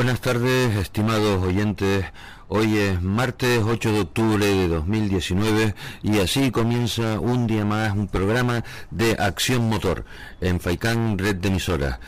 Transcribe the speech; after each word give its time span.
Buenas 0.00 0.22
tardes, 0.22 0.76
estimados 0.76 1.44
oyentes. 1.44 2.06
Hoy 2.48 2.78
es 2.78 3.02
martes 3.02 3.62
8 3.62 3.92
de 3.92 4.00
octubre 4.00 4.46
de 4.46 4.66
2019 4.66 5.74
y 6.02 6.20
así 6.20 6.50
comienza 6.50 7.20
un 7.20 7.46
día 7.46 7.66
más 7.66 7.92
un 7.92 8.08
programa 8.08 8.64
de 8.90 9.12
Acción 9.18 9.68
Motor 9.68 10.06
en 10.40 10.58
Faicán 10.58 11.18
Red 11.18 11.36
de 11.36 11.48
Emisoras. 11.48 11.98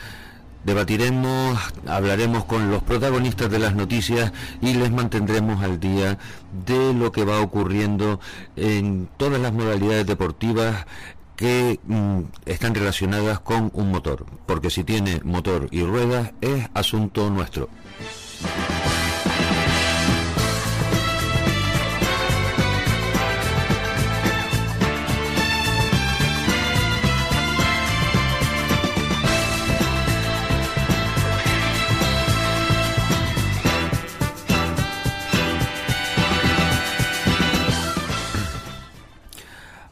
Debatiremos, 0.63 1.59
hablaremos 1.85 2.45
con 2.45 2.71
los 2.71 2.81
protagonistas 2.81 3.51
de 3.51 3.59
las 3.59 3.75
noticias 3.75 4.31
y 4.59 4.73
les 4.73 4.91
mantendremos 4.91 5.61
al 5.61 5.79
día 5.79 6.17
de 6.65 6.95
lo 6.95 7.11
que 7.11 7.25
va 7.25 7.41
ocurriendo 7.41 8.19
en 8.55 9.07
todas 9.17 9.39
las 9.39 9.53
modalidades 9.53 10.07
deportivas 10.07 10.87
que 11.35 11.79
mm, 11.85 12.19
están 12.45 12.75
relacionadas 12.75 13.39
con 13.39 13.71
un 13.73 13.91
motor, 13.91 14.25
porque 14.45 14.69
si 14.69 14.83
tiene 14.83 15.21
motor 15.23 15.67
y 15.71 15.83
ruedas 15.83 16.31
es 16.41 16.67
asunto 16.73 17.29
nuestro. 17.29 17.69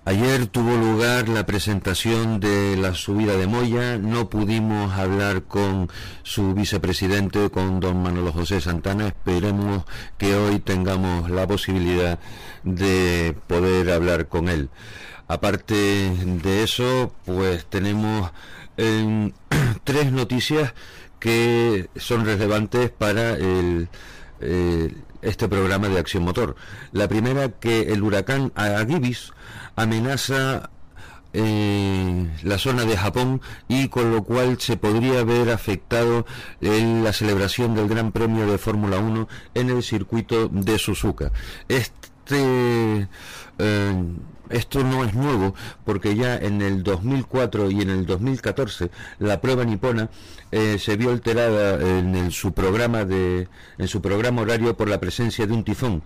Ayer 0.03 0.47
tuvo 0.47 0.75
lugar 0.77 1.29
la 1.29 1.45
presentación 1.45 2.39
de 2.39 2.75
la 2.75 2.95
subida 2.95 3.37
de 3.37 3.45
Moya, 3.45 3.99
no 3.99 4.31
pudimos 4.31 4.91
hablar 4.97 5.43
con 5.43 5.91
su 6.23 6.55
vicepresidente, 6.55 7.51
con 7.51 7.79
don 7.79 8.01
Manolo 8.01 8.33
José 8.33 8.61
Santana, 8.61 9.09
esperemos 9.09 9.83
que 10.17 10.35
hoy 10.35 10.57
tengamos 10.57 11.29
la 11.29 11.45
posibilidad 11.45 12.17
de 12.63 13.35
poder 13.45 13.91
hablar 13.91 14.27
con 14.27 14.49
él. 14.49 14.69
Aparte 15.27 15.75
de 15.75 16.63
eso, 16.63 17.13
pues 17.23 17.67
tenemos 17.67 18.31
em, 18.77 19.33
tres 19.83 20.11
noticias 20.11 20.73
que 21.19 21.89
son 21.95 22.25
relevantes 22.25 22.89
para 22.89 23.33
el, 23.33 23.87
este 25.21 25.47
programa 25.47 25.89
de 25.89 25.99
Acción 25.99 26.23
Motor. 26.23 26.55
La 26.91 27.07
primera, 27.07 27.49
que 27.49 27.93
el 27.93 28.01
huracán 28.01 28.51
Agibis 28.55 29.31
amenaza 29.75 30.69
eh, 31.33 32.27
la 32.43 32.57
zona 32.57 32.83
de 32.83 32.97
Japón 32.97 33.41
y 33.69 33.87
con 33.87 34.11
lo 34.11 34.23
cual 34.23 34.59
se 34.59 34.75
podría 34.75 35.21
haber 35.21 35.49
afectado 35.49 36.25
en 36.59 37.05
la 37.05 37.13
celebración 37.13 37.73
del 37.73 37.87
Gran 37.87 38.11
Premio 38.11 38.45
de 38.47 38.57
Fórmula 38.57 38.97
1 38.97 39.29
en 39.53 39.69
el 39.69 39.81
circuito 39.81 40.49
de 40.49 40.77
Suzuka. 40.77 41.31
Este 41.69 43.07
eh, 43.59 44.03
esto 44.49 44.83
no 44.83 45.05
es 45.05 45.13
nuevo 45.13 45.55
porque 45.85 46.15
ya 46.15 46.35
en 46.35 46.61
el 46.61 46.83
2004 46.83 47.71
y 47.71 47.81
en 47.81 47.89
el 47.89 48.05
2014 48.05 48.91
la 49.19 49.39
prueba 49.39 49.63
nipona 49.63 50.09
eh, 50.51 50.77
se 50.77 50.97
vio 50.97 51.11
alterada 51.11 51.81
en 51.81 52.31
su 52.31 52.51
programa 52.51 53.05
de 53.05 53.47
en 53.77 53.87
su 53.87 54.01
programa 54.01 54.41
horario 54.41 54.75
por 54.75 54.89
la 54.89 54.99
presencia 54.99 55.47
de 55.47 55.53
un 55.53 55.63
tifón 55.63 56.03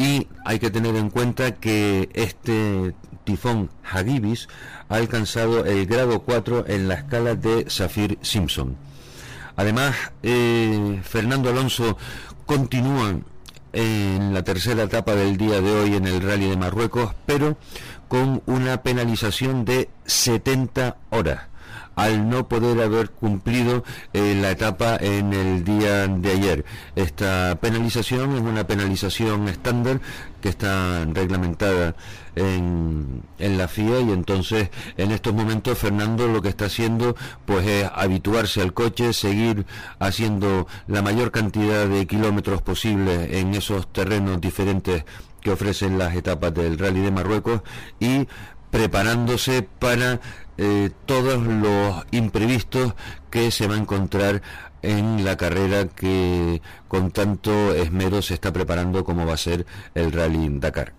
y 0.00 0.26
hay 0.46 0.58
que 0.58 0.70
tener 0.70 0.96
en 0.96 1.10
cuenta 1.10 1.56
que 1.56 2.08
este 2.14 2.94
tifón 3.24 3.68
Hagibis 3.84 4.48
ha 4.88 4.94
alcanzado 4.94 5.66
el 5.66 5.84
grado 5.84 6.22
4 6.22 6.64
en 6.68 6.88
la 6.88 6.94
escala 6.94 7.34
de 7.34 7.68
Saffir 7.68 8.18
Simpson. 8.22 8.78
Además, 9.56 9.94
eh, 10.22 11.02
Fernando 11.04 11.50
Alonso 11.50 11.98
continúa 12.46 13.14
en 13.74 14.32
la 14.32 14.42
tercera 14.42 14.84
etapa 14.84 15.14
del 15.14 15.36
día 15.36 15.60
de 15.60 15.70
hoy 15.70 15.94
en 15.94 16.06
el 16.06 16.22
Rally 16.22 16.48
de 16.48 16.56
Marruecos, 16.56 17.14
pero 17.26 17.58
con 18.08 18.42
una 18.46 18.82
penalización 18.82 19.66
de 19.66 19.90
70 20.06 20.96
horas 21.10 21.49
al 22.00 22.30
no 22.30 22.48
poder 22.48 22.80
haber 22.80 23.10
cumplido 23.10 23.84
eh, 24.14 24.34
la 24.40 24.50
etapa 24.50 24.96
en 24.96 25.34
el 25.34 25.64
día 25.64 26.08
de 26.08 26.30
ayer. 26.30 26.64
Esta 26.96 27.58
penalización 27.60 28.36
es 28.36 28.40
una 28.40 28.66
penalización 28.66 29.48
estándar 29.48 30.00
que 30.40 30.48
está 30.48 31.04
reglamentada 31.04 31.94
en, 32.36 33.22
en, 33.38 33.58
la 33.58 33.68
FIA 33.68 34.00
y 34.00 34.12
entonces 34.12 34.70
en 34.96 35.10
estos 35.10 35.34
momentos 35.34 35.76
Fernando 35.76 36.26
lo 36.26 36.40
que 36.40 36.48
está 36.48 36.66
haciendo 36.66 37.14
pues 37.44 37.66
es 37.66 37.90
habituarse 37.94 38.62
al 38.62 38.72
coche, 38.72 39.12
seguir 39.12 39.66
haciendo 39.98 40.66
la 40.86 41.02
mayor 41.02 41.30
cantidad 41.32 41.86
de 41.86 42.06
kilómetros 42.06 42.62
posibles 42.62 43.30
en 43.32 43.54
esos 43.54 43.92
terrenos 43.92 44.40
diferentes 44.40 45.04
que 45.42 45.50
ofrecen 45.50 45.98
las 45.98 46.14
etapas 46.14 46.54
del 46.54 46.78
Rally 46.78 47.00
de 47.00 47.10
Marruecos 47.10 47.60
y 47.98 48.26
preparándose 48.70 49.62
para 49.62 50.20
eh, 50.58 50.90
todos 51.06 51.42
los 51.42 52.04
imprevistos 52.10 52.94
que 53.30 53.50
se 53.50 53.66
va 53.66 53.74
a 53.74 53.78
encontrar 53.78 54.42
en 54.82 55.24
la 55.24 55.36
carrera 55.36 55.88
que 55.88 56.62
con 56.88 57.10
tanto 57.10 57.74
esmero 57.74 58.22
se 58.22 58.34
está 58.34 58.52
preparando 58.52 59.04
como 59.04 59.26
va 59.26 59.34
a 59.34 59.38
ser 59.38 59.66
el 59.94 60.12
Rally 60.12 60.48
Dakar. 60.58 60.94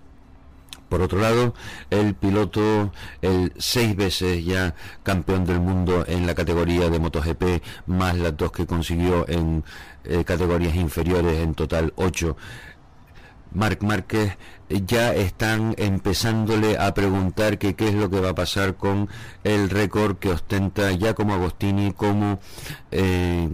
Por 0.91 1.01
otro 1.01 1.19
lado, 1.19 1.53
el 1.89 2.15
piloto, 2.15 2.91
el 3.21 3.53
seis 3.57 3.95
veces 3.95 4.43
ya 4.43 4.75
campeón 5.03 5.45
del 5.45 5.61
mundo 5.61 6.03
en 6.05 6.27
la 6.27 6.35
categoría 6.35 6.89
de 6.89 6.99
MotoGP, 6.99 7.63
más 7.85 8.17
las 8.17 8.35
dos 8.35 8.51
que 8.51 8.65
consiguió 8.65 9.25
en 9.29 9.63
eh, 10.03 10.25
categorías 10.25 10.75
inferiores, 10.75 11.39
en 11.39 11.53
total 11.55 11.93
ocho, 11.95 12.35
Marc 13.53 13.81
Márquez 13.83 14.37
ya 14.69 15.13
están 15.13 15.75
empezándole 15.77 16.77
a 16.77 16.93
preguntar 16.93 17.57
que 17.57 17.75
qué 17.75 17.89
es 17.89 17.95
lo 17.95 18.09
que 18.09 18.19
va 18.19 18.29
a 18.29 18.35
pasar 18.35 18.75
con 18.75 19.09
el 19.43 19.69
récord 19.69 20.17
que 20.17 20.29
ostenta 20.29 20.91
ya 20.91 21.13
como 21.13 21.33
Agostini 21.33 21.91
como 21.91 22.39
eh, 22.91 23.49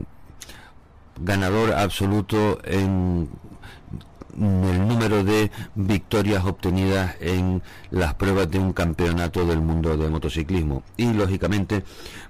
ganador 1.19 1.73
absoluto 1.73 2.59
en 2.63 3.29
el 4.37 4.87
número 4.87 5.23
de 5.23 5.51
victorias 5.75 6.45
obtenidas 6.45 7.15
en 7.19 7.61
las 7.89 8.13
pruebas 8.13 8.49
de 8.49 8.59
un 8.59 8.73
campeonato 8.73 9.45
del 9.45 9.61
mundo 9.61 9.97
de 9.97 10.09
motociclismo. 10.09 10.83
Y 10.95 11.11
lógicamente, 11.13 11.83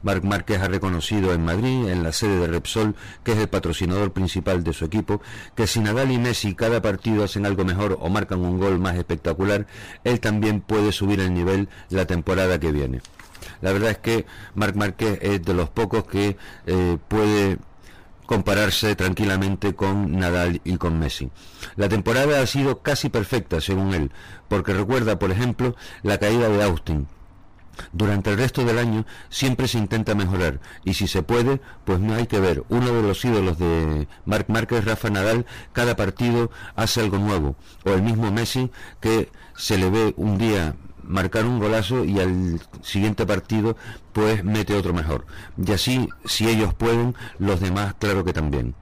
Marc 0.03 0.23
Márquez 0.23 0.61
ha 0.61 0.67
reconocido 0.67 1.33
en 1.33 1.43
Madrid, 1.43 1.89
en 1.89 2.03
la 2.03 2.11
sede 2.11 2.39
de 2.39 2.47
Repsol, 2.47 2.95
que 3.23 3.33
es 3.33 3.37
el 3.37 3.49
patrocinador 3.49 4.13
principal 4.13 4.63
de 4.63 4.73
su 4.73 4.85
equipo, 4.85 5.21
que 5.55 5.67
si 5.67 5.79
Nadal 5.79 6.11
y 6.11 6.17
Messi 6.17 6.55
cada 6.55 6.81
partido 6.81 7.23
hacen 7.23 7.45
algo 7.45 7.65
mejor 7.65 7.97
o 7.99 8.09
marcan 8.09 8.39
un 8.39 8.59
gol 8.59 8.79
más 8.79 8.95
espectacular, 8.95 9.67
él 10.03 10.19
también 10.19 10.61
puede 10.61 10.91
subir 10.91 11.19
el 11.19 11.33
nivel 11.33 11.67
la 11.89 12.05
temporada 12.05 12.59
que 12.59 12.71
viene. 12.71 13.01
La 13.61 13.71
verdad 13.71 13.91
es 13.91 13.97
que 13.97 14.25
Marc 14.55 14.75
Márquez 14.75 15.19
es 15.21 15.43
de 15.43 15.53
los 15.53 15.69
pocos 15.69 16.05
que 16.05 16.37
eh, 16.65 16.97
puede 17.07 17.57
compararse 18.27 18.95
tranquilamente 18.95 19.73
con 19.73 20.11
Nadal 20.11 20.61
y 20.63 20.77
con 20.77 20.99
Messi. 20.99 21.31
La 21.75 21.89
temporada 21.89 22.41
ha 22.41 22.45
sido 22.45 22.83
casi 22.83 23.09
perfecta, 23.09 23.59
según 23.61 23.95
él, 23.95 24.11
porque 24.47 24.73
recuerda, 24.73 25.17
por 25.17 25.31
ejemplo, 25.31 25.75
la 26.03 26.19
caída 26.19 26.49
de 26.49 26.61
Austin. 26.61 27.07
Durante 27.91 28.31
el 28.31 28.37
resto 28.37 28.65
del 28.65 28.79
año 28.79 29.05
siempre 29.29 29.67
se 29.67 29.77
intenta 29.77 30.15
mejorar 30.15 30.59
y 30.83 30.95
si 30.95 31.07
se 31.07 31.21
puede, 31.21 31.61
pues 31.85 31.99
no 31.99 32.15
hay 32.15 32.27
que 32.27 32.39
ver. 32.39 32.63
Uno 32.69 32.91
de 32.91 33.03
los 33.03 33.23
ídolos 33.23 33.57
de 33.59 34.07
Marc 34.25 34.49
Márquez, 34.49 34.83
Rafa 34.83 35.09
Nadal, 35.09 35.45
cada 35.73 35.95
partido 35.95 36.51
hace 36.75 37.01
algo 37.01 37.19
nuevo. 37.19 37.55
O 37.85 37.91
el 37.91 38.01
mismo 38.01 38.31
Messi 38.31 38.71
que 38.99 39.31
se 39.55 39.77
le 39.77 39.89
ve 39.89 40.13
un 40.17 40.37
día 40.37 40.75
marcar 41.07 41.45
un 41.45 41.59
golazo 41.59 42.05
y 42.05 42.19
al 42.19 42.59
siguiente 42.81 43.25
partido 43.25 43.75
pues 44.13 44.43
mete 44.43 44.75
otro 44.75 44.93
mejor. 44.93 45.25
Y 45.57 45.71
así, 45.71 46.09
si 46.25 46.47
ellos 46.47 46.73
pueden, 46.73 47.15
los 47.39 47.59
demás 47.59 47.95
claro 47.99 48.23
que 48.23 48.33
también. 48.33 48.75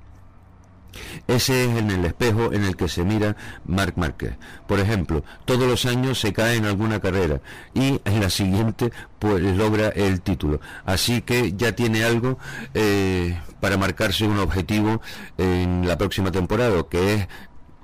Ese 1.28 1.66
es 1.66 1.78
en 1.78 1.92
el 1.92 2.06
espejo 2.06 2.54
en 2.54 2.64
el 2.64 2.76
que 2.76 2.88
se 2.88 3.04
mira 3.04 3.36
Marc 3.66 3.98
Márquez. 3.98 4.36
Por 4.68 4.80
ejemplo, 4.80 5.24
todos 5.46 5.68
los 5.68 5.86
años 5.86 6.20
se 6.20 6.34
cae 6.34 6.56
en 6.58 6.66
alguna 6.66 7.00
carrera 7.00 7.42
y 7.74 8.00
en 8.06 8.20
la 8.22 8.30
siguiente 8.30 8.92
pues 9.20 9.42
logra 9.42 9.90
el 9.90 10.22
título. 10.22 10.60
Así 10.86 11.22
que 11.22 11.54
ya 11.54 11.74
tiene 11.74 12.04
algo 12.04 12.38
eh, 12.74 13.40
para 13.60 13.78
marcarse 13.78 14.26
un 14.26 14.40
objetivo 14.40 15.02
en 15.38 15.88
la 15.88 15.98
próxima 15.98 16.32
temporada, 16.32 16.84
que 16.90 17.14
es 17.16 17.28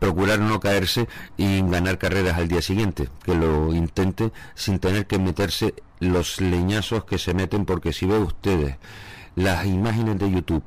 procurar 0.02 0.40
no 0.40 0.60
caerse 0.60 1.08
y 1.38 1.62
ganar 1.62 2.00
carreras 2.00 2.36
al 2.36 2.48
día 2.48 2.64
siguiente, 2.64 3.08
que 3.24 3.36
lo 3.36 3.72
intente 3.72 4.32
sin 4.56 4.80
tener 4.80 5.06
que 5.06 5.20
meterse 5.20 5.76
los 6.00 6.42
leñazos 6.42 7.06
que 7.06 7.20
se 7.20 7.36
meten, 7.36 7.66
porque 7.66 7.94
si 7.94 8.08
ve 8.08 8.18
ustedes 8.18 8.78
las 9.36 9.68
imágenes 9.68 10.18
de 10.18 10.32
YouTube 10.32 10.64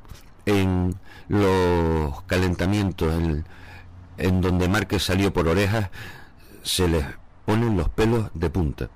en 0.47 0.95
los 1.27 2.23
calentamientos, 2.23 3.13
en, 3.13 3.45
en 4.19 4.41
donde 4.41 4.69
Márquez 4.69 5.03
salió 5.03 5.33
por 5.33 5.49
orejas, 5.49 5.91
se 6.63 6.87
les 6.87 7.05
ponen 7.45 7.77
los 7.77 7.89
pelos 7.89 8.31
de 8.35 8.51
punta. 8.51 8.89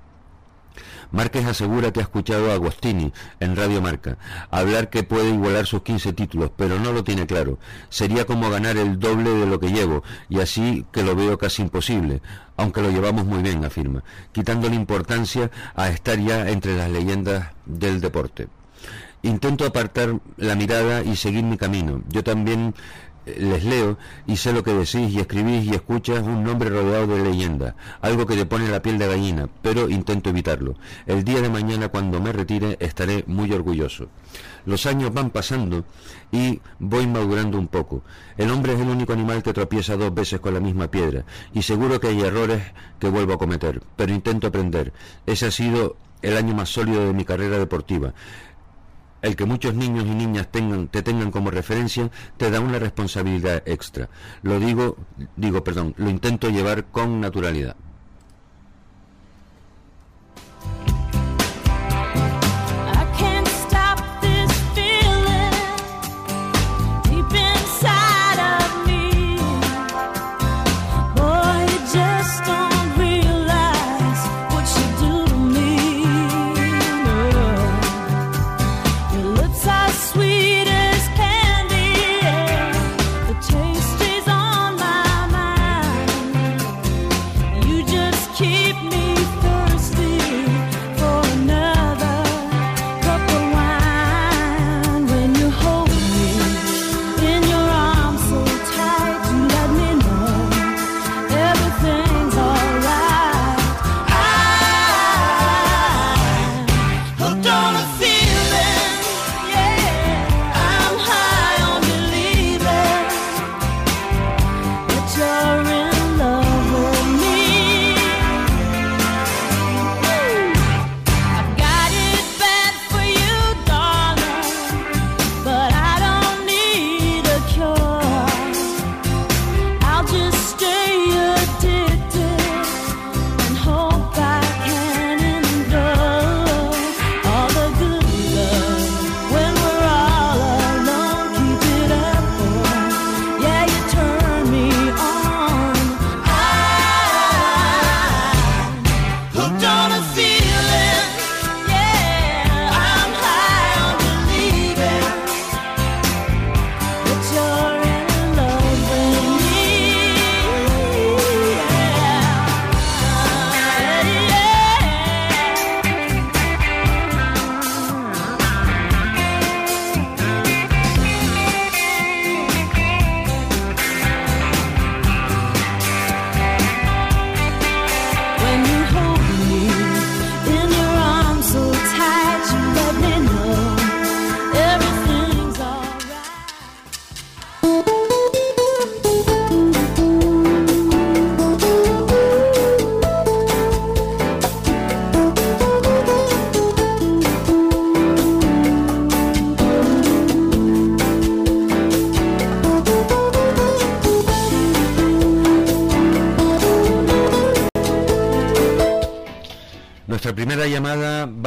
Márquez 1.10 1.46
asegura 1.46 1.92
que 1.92 2.00
ha 2.00 2.02
escuchado 2.02 2.50
a 2.50 2.54
Agostini 2.54 3.12
en 3.40 3.56
Radio 3.56 3.80
Marca 3.80 4.18
hablar 4.50 4.90
que 4.90 5.02
puede 5.02 5.30
igualar 5.30 5.66
sus 5.66 5.82
15 5.82 6.12
títulos, 6.12 6.50
pero 6.56 6.78
no 6.78 6.92
lo 6.92 7.04
tiene 7.04 7.26
claro. 7.26 7.58
Sería 7.88 8.26
como 8.26 8.50
ganar 8.50 8.76
el 8.76 8.98
doble 8.98 9.30
de 9.30 9.46
lo 9.46 9.58
que 9.58 9.70
llevo, 9.70 10.02
y 10.28 10.40
así 10.40 10.84
que 10.92 11.02
lo 11.02 11.16
veo 11.16 11.38
casi 11.38 11.62
imposible, 11.62 12.20
aunque 12.56 12.82
lo 12.82 12.90
llevamos 12.90 13.24
muy 13.24 13.42
bien, 13.42 13.64
afirma, 13.64 14.02
quitándole 14.32 14.74
importancia 14.74 15.50
a 15.74 15.88
estar 15.88 16.18
ya 16.18 16.48
entre 16.50 16.76
las 16.76 16.90
leyendas 16.90 17.48
del 17.64 18.00
deporte. 18.00 18.48
Intento 19.22 19.66
apartar 19.66 20.20
la 20.36 20.54
mirada 20.54 21.02
y 21.02 21.16
seguir 21.16 21.42
mi 21.42 21.56
camino. 21.56 22.02
Yo 22.08 22.22
también 22.22 22.74
les 23.38 23.64
leo 23.64 23.98
y 24.26 24.36
sé 24.36 24.52
lo 24.52 24.62
que 24.62 24.72
decís 24.72 25.12
y 25.12 25.18
escribís 25.18 25.64
y 25.64 25.74
escuchas 25.74 26.22
un 26.22 26.44
nombre 26.44 26.70
rodeado 26.70 27.08
de 27.08 27.22
leyenda, 27.22 27.74
algo 28.00 28.26
que 28.26 28.36
te 28.36 28.46
pone 28.46 28.68
la 28.68 28.82
piel 28.82 28.98
de 28.98 29.06
gallina, 29.06 29.48
pero 29.62 29.88
intento 29.88 30.30
evitarlo. 30.30 30.76
El 31.06 31.24
día 31.24 31.40
de 31.40 31.48
mañana 31.48 31.88
cuando 31.88 32.20
me 32.20 32.32
retire 32.32 32.76
estaré 32.80 33.24
muy 33.26 33.52
orgulloso. 33.52 34.08
Los 34.66 34.86
años 34.86 35.12
van 35.12 35.30
pasando 35.30 35.84
y 36.30 36.60
voy 36.78 37.06
madurando 37.06 37.58
un 37.58 37.68
poco. 37.68 38.02
El 38.36 38.50
hombre 38.50 38.74
es 38.74 38.80
el 38.80 38.88
único 38.88 39.12
animal 39.12 39.42
que 39.42 39.52
tropieza 39.52 39.96
dos 39.96 40.14
veces 40.14 40.40
con 40.40 40.54
la 40.54 40.60
misma 40.60 40.88
piedra 40.88 41.24
y 41.54 41.62
seguro 41.62 42.00
que 42.00 42.08
hay 42.08 42.20
errores 42.20 42.62
que 42.98 43.08
vuelvo 43.08 43.34
a 43.34 43.38
cometer, 43.38 43.82
pero 43.96 44.12
intento 44.12 44.46
aprender. 44.46 44.92
Ese 45.26 45.46
ha 45.46 45.50
sido 45.50 45.96
el 46.20 46.36
año 46.36 46.54
más 46.54 46.68
sólido 46.68 47.06
de 47.06 47.12
mi 47.12 47.24
carrera 47.24 47.58
deportiva 47.58 48.12
el 49.22 49.36
que 49.36 49.44
muchos 49.44 49.74
niños 49.74 50.04
y 50.06 50.14
niñas 50.14 50.48
tengan, 50.50 50.88
te 50.88 51.02
tengan 51.02 51.30
como 51.30 51.50
referencia 51.50 52.10
te 52.36 52.50
da 52.50 52.60
una 52.60 52.78
responsabilidad 52.78 53.62
extra. 53.66 54.08
Lo 54.42 54.60
digo, 54.60 54.96
digo, 55.36 55.64
perdón, 55.64 55.94
lo 55.96 56.10
intento 56.10 56.48
llevar 56.48 56.84
con 56.86 57.20
naturalidad. 57.20 57.76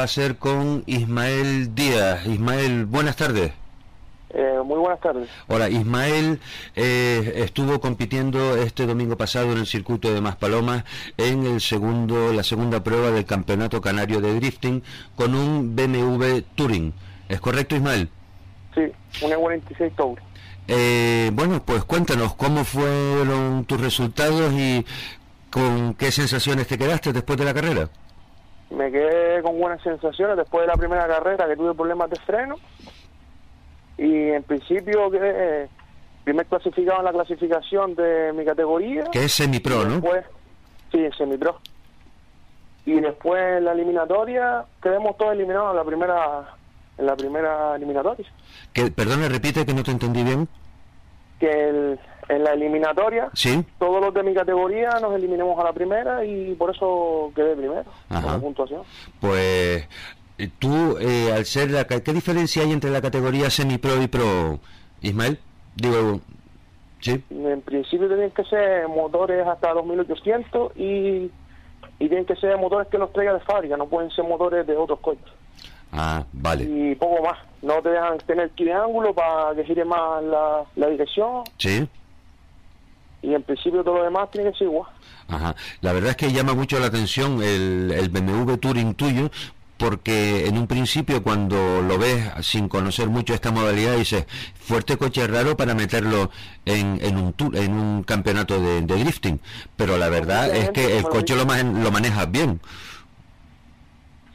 Va 0.01 0.06
a 0.06 0.07
ser 0.07 0.38
con 0.38 0.81
Ismael 0.88 1.75
Díaz. 1.75 2.25
Ismael, 2.25 2.86
buenas 2.86 3.15
tardes. 3.15 3.51
Eh, 4.31 4.60
muy 4.65 4.79
buenas 4.79 5.00
tardes. 5.00 5.29
Hola, 5.48 5.70
Ismael 5.70 6.39
eh, 6.75 7.34
estuvo 7.36 7.79
compitiendo 7.79 8.58
este 8.58 8.88
domingo 8.88 9.15
pasado 9.15 9.51
en 9.51 9.60
el 9.60 9.67
circuito 9.67 10.12
de 10.12 10.20
Maspalomas 10.20 10.86
en 11.17 11.46
el 11.46 11.62
segundo, 11.62 12.34
la 12.34 12.41
segunda 12.41 12.84
prueba 12.84 13.12
del 13.12 13.25
Campeonato 13.25 13.79
Canario 13.79 14.22
de 14.22 14.34
Drifting 14.34 14.81
con 15.15 15.36
un 15.36 15.75
BMW 15.75 16.39
Touring. 16.55 16.96
¿Es 17.29 17.39
correcto, 17.39 17.75
Ismael? 17.75 18.10
Sí, 18.74 18.81
un 19.24 19.31
E46 19.31 19.96
Touring. 19.96 20.25
Eh, 20.67 21.29
bueno, 21.31 21.62
pues 21.63 21.84
cuéntanos 21.84 22.34
cómo 22.34 22.65
fueron 22.65 23.65
tus 23.65 23.79
resultados 23.79 24.51
y 24.53 24.84
con 25.51 25.93
qué 25.93 26.12
sensaciones 26.12 26.65
te 26.65 26.79
quedaste 26.79 27.13
después 27.13 27.38
de 27.38 27.46
la 27.46 27.53
carrera 27.53 27.88
me 28.72 28.92
quedé 28.92 29.42
con 29.42 29.60
buenas 29.60 29.82
sensaciones 29.84 30.38
después 30.38 30.63
de 30.63 30.68
la 30.68 30.78
primera 30.78 31.08
carrera 31.08 31.48
que 31.48 31.56
tuve 31.56 31.74
problemas 31.74 32.10
de 32.10 32.16
freno. 32.18 32.56
Y 33.98 34.30
en 34.30 34.44
principio 34.44 35.12
quedé 35.12 35.70
primer 36.24 36.46
clasificado 36.46 37.00
en 37.00 37.06
la 37.06 37.12
clasificación 37.12 37.96
de 37.96 38.32
mi 38.34 38.46
categoría. 38.46 39.06
Que 39.12 39.25
es 39.25 39.34
semipro 39.34 39.84
¿no? 39.86 40.01
sí 40.92 41.10
semipro. 41.18 41.60
Y 42.86 43.00
después 43.00 43.58
en 43.58 43.66
la 43.66 43.74
eliminatoria 43.74 44.66
quedamos 44.82 45.18
todos 45.18 45.34
eliminados 45.34 45.72
en 45.72 45.78
la 45.78 45.84
primera 45.84 46.56
en 46.98 47.06
la 47.06 47.16
primera 47.16 47.75
eliminatoria. 47.75 48.25
Que 48.74 48.92
perdón 48.92 49.28
repite 49.30 49.66
que 49.66 49.74
no 49.74 49.84
te 49.84 49.92
entendí 49.92 50.24
bien 50.24 50.48
que 51.40 51.70
el, 51.70 52.00
en 52.32 52.44
la 52.44 52.54
eliminatoria, 52.54 53.30
¿Sí? 53.34 53.64
todos 53.78 54.02
los 54.02 54.14
de 54.14 54.24
mi 54.24 54.34
categoría 54.34 54.90
nos 55.02 55.14
eliminamos 55.14 55.60
a 55.60 55.66
la 55.66 55.74
primera 55.74 56.24
y 56.24 56.56
por 56.56 56.74
eso 56.74 57.32
quedé 57.36 57.56
primero 57.56 57.84
Ajá. 58.10 58.40
puntuación. 58.40 58.84
Pues 59.20 59.88
eh, 60.38 60.50
tú, 60.58 60.98
eh, 61.00 61.32
al 61.34 61.46
ser 61.46 61.72
la... 61.72 61.86
¿Qué 61.86 62.14
diferencia 62.14 62.64
hay 62.64 62.72
entre 62.72 62.90
la 62.90 63.02
categoría 63.02 63.50
semi-pro 63.50 64.02
y 64.02 64.08
pro, 64.08 64.60
Ismael? 65.02 65.40
Digo, 65.76 66.22
¿sí? 67.02 67.22
En 67.30 67.62
principio 67.62 68.08
tienen 68.08 68.32
que 68.32 68.44
ser 68.46 68.88
motores 68.88 69.46
hasta 69.46 69.74
2800 69.74 70.72
y, 70.78 71.30
y 72.00 72.08
tienen 72.08 72.26
que 72.26 72.36
ser 72.38 72.58
motores 72.58 72.88
que 72.88 72.98
los 72.98 73.12
traiga 73.12 73.34
de 73.34 73.42
fábrica, 73.42 73.76
no 73.76 73.88
pueden 73.88 74.10
ser 74.12 74.24
motores 74.24 74.66
de 74.66 74.78
otros 74.78 75.00
coches. 75.00 75.32
Ah, 75.92 76.24
vale. 76.32 76.64
Y 76.64 76.96
poco 76.96 77.22
más. 77.22 77.38
No 77.62 77.82
te 77.82 77.90
dejan 77.90 78.18
tener 78.20 78.50
triángulo 78.52 79.14
para 79.14 79.54
que 79.54 79.66
gire 79.66 79.84
más 79.84 80.24
la, 80.24 80.64
la 80.78 80.88
dirección. 80.88 81.44
Sí 81.58 81.88
y 83.22 83.34
en 83.34 83.44
principio 83.44 83.84
todo 83.84 83.98
lo 83.98 84.04
demás 84.04 84.30
tiene 84.32 84.51
que 84.51 84.58
ser 84.58 84.68
igual. 84.68 84.90
Ajá. 85.28 85.56
La 85.82 85.94
verdad 85.94 86.12
es 86.12 86.18
que 86.18 86.32
llama 86.32 86.54
mucho 86.54 86.80
la 86.80 86.88
atención 86.88 87.42
el, 87.42 87.92
el 87.92 88.10
BMW 88.10 88.56
Touring 88.58 88.96
tuyo 88.96 89.30
porque 89.82 90.46
en 90.46 90.60
un 90.60 90.68
principio 90.68 91.24
cuando 91.24 91.82
lo 91.82 91.98
ves 91.98 92.32
sin 92.42 92.70
conocer 92.70 93.10
mucho 93.10 93.34
esta 93.34 93.50
modalidad 93.50 93.96
dices 93.96 94.25
fuerte 94.54 94.96
coche 94.96 95.25
raro 95.25 95.58
para 95.58 95.74
meterlo 95.74 96.30
en, 96.66 97.00
en 97.01 97.18
un 97.18 97.34
tour, 97.34 97.56
en 97.56 97.74
un 97.74 98.04
campeonato 98.04 98.62
de, 98.62 98.82
drifting 98.84 99.40
pero 99.75 99.98
la 99.98 100.10
verdad 100.10 100.56
es 100.56 100.70
que 100.70 101.00
el 101.00 101.04
coche 101.06 101.36
lo, 101.36 101.46
lo 101.46 101.92
manejas 101.92 102.32
bien 102.32 102.62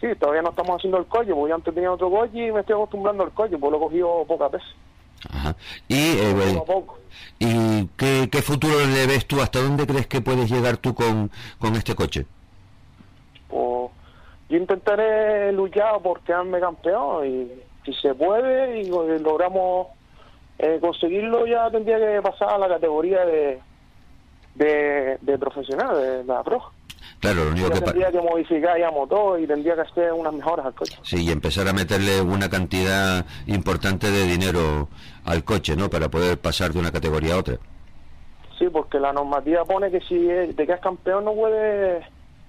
sí 0.01 0.09
todavía 0.19 0.43
no 0.43 0.51
estamos 0.51 0.79
haciendo 0.79 0.99
el 0.99 1.07
coche 1.07 1.33
porque 1.33 1.53
antes 1.53 1.73
tenía 1.73 1.93
otro 1.93 2.11
coche 2.11 2.49
y 2.49 2.51
me 2.51 2.61
estoy 2.61 2.75
acostumbrando 2.75 3.23
al 3.23 3.31
coche 3.31 3.57
pues 3.57 3.71
lo 3.71 3.79
he 3.79 3.81
cogido 3.81 4.25
pocas 4.27 4.51
veces 4.51 4.69
Ajá. 5.31 5.57
y 5.89 5.95
eh, 5.95 6.63
¿Y 7.39 7.87
qué, 7.97 8.29
qué, 8.31 8.43
futuro 8.43 8.75
le 8.79 9.07
ves 9.07 9.27
tú? 9.27 9.41
¿Hasta 9.41 9.61
dónde 9.61 9.87
crees 9.87 10.07
que 10.07 10.21
puedes 10.21 10.51
llegar 10.51 10.79
tú 10.79 10.95
con, 10.95 11.31
con 11.59 11.75
este 11.75 11.95
coche? 11.95 12.27
Pues 13.49 13.91
yo 14.49 14.57
intentaré 14.57 15.53
luchar 15.53 16.01
por 16.03 16.21
quedarme 16.21 16.61
campeón 16.61 17.27
y 17.27 17.51
si 17.85 17.93
se 17.95 18.15
puede 18.15 18.81
y 18.81 18.89
logramos 18.89 19.89
eh, 20.59 20.79
conseguirlo 20.81 21.47
ya 21.47 21.71
tendría 21.71 21.99
que 21.99 22.23
pasar 22.23 22.51
a 22.51 22.59
la 22.59 22.69
categoría 22.69 23.25
de, 23.27 23.61
de, 24.55 25.39
profesional, 25.39 25.97
de 25.97 26.25
la 26.25 26.43
pro. 26.43 26.73
Claro, 27.21 27.45
lo 27.45 27.51
único 27.51 27.71
que 27.71 27.81
tendría 27.81 28.11
que 28.11 28.21
modificar 28.21 28.79
ya 28.79 28.91
motor 28.91 29.41
y 29.41 29.47
tendría 29.47 29.75
que 29.75 29.81
hacer 29.81 30.13
unas 30.13 30.33
mejoras 30.35 30.67
al 30.67 30.75
coche. 30.75 30.99
Sí, 31.03 31.25
y 31.25 31.31
empezar 31.31 31.67
a 31.67 31.73
meterle 31.73 32.21
una 32.21 32.49
cantidad 32.49 33.25
importante 33.47 34.11
de 34.11 34.25
dinero 34.27 34.89
al 35.25 35.43
coche, 35.43 35.77
¿no? 35.77 35.89
Para 35.89 36.09
poder 36.11 36.39
pasar 36.39 36.73
de 36.73 36.79
una 36.79 36.93
categoría 36.93 37.35
a 37.35 37.39
otra. 37.39 37.57
Sí, 38.59 38.67
porque 38.71 38.99
la 39.01 39.13
normativa 39.13 39.65
pone 39.65 39.91
que 39.91 40.01
si 40.01 40.29
te 40.55 40.67
quedas 40.67 40.81
campeón 40.81 41.25
no 41.25 41.35
puedes 41.35 42.05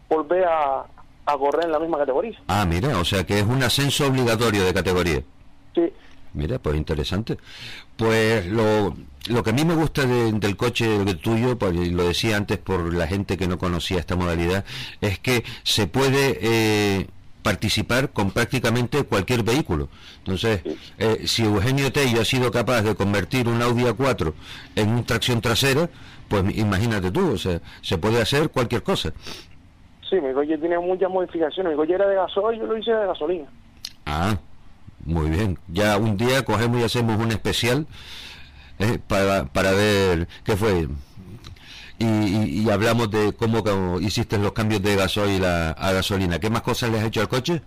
volver 0.09 0.45
a, 0.45 0.85
a 1.25 1.37
correr 1.37 1.65
en 1.65 1.71
la 1.71 1.79
misma 1.79 1.97
categoría. 1.97 2.37
Ah, 2.47 2.65
mira, 2.65 2.97
o 2.97 3.05
sea 3.05 3.25
que 3.25 3.39
es 3.39 3.45
un 3.45 3.61
ascenso 3.63 4.07
obligatorio 4.07 4.63
de 4.63 4.73
categoría. 4.73 5.21
Sí. 5.75 5.91
Mira, 6.33 6.59
pues 6.59 6.75
interesante. 6.75 7.37
Pues 7.95 8.45
lo, 8.45 8.95
lo 9.29 9.43
que 9.43 9.49
a 9.49 9.53
mí 9.53 9.65
me 9.65 9.75
gusta 9.75 10.05
del 10.05 10.57
coche 10.57 10.87
tuyo, 11.21 11.57
pues, 11.57 11.73
lo 11.91 12.07
decía 12.07 12.37
antes 12.37 12.57
por 12.57 12.93
la 12.93 13.07
gente 13.07 13.37
que 13.37 13.47
no 13.47 13.57
conocía 13.57 13.99
esta 13.99 14.15
modalidad, 14.15 14.65
es 15.01 15.19
que 15.19 15.43
se 15.63 15.87
puede 15.87 16.39
eh, 16.41 17.07
participar 17.41 18.09
con 18.09 18.31
prácticamente 18.31 19.03
cualquier 19.03 19.43
vehículo. 19.43 19.89
Entonces, 20.19 20.61
eh, 20.97 21.21
si 21.25 21.43
Eugenio 21.43 21.91
Tello 21.91 22.21
ha 22.21 22.25
sido 22.25 22.51
capaz 22.51 22.81
de 22.81 22.95
convertir 22.95 23.47
un 23.47 23.61
Audi 23.61 23.83
A4 23.83 24.33
en 24.75 24.89
un 24.89 25.05
tracción 25.05 25.41
trasera, 25.41 25.89
pues 26.27 26.57
imagínate 26.57 27.11
tú, 27.11 27.31
o 27.31 27.37
sea, 27.37 27.61
se 27.81 27.97
puede 27.97 28.21
hacer 28.21 28.49
cualquier 28.49 28.83
cosa. 28.83 29.13
Sí, 30.09 30.15
mi 30.21 30.33
coche 30.33 30.57
tiene 30.57 30.79
muchas 30.79 31.09
modificaciones. 31.09 31.71
Mi 31.71 31.77
coche 31.77 31.93
era 31.93 32.07
de 32.07 32.15
gasoil, 32.15 32.59
yo 32.59 32.65
lo 32.65 32.77
hice 32.77 32.91
de 32.91 33.07
gasolina. 33.07 33.45
Ah, 34.05 34.37
muy 35.05 35.29
bien. 35.29 35.57
Ya 35.67 35.97
un 35.97 36.17
día 36.17 36.43
cogemos 36.45 36.81
y 36.81 36.83
hacemos 36.83 37.17
un 37.17 37.31
especial 37.31 37.87
eh, 38.79 38.99
para, 39.07 39.45
para 39.45 39.71
ver 39.71 40.27
qué 40.43 40.55
fue. 40.55 40.87
Y, 41.99 42.69
hablamos 42.69 43.09
de 43.09 43.33
cómo, 43.33 43.99
hiciste 43.99 44.37
los 44.37 44.51
cambios 44.51 44.83
de 44.83 44.95
gasoil 44.95 45.43
a, 45.43 45.91
gasolina. 45.93 46.39
¿Qué 46.39 46.49
más 46.49 46.61
cosas 46.61 46.91
le 46.91 46.99
has 46.99 47.05
hecho 47.05 47.21
al 47.21 47.27
coche? 47.27 47.61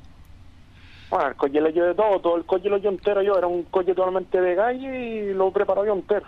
Bueno, 1.10 1.28
el 1.28 1.34
coche 1.34 1.60
le 1.60 1.70
hecho 1.70 1.82
de 1.82 1.94
todo. 1.94 2.20
Todo 2.20 2.36
el 2.36 2.44
coche 2.44 2.68
lo 2.68 2.76
hecho 2.76 2.90
entero 2.90 3.22
yo. 3.22 3.36
Era 3.36 3.48
un 3.48 3.64
coche 3.64 3.92
totalmente 3.92 4.40
de 4.40 4.54
calle 4.54 5.00
y 5.00 5.34
lo 5.34 5.50
preparado 5.50 5.86
yo 5.86 5.94
entero. 5.94 6.26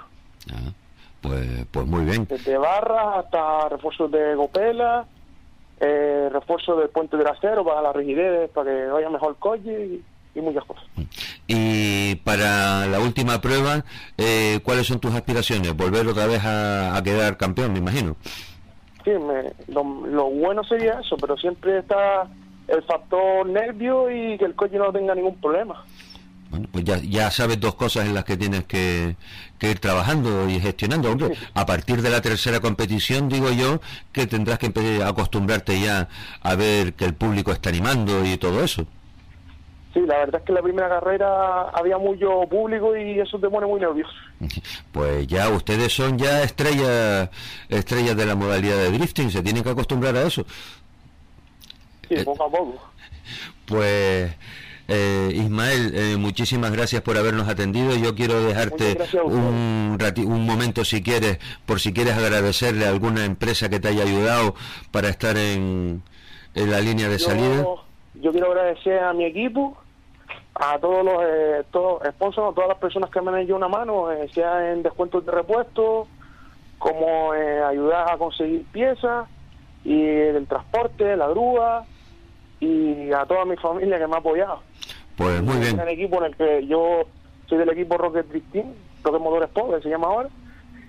Ah, 0.53 0.73
pues, 1.21 1.67
pues 1.71 1.87
muy 1.87 2.05
bien. 2.05 2.27
Desde 2.29 2.59
barras 2.59 3.25
hasta 3.25 3.69
refuerzos 3.69 4.11
de 4.11 4.35
gopela 4.35 5.07
eh, 5.85 6.29
refuerzo 6.31 6.77
del 6.77 6.91
puente 6.91 7.19
trasero 7.19 7.65
para 7.65 7.83
la 7.83 7.93
rigidez, 7.93 8.49
para 8.51 8.71
que 8.71 8.87
vaya 8.87 9.11
mejor 9.11 9.31
el 9.31 9.37
coche 9.37 9.87
y, 9.87 10.05
muchas 10.41 10.65
cosas. 10.65 10.85
Y 11.47 12.15
para 12.17 12.87
la 12.87 13.01
última 13.01 13.41
prueba, 13.41 13.85
eh, 14.17 14.61
¿cuáles 14.63 14.87
son 14.87 15.01
tus 15.01 15.15
aspiraciones? 15.15 15.77
¿Volver 15.77 16.07
otra 16.07 16.27
vez 16.27 16.41
a, 16.45 17.01
quedar 17.05 17.37
campeón, 17.37 17.73
me 17.73 17.79
imagino? 17.81 18.17
Sí, 19.05 19.11
lo, 19.69 19.85
bueno 20.31 20.63
sería 20.65 21.01
eso, 21.01 21.17
pero 21.17 21.37
siempre 21.37 21.81
está 21.81 22.29
el 22.69 22.83
factor 22.85 23.47
nervio 23.47 24.11
y 24.11 24.39
que 24.39 24.45
el 24.45 24.55
coche 24.55 24.79
no 24.79 24.93
tenga 24.93 25.15
ningún 25.15 25.37
problema. 25.41 25.85
Bueno, 26.51 26.69
pues 26.71 26.85
ya, 26.85 26.99
ya 26.99 27.31
sabes 27.31 27.59
dos 27.59 27.75
cosas 27.75 28.07
en 28.07 28.15
las 28.15 28.25
que 28.25 28.37
tienes 28.37 28.65
que, 28.65 29.17
ir 29.61 29.79
trabajando 29.81 30.49
y 30.49 30.61
gestionando. 30.61 31.11
Hombre, 31.11 31.35
a 31.55 31.67
partir 31.67 32.03
de 32.03 32.11
la 32.11 32.21
tercera 32.21 32.61
competición, 32.61 33.29
digo 33.29 33.51
yo, 33.51 33.81
que 34.13 34.27
tendrás 34.27 34.59
que 34.59 34.71
acostumbrarte 35.03 35.81
ya 35.81 36.09
a 36.43 36.55
ver 36.55 36.93
que 36.93 37.07
el 37.07 37.15
público 37.15 37.53
está 37.53 37.71
animando 37.71 38.25
y 38.25 38.37
todo 38.37 38.63
eso. 38.63 38.87
Sí, 39.93 40.01
la 40.07 40.19
verdad 40.19 40.41
es 40.41 40.47
que 40.47 40.53
en 40.53 40.57
la 40.57 40.63
primera 40.63 40.89
carrera 40.89 41.69
había 41.71 41.99
mucho 41.99 42.47
público 42.49 42.97
y 42.97 43.21
eso 43.21 43.39
te 43.39 43.49
pone 43.49 43.67
muy 43.67 43.81
nervioso. 43.81 44.13
Pues 44.93 45.27
ya 45.27 45.49
ustedes 45.49 45.93
son 45.93 46.19
ya 46.19 46.43
estrellas 46.43 47.31
estrellas 47.69 48.17
de 48.17 48.27
la 48.27 48.35
modalidad 48.35 48.77
de 48.77 48.91
drifting, 48.91 49.31
se 49.31 49.43
tienen 49.43 49.63
que 49.63 49.71
acostumbrar 49.71 50.17
a 50.17 50.23
eso. 50.23 50.45
Sí, 52.09 52.17
poco 52.25 52.45
a 52.45 52.51
poco. 52.51 52.91
Pues 53.67 54.35
eh, 54.89 55.33
Ismael, 55.35 55.93
eh, 55.95 56.17
muchísimas 56.19 56.73
gracias 56.73 57.03
por 57.03 57.17
habernos 57.17 57.49
atendido. 57.49 57.97
Yo 57.97 58.15
quiero 58.15 58.43
dejarte 58.43 58.99
un, 59.25 59.99
un 60.27 60.47
momento, 60.47 60.85
si 60.85 61.03
quieres, 61.03 61.39
por 61.65 61.81
si 61.81 61.93
quieres 61.93 62.15
agradecerle 62.15 62.85
a 62.87 62.91
alguna 62.91 63.25
empresa 63.25 63.69
que 63.69 63.81
te 63.81 63.89
haya 63.89 64.03
ayudado 64.03 64.55
para 64.91 65.09
estar 65.09 65.39
en, 65.39 66.03
en 66.55 66.71
la 66.71 66.81
línea 66.81 67.09
de 67.09 67.19
salida. 67.19 67.65
Yo 68.15 68.33
quiero 68.33 68.53
agradecer 68.53 68.99
a 68.99 69.13
mi 69.13 69.25
equipo, 69.25 69.82
a 70.55 70.79
todos 70.79 71.05
los 71.05 71.23
eh, 71.25 71.65
todos 71.71 72.03
sponsors, 72.11 72.53
a 72.53 72.55
todas 72.55 72.69
las 72.69 72.79
personas 72.79 73.11
que 73.11 73.21
me 73.21 73.31
han 73.31 73.39
hecho 73.39 73.57
una 73.57 73.69
mano, 73.69 74.11
eh, 74.11 74.29
sea 74.33 74.73
en 74.73 74.83
descuentos 74.83 75.25
de 75.25 75.33
repuesto, 75.33 76.07
como 76.79 77.35
eh, 77.35 77.63
ayudar 77.63 78.11
a 78.11 78.19
conseguir 78.19 78.65
piezas 78.71 79.29
y 79.85 80.03
el 80.05 80.47
transporte, 80.47 81.17
la 81.17 81.29
grúa 81.29 81.85
y 82.61 83.13
a 83.13 83.25
toda 83.25 83.45
mi 83.45 83.57
familia 83.57 83.99
que 83.99 84.07
me 84.07 84.15
ha 84.15 84.19
apoyado. 84.19 84.61
Pues 85.17 85.43
muy 85.43 85.59
bien. 85.59 85.79
el 85.79 85.89
equipo 85.89 86.19
en 86.19 86.25
el 86.25 86.37
que 86.37 86.67
yo 86.67 87.03
soy 87.47 87.59
del 87.59 87.71
equipo 87.71 87.97
Rocket 87.99 88.27
Drifting, 88.29 88.75
Rocket 89.03 89.21
Motores 89.21 89.49
Sport, 89.49 89.83
se 89.83 89.89
llama 89.89 90.09
ahora, 90.09 90.29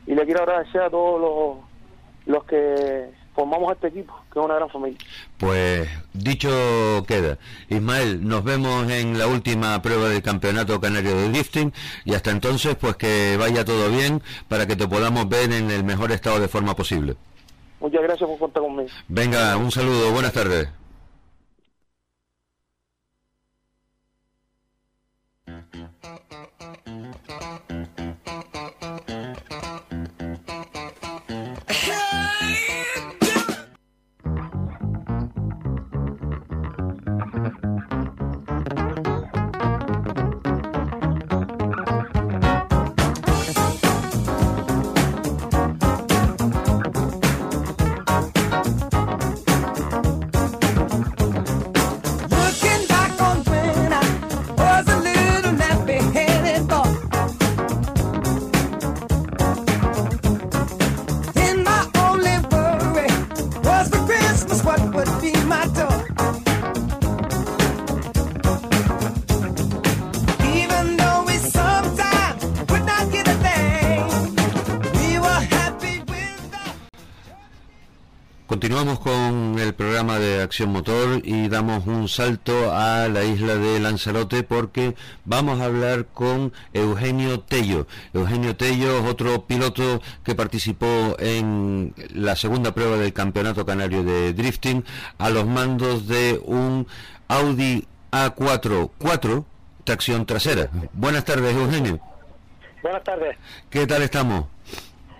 y 0.05 0.13
le 0.13 0.25
quiero 0.25 0.41
agradecer 0.41 0.81
a 0.81 0.89
todos 0.89 1.19
los, 1.21 2.35
los 2.35 2.43
que 2.45 3.09
formamos 3.33 3.73
este 3.73 3.87
equipo, 3.87 4.13
que 4.31 4.39
es 4.39 4.45
una 4.45 4.55
gran 4.55 4.69
familia. 4.69 4.97
Pues 5.37 5.89
dicho 6.13 6.49
queda. 7.07 7.37
Ismael, 7.69 8.27
nos 8.27 8.43
vemos 8.43 8.89
en 8.91 9.17
la 9.17 9.27
última 9.27 9.81
prueba 9.81 10.09
del 10.09 10.21
Campeonato 10.21 10.79
Canario 10.79 11.15
de 11.15 11.29
Drifting 11.29 11.73
y 12.05 12.13
hasta 12.13 12.31
entonces, 12.31 12.75
pues 12.75 12.95
que 12.95 13.37
vaya 13.37 13.65
todo 13.65 13.89
bien 13.89 14.21
para 14.47 14.67
que 14.67 14.75
te 14.75 14.87
podamos 14.87 15.27
ver 15.27 15.51
en 15.51 15.71
el 15.71 15.83
mejor 15.83 16.11
estado 16.11 16.39
de 16.39 16.47
forma 16.47 16.75
posible. 16.75 17.15
Muchas 17.79 18.01
gracias 18.01 18.29
por 18.29 18.39
contar 18.39 18.63
conmigo. 18.63 18.89
Venga, 19.07 19.57
un 19.57 19.71
saludo, 19.71 20.11
buenas 20.11 20.33
tardes. 20.33 20.69
Continuamos 78.73 79.03
con 79.03 79.59
el 79.59 79.75
programa 79.75 80.17
de 80.17 80.41
Acción 80.41 80.71
Motor 80.71 81.21
y 81.23 81.47
damos 81.47 81.85
un 81.85 82.09
salto 82.09 82.73
a 82.73 83.07
la 83.07 83.23
isla 83.23 83.55
de 83.55 83.79
Lanzarote 83.79 84.41
porque 84.41 84.95
vamos 85.25 85.61
a 85.61 85.65
hablar 85.65 86.07
con 86.07 86.51
Eugenio 86.73 87.39
Tello. 87.39 87.85
Eugenio 88.15 88.55
Tello 88.55 88.97
es 88.97 89.05
otro 89.05 89.45
piloto 89.45 90.01
que 90.23 90.33
participó 90.33 91.15
en 91.19 91.93
la 92.15 92.35
segunda 92.35 92.73
prueba 92.73 92.97
del 92.97 93.13
Campeonato 93.13 93.63
Canario 93.63 94.03
de 94.03 94.33
Drifting 94.33 94.83
a 95.19 95.29
los 95.29 95.45
mandos 95.45 96.07
de 96.07 96.41
un 96.43 96.87
Audi 97.27 97.85
A4 98.11 98.89
4 98.97 99.45
tracción 99.83 100.25
trasera. 100.25 100.71
Buenas 100.93 101.23
tardes, 101.25 101.55
Eugenio. 101.55 101.99
Buenas 102.81 103.03
tardes. 103.03 103.37
¿Qué 103.69 103.85
tal 103.85 104.01
estamos? 104.01 104.45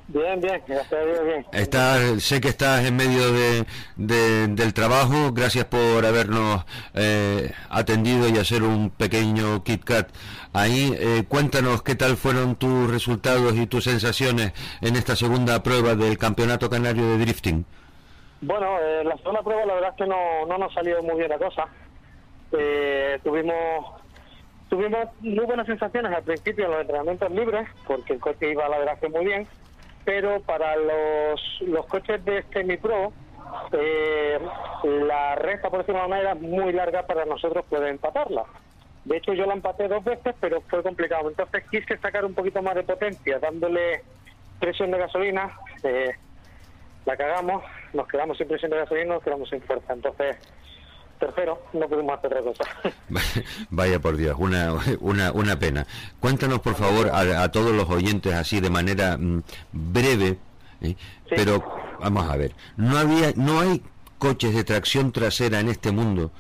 Bien, 0.08 0.40
bien, 0.42 0.62
gracias 0.68 1.26
bien. 1.26 1.46
Está, 1.54 2.20
sé 2.20 2.42
que 2.42 2.50
estás 2.50 2.86
en 2.86 2.96
medio 2.96 3.32
de, 3.32 4.48
del 4.50 4.74
trabajo, 4.74 5.32
gracias 5.32 5.66
por 5.66 6.06
habernos 6.06 6.66
eh, 6.94 7.52
atendido 7.70 8.28
y 8.28 8.38
hacer 8.38 8.64
un 8.64 8.90
pequeño 8.90 9.64
Kit 9.64 9.84
Kat 9.86 10.10
ahí. 10.52 10.94
Eh, 11.00 11.24
cuéntanos 11.28 11.84
qué 11.84 11.96
tal 11.96 12.18
fueron 12.18 12.56
tus 12.56 12.92
resultados 12.92 13.56
y 13.56 13.66
tus 13.66 13.86
sensaciones 13.86 14.52
en 14.82 14.98
esta 14.98 15.16
segunda 15.16 15.64
prueba 15.64 15.96
del 15.96 16.18
Campeonato 16.18 16.70
Canario 16.70 17.06
de 17.08 17.20
Drifting. 17.20 17.66
Bueno, 18.42 18.78
eh, 18.82 19.06
la 19.06 19.16
segunda 19.18 19.42
prueba 19.42 19.66
la 19.66 19.76
verdad 19.76 19.92
es 19.92 19.96
que 19.96 20.08
no, 20.08 20.46
no 20.48 20.58
nos 20.58 20.74
salió 20.74 21.02
muy 21.02 21.16
bien 21.16 21.30
la 21.30 21.38
cosa. 21.38 21.66
tuvimos 23.24 24.04
tuvimos 24.68 25.08
muy 25.22 25.46
buenas 25.46 25.68
sensaciones 25.68 26.12
al 26.12 26.24
principio 26.24 26.66
en 26.66 26.72
los 26.72 26.82
entrenamientos 26.82 27.32
libres, 27.32 27.70
porque 27.88 28.14
el 28.14 28.20
coche 28.20 28.52
iba 28.52 28.68
la 28.68 28.80
verdad 28.80 29.00
que 29.00 29.08
muy 29.08 29.26
bien 29.26 29.48
pero 30.06 30.42
para 30.42 30.76
los, 30.76 31.62
los 31.62 31.86
coches 31.88 32.24
de 32.26 32.44
semi-pro, 32.54 33.14
eh, 33.72 34.40
la 34.84 35.36
recta, 35.36 35.70
por 35.70 35.80
decirlo 35.80 36.02
de 36.02 36.06
una 36.08 36.16
manera, 36.16 36.34
es 36.34 36.42
muy 36.42 36.72
larga 36.74 37.06
para 37.06 37.26
nosotros 37.26 37.66
poder 37.66 37.90
empatarla. 37.90 38.46
De 39.06 39.18
hecho, 39.18 39.34
yo 39.34 39.46
la 39.46 39.54
empaté 39.54 39.88
dos 39.88 40.04
veces, 40.04 40.34
pero 40.40 40.62
fue 40.62 40.82
complicado. 40.82 41.30
Entonces 41.30 41.64
quise 41.70 41.98
sacar 41.98 42.24
un 42.26 42.34
poquito 42.34 42.62
más 42.62 42.76
de 42.76 42.84
potencia, 42.84 43.40
dándole 43.40 44.04
presión 44.60 44.92
de 44.92 44.98
gasolina. 44.98 45.52
Eh, 45.84 46.14
la 47.06 47.18
cagamos, 47.18 47.64
nos 47.92 48.08
quedamos 48.08 48.38
sin 48.38 48.48
presión 48.48 48.72
de 48.72 48.78
gasolina, 48.78 49.16
nos 49.16 49.24
quedamos 49.24 49.50
sin 49.50 49.62
fuerza. 49.62 49.94
Entonces, 49.94 50.38
tercero, 51.26 51.62
no 51.74 51.88
pudimos 51.88 52.18
hacer 52.18 52.38
otra 52.38 52.42
cosa. 52.42 52.64
Vaya 53.70 54.00
por 54.00 54.18
Dios, 54.18 54.36
una, 54.38 54.74
una, 55.00 55.32
una 55.32 55.58
pena. 55.58 55.86
Cuéntanos, 56.20 56.60
por 56.60 56.76
favor, 56.76 57.10
a, 57.14 57.50
todos 57.52 57.72
los 57.72 57.90
oyentes, 57.90 58.34
así 58.34 58.60
de 58.60 58.70
manera 58.70 59.18
mm, 59.18 59.42
breve, 59.72 60.38
¿eh? 60.82 60.96
pero 61.30 61.64
vamos 62.00 62.30
a 62.30 62.36
ver, 62.36 62.54
no 62.76 62.98
había, 62.98 63.32
no 63.36 63.62
hay 63.62 63.82
coches 64.18 64.54
de 64.54 64.64
tracción 64.64 65.12
trasera 65.12 65.60
en 65.60 65.70
este 65.70 65.92
mundo 65.92 66.32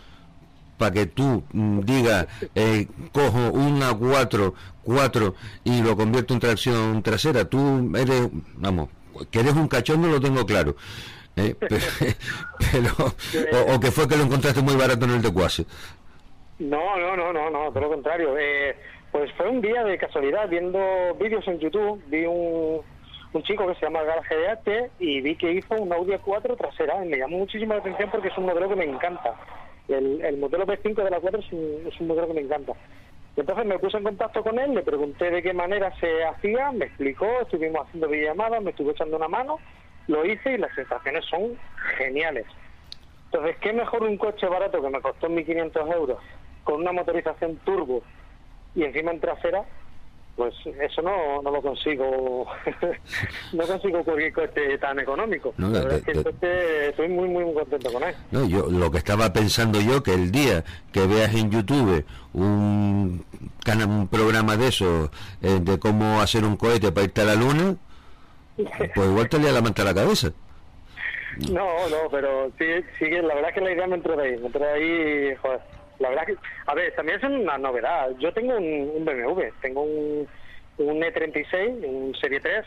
para 0.78 0.92
que 0.92 1.06
tú 1.06 1.44
mm, 1.54 1.80
digas, 1.82 2.28
eh, 2.56 2.88
cojo 3.12 3.52
una 3.52 3.94
4, 3.94 4.54
4 4.84 5.36
y 5.64 5.82
lo 5.82 5.96
convierto 5.96 6.34
en 6.34 6.40
tracción 6.40 7.04
trasera. 7.04 7.46
Tú 7.46 7.92
eres, 7.96 8.28
vamos, 8.56 8.90
que 9.32 9.40
eres 9.40 9.54
un 9.54 9.68
cachón 9.68 10.02
no 10.02 10.10
lo 10.10 10.20
tengo 10.20 10.46
claro. 10.46 10.76
¿Eh? 11.36 11.56
pero, 12.72 13.76
o, 13.76 13.80
que 13.80 13.92
fue 13.92 14.08
que 14.08 14.18
lo 14.18 14.24
encontraste 14.24 14.62
muy 14.62 14.76
barato 14.76 15.06
en 15.06 15.12
el 15.12 15.22
Tecuase. 15.22 15.66
No, 16.60 16.98
no, 16.98 17.16
no, 17.16 17.34
no, 17.34 17.50
no, 17.50 17.72
todo 17.72 17.82
lo 17.82 17.90
contrario. 17.90 18.36
Eh, 18.38 18.76
pues 19.12 19.32
fue 19.34 19.48
un 19.48 19.62
día 19.62 19.84
de 19.84 19.98
casualidad 19.98 20.50
viendo 20.50 20.80
vídeos 21.20 21.48
en 21.48 21.60
YouTube, 21.60 22.02
vi 22.08 22.26
un, 22.26 22.82
un 23.34 23.44
chico 23.44 23.68
que 23.68 23.76
se 23.76 23.86
llama 23.86 24.04
Garaje 24.04 24.36
de 24.36 24.48
Arte 24.48 24.92
y 25.00 25.22
vi 25.22 25.36
que 25.36 25.52
hizo 25.52 25.76
un 25.76 25.92
Audi 25.94 26.18
4 26.18 26.56
trasera 26.56 27.04
y 27.04 27.10
me 27.10 27.18
llamó 27.18 27.40
muchísimo 27.40 27.74
la 27.74 27.80
atención 27.80 28.10
porque 28.12 28.30
es 28.30 28.38
un 28.38 28.46
modelo 28.46 28.70
que 28.70 28.76
me 28.76 28.86
encanta. 28.86 29.36
El, 29.88 30.24
el 30.24 30.38
modelo 30.38 30.66
P5 30.66 31.04
de 31.04 31.10
la 31.10 31.20
4 31.20 31.40
es 31.40 31.52
un, 31.52 31.88
es 31.88 32.00
un 32.00 32.08
modelo 32.08 32.28
que 32.28 32.34
me 32.34 32.42
encanta. 32.42 32.74
Entonces 33.36 33.66
me 33.66 33.80
puse 33.80 33.98
en 33.98 34.04
contacto 34.04 34.44
con 34.44 34.60
él, 34.60 34.74
le 34.76 34.84
pregunté 34.84 35.32
de 35.32 35.42
qué 35.42 35.54
manera 35.54 35.92
se 36.00 36.24
hacía, 36.24 36.72
me 36.72 36.86
explicó, 36.86 37.26
estuvimos 37.42 37.88
haciendo 37.88 38.08
videollamadas, 38.08 38.62
me 38.62 38.70
estuvo 38.72 38.92
echando 38.92 39.18
una 39.18 39.28
mano 39.28 39.60
lo 40.08 40.26
hice 40.26 40.54
y 40.54 40.58
las 40.58 40.74
sensaciones 40.74 41.26
son 41.26 41.58
geniales. 41.98 42.46
Entonces, 43.32 43.58
¿qué 43.62 43.74
mejor 43.74 44.04
un 44.04 44.18
coche 44.18 44.48
barato 44.48 44.82
que 44.82 44.90
me 44.90 45.02
costó 45.02 45.28
1.500 45.28 45.94
euros 45.94 46.20
con 46.64 46.82
una 46.82 46.92
motorización 46.92 47.58
turbo 47.58 48.04
y 48.76 48.84
encima 48.84 49.12
en 49.12 49.20
trasera? 49.20 49.66
Pues 50.36 50.56
eso 50.66 51.02
no, 51.04 51.44
no 51.44 51.52
lo 51.52 51.62
consigo, 51.62 52.48
no 53.54 53.68
consigo 53.68 54.04
cualquier 54.04 54.34
coche 54.34 54.80
tan 54.80 55.00
económico. 55.00 55.54
No, 55.58 55.72
estoy 55.78 57.08
muy, 57.08 57.30
muy, 57.30 57.54
contento 57.54 57.94
con 57.94 58.04
él. 58.04 58.16
No, 58.32 58.48
yo 58.48 58.68
lo 58.68 58.90
que 58.90 58.98
estaba 58.98 59.32
pensando 59.32 59.80
yo, 59.80 60.02
que 60.02 60.16
el 60.16 60.32
día 60.32 60.64
que 60.92 61.06
veas 61.06 61.36
en 61.36 61.52
YouTube 61.52 62.04
un, 62.34 63.24
un 63.88 64.08
programa 64.08 64.58
de 64.58 64.70
eso, 64.70 65.12
eh, 65.44 65.60
de 65.62 65.78
cómo 65.78 66.20
hacer 66.20 66.46
un 66.46 66.58
cohete 66.58 66.92
para 66.92 67.06
irte 67.06 67.22
a 67.22 67.26
la 67.26 67.36
luna, 67.36 67.76
pues 68.56 69.10
igual 69.10 69.30
te 69.30 69.38
la 69.38 69.62
manta 69.62 69.84
a 69.84 69.86
la 69.86 69.94
cabeza. 69.94 70.34
No, 71.52 71.90
no, 71.90 72.10
pero 72.12 72.52
sí, 72.58 72.66
sigue, 72.98 73.22
la 73.22 73.36
verdad 73.36 73.54
que 73.54 73.62
la 73.62 73.72
idea 73.72 73.88
me 73.88 73.96
entró 73.96 74.16
de 74.16 74.24
ahí, 74.24 74.38
me 74.38 74.48
entró 74.48 74.62
de 74.62 74.72
ahí, 74.72 75.36
joder. 75.36 75.62
La 76.00 76.10
verdad 76.10 76.26
que, 76.26 76.36
a 76.66 76.74
ver, 76.74 76.94
también 76.96 77.18
es 77.18 77.24
una 77.24 77.58
novedad. 77.58 78.10
Yo 78.20 78.32
tengo 78.34 78.58
un, 78.58 79.06
BMW, 79.06 79.44
tengo 79.62 79.84
un, 79.84 80.28
un 80.78 81.02
E36, 81.02 81.86
un 81.86 82.16
Serie 82.16 82.40
3, 82.40 82.66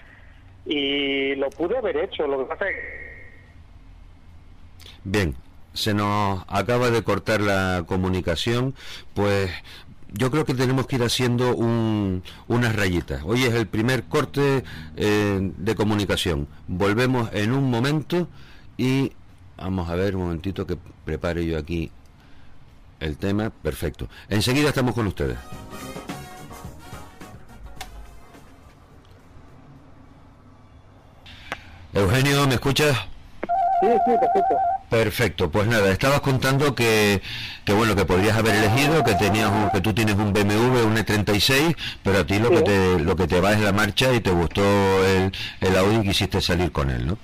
y 0.66 1.34
lo 1.36 1.50
pude 1.50 1.76
haber 1.76 1.96
hecho. 1.96 2.26
Lo 2.26 2.38
que 2.38 2.44
pasa 2.44 2.68
es 2.68 2.76
Bien, 5.08 5.36
se 5.72 5.94
nos 5.94 6.44
acaba 6.48 6.90
de 6.90 7.04
cortar 7.04 7.40
la 7.40 7.84
comunicación, 7.86 8.74
pues 9.14 9.52
yo 10.12 10.32
creo 10.32 10.44
que 10.44 10.54
tenemos 10.54 10.88
que 10.88 10.96
ir 10.96 11.02
haciendo 11.02 11.54
unas 11.54 12.74
rayitas. 12.74 13.22
Hoy 13.24 13.44
es 13.44 13.54
el 13.54 13.68
primer 13.68 14.02
corte 14.04 14.64
eh, 14.96 15.52
de 15.56 15.74
comunicación. 15.76 16.48
Volvemos 16.66 17.30
en 17.34 17.52
un 17.52 17.70
momento 17.70 18.26
y 18.76 19.12
vamos 19.56 19.88
a 19.88 19.94
ver 19.94 20.16
un 20.16 20.22
momentito 20.22 20.66
que 20.66 20.76
prepare 21.04 21.46
yo 21.46 21.56
aquí 21.56 21.92
el 23.00 23.16
tema. 23.18 23.50
Perfecto. 23.50 24.09
Enseguida 24.28 24.68
estamos 24.68 24.94
con 24.94 25.06
ustedes. 25.06 25.37
Eugenio, 31.92 32.46
¿me 32.46 32.54
escuchas? 32.54 32.96
Sí, 33.80 33.88
sí, 33.88 34.12
perfecto. 34.20 34.56
Perfecto, 34.88 35.50
pues 35.50 35.66
nada, 35.66 35.90
estabas 35.90 36.20
contando 36.20 36.76
que, 36.76 37.20
que 37.64 37.72
bueno, 37.72 37.96
que 37.96 38.04
podrías 38.04 38.37
haber 38.37 38.54
elegido, 38.54 39.02
que 39.02 39.14
tenías 39.14 39.50
que 39.72 39.80
tú 39.80 39.92
tienes 39.92 40.14
un 40.14 40.32
BMW, 40.32 40.87
un 40.87 40.96
E36, 40.96 41.76
pero 42.04 42.20
a 42.20 42.24
ti 42.24 42.38
lo 42.38 42.50
que 42.50 42.62
te 42.62 42.98
lo 43.00 43.16
que 43.16 43.26
te 43.26 43.40
va 43.40 43.52
es 43.52 43.61
la 43.61 43.72
marcha 43.72 44.12
y 44.12 44.20
te 44.20 44.30
gustó 44.30 44.62
el, 45.04 45.32
el 45.61 45.76
Audi 45.76 45.96
y 45.96 46.02
quisiste 46.02 46.40
salir 46.40 46.70
con 46.70 46.90
él, 46.90 47.04
¿no? 47.04 47.18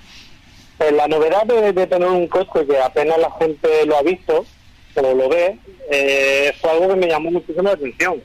Pues 0.77 0.93
la 0.93 1.07
novedad 1.07 1.45
de, 1.45 1.87
tener 1.87 2.09
un 2.09 2.27
coche 2.27 2.67
que 2.67 2.83
apenas 2.83 3.17
la 3.19 3.31
gente 3.39 3.87
lo 3.87 3.97
ha 3.97 4.03
visto 4.03 4.45
o 5.01 5.15
lo 5.15 5.29
ve, 5.29 5.59
eh, 5.91 6.53
fue 6.61 6.71
algo 6.71 6.89
que 6.89 6.97
me 6.97 7.09
llamó 7.09 7.31
muchísimo 7.31 7.63
la 7.63 7.73
atención. 7.73 8.23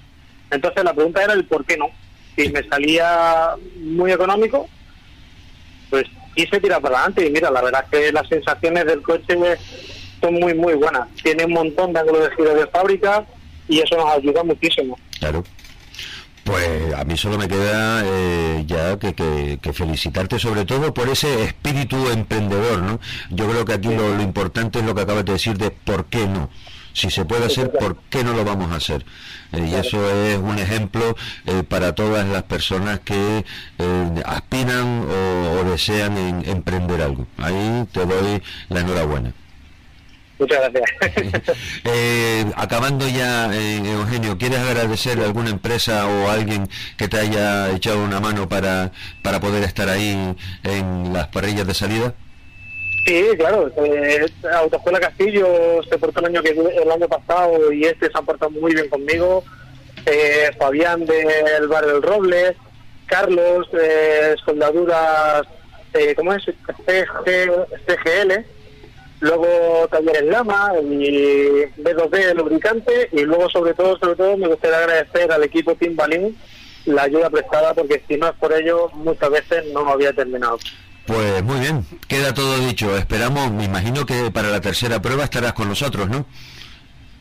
Entonces 0.51 0.83
la 0.83 0.93
pregunta 0.93 1.23
era 1.23 1.33
el 1.33 1.45
por 1.45 1.65
qué 1.65 1.77
no. 1.77 1.89
Si 2.35 2.49
me 2.49 2.67
salía 2.67 3.55
muy 3.77 4.11
económico, 4.11 4.67
pues 5.89 6.05
se 6.45 6.59
tira 6.59 6.79
para 6.79 6.97
adelante 6.97 7.25
y 7.25 7.31
mira, 7.31 7.49
la 7.49 7.61
verdad 7.61 7.85
es 7.85 7.99
que 7.99 8.11
las 8.11 8.27
sensaciones 8.27 8.85
del 8.85 9.01
coche 9.01 9.35
son 10.21 10.35
muy, 10.35 10.53
muy 10.53 10.73
buenas. 10.75 11.07
Tiene 11.23 11.45
un 11.45 11.53
montón 11.53 11.93
de 11.93 11.99
ángulos 11.99 12.29
de 12.29 12.35
giro 12.35 12.53
de 12.53 12.67
fábrica 12.67 13.25
y 13.67 13.79
eso 13.79 13.95
nos 13.97 14.11
ayuda 14.11 14.43
muchísimo. 14.43 14.97
Claro. 15.19 15.43
Pues 16.47 16.93
a 16.93 17.03
mí 17.03 17.17
solo 17.17 17.37
me 17.37 17.49
queda 17.49 18.03
eh, 18.05 18.63
ya 18.65 18.97
que, 18.97 19.59
felicitarte 19.73 20.39
sobre 20.39 20.63
todo 20.63 20.93
por 20.93 21.09
ese 21.09 21.43
espíritu 21.43 22.09
emprendedor, 22.09 22.81
¿no? 22.83 23.01
Yo 23.31 23.49
creo 23.49 23.65
que 23.65 23.73
aquí 23.73 23.89
lo, 23.89 24.15
lo 24.15 24.21
importante 24.23 24.79
es 24.79 24.85
lo 24.85 24.95
que 24.95 25.01
acabas 25.01 25.25
de 25.25 25.33
decir 25.33 25.57
de 25.57 25.71
por 25.71 26.05
qué 26.05 26.25
no 26.25 26.49
si 26.93 27.11
se 27.11 27.25
puede 27.25 27.45
hacer, 27.45 27.71
¿por 27.73 27.97
qué 28.09 28.23
no 28.23 28.33
lo 28.33 28.45
vamos 28.45 28.71
a 28.71 28.77
hacer? 28.77 29.05
Eh, 29.51 29.67
y 29.71 29.75
eso 29.75 30.09
es 30.09 30.37
un 30.39 30.57
ejemplo 30.57 31.17
eh, 31.45 31.63
para 31.63 31.93
todas 31.93 32.25
las 32.27 32.43
personas 32.43 33.01
que 33.01 33.45
aspiran 34.25 35.05
o, 35.05 35.63
desean 35.69 36.17
emprender 36.45 37.01
algo. 37.01 37.27
Ahí 37.37 37.85
te 37.91 38.05
doy 38.05 38.41
la 38.69 38.79
enhorabuena. 38.79 39.33
Muchas 40.39 40.71
gracias. 40.71 41.57
acabando 42.55 43.07
ya, 43.07 43.51
Eugenio, 43.53 44.37
¿quieres 44.37 44.59
agradecer 44.59 45.19
a 45.19 45.25
alguna 45.25 45.49
empresa 45.49 46.07
o 46.07 46.29
a 46.29 46.33
alguien 46.33 46.69
que 46.97 47.07
te 47.07 47.17
haya 47.17 47.71
echado 47.71 48.03
una 48.03 48.19
mano 48.19 48.47
para, 48.47 48.91
para 49.23 49.39
poder 49.39 49.63
estar 49.63 49.89
ahí 49.89 50.35
en 50.63 51.13
las 51.13 51.27
parrillas 51.27 51.65
de 51.65 51.73
salida? 51.73 52.13
Sí, 53.07 53.25
claro. 53.37 53.71
Eh, 53.77 54.25
Autoescuela 54.53 54.99
Castillo 54.99 55.81
se 55.89 55.97
portó 55.97 56.19
el 56.19 56.25
año, 56.25 56.43
que, 56.43 56.49
el 56.49 56.91
año 56.91 57.07
pasado 57.07 57.71
y 57.71 57.85
este 57.85 58.11
se 58.11 58.17
han 58.17 58.25
portado 58.25 58.51
muy 58.51 58.73
bien 58.73 58.89
conmigo. 58.89 59.45
Eh, 60.05 60.49
Fabián 60.59 61.05
del 61.05 61.69
Bar 61.69 61.85
del 61.85 62.01
Roble, 62.01 62.57
Carlos, 63.05 63.71
de 63.71 64.35
Soldaduras, 64.43 65.43
eh, 65.93 66.15
¿cómo 66.15 66.33
es? 66.33 66.43
CGL. 66.45 68.45
Luego 69.19 69.87
talleres 69.89 70.23
Lama 70.23 70.71
y 70.81 71.65
B2B 71.81 72.35
lubricante 72.35 73.09
y 73.11 73.21
luego 73.21 73.49
sobre 73.49 73.73
todo, 73.73 73.97
sobre 73.97 74.15
todo 74.15 74.37
me 74.37 74.47
gustaría 74.47 74.77
agradecer 74.77 75.31
al 75.31 75.43
equipo 75.43 75.75
Team 75.75 75.95
Balín 75.95 76.37
la 76.85 77.03
ayuda 77.03 77.29
prestada 77.29 77.73
porque 77.73 78.03
si 78.07 78.17
no 78.17 78.27
es 78.27 78.35
por 78.35 78.53
ello 78.53 78.89
muchas 78.93 79.29
veces 79.29 79.65
no 79.73 79.89
había 79.89 80.13
terminado. 80.13 80.57
Pues 81.05 81.41
muy 81.43 81.59
bien, 81.59 81.85
queda 82.07 82.33
todo 82.33 82.57
dicho. 82.59 82.95
Esperamos, 82.97 83.49
me 83.51 83.63
imagino 83.63 84.05
que 84.05 84.29
para 84.29 84.49
la 84.49 84.59
tercera 84.59 85.01
prueba 85.01 85.23
estarás 85.23 85.53
con 85.53 85.69
nosotros, 85.69 86.09
¿no? 86.09 86.25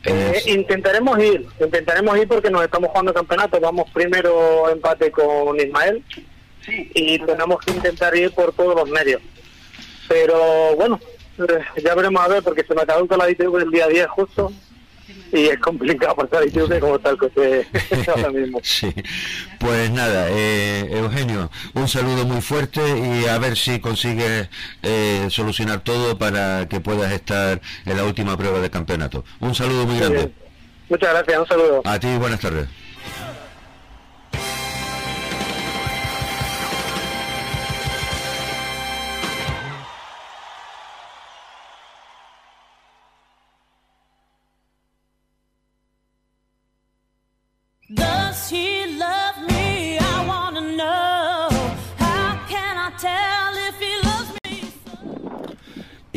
Eh, 0.03 0.41
intentaremos 0.47 1.17
ir, 1.19 1.45
intentaremos 1.59 2.17
ir 2.17 2.27
porque 2.27 2.49
nos 2.49 2.63
estamos 2.63 2.89
jugando 2.89 3.13
campeonato. 3.13 3.59
Vamos 3.59 3.89
primero 3.91 4.69
empate 4.69 5.09
con 5.11 5.57
Ismael 5.59 6.03
y 6.67 7.19
tenemos 7.19 7.59
que 7.61 7.71
intentar 7.71 8.15
ir 8.15 8.31
por 8.31 8.53
todos 8.53 8.75
los 8.75 8.89
medios. 8.89 9.21
Pero 10.07 10.75
bueno, 10.75 10.99
eh, 11.39 11.81
ya 11.83 11.95
veremos 11.95 12.21
a 12.21 12.27
ver 12.27 12.43
porque 12.43 12.63
se 12.63 12.73
me 12.73 13.07
con 13.07 13.17
la 13.17 13.29
ITV 13.29 13.57
el 13.57 13.71
día 13.71 13.87
10 13.87 14.07
justo 14.07 14.51
y 15.31 15.47
es 15.47 15.59
complicado 15.59 16.15
pasar 16.15 16.45
ITV 16.47 16.79
como 16.79 16.99
tal 16.99 17.17
que 17.17 17.65
ahora 18.11 18.29
mismo. 18.29 18.59
Sí. 18.67 18.93
Pues 19.59 19.89
nada, 19.91 20.27
eh, 20.29 20.87
Eugenio, 20.91 21.49
un 21.73 21.87
saludo 21.87 22.25
muy 22.25 22.41
fuerte 22.41 22.81
y 22.81 23.25
a 23.25 23.37
ver 23.37 23.57
si 23.57 23.79
consigues 23.79 24.49
eh, 24.83 25.27
solucionar 25.29 25.81
todo 25.81 26.17
para 26.17 26.67
que 26.67 26.79
puedas 26.79 27.11
estar 27.11 27.61
en 27.85 27.97
la 27.97 28.03
última 28.03 28.37
prueba 28.37 28.59
de 28.59 28.69
campeonato. 28.69 29.23
Un 29.39 29.55
saludo 29.55 29.85
muy 29.85 29.99
grande. 29.99 30.31
Muchas 30.89 31.09
gracias, 31.13 31.39
un 31.39 31.47
saludo. 31.47 31.81
A 31.85 31.99
ti, 31.99 32.07
buenas 32.17 32.39
tardes. 32.39 32.67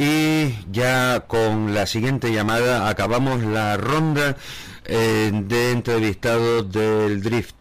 Y 0.02 0.56
ya 0.72 1.24
con 1.26 1.74
la 1.74 1.84
siguiente 1.84 2.32
llamada 2.32 2.88
acabamos 2.88 3.42
la 3.42 3.76
ronda 3.76 4.34
eh, 4.86 5.30
de 5.30 5.72
entrevistados 5.72 6.72
del 6.72 7.20
Drift 7.20 7.54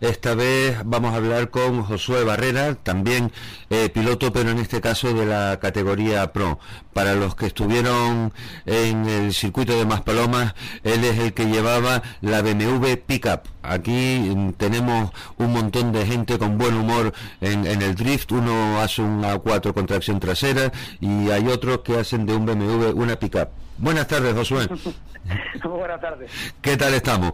esta 0.00 0.34
vez 0.34 0.78
vamos 0.84 1.12
a 1.12 1.16
hablar 1.16 1.50
con 1.50 1.82
Josué 1.82 2.24
Barrera, 2.24 2.74
también 2.74 3.32
eh, 3.70 3.88
piloto, 3.88 4.32
pero 4.32 4.50
en 4.50 4.58
este 4.58 4.80
caso 4.80 5.12
de 5.12 5.26
la 5.26 5.58
categoría 5.60 6.32
Pro. 6.32 6.58
Para 6.92 7.14
los 7.14 7.34
que 7.34 7.46
estuvieron 7.46 8.32
en 8.64 9.06
el 9.06 9.32
circuito 9.34 9.76
de 9.76 9.84
Maspalomas, 9.84 10.54
él 10.82 11.04
es 11.04 11.18
el 11.18 11.34
que 11.34 11.46
llevaba 11.46 12.02
la 12.20 12.42
BMW 12.42 12.96
Pickup. 13.06 13.42
Aquí 13.62 14.30
mm, 14.34 14.52
tenemos 14.52 15.10
un 15.36 15.52
montón 15.52 15.92
de 15.92 16.06
gente 16.06 16.38
con 16.38 16.58
buen 16.58 16.74
humor 16.74 17.12
en, 17.40 17.66
el 17.66 17.94
drift. 17.94 18.32
Uno 18.32 18.80
hace 18.80 19.02
un 19.02 19.22
A4 19.22 19.72
con 19.72 19.86
tracción 19.86 20.20
trasera 20.20 20.72
y 21.00 21.30
hay 21.30 21.48
otros 21.48 21.80
que 21.80 21.98
hacen 21.98 22.26
de 22.26 22.34
un 22.34 22.46
BMW 22.46 22.90
una 22.94 23.16
Pickup. 23.16 23.48
Buenas 23.78 24.06
tardes, 24.06 24.34
Josué. 24.34 24.66
Buenas 25.64 26.00
tardes. 26.00 26.30
¿Qué 26.62 26.76
tal 26.76 26.94
estamos? 26.94 27.32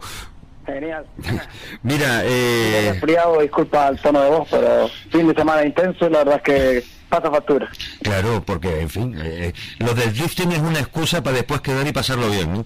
Genial. 0.65 1.05
Mira, 1.83 2.21
eh... 2.23 2.99
disculpa 3.41 3.89
el 3.89 3.99
tono 3.99 4.21
de 4.21 4.29
voz, 4.29 4.47
pero 4.49 4.87
fin 5.09 5.27
de 5.27 5.33
semana 5.33 5.65
intenso, 5.65 6.09
la 6.09 6.19
verdad 6.19 6.35
es 6.37 6.41
que 6.43 6.83
pasa 7.09 7.29
factura. 7.29 7.69
Claro, 8.01 8.43
porque, 8.45 8.81
en 8.81 8.89
fin, 8.89 9.15
eh, 9.21 9.53
lo 9.79 9.93
del 9.93 10.13
drifting 10.13 10.51
es 10.51 10.59
una 10.59 10.79
excusa 10.79 11.21
para 11.21 11.37
después 11.37 11.61
quedar 11.61 11.85
y 11.85 11.91
pasarlo 11.91 12.29
bien, 12.29 12.53
¿no? 12.53 12.65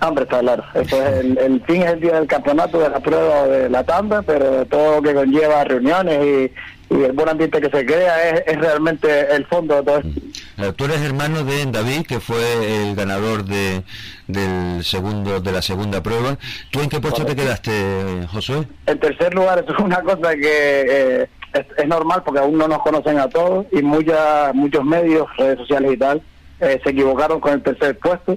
Hombre, 0.00 0.24
está 0.24 0.40
claro. 0.40 0.64
el, 0.74 1.62
fin 1.64 1.82
es 1.82 1.92
el 1.92 2.00
día 2.00 2.14
del 2.14 2.26
campeonato, 2.26 2.80
de 2.80 2.90
la 2.90 2.98
prueba 2.98 3.46
de 3.46 3.70
la 3.70 3.84
tanda, 3.84 4.20
pero 4.22 4.66
todo 4.66 4.96
lo 4.96 5.02
que 5.02 5.14
conlleva 5.14 5.62
reuniones 5.64 6.50
y, 6.50 6.52
el 6.92 7.12
buen 7.12 7.28
ambiente 7.30 7.58
que 7.58 7.70
se 7.70 7.86
crea 7.86 8.30
es, 8.40 8.58
realmente 8.58 9.34
el 9.34 9.46
fondo 9.46 9.76
de 9.76 9.82
todo 9.82 9.98
esto. 9.98 10.20
Eh, 10.58 10.72
tú 10.76 10.84
eres 10.84 11.00
hermano 11.00 11.44
de 11.44 11.66
David, 11.66 12.06
que 12.06 12.20
fue 12.20 12.88
el 12.88 12.94
ganador 12.94 13.44
de, 13.44 13.82
del 14.26 14.84
segundo 14.84 15.40
de 15.40 15.52
la 15.52 15.62
segunda 15.62 16.02
prueba. 16.02 16.38
¿Tú 16.70 16.80
en 16.80 16.88
qué 16.88 17.00
puesto 17.00 17.24
te 17.24 17.34
quedaste, 17.36 18.26
Josué? 18.32 18.66
En 18.86 18.98
tercer 18.98 19.34
lugar, 19.34 19.64
es 19.66 19.78
una 19.78 20.00
cosa 20.02 20.34
que 20.34 20.84
eh, 21.22 21.28
es, 21.52 21.86
normal 21.86 22.22
porque 22.24 22.40
aún 22.40 22.58
no 22.58 22.68
nos 22.68 22.82
conocen 22.82 23.18
a 23.18 23.28
todos 23.28 23.66
y 23.72 23.82
muchas 23.82 24.54
muchos 24.54 24.84
medios, 24.84 25.26
redes 25.36 25.58
sociales 25.58 25.92
y 25.92 25.96
tal, 25.96 26.22
eh, 26.60 26.80
se 26.82 26.90
equivocaron 26.90 27.40
con 27.40 27.54
el 27.54 27.62
tercer 27.62 27.98
puesto 27.98 28.36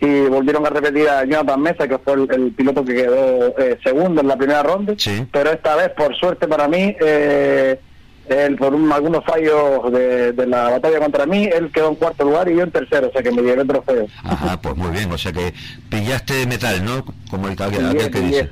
y 0.00 0.26
volvieron 0.26 0.66
a 0.66 0.70
repetir 0.70 1.08
a 1.08 1.24
Jonathan 1.24 1.62
Mesa, 1.62 1.88
que 1.88 1.98
fue 1.98 2.14
el, 2.14 2.52
piloto 2.52 2.84
que 2.84 2.94
quedó 2.94 3.58
eh, 3.58 3.78
segundo 3.82 4.20
en 4.20 4.28
la 4.28 4.36
primera 4.36 4.62
ronda. 4.62 4.94
Pero 5.32 5.50
esta 5.50 5.76
vez, 5.76 5.90
por 5.90 6.14
suerte 6.16 6.46
para 6.46 6.68
mí, 6.68 6.94
eh, 7.00 7.80
él, 8.28 8.56
por 8.56 8.74
algunos 8.74 9.24
fallos 9.24 9.92
de, 9.92 10.46
la 10.46 10.70
batalla 10.70 10.98
contra 10.98 11.26
mí, 11.26 11.44
él 11.44 11.70
quedó 11.72 11.88
en 11.88 11.94
cuarto 11.96 12.24
lugar 12.24 12.48
y 12.48 12.56
yo 12.56 12.62
en 12.62 12.70
tercero, 12.70 13.08
o 13.08 13.12
sea 13.12 13.22
que 13.22 13.30
me 13.30 13.42
llevé 13.42 13.62
el 13.62 13.68
trofeo. 13.68 14.06
Ajá, 14.22 14.60
pues 14.60 14.76
muy 14.76 14.90
bien, 14.90 15.10
o 15.12 15.18
sea 15.18 15.32
que 15.32 15.52
pillaste 15.88 16.46
metal, 16.46 16.84
¿no? 16.84 17.04
Como 17.30 17.48
el 17.48 17.60
aquel 17.60 18.10
que 18.10 18.20
dice. 18.20 18.50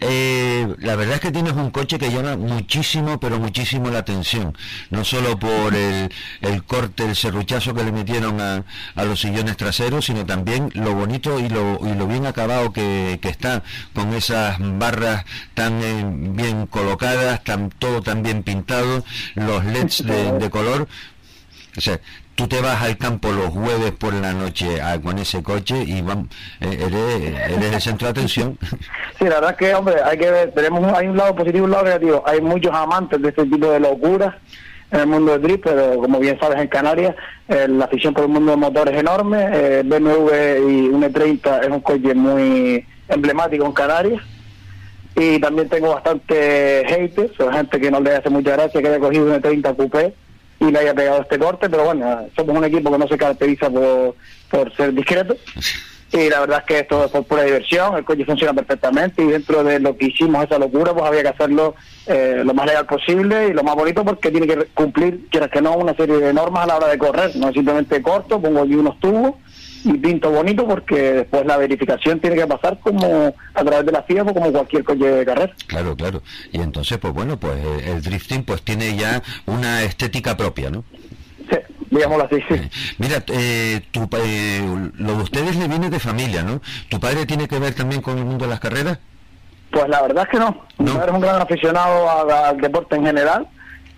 Eh, 0.00 0.66
la 0.78 0.96
verdad 0.96 1.14
es 1.16 1.20
que 1.20 1.30
tienes 1.30 1.52
un 1.52 1.70
coche 1.70 1.98
que 1.98 2.10
llama 2.10 2.36
muchísimo, 2.36 3.20
pero 3.20 3.38
muchísimo 3.38 3.90
la 3.90 3.98
atención, 3.98 4.56
no 4.90 5.04
solo 5.04 5.38
por 5.38 5.74
el, 5.74 6.08
el 6.40 6.64
corte, 6.64 7.04
el 7.04 7.16
serruchazo 7.16 7.74
que 7.74 7.84
le 7.84 7.92
metieron 7.92 8.40
a, 8.40 8.64
a, 8.94 9.04
los 9.04 9.20
sillones 9.20 9.56
traseros, 9.56 10.06
sino 10.06 10.26
también 10.26 10.70
lo 10.74 10.94
bonito 10.94 11.38
y 11.38 11.48
lo, 11.48 11.78
y 11.86 11.94
lo 11.94 12.06
bien 12.06 12.26
acabado 12.26 12.72
que, 12.72 13.18
que 13.22 13.28
está, 13.28 13.62
con 13.94 14.12
esas 14.12 14.56
barras 14.78 15.24
tan 15.54 15.82
eh, 15.82 16.04
bien 16.04 16.66
colocadas, 16.66 17.42
tan, 17.44 17.70
todo 17.70 18.02
tan 18.02 18.22
bien 18.22 18.42
pintado 18.42 18.91
los 19.34 19.64
LEDs 19.64 20.04
de, 20.06 20.50
color. 20.50 20.88
O 21.76 21.80
sea, 21.80 21.98
tú 22.34 22.46
te 22.46 22.60
vas 22.60 22.82
al 22.82 22.96
campo 22.98 23.30
los 23.32 23.50
jueves 23.50 23.92
por 23.92 24.12
la 24.14 24.32
noche 24.32 24.78
con 25.02 25.18
ese 25.18 25.42
coche 25.42 25.82
y 25.86 26.02
van, 26.02 26.28
eh, 26.60 26.86
eres, 26.86 27.50
eres, 27.50 27.74
el 27.74 27.80
centro 27.80 28.06
de 28.06 28.10
atención. 28.10 28.58
Sí, 29.18 29.28
la 29.28 29.36
verdad 29.36 29.50
es 29.52 29.56
que, 29.56 29.74
hombre, 29.74 29.94
hay 30.04 30.18
que 30.18 30.30
ver, 30.30 30.52
tenemos 30.52 30.92
hay 30.92 31.06
un 31.06 31.16
lado 31.16 31.36
positivo 31.36 31.64
y 31.64 31.66
un 31.66 31.70
lado 31.70 31.84
negativo. 31.84 32.24
Hay 32.26 32.40
muchos 32.40 32.74
amantes 32.74 33.22
de 33.22 33.28
este 33.28 33.44
tipo 33.44 33.70
de 33.70 33.78
locuras 33.78 34.34
en 34.90 35.00
el 35.00 35.06
mundo 35.06 35.32
del 35.32 35.42
drift, 35.42 35.62
pero 35.62 35.96
como 35.98 36.18
bien 36.18 36.38
sabes 36.40 36.58
en 36.58 36.68
Canarias, 36.68 37.14
eh, 37.48 37.68
la 37.68 37.84
afición 37.84 38.12
por 38.12 38.24
el 38.24 38.30
mundo 38.30 38.50
de 38.50 38.56
motores 38.56 38.94
es 38.94 39.00
enorme. 39.00 39.48
Eh, 39.52 39.82
BMW 39.84 40.70
y 40.70 40.88
un 40.88 41.02
E30 41.02 41.62
es 41.62 41.68
un 41.68 41.80
coche 41.80 42.14
muy 42.14 42.84
emblemático 43.08 43.64
en 43.64 43.72
Canarias 43.72 44.22
y 45.14 45.38
también 45.38 45.68
tengo 45.68 45.94
bastante 45.94 46.84
haters, 46.86 47.38
o 47.40 47.50
gente 47.50 47.80
que 47.80 47.90
no 47.90 48.00
le 48.00 48.16
hace 48.16 48.30
mucha 48.30 48.52
gracia 48.52 48.80
que 48.80 48.88
haya 48.88 48.98
cogido 48.98 49.26
un 49.26 49.40
30 49.40 49.74
coupé 49.74 50.14
y 50.60 50.70
le 50.70 50.78
haya 50.78 50.94
pegado 50.94 51.22
este 51.22 51.38
corte, 51.38 51.68
pero 51.68 51.84
bueno, 51.84 52.26
somos 52.36 52.56
un 52.56 52.64
equipo 52.64 52.90
que 52.90 52.98
no 52.98 53.08
se 53.08 53.18
caracteriza 53.18 53.68
por, 53.68 54.14
por 54.50 54.74
ser 54.76 54.92
discreto. 54.94 55.36
Y 56.12 56.28
la 56.28 56.40
verdad 56.40 56.58
es 56.58 56.64
que 56.66 56.78
esto 56.80 57.06
es 57.06 57.10
por 57.10 57.24
pura 57.24 57.42
diversión, 57.42 57.96
el 57.96 58.04
coche 58.04 58.26
funciona 58.26 58.52
perfectamente 58.52 59.22
y 59.22 59.28
dentro 59.28 59.64
de 59.64 59.80
lo 59.80 59.96
que 59.96 60.06
hicimos 60.06 60.44
esa 60.44 60.58
locura, 60.58 60.92
pues 60.92 61.06
había 61.06 61.22
que 61.22 61.28
hacerlo 61.28 61.74
eh, 62.06 62.42
lo 62.44 62.52
más 62.52 62.66
legal 62.66 62.84
posible 62.84 63.48
y 63.48 63.54
lo 63.54 63.62
más 63.62 63.74
bonito 63.74 64.04
porque 64.04 64.30
tiene 64.30 64.46
que 64.46 64.66
cumplir, 64.74 65.26
quieras 65.30 65.50
que 65.50 65.62
no, 65.62 65.74
una 65.74 65.94
serie 65.94 66.18
de 66.18 66.34
normas 66.34 66.64
a 66.64 66.66
la 66.66 66.76
hora 66.76 66.88
de 66.88 66.98
correr, 66.98 67.34
no 67.36 67.50
simplemente 67.50 68.02
corto, 68.02 68.40
pongo 68.40 68.60
aquí 68.60 68.74
unos 68.74 69.00
tubos 69.00 69.36
y 69.84 69.94
pinto 69.94 70.30
bonito 70.30 70.66
porque 70.66 71.12
después 71.12 71.44
la 71.46 71.56
verificación 71.56 72.20
tiene 72.20 72.36
que 72.36 72.46
pasar 72.46 72.78
como 72.80 73.34
a 73.54 73.64
través 73.64 73.86
de 73.86 73.92
la 73.92 74.02
FIA 74.02 74.22
o 74.22 74.34
como 74.34 74.52
cualquier 74.52 74.84
coche 74.84 75.04
de 75.04 75.24
carrera. 75.24 75.52
Claro, 75.66 75.96
claro. 75.96 76.22
Y 76.52 76.60
entonces, 76.60 76.98
pues 76.98 77.12
bueno, 77.12 77.36
pues 77.38 77.54
eh, 77.56 77.92
el 77.92 78.02
drifting 78.02 78.44
pues 78.44 78.62
tiene 78.62 78.96
ya 78.96 79.22
una 79.46 79.82
estética 79.82 80.36
propia, 80.36 80.70
¿no? 80.70 80.84
Sí, 81.50 81.56
digámoslo 81.90 82.24
así, 82.24 82.36
sí. 82.48 82.60
Mira, 82.98 83.24
eh, 83.28 83.80
tu, 83.90 84.08
eh, 84.16 84.90
lo 84.98 85.16
de 85.16 85.22
ustedes 85.22 85.56
le 85.56 85.68
viene 85.68 85.90
de 85.90 85.98
familia, 85.98 86.42
¿no? 86.42 86.60
¿Tu 86.88 87.00
padre 87.00 87.26
tiene 87.26 87.48
que 87.48 87.58
ver 87.58 87.74
también 87.74 88.02
con 88.02 88.18
el 88.18 88.24
mundo 88.24 88.44
de 88.44 88.50
las 88.50 88.60
carreras? 88.60 88.98
Pues 89.70 89.88
la 89.88 90.02
verdad 90.02 90.24
es 90.24 90.30
que 90.30 90.38
no. 90.38 90.64
Mi 90.78 90.90
padre 90.90 91.08
es 91.08 91.14
un 91.14 91.20
gran 91.20 91.40
aficionado 91.40 92.10
al 92.30 92.60
deporte 92.60 92.94
en 92.94 93.06
general, 93.06 93.48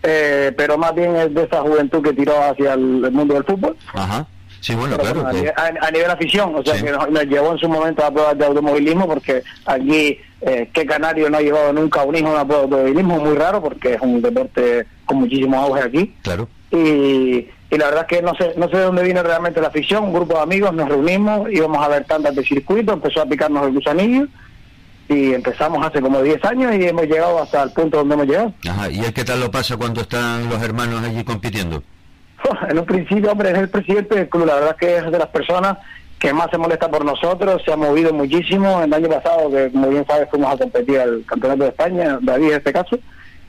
pero 0.01 0.79
más 0.79 0.95
bien 0.95 1.17
es 1.17 1.35
de 1.35 1.43
esa 1.43 1.63
juventud 1.63 2.01
que 2.01 2.13
tiró 2.13 2.41
hacia 2.43 2.75
el 2.75 3.11
mundo 3.11 3.35
del 3.35 3.45
fútbol. 3.45 3.77
Ajá 3.93 4.27
Sí, 4.65 4.75
bueno, 4.75 4.97
claro. 4.97 5.27
A, 5.27 5.91
nivel 5.91 6.11
afición, 6.11 6.55
o 6.55 6.65
sea, 6.65 6.83
que 6.83 6.91
nos, 6.91 7.27
llevó 7.27 7.53
en 7.53 7.59
su 7.59 7.69
momento 7.69 8.03
a 8.03 8.11
pruebas 8.11 8.39
de 8.39 8.47
automovilismo 8.47 9.07
porque 9.07 9.43
aquí, 9.67 10.19
eh, 10.41 10.71
¿qué 10.73 10.87
canario 10.87 11.29
no 11.29 11.37
ha 11.37 11.43
llevado 11.43 11.71
nunca 11.75 12.03
un 12.03 12.17
hijo 12.17 12.29
a 12.29 12.31
una 12.31 12.47
prueba 12.47 12.63
de 12.63 12.77
automovilismo? 12.77 13.19
Muy 13.19 13.37
raro 13.37 13.63
porque 13.63 13.93
es 13.93 14.01
un 14.01 14.23
deporte 14.23 14.87
con 15.05 15.19
muchísimo 15.19 15.61
auge 15.61 15.83
aquí. 15.83 16.15
Claro. 16.23 16.49
Y, 16.71 17.47
y 17.71 17.77
la 17.77 17.85
verdad 17.91 18.07
es 18.09 18.17
que 18.17 18.23
no 18.23 18.35
sé, 18.37 18.55
no 18.57 18.71
sé 18.71 18.79
de 18.79 18.85
dónde 18.85 19.03
viene 19.03 19.23
realmente 19.23 19.61
la 19.61 19.69
afición. 19.69 20.05
Un 20.05 20.15
grupo 20.15 20.37
de 20.37 20.41
amigos 20.45 20.73
nos 20.73 20.89
reunimos, 20.89 21.47
íbamos 21.53 21.85
a 21.85 21.89
ver 21.89 22.07
tantas 22.07 22.35
de 22.35 22.43
circuito, 22.43 22.95
empezó 22.95 23.21
a 23.21 23.27
picarnos 23.27 23.67
el 23.67 23.75
gusanillo 23.75 24.27
y 25.11 25.35
empezamos 25.35 25.87
hace 25.87 26.01
como 26.01 26.23
10 26.23 26.43
años 26.47 26.75
y 26.75 26.85
hemos 26.87 27.05
llegado 27.05 27.43
hasta 27.43 27.65
el 27.65 27.71
punto 27.73 27.99
donde 27.99 28.15
hemos 28.15 28.27
llegado. 28.27 28.55
Ajá, 28.67 28.91
¿y 28.91 29.03
qué 29.13 29.25
tal 29.25 29.41
lo 29.41 29.51
pasa 29.51 29.77
cuando 29.77 30.01
están 30.01 30.49
los 30.49 30.63
hermanos 30.63 31.03
allí 31.05 31.23
compitiendo? 31.23 31.83
En 32.69 32.79
un 32.79 32.87
principio, 32.87 33.33
hombre, 33.33 33.51
es 33.51 33.59
el 33.59 33.69
presidente 33.69 34.15
del 34.15 34.29
club. 34.29 34.47
La 34.47 34.55
verdad 34.57 34.77
que 34.77 34.97
es 34.97 35.05
de 35.11 35.19
las 35.19 35.29
personas 35.29 35.79
que 36.19 36.33
más 36.33 36.51
se 36.51 36.59
molesta 36.59 36.91
por 36.91 37.05
nosotros. 37.05 37.63
Se 37.65 37.73
ha 37.73 37.77
movido 37.77 38.13
muchísimo. 38.13 38.83
El 38.83 38.93
año 38.93 39.09
pasado, 39.09 39.51
que 39.51 39.71
como 39.71 39.89
bien 39.89 40.07
sabes, 40.07 40.29
fuimos 40.31 40.55
a 40.55 40.59
competir 40.59 41.01
al 41.01 41.25
Campeonato 41.27 41.65
de 41.65 41.69
España, 41.71 42.19
David 42.21 42.51
en 42.51 42.57
este 42.59 42.73
caso. 42.73 42.99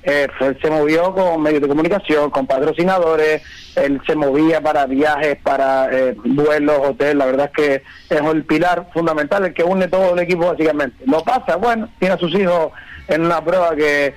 Eh, 0.07 0.27
él 0.39 0.57
se 0.61 0.69
movió 0.69 1.15
con 1.15 1.41
medios 1.41 1.63
de 1.63 1.67
comunicación, 1.67 2.29
con 2.29 2.45
patrocinadores, 2.45 3.41
él 3.75 3.99
se 4.05 4.15
movía 4.15 4.61
para 4.61 4.85
viajes, 4.85 5.35
para 5.41 5.89
eh, 5.91 6.15
vuelos, 6.23 6.77
hotel, 6.79 7.17
la 7.17 7.25
verdad 7.25 7.49
es 7.51 7.51
que 7.53 8.15
es 8.15 8.21
el 8.21 8.43
pilar 8.43 8.87
fundamental, 8.93 9.45
el 9.45 9.55
que 9.55 9.63
une 9.63 9.87
todo 9.87 10.13
el 10.13 10.19
equipo 10.19 10.45
básicamente. 10.45 11.03
Lo 11.07 11.23
pasa, 11.23 11.55
bueno, 11.55 11.89
tiene 11.97 12.13
a 12.13 12.19
sus 12.19 12.31
hijos 12.35 12.71
en 13.07 13.25
una 13.25 13.43
prueba 13.43 13.75
que 13.75 14.13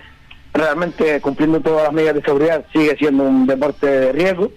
realmente 0.58 1.20
cumpliendo 1.20 1.60
todas 1.60 1.84
las 1.84 1.92
medidas 1.92 2.16
de 2.16 2.22
seguridad 2.22 2.64
sigue 2.72 2.96
siendo 2.98 3.22
un 3.24 3.46
deporte 3.46 3.86
de 3.86 4.12
riesgo 4.12 4.50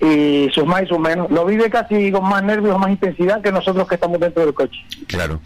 y 0.00 0.48
sus 0.52 0.64
más 0.66 0.82
y 0.82 0.86
sus 0.86 0.98
menos. 0.98 1.30
Lo 1.30 1.44
vive 1.44 1.70
casi 1.70 2.10
con 2.10 2.24
más 2.24 2.42
nervios, 2.42 2.78
más 2.78 2.90
intensidad 2.90 3.40
que 3.40 3.52
nosotros 3.52 3.86
que 3.88 3.94
estamos 3.94 4.20
dentro 4.20 4.44
del 4.44 4.54
coche. 4.54 4.78
Claro, 5.06 5.40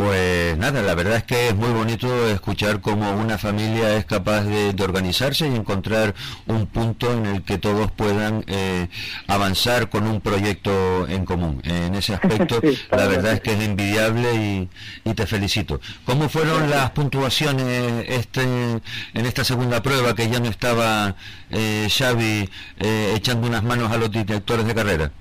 pues 0.00 0.56
nada, 0.56 0.80
la 0.80 0.94
verdad 0.94 1.16
es 1.16 1.24
que 1.24 1.48
es 1.48 1.54
muy 1.54 1.68
bonito 1.68 2.26
escuchar 2.28 2.80
cómo 2.80 3.12
una 3.12 3.36
familia 3.36 3.98
es 3.98 4.06
capaz 4.06 4.44
de, 4.44 4.74
organizarse 4.82 5.46
y 5.46 5.54
encontrar 5.54 6.14
un 6.46 6.66
punto 6.66 7.12
en 7.12 7.26
el 7.26 7.42
que 7.42 7.58
todos 7.58 7.90
puedan 7.90 8.42
eh, 8.46 8.88
avanzar 9.26 9.90
con 9.90 10.06
un 10.06 10.22
proyecto 10.22 11.06
en 11.06 11.26
común. 11.26 11.60
En 11.64 11.94
ese 11.94 12.14
aspecto, 12.14 12.62
la 12.90 13.06
verdad 13.08 13.34
es 13.34 13.40
que 13.42 13.52
es 13.52 13.60
envidiable 13.60 14.68
y, 15.04 15.12
te 15.12 15.26
felicito. 15.26 15.82
¿Cómo 16.06 16.30
fueron 16.30 16.70
las 16.70 16.92
puntuaciones 16.92 18.06
este, 18.08 18.40
en 18.42 19.26
esta 19.26 19.44
segunda 19.44 19.82
prueba 19.82 20.14
que 20.14 20.30
ya 20.30 20.40
no 20.40 20.48
estaba 20.48 21.14
eh, 21.50 21.88
Xavi 21.90 22.48
eh, 22.78 23.12
echando 23.14 23.46
unas 23.46 23.62
manos 23.62 23.92
a 23.92 23.98
los 23.98 24.10
directores 24.10 24.64
de 24.64 24.74
carrera? 24.74 25.12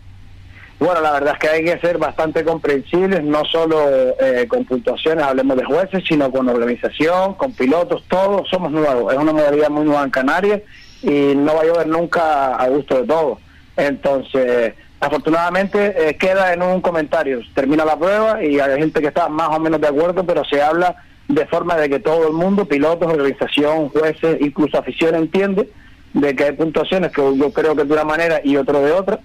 Bueno, 0.80 1.02
la 1.02 1.12
verdad 1.12 1.34
es 1.34 1.40
que 1.40 1.50
hay 1.50 1.64
que 1.66 1.78
ser 1.80 1.98
bastante 1.98 2.46
comprensibles, 2.46 3.22
no 3.22 3.44
solo 3.44 4.16
eh, 4.18 4.48
con 4.48 4.64
puntuaciones, 4.64 5.26
hablemos 5.26 5.58
de 5.58 5.66
jueces, 5.66 6.06
sino 6.08 6.32
con 6.32 6.48
organización, 6.48 7.34
con 7.34 7.52
pilotos, 7.52 8.06
todos 8.08 8.48
somos 8.48 8.72
nuevos. 8.72 9.12
Es 9.12 9.20
una 9.20 9.34
modalidad 9.34 9.70
muy 9.70 9.84
nueva 9.84 10.06
en 10.06 10.10
Canarias 10.10 10.62
y 11.02 11.34
no 11.36 11.54
va 11.56 11.62
a 11.64 11.66
llover 11.66 11.88
nunca 11.88 12.56
a 12.56 12.70
gusto 12.70 13.02
de 13.02 13.08
todos. 13.08 13.40
Entonces, 13.76 14.74
afortunadamente 15.02 15.96
eh, 15.98 16.16
queda 16.16 16.54
en 16.54 16.62
un 16.62 16.80
comentario. 16.80 17.42
Termina 17.54 17.84
la 17.84 18.00
prueba 18.00 18.42
y 18.42 18.62
hay 18.62 18.80
gente 18.80 19.02
que 19.02 19.08
está 19.08 19.28
más 19.28 19.50
o 19.50 19.60
menos 19.60 19.82
de 19.82 19.88
acuerdo, 19.88 20.26
pero 20.26 20.46
se 20.46 20.62
habla 20.62 20.96
de 21.28 21.46
forma 21.48 21.76
de 21.76 21.90
que 21.90 22.00
todo 22.00 22.26
el 22.26 22.34
mundo, 22.34 22.64
pilotos, 22.64 23.12
organización, 23.12 23.90
jueces, 23.90 24.38
incluso 24.40 24.78
afición, 24.78 25.16
entiende 25.16 25.70
de 26.14 26.36
que 26.38 26.46
hay 26.46 26.52
puntuaciones 26.54 27.12
que 27.12 27.22
yo 27.22 27.52
creo 27.52 27.76
que 27.76 27.84
de 27.84 27.94
una 27.94 28.06
manera 28.06 28.40
y 28.46 28.56
otro 28.56 28.80
de 28.82 28.94
otra 28.94 29.20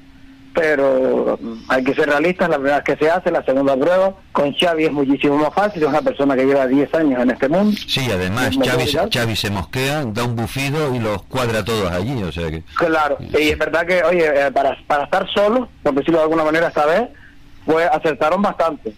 pero 0.54 1.38
hay 1.68 1.82
que 1.82 1.94
ser 1.94 2.08
realistas, 2.08 2.48
la 2.48 2.56
primera 2.56 2.76
vez 2.76 2.84
que 2.84 3.04
se 3.04 3.10
hace, 3.10 3.30
la 3.30 3.44
segunda 3.44 3.76
prueba, 3.76 4.14
con 4.32 4.54
Xavi 4.54 4.84
es 4.84 4.92
muchísimo 4.92 5.36
más 5.36 5.52
fácil, 5.52 5.82
es 5.82 5.88
una 5.88 6.00
persona 6.00 6.36
que 6.36 6.46
lleva 6.46 6.66
10 6.66 6.94
años 6.94 7.20
en 7.20 7.30
este 7.30 7.48
mundo. 7.48 7.76
Sí, 7.86 8.08
además 8.10 8.56
Xavi, 9.12 9.36
se 9.36 9.50
mosquea, 9.50 10.04
da 10.06 10.24
un 10.24 10.36
bufido 10.36 10.94
y 10.94 11.00
los 11.00 11.22
cuadra 11.24 11.64
todos 11.64 11.90
allí, 11.90 12.22
o 12.22 12.30
sea 12.30 12.50
que... 12.50 12.62
Claro, 12.76 13.18
y 13.20 13.48
es 13.48 13.58
verdad 13.58 13.84
que, 13.84 14.02
oye, 14.04 14.46
eh, 14.46 14.52
para, 14.52 14.76
para 14.86 15.04
estar 15.04 15.28
solos, 15.34 15.68
por 15.82 15.94
decirlo 15.94 16.18
de 16.18 16.24
alguna 16.24 16.44
manera 16.44 16.68
esta 16.68 16.86
vez, 16.86 17.08
pues 17.66 17.88
acertaron 17.90 18.42
bastante, 18.42 18.92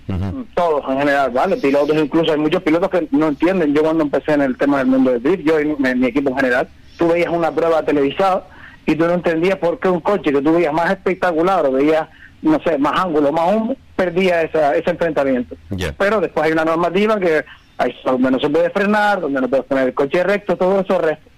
todos 0.55 0.85
en 0.91 0.99
general, 0.99 1.31
¿vale? 1.31 1.57
Pilotos 1.57 1.97
incluso, 1.97 2.33
hay 2.33 2.39
muchos 2.39 2.63
pilotos 2.63 2.91
que 2.91 3.09
no 3.13 3.29
entienden, 3.29 3.75
yo 3.75 3.83
cuando 3.83 4.03
empecé 4.03 4.33
en 4.33 4.43
el 4.43 4.59
tema 4.59 4.79
del 4.79 4.89
mundo 4.89 5.13
del 5.13 5.23
drift, 5.23 5.45
yo 5.45 5.61
y 5.61 5.75
mi 5.77 6.07
equipo 6.07 6.31
en 6.31 6.37
general, 6.37 6.69
tú 6.99 7.09
veías 7.09 7.33
una 7.33 7.51
prueba 7.51 7.83
televisada, 7.83 8.45
y 8.87 8.95
tú 8.95 9.05
no 9.05 9.15
entendías 9.15 9.59
por 9.59 9.79
qué 9.81 9.89
un 9.89 10.01
coche 10.01 10.33
que 10.33 10.41
tú 10.41 10.55
veías 10.55 10.73
más 10.73 10.91
espectacular 10.91 11.67
o 11.67 11.73
veías, 11.73 12.09
no 12.41 12.61
sé, 12.61 12.79
más 12.79 12.99
ángulo, 13.01 13.33
más 13.33 13.53
humo, 13.53 13.77
perdía 13.97 14.43
esa, 14.43 14.77
ese 14.77 14.91
enfrentamiento. 14.91 15.57
Pero 15.99 16.21
después 16.21 16.47
hay 16.47 16.53
una 16.53 16.65
normativa 16.65 17.19
que 17.19 17.45
hay 17.79 17.95
donde 18.05 18.31
no 18.31 18.39
se 18.39 18.49
puede 18.49 18.71
frenar, 18.71 19.21
donde 19.21 19.41
no 19.41 19.49
puedes 19.49 19.67
poner 19.67 19.89
el 19.89 19.95
coche 19.95 20.23
recto, 20.23 20.57
todo 20.57 20.81
eso 20.81 20.99
resto. 20.99 21.29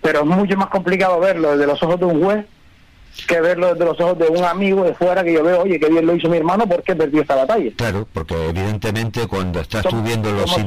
Pero 0.00 0.20
es 0.20 0.26
mucho 0.26 0.56
más 0.56 0.68
complicado 0.68 1.20
verlo 1.20 1.52
desde 1.52 1.66
los 1.66 1.82
ojos 1.82 2.00
de 2.00 2.06
un 2.06 2.22
juez 2.22 2.46
que 3.24 3.40
verlo 3.40 3.72
desde 3.72 3.84
los 3.84 4.00
ojos 4.00 4.18
de 4.18 4.28
un 4.28 4.44
amigo 4.44 4.84
de 4.84 4.94
fuera 4.94 5.24
que 5.24 5.32
yo 5.32 5.42
veo, 5.42 5.62
oye, 5.62 5.78
qué 5.78 5.88
bien 5.88 6.06
lo 6.06 6.14
hizo 6.14 6.28
mi 6.28 6.36
hermano, 6.36 6.66
¿por 6.66 6.82
qué 6.82 6.94
perdió 6.94 7.22
esta 7.22 7.34
batalla? 7.34 7.70
Claro, 7.76 8.06
porque 8.12 8.34
evidentemente 8.48 9.26
cuando 9.26 9.60
estás 9.60 9.84
tú 9.84 10.02
viéndolo 10.02 10.46
sin, 10.46 10.66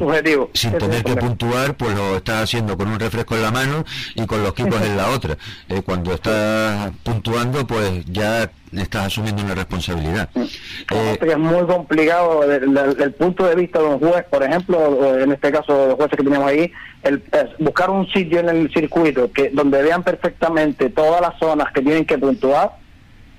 sin 0.53 0.77
tener 0.77 1.03
que 1.03 1.15
puntuar, 1.15 1.75
pues 1.75 1.95
lo 1.95 2.17
estás 2.17 2.43
haciendo 2.43 2.77
con 2.77 2.87
un 2.87 2.99
refresco 2.99 3.35
en 3.35 3.41
la 3.41 3.51
mano 3.51 3.85
y 4.15 4.25
con 4.25 4.41
los 4.41 4.51
equipos 4.51 4.81
en 4.81 4.97
la 4.97 5.09
otra. 5.09 5.37
Eh, 5.67 5.81
cuando 5.85 6.13
estás 6.13 6.91
puntuando, 7.03 7.65
pues 7.65 8.05
ya 8.05 8.49
estás 8.73 9.07
asumiendo 9.07 9.43
una 9.43 9.55
responsabilidad. 9.55 10.29
Eh, 10.35 11.19
es 11.21 11.37
muy 11.37 11.65
complicado 11.65 12.47
desde 12.47 13.03
el 13.03 13.13
punto 13.13 13.45
de 13.45 13.55
vista 13.55 13.79
de 13.79 13.85
un 13.85 13.99
juez, 13.99 14.25
por 14.29 14.43
ejemplo, 14.43 15.19
en 15.19 15.31
este 15.31 15.51
caso 15.51 15.87
los 15.87 15.95
jueces 15.95 16.17
que 16.17 16.23
tenemos 16.23 16.47
ahí, 16.47 16.71
el, 17.03 17.23
buscar 17.59 17.89
un 17.89 18.07
sitio 18.11 18.39
en 18.39 18.49
el 18.49 18.71
circuito 18.73 19.31
que 19.31 19.49
donde 19.49 19.81
vean 19.81 20.03
perfectamente 20.03 20.89
todas 20.89 21.21
las 21.21 21.37
zonas 21.39 21.71
que 21.73 21.81
tienen 21.81 22.05
que 22.05 22.17
puntuar 22.17 22.77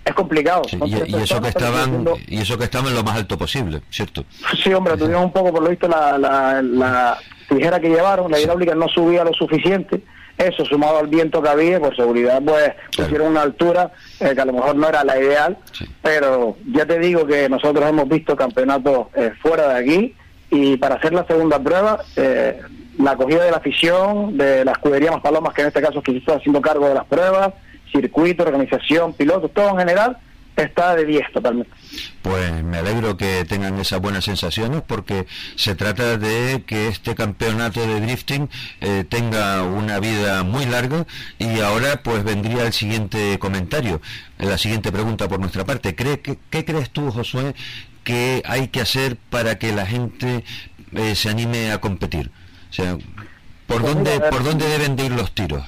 es 0.04 0.14
complicado. 0.14 0.62
y, 0.86 1.14
eso 1.16 1.40
que 1.40 1.48
estaban 1.48 2.06
y 2.26 2.38
eso 2.38 2.58
que 2.58 2.64
estaban 2.64 2.94
lo 2.94 3.02
más 3.02 3.16
alto 3.16 3.36
posible, 3.36 3.82
¿cierto? 3.90 4.24
Sí, 4.62 4.72
hombre, 4.72 4.96
tuvieron 4.96 5.24
un 5.24 5.32
poco 5.32 5.52
por 5.52 5.62
lo 5.62 5.70
visto 5.70 5.88
la, 5.88 6.16
la, 6.18 6.62
la 6.62 7.18
tijera 7.48 7.80
que 7.80 7.88
llevaron, 7.88 8.30
la 8.30 8.40
hidráulica 8.40 8.74
no 8.74 8.88
subía 8.88 9.24
lo 9.24 9.32
suficiente 9.34 10.02
eso 10.40 10.64
sumado 10.64 10.98
al 10.98 11.06
viento 11.06 11.42
que 11.42 11.48
había, 11.48 11.78
por 11.78 11.94
seguridad, 11.94 12.40
pues 12.44 12.72
pusieron 12.96 13.28
una 13.28 13.42
altura 13.42 13.92
eh, 14.20 14.32
que 14.34 14.40
a 14.40 14.44
lo 14.44 14.54
mejor 14.54 14.76
no 14.76 14.88
era 14.88 15.04
la 15.04 15.18
ideal, 15.18 15.58
pero 16.02 16.56
ya 16.72 16.86
te 16.86 16.98
digo 16.98 17.26
que 17.26 17.48
nosotros 17.48 17.88
hemos 17.88 18.08
visto 18.08 18.34
campeonatos 18.34 19.08
eh, 19.14 19.32
fuera 19.40 19.68
de 19.68 19.78
aquí 19.78 20.14
y 20.50 20.76
para 20.78 20.96
hacer 20.96 21.12
la 21.12 21.26
segunda 21.26 21.58
prueba, 21.58 22.02
eh, 22.16 22.60
la 22.98 23.12
acogida 23.12 23.44
de 23.44 23.50
la 23.50 23.58
afición, 23.58 24.36
de 24.36 24.64
la 24.64 24.72
escudería 24.72 25.12
Más 25.12 25.20
Palomas, 25.20 25.54
que 25.54 25.62
en 25.62 25.68
este 25.68 25.82
caso 25.82 26.02
que 26.02 26.16
está 26.16 26.34
haciendo 26.34 26.60
cargo 26.60 26.88
de 26.88 26.94
las 26.94 27.04
pruebas, 27.04 27.52
circuito, 27.92 28.42
organización, 28.42 29.12
pilotos, 29.12 29.52
todo 29.52 29.70
en 29.70 29.78
general, 29.78 30.16
está 30.56 30.94
de 30.94 31.04
10 31.04 31.32
totalmente. 31.32 31.70
Pues 32.22 32.62
me 32.62 32.78
alegro 32.78 33.16
que 33.16 33.44
tengan 33.44 33.78
esas 33.78 34.00
buenas 34.00 34.24
sensaciones 34.24 34.82
porque 34.86 35.26
se 35.56 35.74
trata 35.74 36.18
de 36.18 36.62
que 36.66 36.88
este 36.88 37.14
campeonato 37.14 37.86
de 37.86 38.00
drifting 38.00 38.48
eh, 38.80 39.04
tenga 39.08 39.62
una 39.62 40.00
vida 40.00 40.42
muy 40.42 40.66
larga 40.66 41.06
y 41.38 41.60
ahora 41.60 42.02
pues 42.02 42.24
vendría 42.24 42.64
el 42.64 42.72
siguiente 42.72 43.38
comentario, 43.38 44.00
la 44.38 44.58
siguiente 44.58 44.92
pregunta 44.92 45.28
por 45.28 45.40
nuestra 45.40 45.64
parte. 45.64 45.94
¿Cree, 45.94 46.20
que, 46.20 46.38
¿Qué 46.50 46.64
crees 46.64 46.90
tú, 46.90 47.10
Josué, 47.10 47.54
que 48.04 48.42
hay 48.44 48.68
que 48.68 48.80
hacer 48.80 49.16
para 49.16 49.58
que 49.58 49.72
la 49.72 49.86
gente 49.86 50.44
eh, 50.92 51.14
se 51.14 51.30
anime 51.30 51.72
a 51.72 51.80
competir? 51.80 52.30
O 52.70 52.72
sea, 52.72 52.96
¿por, 53.66 53.82
pues 53.82 53.94
dónde, 53.94 54.20
¿por 54.20 54.44
dónde 54.44 54.66
deben 54.66 54.96
de 54.96 55.06
ir 55.06 55.12
los 55.12 55.32
tiros? 55.32 55.64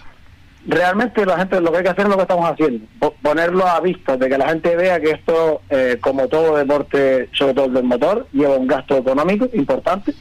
Realmente 0.67 1.27
la 1.27 1.39
gente 1.39 1.61
lo 1.61 1.71
que 1.71 1.79
hay 1.79 1.85
que 1.85 1.91
hacer 1.91 2.05
es 2.05 2.11
lo 2.11 2.17
que 2.17 2.23
estamos 2.23 2.51
haciendo, 2.51 2.87
ponerlo 3.23 3.67
a 3.67 3.81
vista, 3.81 4.17
de 4.17 4.29
que 4.29 4.39
la 4.39 4.49
gente 4.49 4.77
vea 4.77 5.01
que 5.01 5.11
esto, 5.11 5.63
eh, 5.71 5.99
como 6.01 6.29
todo 6.29 6.57
deporte, 6.57 7.29
sobre 7.33 7.55
todo 7.55 7.67
el 7.67 7.75
del 7.75 7.85
motor, 7.85 8.27
lleva 8.33 8.57
un 8.57 8.67
gasto 8.67 8.97
económico 8.97 9.49
importante, 9.53 10.15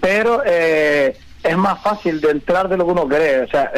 pero 0.00 0.42
eh, 0.44 1.16
es 1.42 1.56
más 1.56 1.82
fácil 1.82 2.20
de 2.20 2.30
entrar 2.30 2.68
de 2.68 2.76
lo 2.76 2.86
que 2.86 2.92
uno 2.92 3.08
cree, 3.08 3.40
o 3.40 3.48
sea, 3.48 3.72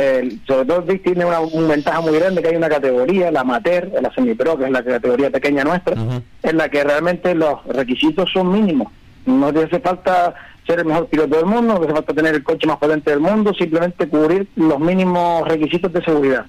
sobre 0.46 0.66
todo 0.66 0.84
el 0.86 1.00
tiene 1.00 1.24
una, 1.24 1.40
ventaja 1.66 2.00
muy 2.00 2.18
grande 2.18 2.42
que 2.42 2.48
hay 2.48 2.56
una 2.56 2.68
categoría, 2.68 3.30
la 3.30 3.40
amateur, 3.40 3.90
la 4.00 4.12
semipro, 4.14 4.58
que 4.58 4.64
es 4.64 4.70
la 4.70 4.82
categoría 4.82 5.30
pequeña 5.30 5.64
nuestra, 5.64 5.94
en 6.42 6.56
la 6.56 6.68
que 6.68 6.84
realmente 6.84 7.34
los 7.34 7.64
requisitos 7.66 8.30
son 8.32 8.52
mínimos, 8.52 8.92
no 9.26 9.52
te 9.52 9.64
hace 9.64 9.80
falta 9.80 10.34
ser 10.66 10.80
el 10.80 10.86
mejor 10.86 11.06
piloto 11.08 11.36
del 11.36 11.46
mundo, 11.46 11.80
que 11.80 11.86
se 11.86 11.92
falta 11.92 12.14
tener 12.14 12.34
el 12.34 12.42
coche 12.42 12.66
más 12.66 12.78
potente 12.78 13.10
del 13.10 13.20
mundo, 13.20 13.52
simplemente 13.54 14.08
cubrir 14.08 14.48
los 14.56 14.78
mínimos 14.80 15.46
requisitos 15.46 15.92
de 15.92 16.02
seguridad. 16.04 16.46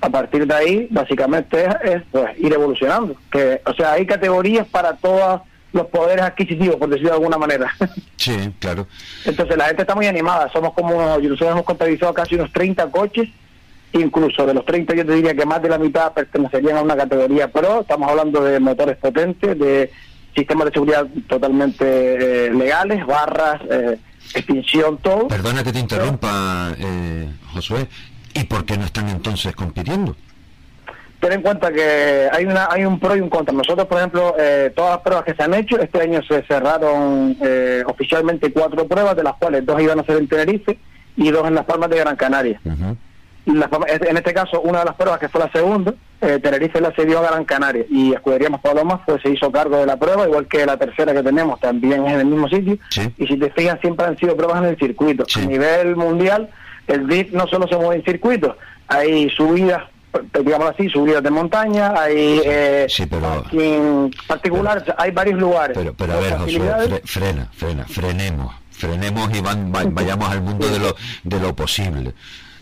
A 0.00 0.10
partir 0.10 0.46
de 0.46 0.54
ahí, 0.54 0.88
básicamente 0.90 1.66
es, 1.82 2.02
pues, 2.12 2.38
ir 2.38 2.52
evolucionando. 2.52 3.16
Que, 3.30 3.60
o 3.64 3.74
sea, 3.74 3.92
hay 3.92 4.06
categorías 4.06 4.66
para 4.68 4.94
todos 4.96 5.40
los 5.72 5.86
poderes 5.86 6.24
adquisitivos, 6.24 6.76
por 6.76 6.88
decirlo 6.88 7.10
de 7.10 7.16
alguna 7.16 7.38
manera. 7.38 7.72
Sí, 8.16 8.52
claro. 8.58 8.88
Entonces 9.24 9.56
la 9.56 9.66
gente 9.66 9.82
está 9.82 9.94
muy 9.94 10.06
animada. 10.06 10.50
Somos 10.52 10.72
como 10.72 10.90
nosotros 10.90 11.42
hemos 11.42 11.62
contabilizado 11.62 12.12
casi 12.12 12.34
unos 12.34 12.50
30 12.52 12.90
coches, 12.90 13.28
incluso 13.92 14.44
de 14.44 14.54
los 14.54 14.64
30 14.64 14.96
yo 14.96 15.06
te 15.06 15.12
diría 15.12 15.34
que 15.34 15.46
más 15.46 15.62
de 15.62 15.68
la 15.68 15.78
mitad 15.78 16.12
pertenecerían 16.12 16.78
a 16.78 16.82
una 16.82 16.96
categoría 16.96 17.46
pro. 17.46 17.82
Estamos 17.82 18.10
hablando 18.10 18.42
de 18.42 18.58
motores 18.58 18.96
potentes, 18.96 19.56
de 19.56 19.92
sistemas 20.36 20.66
de 20.66 20.72
seguridad 20.72 21.06
totalmente 21.26 21.84
eh, 22.46 22.52
legales, 22.52 23.04
barras, 23.06 23.60
eh, 23.70 23.98
extinción, 24.34 24.98
todo. 24.98 25.28
Perdona 25.28 25.64
que 25.64 25.72
te 25.72 25.80
interrumpa, 25.80 26.74
eh, 26.78 27.28
Josué. 27.52 27.88
¿Y 28.34 28.44
por 28.44 28.66
qué 28.66 28.76
no 28.76 28.84
están 28.84 29.08
entonces 29.08 29.56
compitiendo? 29.56 30.14
Ten 31.20 31.32
en 31.32 31.42
cuenta 31.42 31.72
que 31.72 32.28
hay 32.30 32.44
una 32.44 32.68
hay 32.70 32.84
un 32.84 33.00
pro 33.00 33.16
y 33.16 33.20
un 33.20 33.30
contra. 33.30 33.54
Nosotros, 33.54 33.86
por 33.86 33.96
ejemplo, 33.96 34.34
eh, 34.38 34.70
todas 34.76 34.92
las 34.92 35.00
pruebas 35.00 35.24
que 35.24 35.34
se 35.34 35.42
han 35.42 35.54
hecho, 35.54 35.80
este 35.80 36.02
año 36.02 36.20
se 36.22 36.42
cerraron 36.42 37.36
oficialmente 37.86 38.52
cuatro 38.52 38.86
pruebas, 38.86 39.16
de 39.16 39.22
las 39.22 39.34
cuales 39.36 39.64
dos 39.64 39.80
iban 39.80 39.98
a 39.98 40.04
ser 40.04 40.18
en 40.18 40.28
Tenerife 40.28 40.78
y 41.16 41.30
dos 41.30 41.48
en 41.48 41.54
las 41.54 41.64
Palmas 41.64 41.88
de 41.88 41.96
Gran 41.96 42.16
Canaria. 42.16 42.60
En 43.46 44.16
este 44.16 44.34
caso, 44.34 44.60
una 44.60 44.80
de 44.80 44.84
las 44.86 44.94
pruebas 44.94 45.20
que 45.20 45.28
fue 45.28 45.40
la 45.40 45.50
segunda, 45.52 45.94
eh, 46.20 46.40
Tenerife 46.42 46.80
la 46.80 46.92
cedió 46.92 47.18
a 47.20 47.30
Gran 47.30 47.44
Canaria 47.44 47.84
y 47.88 48.12
Escudería 48.12 48.50
Más 48.50 48.60
Palomas 48.60 49.00
pues 49.06 49.22
se 49.22 49.30
hizo 49.30 49.52
cargo 49.52 49.76
de 49.76 49.86
la 49.86 49.96
prueba, 49.96 50.26
igual 50.26 50.46
que 50.46 50.64
la 50.64 50.76
tercera 50.76 51.12
que 51.12 51.22
tenemos 51.22 51.60
también 51.60 52.06
es 52.06 52.14
en 52.14 52.20
el 52.20 52.26
mismo 52.26 52.48
sitio. 52.48 52.78
Y 53.18 53.26
si 53.26 53.36
te 53.36 53.50
fijas, 53.50 53.78
siempre 53.80 54.06
han 54.06 54.16
sido 54.16 54.36
pruebas 54.36 54.62
en 54.62 54.68
el 54.70 54.78
circuito. 54.78 55.24
A 55.34 55.40
nivel 55.40 55.94
mundial, 55.94 56.50
el 56.86 57.06
drift 57.06 57.32
no 57.32 57.46
solo 57.46 57.68
se 57.68 57.76
mueve 57.76 57.96
en 57.96 58.04
circuito, 58.04 58.56
hay 58.88 59.28
subidas 59.30 59.82
digamos 60.42 60.70
así, 60.70 60.88
subidas 60.88 61.22
de 61.22 61.30
montaña, 61.30 61.92
hay 61.94 62.40
eh, 62.42 62.86
en 63.52 64.10
particular, 64.26 64.82
hay 64.96 65.10
varios 65.10 65.38
lugares. 65.38 65.76
Pero, 65.76 65.92
pero 65.94 66.14
a 66.14 66.20
ver, 66.20 66.38
Josué, 66.38 67.02
frena, 67.04 67.50
frena, 67.52 67.84
frenemos, 67.84 68.54
frenemos 68.70 69.36
y 69.36 69.40
van, 69.42 69.70
vayamos 69.70 70.30
al 70.30 70.40
mundo 70.40 70.66
de 70.68 70.78
lo, 70.78 70.96
de 71.22 71.40
lo 71.40 71.54
posible. 71.54 72.14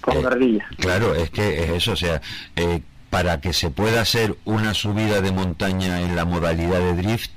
Eh, 0.06 0.58
claro, 0.78 1.14
es 1.14 1.30
que 1.30 1.64
es 1.64 1.70
eso, 1.70 1.92
o 1.92 1.96
sea, 1.96 2.20
eh, 2.56 2.80
para 3.10 3.40
que 3.40 3.52
se 3.52 3.70
pueda 3.70 4.00
hacer 4.00 4.36
una 4.44 4.74
subida 4.74 5.20
de 5.20 5.32
montaña 5.32 6.02
en 6.02 6.16
la 6.16 6.24
modalidad 6.24 6.80
de 6.80 6.94
drift, 6.94 7.30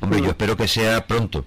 hombre, 0.00 0.20
yo 0.20 0.26
mm. 0.26 0.30
espero 0.30 0.56
que 0.56 0.68
sea 0.68 1.06
pronto. 1.06 1.44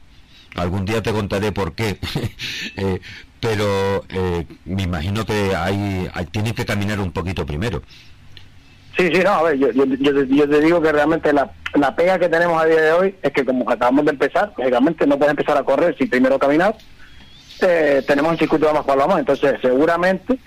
Algún 0.56 0.86
día 0.86 1.02
te 1.02 1.12
contaré 1.12 1.52
por 1.52 1.74
qué. 1.74 1.98
eh, 2.78 3.00
pero 3.40 4.06
eh, 4.10 4.46
me 4.66 4.84
imagino 4.84 5.26
que 5.26 5.56
hay, 5.56 6.10
hay, 6.14 6.26
tienen 6.28 6.54
que 6.54 6.66
caminar 6.66 7.00
un 7.00 7.12
poquito 7.12 7.46
primero. 7.46 7.82
Sí, 8.96 9.10
sí, 9.14 9.22
no, 9.24 9.32
a 9.32 9.44
ver, 9.44 9.58
yo, 9.58 9.72
yo, 9.72 9.86
yo, 9.86 10.50
te 10.50 10.60
digo 10.62 10.82
que 10.82 10.92
realmente 10.92 11.34
la, 11.34 11.50
la 11.74 11.96
pega 11.96 12.20
que 12.20 12.30
tenemos 12.30 12.62
a 12.62 12.66
día 12.66 12.82
de 12.82 12.92
hoy 12.92 13.16
es 13.22 13.32
que 13.32 13.46
como 13.46 13.68
acabamos 13.70 14.06
de 14.06 14.12
empezar, 14.12 14.54
lógicamente 14.58 15.08
no 15.08 15.18
puedes 15.18 15.32
empezar 15.32 15.58
a 15.58 15.64
correr 15.64 15.98
sin 15.98 16.10
primero 16.10 16.38
caminar, 16.38 16.76
eh, 17.62 18.04
tenemos 18.06 18.32
un 18.34 18.38
circuito 18.38 18.68
de 18.68 18.74
más 18.74 19.20
entonces 19.20 19.56
seguramente 19.62 20.38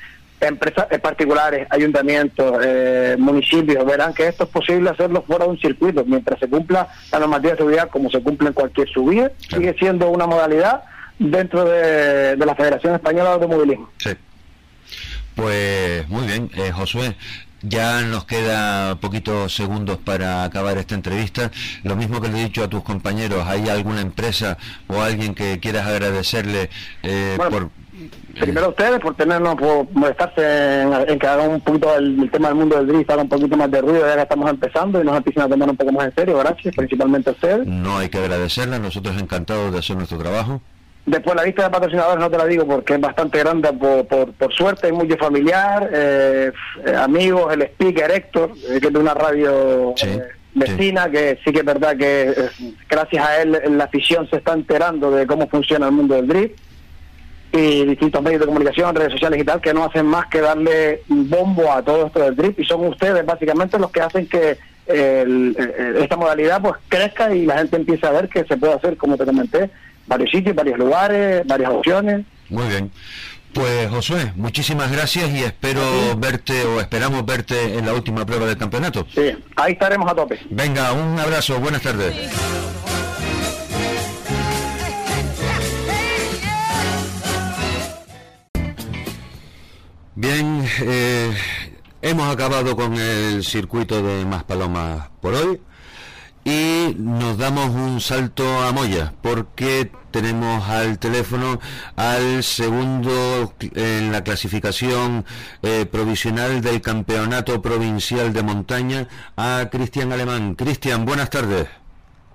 empresas 0.49 0.87
particulares, 1.01 1.67
ayuntamientos, 1.71 2.61
eh, 2.65 3.17
municipios 3.19 3.85
verán 3.85 4.15
que 4.15 4.29
esto 4.29 4.45
es 4.45 4.51
posible 4.51 4.91
hacerlo 4.91 5.23
fuera 5.23 5.45
de 5.45 5.51
un 5.51 5.59
circuito, 5.59 6.05
mientras 6.05 6.39
se 6.39 6.49
cumpla 6.49 6.89
la 7.13 7.19
normativa 7.19 7.53
de 7.53 7.59
seguridad 7.59 7.91
como 7.91 8.11
se 8.11 8.23
cumple 8.23 8.49
en 8.49 8.55
cualquier 8.55 8.89
subida, 8.89 9.31
sigue 9.49 9.75
siendo 9.79 10.11
una 10.11 10.27
modalidad 10.27 10.85
dentro 11.19 11.65
de, 11.65 12.37
la 12.37 12.55
Federación 12.55 12.95
Española 12.95 13.31
de 13.31 13.35
Automovilismo. 13.35 13.91
Sí. 13.99 14.11
Pues 15.35 16.09
muy 16.09 16.27
bien, 16.27 16.51
eh, 16.57 16.71
Josué. 16.71 17.17
Ya 17.67 18.03
nos 18.03 18.27
queda 18.27 18.97
poquitos 18.97 19.55
segundos 19.55 19.97
para 19.97 20.45
acabar 20.45 20.77
esta 20.77 20.95
entrevista. 20.95 21.51
Lo 21.83 21.97
mismo 21.97 22.21
que 22.21 22.29
le 22.29 22.39
he 22.39 22.45
dicho 22.45 22.63
a 22.63 22.69
tus 22.69 22.83
compañeros, 22.83 23.47
¿hay 23.47 23.71
alguna 23.71 24.03
empresa 24.03 24.59
o 24.87 25.01
alguien 25.01 25.35
que 25.35 25.59
quieras 25.61 25.87
agradecerle 25.87 26.69
eh, 27.03 27.39
por, 27.39 27.71
Primero 28.41 28.67
a 28.67 28.69
ustedes 28.71 29.01
por 29.01 29.15
tenernos, 29.15 29.55
por 29.55 29.87
molestarse 29.93 30.83
en, 30.83 31.19
que 31.19 31.27
haga 31.27 31.45
un 31.45 31.61
poquito 31.61 31.97
el, 31.97 32.31
tema 32.31 32.49
del 32.49 32.57
mundo 32.57 32.77
del 32.77 32.87
drift, 32.87 33.11
haga 33.11 33.23
un 33.23 33.29
poquito 33.29 33.57
más 33.57 33.71
de 33.71 33.81
ruido 33.81 34.07
ya 34.07 34.17
que 34.17 34.23
estamos 34.23 34.51
empezando 34.51 35.01
y 35.01 35.05
nos 35.05 35.17
empiecen 35.17 35.43
a 35.43 35.49
tomar 35.49 35.71
un 35.71 35.77
poco 35.77 35.93
más 35.93 36.07
en 36.07 36.15
serio. 36.15 36.39
Gracias, 36.39 36.75
principalmente 36.75 37.31
a 37.31 37.33
ustedes. 37.33 37.67
No 37.67 37.99
hay 37.99 38.09
que 38.09 38.19
agradecerla, 38.19 38.79
nosotros 38.79 39.21
encantados 39.21 39.73
de 39.73 39.79
hacer 39.79 39.97
nuestro 39.97 40.19
trabajo. 40.19 40.61
Después 41.07 41.37
la 41.37 41.45
lista 41.45 41.65
de 41.65 41.71
patrocinadores 41.71 42.19
no 42.19 42.31
te 42.31 42.39
la 42.39 42.47
digo 42.47 42.67
porque 42.67 42.95
es 42.95 43.01
bastante 43.01 43.39
grande 43.39 43.71
por, 43.75 44.07
por, 44.07 44.55
suerte, 44.55 44.87
hay 44.87 44.93
mucho 44.93 45.19
familiar, 45.19 45.91
eh, 45.93 46.51
eh, 46.87 46.97
amigos, 46.97 47.53
el 47.53 47.63
speaker 47.63 48.11
Héctor, 48.11 48.53
eh, 48.71 48.81
que 48.81 48.87
es 48.87 48.93
de 48.93 48.99
una 48.99 49.13
radio 49.13 49.95
vecina, 50.55 51.11
que 51.11 51.39
sí 51.45 51.53
que 51.53 51.59
es 51.59 51.65
verdad 51.65 51.95
que 51.97 52.33
gracias 52.89 53.27
a 53.27 53.43
él 53.43 53.61
la 53.77 53.85
afición 53.85 54.29
se 54.31 54.37
está 54.37 54.55
enterando 54.55 55.11
de 55.11 55.27
cómo 55.27 55.47
funciona 55.47 55.87
el 55.87 55.93
mundo 55.93 56.15
del 56.15 56.27
drift 56.27 56.59
y 57.55 57.85
distintos 57.85 58.21
medios 58.21 58.41
de 58.41 58.47
comunicación, 58.47 58.95
redes 58.95 59.13
sociales 59.13 59.41
y 59.41 59.45
tal, 59.45 59.61
que 59.61 59.73
no 59.73 59.85
hacen 59.85 60.07
más 60.07 60.27
que 60.27 60.41
darle 60.41 61.03
bombo 61.09 61.71
a 61.71 61.83
todo 61.83 62.07
esto 62.07 62.19
del 62.19 62.35
drift 62.35 62.59
y 62.59 62.65
son 62.65 62.85
ustedes 62.87 63.25
básicamente 63.25 63.79
los 63.79 63.93
que 63.93 64.01
hacen 64.01 64.27
que 64.27 64.59
esta 64.87 66.17
modalidad 66.17 66.61
pues 66.61 66.75
crezca 66.89 67.35
y 67.35 67.47
la 67.47 67.59
gente 67.59 67.77
empiece 67.77 68.07
a 68.07 68.11
ver 68.11 68.29
que 68.29 68.45
se 68.45 68.57
puede 68.57 68.75
hacer, 68.75 68.97
como 68.97 69.17
te 69.17 69.25
comenté, 69.25 69.71
varios 70.07 70.31
sitios, 70.31 70.55
varios 70.55 70.79
lugares, 70.79 71.47
varias 71.47 71.71
opciones. 71.71 72.27
Muy 72.51 72.67
bien. 72.67 72.91
Pues 73.53 73.89
Josué, 73.89 74.33
muchísimas 74.35 74.91
gracias 74.91 75.31
y 75.31 75.45
espero 75.45 75.81
verte 76.19 76.65
o 76.65 76.81
esperamos 76.81 77.25
verte 77.25 77.79
en 77.79 77.87
la 77.87 77.95
última 77.95 78.27
prueba 78.27 78.47
del 78.47 78.59
campeonato. 78.59 79.07
Sí, 79.15 79.31
ahí 79.55 79.75
estaremos 79.75 80.11
a 80.11 80.15
tope. 80.17 80.41
Venga, 80.51 80.93
un 80.93 81.17
abrazo, 81.21 81.61
buenas 81.61 81.81
tardes. 81.81 82.15
Bien, 90.17 90.65
eh, 90.81 91.37
hemos 92.01 92.33
acabado 92.33 92.77
con 92.77 92.95
el 92.95 93.43
circuito 93.43 94.01
de 94.01 94.25
Maspalomas 94.25 95.09
por 95.21 95.35
hoy 95.35 95.61
y 96.45 96.95
nos 96.97 97.37
damos 97.37 97.71
un 97.71 98.01
salto 98.01 98.63
a 98.63 98.71
Moya 98.71 99.13
porque 99.23 99.91
tenemos 100.13 100.69
al 100.69 101.01
teléfono 101.01 101.59
al 101.97 102.45
segundo 102.45 103.55
en 103.75 104.13
la 104.13 104.23
clasificación 104.23 105.25
eh, 105.63 105.85
provisional 105.85 106.61
del 106.61 106.81
Campeonato 106.81 107.61
Provincial 107.61 108.33
de 108.33 108.43
Montaña 108.45 109.09
a 109.37 109.69
Cristian 109.69 110.13
Alemán. 110.13 110.55
Cristian, 110.55 111.05
buenas 111.05 111.29
tardes. 111.29 111.67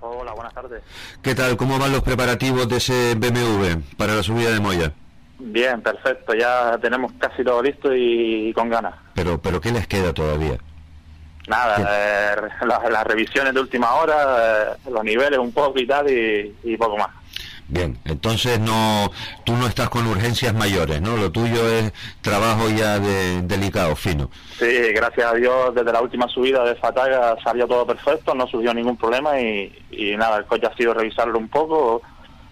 Hola, 0.02 0.34
buenas 0.34 0.52
tardes. 0.52 0.82
¿Qué 1.22 1.34
tal? 1.34 1.56
¿Cómo 1.56 1.78
van 1.78 1.92
los 1.92 2.02
preparativos 2.02 2.68
de 2.68 2.76
ese 2.76 3.14
BMW 3.14 3.80
para 3.96 4.16
la 4.16 4.22
subida 4.22 4.50
de 4.50 4.60
Moya? 4.60 4.92
Bien, 5.40 5.80
perfecto, 5.80 6.34
ya 6.34 6.78
tenemos 6.80 7.12
casi 7.18 7.42
todo 7.42 7.62
listo 7.62 7.94
y, 7.94 8.52
con 8.52 8.68
ganas. 8.68 8.94
Pero, 9.14 9.40
pero 9.40 9.60
¿qué 9.60 9.72
les 9.72 9.86
queda 9.86 10.12
todavía? 10.12 10.58
Nada, 11.48 11.76
eh, 11.90 12.36
las, 12.66 13.04
revisiones 13.04 13.54
de 13.54 13.60
última 13.60 13.94
hora, 13.94 14.74
eh, 14.74 14.90
los 14.90 15.02
niveles 15.02 15.38
un 15.38 15.50
poco 15.52 15.80
y 15.80 15.86
tal 15.86 16.08
y, 16.10 16.76
poco 16.76 16.98
más. 16.98 17.08
Bien, 17.68 17.98
entonces 18.04 18.60
no, 18.60 19.10
tú 19.44 19.56
no 19.56 19.66
estás 19.66 19.88
con 19.88 20.06
urgencias 20.06 20.52
mayores, 20.52 21.00
¿no? 21.00 21.16
Lo 21.16 21.30
tuyo 21.30 21.68
es 21.68 21.92
trabajo 22.20 22.68
ya 22.68 22.98
de, 22.98 23.42
delicado, 23.42 23.96
fino. 23.96 24.28
Sí, 24.58 24.92
gracias 24.92 25.32
a 25.32 25.34
Dios, 25.34 25.74
desde 25.74 25.92
la 25.92 26.02
última 26.02 26.28
subida 26.28 26.64
de 26.64 26.74
Fataga 26.74 27.36
salió 27.42 27.66
todo 27.66 27.86
perfecto, 27.86 28.34
no 28.34 28.46
surgió 28.46 28.74
ningún 28.74 28.96
problema 28.96 29.40
y, 29.40 29.72
y 29.90 30.16
nada, 30.16 30.38
el 30.38 30.46
coche 30.46 30.66
ha 30.66 30.76
sido 30.76 30.94
revisarlo 30.94 31.38
un 31.38 31.48
poco, 31.48 32.02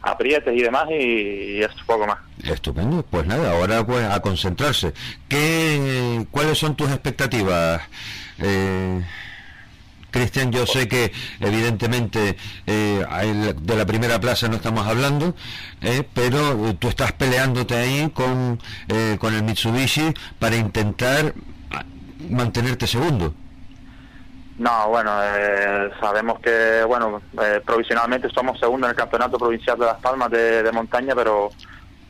aprietes 0.02 0.54
y 0.56 0.62
demás 0.62 0.86
y, 0.90 1.60
es 1.62 1.70
poco 1.86 2.06
más. 2.06 2.18
Estupendo, 2.44 3.04
pues 3.10 3.26
nada, 3.26 3.52
ahora 3.52 3.84
pues 3.84 4.06
a 4.06 4.20
concentrarse. 4.20 4.92
¿Qué, 5.28 6.26
¿Cuáles 6.30 6.58
son 6.58 6.76
tus 6.76 6.90
expectativas? 6.90 7.82
Eh, 8.38 9.02
Cristian, 10.10 10.50
yo 10.50 10.66
sé 10.66 10.88
que 10.88 11.12
evidentemente 11.40 12.36
eh, 12.66 13.54
de 13.60 13.76
la 13.76 13.86
primera 13.86 14.18
plaza 14.20 14.48
no 14.48 14.56
estamos 14.56 14.86
hablando, 14.86 15.34
eh, 15.82 16.02
pero 16.14 16.74
tú 16.76 16.88
estás 16.88 17.12
peleándote 17.12 17.76
ahí 17.76 18.10
con, 18.14 18.60
eh, 18.88 19.16
con 19.20 19.34
el 19.34 19.42
Mitsubishi 19.42 20.14
para 20.38 20.56
intentar 20.56 21.34
mantenerte 22.30 22.86
segundo. 22.86 23.34
No, 24.58 24.88
bueno, 24.88 25.12
eh, 25.22 25.90
sabemos 26.00 26.40
que, 26.40 26.82
bueno, 26.84 27.22
eh, 27.40 27.60
provisionalmente 27.64 28.28
somos 28.30 28.58
segundo 28.58 28.88
en 28.88 28.90
el 28.90 28.96
Campeonato 28.96 29.38
Provincial 29.38 29.78
de 29.78 29.86
Las 29.86 30.00
Palmas 30.00 30.30
de, 30.32 30.68
montaña, 30.72 31.14
pero 31.14 31.50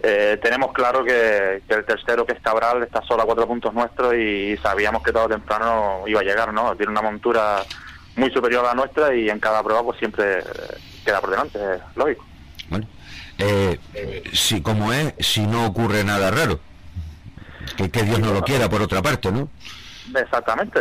eh, 0.03 0.39
tenemos 0.43 0.73
claro 0.73 1.05
que, 1.05 1.63
el 1.69 1.85
tercero, 1.85 2.25
que 2.25 2.33
es 2.33 2.41
Cabral, 2.41 2.83
está 2.83 3.03
solo 3.03 3.23
a 3.23 3.27
cuatro 3.27 3.47
puntos 3.47 3.75
nuestros 3.75 4.15
y 4.15 4.57
sabíamos 4.63 5.03
que 5.03 5.13
todo 5.13 5.29
temprano 5.29 6.05
iba 6.07 6.21
a 6.21 6.25
llegar, 6.25 6.55
¿no? 6.55 6.75
Tiene 6.75 6.93
una 6.93 7.03
montura 7.03 7.63
muy 8.17 8.31
superior 8.31 8.65
a 8.65 8.69
la 8.69 8.75
nuestra 8.75 9.15
y 9.15 9.29
en 9.29 9.41
cada 9.41 9.63
prueba 9.63 9.83
pues 9.83 9.99
siempre 9.99 10.43
queda 11.05 11.21
por 11.21 11.31
delante, 11.31 11.59
lógico. 11.97 12.25
Bueno, 12.71 12.87
si 14.33 14.63
como 14.63 14.95
es, 14.95 15.13
si 15.19 15.47
no 15.47 15.67
ocurre 15.67 16.03
nada 16.03 16.31
raro, 16.31 16.61
que, 17.77 17.91
que 17.91 18.05
Dios 18.05 18.21
no 18.21 18.33
lo 18.33 18.43
quiera 18.43 18.71
por 18.71 18.81
otra 18.81 19.03
parte, 19.03 19.31
¿no? 19.31 19.51
Exactamente, 20.15 20.81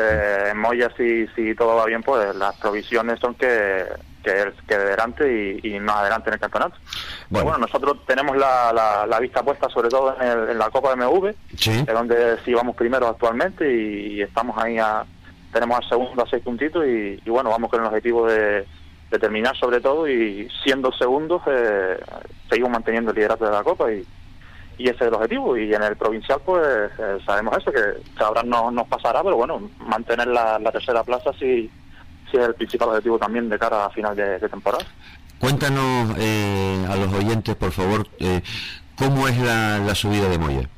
en 0.50 0.58
Moya 0.58 0.90
si, 0.96 1.28
si 1.36 1.54
todo 1.56 1.76
va 1.76 1.86
bien, 1.86 2.04
pues 2.04 2.36
las 2.36 2.56
provisiones 2.58 3.20
son 3.20 3.36
que, 3.36 3.84
que, 4.24 4.52
que 4.68 4.76
adelante 4.76 5.60
y, 5.64 5.80
más 5.80 5.98
adelante 5.98 6.30
en 6.30 6.34
el 6.36 6.40
campeonato. 6.40 6.78
Bueno, 7.30 7.58
nosotros 7.58 8.06
tenemos 8.06 8.38
la, 8.38 9.06
la, 9.08 9.20
vista 9.20 9.44
puesta 9.44 9.70
sobre 9.70 9.90
todo 9.90 10.16
en, 10.22 10.58
la 10.58 10.70
Copa 10.70 10.96
MV, 10.96 11.34
sí. 11.56 11.84
donde 11.86 12.38
sí 12.46 12.54
vamos 12.54 12.76
primero 12.76 13.08
actualmente 13.08 13.72
y, 13.72 14.22
estamos 14.22 14.58
ahí 14.58 14.78
a, 14.78 15.06
tenemos 15.52 15.78
al 15.78 15.90
segundo 15.90 16.24
a 16.24 16.30
seis 16.30 16.44
puntitos 16.44 16.86
y, 16.86 17.20
bueno, 17.30 17.50
vamos 17.50 17.70
con 17.70 17.82
el 17.82 17.88
objetivo 17.88 18.28
de, 18.28 18.66
terminar 19.20 19.56
sobre 19.56 19.80
todo 19.80 20.08
y 20.08 20.50
siendo 20.64 20.92
segundos 20.92 21.42
eh, 21.48 21.98
seguimos 22.50 22.72
manteniendo 22.72 23.12
el 23.12 23.16
liderato 23.16 23.46
de 23.46 23.52
la 23.52 23.64
Copa 23.64 23.90
y 23.92 24.06
y 24.78 24.84
ese 24.84 24.96
es 24.96 25.08
el 25.08 25.14
objetivo. 25.14 25.58
Y 25.58 25.74
en 25.74 25.84
el 25.84 25.96
provincial, 25.96 26.40
pues 26.46 26.92
eh, 27.00 27.18
sabemos 27.26 27.58
eso, 27.58 27.72
que, 27.72 28.24
ahora 28.24 28.44
no 28.44 28.72
nos 28.72 28.88
pasará, 28.88 29.24
pero 29.24 29.36
bueno, 29.36 29.70
mantener 29.80 30.28
la, 30.28 30.60
tercera 30.72 31.04
plaza 31.04 31.32
sí, 31.34 31.70
sí, 32.32 32.38
es 32.38 32.48
el 32.48 32.56
principal 32.56 32.90
objetivo 32.90 33.18
también 33.18 33.50
de 33.50 33.58
cara 33.58 33.86
a 33.86 33.90
final 33.90 34.16
de, 34.16 34.40
temporada. 34.40 34.86
Cuéntanos 35.40 36.16
eh, 36.18 36.86
a 36.90 36.96
los 36.96 37.14
oyentes, 37.14 37.56
por 37.56 37.72
favor, 37.72 38.08
eh, 38.20 38.42
cómo 38.96 39.28
es 39.28 39.38
la, 39.38 39.94
subida 39.96 40.30
de 40.30 40.38
Moya. 40.38 40.70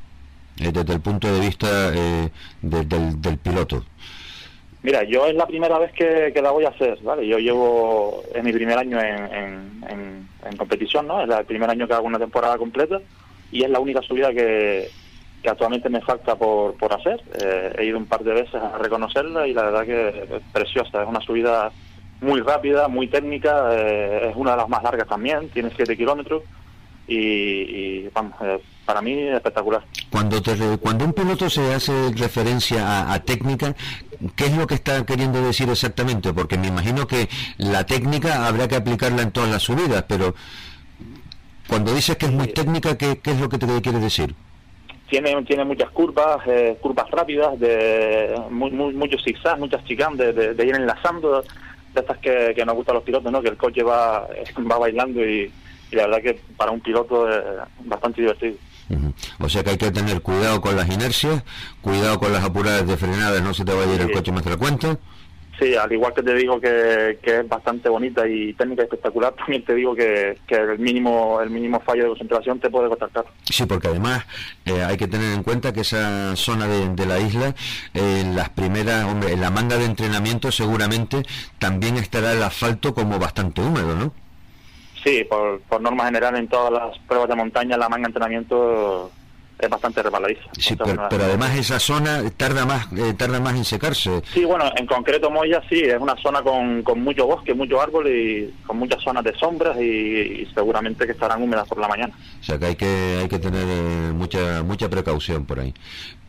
desde 0.57 0.93
el 0.93 1.01
punto 1.01 1.31
de 1.33 1.39
vista 1.39 1.91
del, 1.91 3.37
piloto? 3.41 3.83
Mira, 4.81 5.03
yo 5.03 5.25
es 5.25 5.35
la 5.35 5.45
primera 5.45 5.77
vez 5.77 5.91
que, 5.91 6.33
la 6.41 6.51
voy 6.51 6.63
a 6.63 6.69
hacer, 6.69 6.97
¿vale? 7.03 7.27
Yo 7.27 7.37
llevo, 7.37 8.23
es 8.33 8.43
mi 8.43 8.53
primer 8.53 8.77
año 8.77 8.99
en, 8.99 9.83
en, 9.89 10.57
competición, 10.57 11.07
¿no? 11.07 11.21
Es 11.21 11.29
el 11.29 11.45
primer 11.45 11.69
año 11.69 11.87
que 11.87 11.93
hago 11.93 12.07
una 12.07 12.17
temporada 12.17 12.57
completa 12.57 12.99
y 13.51 13.63
es 13.63 13.69
la 13.69 13.79
única 13.79 14.01
subida 14.01 14.31
que, 14.31 14.89
actualmente 15.49 15.89
me 15.89 16.01
falta 16.01 16.35
por, 16.35 16.75
por 16.75 16.93
hacer. 16.93 17.21
Eh, 17.41 17.75
he 17.79 17.85
ido 17.85 17.97
un 17.97 18.05
par 18.05 18.23
de 18.23 18.33
veces 18.33 18.55
a 18.55 18.77
reconocerla 18.77 19.47
y 19.47 19.53
la 19.53 19.63
verdad 19.63 19.85
que 19.85 20.09
es 20.09 20.41
preciosa. 20.51 21.01
Es 21.01 21.07
una 21.07 21.21
subida 21.21 21.71
muy 22.21 22.41
rápida, 22.41 22.87
muy 22.87 23.07
técnica, 23.07 23.69
eh, 23.71 24.29
es 24.29 24.35
una 24.35 24.51
de 24.51 24.57
las 24.57 24.69
más 24.69 24.83
largas 24.83 25.07
también, 25.07 25.49
tiene 25.49 25.71
7 25.75 25.95
kilómetros 25.95 26.43
y, 27.07 28.07
vamos, 28.09 28.33
eh, 28.41 28.61
para 28.85 29.01
mí 29.01 29.13
es 29.13 29.35
espectacular. 29.35 29.83
Cuando, 30.11 30.41
te, 30.41 30.55
cuando 30.77 31.05
un 31.05 31.13
piloto 31.13 31.49
se 31.49 31.73
hace 31.73 32.11
referencia 32.15 33.11
a, 33.11 33.19
técnica, 33.23 33.75
¿qué 34.35 34.45
es 34.45 34.55
lo 34.55 34.67
que 34.67 34.75
está 34.75 35.03
queriendo 35.05 35.41
decir 35.41 35.69
exactamente? 35.69 36.33
Porque 36.33 36.57
me 36.57 36.67
imagino 36.67 37.07
que 37.07 37.29
la 37.57 37.85
técnica 37.85 38.47
habrá 38.47 38.67
que 38.67 38.75
aplicarla 38.75 39.23
en 39.23 39.31
todas 39.31 39.49
las 39.49 39.63
subidas, 39.63 40.05
pero 40.07 40.35
cuando 41.69 41.93
dices 41.93 42.17
que 42.17 42.25
es 42.25 42.31
muy 42.31 42.47
técnica, 42.47 42.97
¿qué, 42.97 43.19
qué 43.19 43.31
es 43.31 43.39
lo 43.39 43.47
que 43.47 43.57
te 43.57 43.81
quiere 43.81 43.99
decir? 43.99 44.35
tiene, 45.09 45.43
tiene 45.43 45.65
muchas 45.65 45.89
curvas, 45.89 46.37
eh, 46.45 46.77
curvas 46.79 47.09
rápidas, 47.09 47.59
de 47.59 48.39
muy, 48.49 48.71
muy, 48.71 48.93
muchos 48.93 49.23
zigzags, 49.23 49.59
muchas 49.59 49.83
chicanes 49.85 50.35
de, 50.35 50.65
ir 50.65 50.75
enlazando, 50.75 51.41
de 51.93 51.99
estas 51.99 52.17
que, 52.19 52.53
que 52.55 52.65
nos 52.65 52.75
gustan 52.75 52.95
los 52.95 53.03
pilotos, 53.03 53.31
¿no? 53.31 53.41
que 53.41 53.49
el 53.49 53.57
coche 53.57 53.83
va, 53.83 54.27
va 54.71 54.77
bailando 54.77 55.25
y, 55.25 55.51
la 55.91 56.05
verdad 56.05 56.21
que 56.21 56.39
para 56.55 56.69
un 56.69 56.81
piloto 56.81 57.27
es 57.27 57.43
bastante 57.83 58.21
divertido. 58.21 58.55
O 59.39 59.49
sea 59.49 59.63
que 59.63 59.71
hay 59.71 59.77
que 59.77 59.89
tener 59.89 60.21
cuidado 60.21 60.61
con 60.61 60.75
las 60.75 60.87
inercias, 60.87 61.43
cuidado 61.81 62.19
con 62.19 62.31
las 62.31 62.43
apuradas 62.43 62.87
de 62.87 62.95
frenadas, 62.95 63.41
no 63.41 63.55
se 63.55 63.65
te 63.65 63.73
vaya 63.73 63.91
a 63.91 63.95
ir 63.95 64.01
el 64.01 64.11
coche 64.11 64.31
más 64.31 64.43
de 64.43 64.51
la 64.51 64.57
cuenta. 64.57 64.99
Sí, 65.59 65.75
al 65.75 65.91
igual 65.91 66.13
que 66.13 66.23
te 66.23 66.33
digo 66.35 66.59
que, 66.61 67.19
que, 67.21 67.39
es 67.41 67.47
bastante 67.49 67.89
bonita 67.89 68.25
y 68.25 68.53
técnica 68.53 68.83
espectacular, 68.83 69.33
también 69.37 69.63
te 69.65 69.75
digo 69.75 69.93
que, 69.93 70.37
que, 70.47 70.55
el 70.55 70.79
mínimo 70.79 71.41
el 71.41 71.49
mínimo 71.49 71.81
fallo 71.81 72.03
de 72.03 72.09
concentración 72.09 72.59
te 72.59 72.69
puede 72.69 72.87
costar 72.87 73.09
caro. 73.09 73.27
Sí, 73.43 73.65
porque 73.65 73.89
además 73.89 74.25
eh, 74.65 74.81
hay 74.81 74.95
que 74.95 75.07
tener 75.07 75.33
en 75.33 75.43
cuenta 75.43 75.73
que 75.73 75.81
esa 75.81 76.35
zona 76.37 76.67
de, 76.67 76.89
de 76.89 77.05
la 77.05 77.19
isla, 77.19 77.53
en 77.93 78.31
eh, 78.31 78.33
las 78.33 78.49
primeras, 78.49 79.03
hombre, 79.05 79.33
en 79.33 79.41
la 79.41 79.49
manga 79.49 79.77
de 79.77 79.85
entrenamiento 79.85 80.51
seguramente 80.51 81.23
también 81.57 81.97
estará 81.97 82.31
el 82.31 82.41
asfalto 82.41 82.93
como 82.93 83.19
bastante 83.19 83.61
húmedo, 83.61 83.95
¿no? 83.95 84.13
Sí, 85.03 85.25
por, 85.29 85.59
por 85.61 85.81
norma 85.81 86.05
general 86.05 86.35
en 86.37 86.47
todas 86.47 86.71
las 86.71 86.97
pruebas 86.99 87.27
de 87.27 87.35
montaña 87.35 87.77
la 87.77 87.89
manga 87.89 88.03
de 88.03 88.09
entrenamiento 88.09 89.11
es 89.59 89.69
bastante 89.69 90.01
resbaladiza. 90.01 90.41
Sí, 90.57 90.75
pero, 90.75 91.23
además 91.23 91.55
esa 91.57 91.79
zona 91.79 92.23
tarda 92.37 92.65
más 92.65 92.87
eh, 92.93 93.13
tarda 93.17 93.39
más 93.39 93.55
en 93.55 93.65
secarse. 93.65 94.21
Sí, 94.33 94.45
bueno, 94.45 94.71
en 94.75 94.85
concreto 94.87 95.29
Moya 95.29 95.61
sí, 95.69 95.81
es 95.81 95.99
una 95.99 96.15
zona 96.17 96.41
con, 96.41 96.81
con 96.83 97.01
mucho 97.01 97.27
bosque, 97.27 97.53
mucho 97.53 97.81
árbol 97.81 98.07
y 98.07 98.53
con 98.65 98.77
muchas 98.77 99.03
zonas 99.03 99.23
de 99.23 99.37
sombras 99.37 99.79
y, 99.79 100.47
seguramente 100.53 101.05
que 101.05 101.11
estarán 101.11 101.43
húmedas 101.43 101.67
por 101.67 101.79
la 101.79 101.87
mañana. 101.87 102.13
O 102.39 102.43
sea 102.43 102.57
que 102.57 102.65
hay 102.65 102.75
que 102.75 103.19
hay 103.21 103.27
que 103.27 103.39
tener 103.39 103.65
eh, 103.67 104.11
mucha 104.13 104.63
mucha 104.63 104.89
precaución 104.89 105.45
por 105.45 105.59
ahí. 105.59 105.73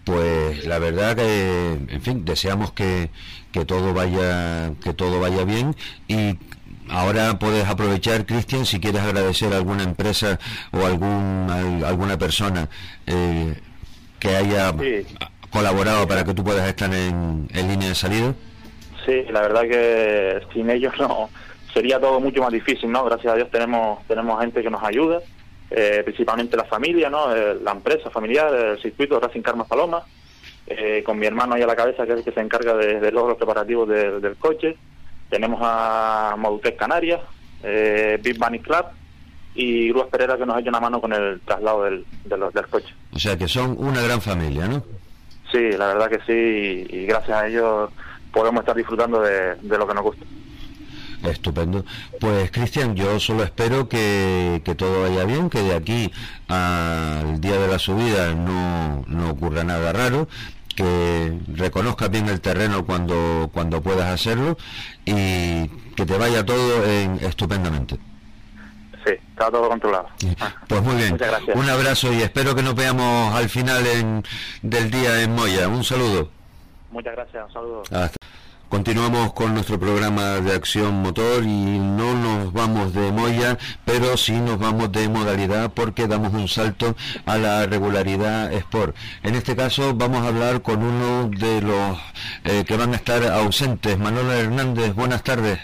Pues 0.04 0.66
la 0.66 0.78
verdad 0.78 1.14
que, 1.14 1.72
en 1.88 2.02
fin, 2.02 2.24
deseamos 2.24 2.72
que, 2.72 3.10
que 3.52 3.64
todo 3.64 3.92
vaya 3.94 4.72
que 4.82 4.92
todo 4.92 5.20
vaya 5.20 5.44
bien 5.44 5.76
y 6.08 6.36
Ahora 6.90 7.38
puedes 7.38 7.68
aprovechar, 7.68 8.26
Cristian, 8.26 8.66
si 8.66 8.80
quieres 8.80 9.00
agradecer 9.00 9.52
a 9.52 9.58
alguna 9.58 9.84
empresa 9.84 10.40
o 10.72 10.84
algún, 10.84 11.46
alguna 11.86 12.18
persona 12.18 12.68
eh, 13.06 13.54
que 14.18 14.34
haya 14.34 14.74
colaborado 15.50 16.08
para 16.08 16.24
que 16.24 16.34
tú 16.34 16.42
puedas 16.42 16.68
estar 16.68 16.92
en, 16.92 17.46
línea 17.54 17.90
de 17.90 17.94
salida. 17.94 18.34
Sí, 19.06 19.22
la 19.30 19.42
verdad 19.42 19.62
que 19.62 20.40
sin 20.52 20.68
ellos 20.68 20.92
no 20.98 21.30
sería 21.72 22.00
todo 22.00 22.18
mucho 22.18 22.42
más 22.42 22.50
difícil, 22.50 22.90
¿no? 22.90 23.04
Gracias 23.04 23.32
a 23.32 23.36
Dios 23.36 23.50
tenemos 23.52 24.04
tenemos 24.08 24.40
gente 24.40 24.60
que 24.60 24.70
nos 24.70 24.82
ayuda, 24.82 25.20
eh, 25.70 26.02
principalmente 26.04 26.56
la 26.56 26.64
familia, 26.64 27.08
¿no? 27.08 27.34
Eh, 27.34 27.56
la 27.62 27.70
empresa 27.70 28.10
familiar, 28.10 28.52
el 28.52 28.82
circuito 28.82 29.20
Racing 29.20 29.42
Carmas 29.42 29.68
Paloma, 29.68 30.02
con 31.04 31.18
mi 31.18 31.26
hermano 31.26 31.54
ahí 31.54 31.62
a 31.62 31.66
la 31.66 31.76
cabeza 31.76 32.04
que 32.04 32.12
es 32.12 32.18
el 32.18 32.24
que 32.24 32.32
se 32.32 32.40
encarga 32.40 32.74
de, 32.74 33.00
de 33.00 33.12
los 33.12 33.36
preparativos 33.36 33.88
del 33.88 34.36
coche 34.36 34.76
tenemos 35.30 35.60
a 35.62 36.34
Modutec 36.36 36.76
Canarias, 36.76 37.20
eh, 37.62 38.18
Big 38.22 38.38
Bunny 38.38 38.58
Club 38.58 38.86
y 39.54 39.88
Grúas 39.88 40.08
Pereira 40.08 40.36
que 40.36 40.44
nos 40.44 40.56
ha 40.56 40.60
hecho 40.60 40.70
una 40.70 40.80
mano 40.80 41.00
con 41.00 41.12
el 41.12 41.40
traslado 41.40 41.84
del, 41.84 42.04
del 42.24 42.66
coche. 42.68 42.94
O 43.12 43.18
sea 43.18 43.38
que 43.38 43.48
son 43.48 43.76
una 43.78 44.02
gran 44.02 44.20
familia, 44.20 44.66
¿no? 44.66 44.84
Sí, 45.50 45.72
la 45.72 45.88
verdad 45.94 46.10
que 46.10 46.20
sí, 46.26 46.86
y, 46.96 47.06
gracias 47.06 47.36
a 47.36 47.46
ellos 47.46 47.90
podemos 48.32 48.60
estar 48.60 48.76
disfrutando 48.76 49.20
de, 49.20 49.56
lo 49.62 49.86
que 49.86 49.94
nos 49.94 50.04
gusta. 50.04 50.24
Estupendo. 51.24 51.84
Pues 52.18 52.50
Cristian, 52.50 52.94
yo 52.94 53.20
solo 53.20 53.42
espero 53.42 53.88
que, 53.88 54.62
que, 54.64 54.74
todo 54.74 55.02
vaya 55.02 55.24
bien, 55.24 55.50
que 55.50 55.60
de 55.60 55.74
aquí 55.74 56.10
al 56.48 57.40
día 57.40 57.58
de 57.58 57.68
la 57.68 57.78
subida 57.78 58.32
no, 58.34 59.04
no 59.06 59.30
ocurra 59.30 59.64
nada 59.64 59.92
raro, 59.92 60.28
que 60.80 61.38
reconozcas 61.54 62.10
bien 62.10 62.28
el 62.28 62.40
terreno 62.40 62.86
cuando, 62.86 63.50
cuando 63.52 63.82
puedas 63.82 64.08
hacerlo 64.12 64.56
y 65.04 65.68
que 65.94 66.06
te 66.06 66.16
vaya 66.16 66.44
todo 66.44 66.84
estupendamente. 67.20 67.96
Sí, 69.04 69.12
está 69.30 69.50
todo 69.50 69.68
controlado. 69.68 70.08
Pues 70.68 70.82
muy 70.82 70.96
bien. 70.96 71.18
Un 71.54 71.68
abrazo 71.68 72.12
y 72.12 72.22
espero 72.22 72.54
que 72.54 72.62
nos 72.62 72.74
veamos 72.74 73.34
al 73.34 73.48
final 73.48 73.86
en, 73.86 74.22
del 74.62 74.90
día 74.90 75.22
en 75.22 75.34
Moya. 75.34 75.68
Un 75.68 75.84
saludo. 75.84 76.30
Muchas 76.90 77.14
gracias, 77.14 77.46
un 77.46 77.52
saludo. 77.52 77.82
Continuamos 78.70 79.32
con 79.32 79.52
nuestro 79.52 79.80
programa 79.80 80.36
de 80.36 80.54
acción 80.54 81.02
motor 81.02 81.42
y 81.42 81.48
no 81.80 82.14
nos 82.14 82.52
vamos 82.52 82.94
de 82.94 83.10
moya, 83.10 83.58
pero 83.84 84.16
sí 84.16 84.30
nos 84.30 84.60
vamos 84.60 84.92
de 84.92 85.08
modalidad 85.08 85.72
porque 85.72 86.06
damos 86.06 86.32
un 86.32 86.46
salto 86.46 86.94
a 87.26 87.36
la 87.36 87.66
regularidad 87.66 88.52
Sport. 88.52 88.94
En 89.24 89.34
este 89.34 89.56
caso 89.56 89.92
vamos 89.96 90.24
a 90.24 90.28
hablar 90.28 90.62
con 90.62 90.84
uno 90.84 91.28
de 91.36 91.60
los 91.62 91.98
eh, 92.44 92.64
que 92.64 92.76
van 92.76 92.92
a 92.92 92.96
estar 92.96 93.24
ausentes. 93.24 93.98
Manuel 93.98 94.30
Hernández, 94.30 94.94
buenas 94.94 95.24
tardes. 95.24 95.58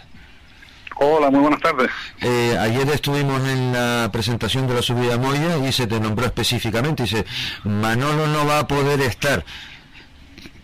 Hola, 0.96 1.30
muy 1.30 1.40
buenas 1.40 1.60
tardes. 1.60 1.90
Eh, 2.22 2.56
ayer 2.58 2.88
estuvimos 2.88 3.40
en 3.46 3.72
la 3.72 4.08
presentación 4.10 4.66
de 4.66 4.74
la 4.74 4.82
subida 4.82 5.14
a 5.14 5.18
Moya 5.18 5.58
y 5.58 5.70
se 5.70 5.86
te 5.86 6.00
nombró 6.00 6.26
específicamente. 6.26 7.04
Dice, 7.04 7.24
Manolo 7.62 8.26
no 8.26 8.46
va 8.46 8.58
a 8.58 8.66
poder 8.66 9.00
estar. 9.02 9.44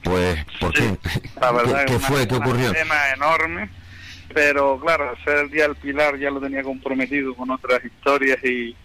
Pues, 0.02 0.44
¿por 0.60 0.72
qué? 0.72 0.96
La 1.40 1.52
verdad 1.52 1.84
¿Qué, 1.86 1.98
fue? 1.98 2.26
¿Qué 2.26 2.34
ocurrió? 2.34 2.68
Un 2.68 2.74
tema 2.74 3.10
enorme, 3.14 3.70
pero 4.34 4.78
claro, 4.80 5.14
ser 5.24 5.38
el 5.38 5.50
Día 5.50 5.68
del 5.68 5.76
Pilar 5.76 6.18
ya 6.18 6.30
lo 6.30 6.40
tenía 6.40 6.62
comprometido 6.62 7.34
con 7.34 7.50
otras 7.50 7.84
historias 7.84 8.42
y, 8.44 8.76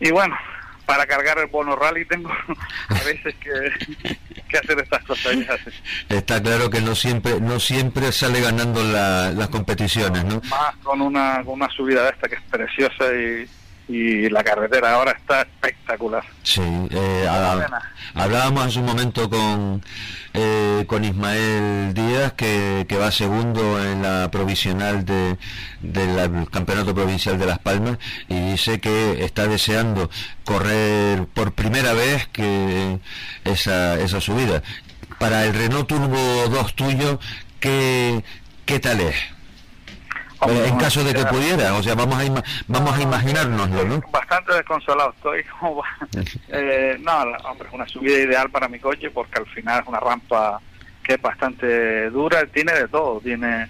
y 0.00 0.10
bueno, 0.10 0.36
para 0.88 1.06
cargar 1.06 1.38
el 1.38 1.48
bono 1.48 1.76
rally 1.76 2.06
tengo 2.06 2.30
a 2.88 3.04
veces 3.04 3.34
que, 3.36 4.56
hacer 4.56 4.78
estas 4.80 5.04
cosas. 5.04 5.36
Está 6.08 6.42
claro 6.42 6.70
que 6.70 6.80
no 6.80 6.94
siempre 6.94 7.38
no 7.42 7.60
siempre 7.60 8.10
sale 8.10 8.40
ganando 8.40 8.82
las 8.82 9.48
competiciones, 9.48 10.24
¿no? 10.24 10.40
Más 10.48 10.74
con 10.82 11.02
una, 11.02 11.42
con 11.44 11.54
una 11.54 11.68
subida 11.68 12.04
de 12.04 12.10
esta 12.10 12.28
que 12.28 12.36
es 12.36 12.42
preciosa 12.50 13.04
y 13.12 13.46
y 13.88 14.28
la 14.28 14.44
carretera 14.44 14.94
ahora 14.94 15.12
está 15.12 15.42
espectacular. 15.42 16.22
Sí, 16.42 16.62
eh, 16.90 17.26
hablábamos 18.14 18.64
en 18.66 18.70
su 18.70 18.82
momento 18.82 19.30
con, 19.30 19.82
eh, 20.34 20.84
con 20.86 21.04
Ismael 21.04 21.94
Díaz, 21.94 22.34
que, 22.34 22.84
que, 22.86 22.96
va 22.96 23.10
segundo 23.10 23.82
en 23.82 24.02
la 24.02 24.30
provisional 24.30 25.06
de, 25.06 25.38
del 25.80 26.48
Campeonato 26.50 26.94
Provincial 26.94 27.38
de 27.38 27.46
Las 27.46 27.58
Palmas, 27.58 27.98
y 28.28 28.38
dice 28.50 28.78
que 28.78 29.24
está 29.24 29.46
deseando 29.46 30.10
correr 30.44 31.26
por 31.26 31.52
primera 31.52 31.94
vez 31.94 32.28
que 32.28 32.98
esa, 33.44 33.98
esa 33.98 34.20
subida. 34.20 34.62
Para 35.18 35.46
el 35.46 35.54
Renault 35.54 35.88
Turbo 35.88 36.48
2 36.48 36.74
tuyo, 36.74 37.18
¿qué, 37.58 38.22
qué 38.66 38.78
tal 38.78 39.00
es? 39.00 39.16
En 40.46 40.76
caso 40.78 41.02
de 41.02 41.14
que 41.14 41.24
pudiera, 41.26 41.74
o 41.74 41.82
sea, 41.82 41.94
vamos 41.94 42.18
a 42.18 42.42
vamos 42.66 42.96
a 42.96 43.02
imaginárnoslo, 43.02 43.84
¿no? 43.84 44.02
Bastante 44.10 44.54
desconsolado 44.54 45.10
estoy, 45.16 45.44
como, 45.44 45.82
eh, 46.48 46.96
no, 47.00 47.22
hombre, 47.44 47.68
es 47.68 47.74
una 47.74 47.88
subida 47.88 48.18
ideal 48.18 48.50
para 48.50 48.68
mi 48.68 48.78
coche 48.78 49.10
porque 49.10 49.38
al 49.38 49.46
final 49.46 49.82
es 49.82 49.88
una 49.88 50.00
rampa 50.00 50.60
que 51.02 51.14
es 51.14 51.22
bastante 51.22 52.10
dura, 52.10 52.46
tiene 52.46 52.72
de 52.72 52.88
todo, 52.88 53.20
tiene 53.20 53.68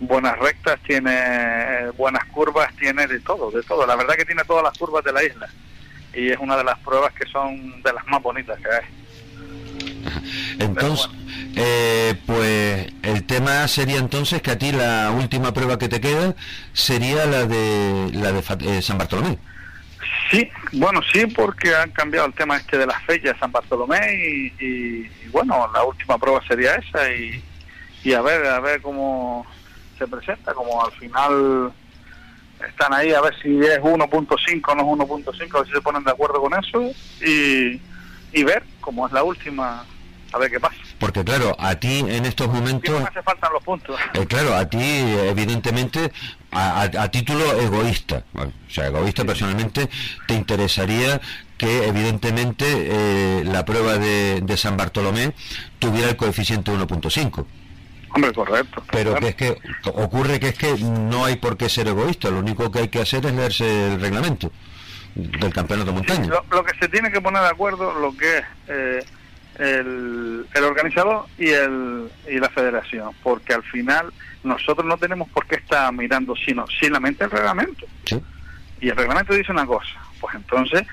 buenas 0.00 0.38
rectas, 0.38 0.80
tiene 0.80 1.90
buenas 1.96 2.24
curvas, 2.26 2.74
tiene 2.76 3.06
de 3.06 3.20
todo, 3.20 3.50
de 3.50 3.62
todo. 3.62 3.86
La 3.86 3.96
verdad 3.96 4.14
que 4.16 4.24
tiene 4.24 4.42
todas 4.44 4.64
las 4.64 4.76
curvas 4.76 5.04
de 5.04 5.12
la 5.12 5.22
isla 5.22 5.48
y 6.12 6.30
es 6.30 6.38
una 6.38 6.56
de 6.56 6.64
las 6.64 6.78
pruebas 6.80 7.12
que 7.12 7.26
son 7.28 7.82
de 7.82 7.92
las 7.92 8.06
más 8.08 8.22
bonitas 8.22 8.58
que 8.58 8.68
hay. 8.68 8.99
Entonces, 10.58 11.08
eh, 11.56 12.14
pues 12.26 12.92
el 13.02 13.24
tema 13.24 13.66
sería 13.68 13.98
entonces 13.98 14.42
que 14.42 14.50
a 14.52 14.58
ti 14.58 14.72
la 14.72 15.10
última 15.10 15.52
prueba 15.52 15.78
que 15.78 15.88
te 15.88 16.00
queda 16.00 16.34
sería 16.72 17.26
la 17.26 17.46
de 17.46 18.10
la 18.12 18.32
de 18.32 18.42
eh, 18.78 18.82
San 18.82 18.98
Bartolomé. 18.98 19.38
Sí, 20.30 20.48
bueno, 20.72 21.00
sí, 21.12 21.26
porque 21.26 21.74
han 21.74 21.90
cambiado 21.90 22.26
el 22.26 22.34
tema 22.34 22.56
este 22.56 22.78
de 22.78 22.86
las 22.86 23.02
fechas 23.02 23.34
de 23.34 23.38
San 23.40 23.50
Bartolomé 23.50 24.52
y, 24.60 25.08
bueno, 25.32 25.68
la 25.74 25.82
última 25.82 26.18
prueba 26.18 26.40
sería 26.46 26.76
esa 26.76 27.12
y, 27.12 27.42
y 28.04 28.12
a 28.12 28.22
ver, 28.22 28.46
a 28.46 28.60
ver 28.60 28.80
cómo 28.80 29.44
se 29.98 30.06
presenta, 30.06 30.54
como 30.54 30.84
al 30.84 30.92
final 30.92 31.72
están 32.66 32.92
ahí 32.92 33.12
a 33.12 33.20
ver 33.20 33.34
si 33.42 33.58
es 33.58 33.80
1.5 33.80 34.62
o 34.68 34.74
no 34.74 35.04
es 35.04 35.10
1.5, 35.10 35.54
a 35.54 35.58
ver 35.58 35.66
si 35.66 35.72
se 35.72 35.80
ponen 35.80 36.04
de 36.04 36.10
acuerdo 36.10 36.40
con 36.40 36.52
eso 36.54 36.92
y, 37.24 37.80
y 38.32 38.44
ver 38.44 38.62
cómo 38.80 39.06
es 39.06 39.12
la 39.12 39.22
última 39.22 39.84
a 40.32 40.38
ver 40.38 40.50
qué 40.50 40.60
pasa. 40.60 40.76
Porque 40.98 41.24
claro, 41.24 41.56
a 41.58 41.74
ti 41.74 42.04
en 42.06 42.24
estos 42.24 42.48
momentos... 42.48 43.02
hace 43.02 43.22
falta 43.22 43.50
los 43.50 43.62
puntos. 43.62 43.98
Eh, 44.14 44.26
claro, 44.26 44.54
a 44.54 44.68
ti 44.68 44.78
evidentemente, 44.80 46.12
a, 46.52 47.08
título 47.08 47.60
egoísta, 47.60 48.24
o 48.34 48.70
sea, 48.70 48.86
egoísta 48.86 49.24
personalmente, 49.24 49.88
te 50.26 50.34
interesaría 50.34 51.20
que 51.58 51.86
evidentemente 51.86 52.64
eh, 52.68 53.44
la 53.44 53.64
prueba 53.64 53.98
de, 53.98 54.40
de, 54.40 54.56
San 54.56 54.76
Bartolomé 54.76 55.34
tuviera 55.78 56.10
el 56.10 56.16
coeficiente 56.16 56.70
1.5. 56.70 57.44
Hombre, 58.12 58.32
correcto. 58.32 58.82
Pero 58.90 59.14
que 59.16 59.28
es 59.28 59.34
que 59.34 59.58
ocurre 59.94 60.40
que 60.40 60.48
es 60.48 60.58
que 60.58 60.78
no 60.78 61.24
hay 61.24 61.36
por 61.36 61.56
qué 61.56 61.68
ser 61.68 61.88
egoísta, 61.88 62.30
lo 62.30 62.38
único 62.38 62.70
que 62.70 62.80
hay 62.80 62.88
que 62.88 63.00
hacer 63.00 63.26
es 63.26 63.32
leerse 63.32 63.94
el 63.94 64.00
reglamento 64.00 64.50
del 65.14 65.52
campeonato 65.52 65.90
de 65.90 65.96
montaña. 65.96 66.28
lo, 66.50 66.64
que 66.64 66.78
se 66.78 66.88
tiene 66.88 67.10
que 67.10 67.20
poner 67.20 67.42
de 67.42 67.48
acuerdo, 67.48 67.98
lo 67.98 68.16
que 68.16 68.38
es... 68.38 68.44
Eh, 68.68 69.04
el, 69.60 70.46
el 70.54 70.64
organizador 70.64 71.26
y, 71.36 71.50
el, 71.50 72.10
y 72.28 72.38
la 72.38 72.48
federación, 72.48 73.10
porque 73.22 73.52
al 73.52 73.62
final 73.62 74.10
nosotros 74.42 74.86
no 74.86 74.96
tenemos 74.96 75.28
por 75.28 75.46
qué 75.46 75.56
estar 75.56 75.92
mirando 75.92 76.34
sino 76.34 76.66
simplemente 76.66 77.24
el 77.24 77.30
reglamento. 77.30 77.86
Y 78.80 78.88
el 78.88 78.96
reglamento 78.96 79.34
dice 79.34 79.52
una 79.52 79.66
cosa, 79.66 79.92
pues 80.18 80.34
entonces, 80.34 80.86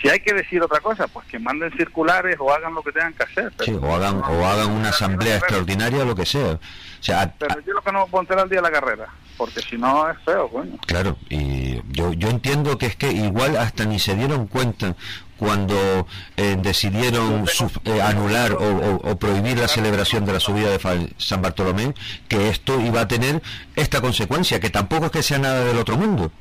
si 0.00 0.08
hay 0.08 0.20
que 0.20 0.34
decir 0.34 0.62
otra 0.62 0.80
cosa, 0.80 1.06
pues 1.08 1.26
que 1.26 1.38
manden 1.38 1.72
circulares 1.76 2.36
o 2.38 2.52
hagan 2.52 2.74
lo 2.74 2.82
que 2.82 2.92
tengan 2.92 3.14
que 3.14 3.24
hacer. 3.24 3.52
o 3.80 3.94
hagan, 3.94 4.22
o 4.22 4.46
hagan 4.46 4.70
una 4.70 4.90
asamblea 4.90 5.36
extraordinaria 5.36 6.02
o 6.02 6.04
lo 6.04 6.14
que 6.14 6.26
sea. 6.26 6.52
O 6.52 6.58
sea 7.00 7.32
pero 7.38 7.60
yo 7.60 7.72
lo 7.72 7.82
que 7.82 7.92
no 7.92 8.06
enterar 8.12 8.44
al 8.44 8.48
día 8.48 8.60
de 8.60 8.70
la 8.70 8.72
carrera, 8.72 9.08
porque 9.36 9.60
si 9.60 9.76
no 9.76 10.08
es 10.10 10.18
feo, 10.24 10.48
coño. 10.48 10.76
Claro, 10.86 11.16
y 11.28 11.80
yo, 11.92 12.12
yo 12.12 12.28
entiendo 12.28 12.78
que 12.78 12.86
es 12.86 12.96
que 12.96 13.12
igual 13.12 13.56
hasta 13.56 13.84
ni 13.84 13.98
se 13.98 14.14
dieron 14.14 14.46
cuenta 14.46 14.96
cuando 15.36 16.06
eh, 16.36 16.56
decidieron 16.58 17.44
eh, 17.84 18.00
anular 18.00 18.52
o, 18.52 19.16
prohibir 19.18 19.58
la 19.58 19.68
celebración 19.68 20.24
de 20.24 20.32
la 20.32 20.40
subida 20.40 20.70
de 20.70 21.14
San 21.18 21.42
Bartolomé, 21.42 21.94
que 22.28 22.48
esto 22.48 22.80
iba 22.80 23.02
a 23.02 23.08
tener 23.08 23.42
esta 23.74 24.00
consecuencia, 24.00 24.60
que 24.60 24.70
tampoco 24.70 25.06
es 25.06 25.10
que 25.12 25.22
sea 25.22 25.38
nada 25.38 25.64
del 25.64 25.76
otro 25.78 25.96
mundo. 25.96 26.32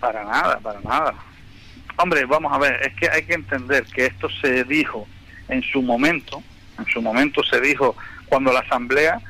Para 0.00 0.24
nada, 0.24 0.58
para 0.58 0.80
nada. 0.80 1.14
Hombre, 2.02 2.24
vamos 2.26 2.52
a 2.52 2.58
ver, 2.58 2.80
es 2.84 2.94
que 2.94 3.08
hay 3.08 3.22
que 3.22 3.34
entender 3.34 3.84
que 3.84 4.06
esto 4.06 4.28
se 4.40 4.64
dijo 4.64 5.06
en 5.48 5.62
su 5.62 5.82
momento, 5.82 6.42
en 6.76 6.84
su 6.86 7.00
momento 7.00 7.44
se 7.44 7.60
dijo 7.60 7.94
cuando 8.26 8.52
la 8.52 8.58
asamblea, 8.58 9.20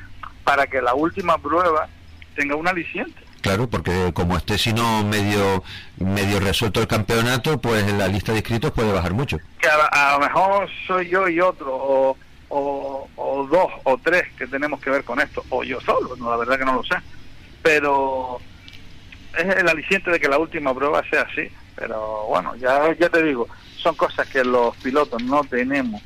para 0.43 0.65
que 0.65 0.81
la 0.81 0.95
última 0.95 1.37
prueba 1.37 1.87
tenga 2.35 2.55
un 2.55 2.67
aliciente. 2.67 3.21
Claro, 3.41 3.69
porque 3.69 4.11
como 4.15 4.37
esté 4.37 4.57
si 4.57 4.73
no 4.73 5.03
medio 5.03 5.63
medio 5.97 6.39
resuelto 6.39 6.81
el 6.81 6.87
campeonato, 6.87 7.61
pues 7.61 7.93
la 7.93 8.07
lista 8.07 8.31
de 8.31 8.39
inscritos 8.39 8.71
puede 8.71 8.91
bajar 8.91 9.13
mucho. 9.13 9.37
Que 9.59 9.67
a, 9.69 10.13
lo 10.13 10.25
mejor 10.25 10.67
soy 10.87 11.09
yo 11.09 11.29
y 11.29 11.39
otro, 11.41 11.69
o, 11.71 12.17
o, 12.49 13.47
dos 13.51 13.71
o 13.83 13.99
tres 13.99 14.23
que 14.35 14.47
tenemos 14.47 14.81
que 14.81 14.89
ver 14.89 15.03
con 15.03 15.19
esto, 15.19 15.45
o 15.49 15.63
yo 15.63 15.79
solo, 15.81 16.15
no, 16.15 16.31
la 16.31 16.37
verdad 16.37 16.57
que 16.57 16.65
no 16.65 16.73
lo 16.73 16.83
sé. 16.83 16.95
Pero 17.61 18.41
es 19.37 19.57
el 19.57 19.69
aliciente 19.69 20.09
de 20.09 20.19
que 20.19 20.27
la 20.27 20.39
última 20.39 20.73
prueba 20.73 21.03
sea 21.07 21.21
así. 21.21 21.51
Pero 21.75 22.25
bueno, 22.27 22.55
ya, 22.55 22.95
ya 22.99 23.09
te 23.09 23.23
digo, 23.23 23.47
son 23.77 23.95
cosas 23.95 24.27
que 24.27 24.43
los 24.43 24.75
pilotos 24.77 25.21
no 25.23 25.43
tenemos. 25.43 26.01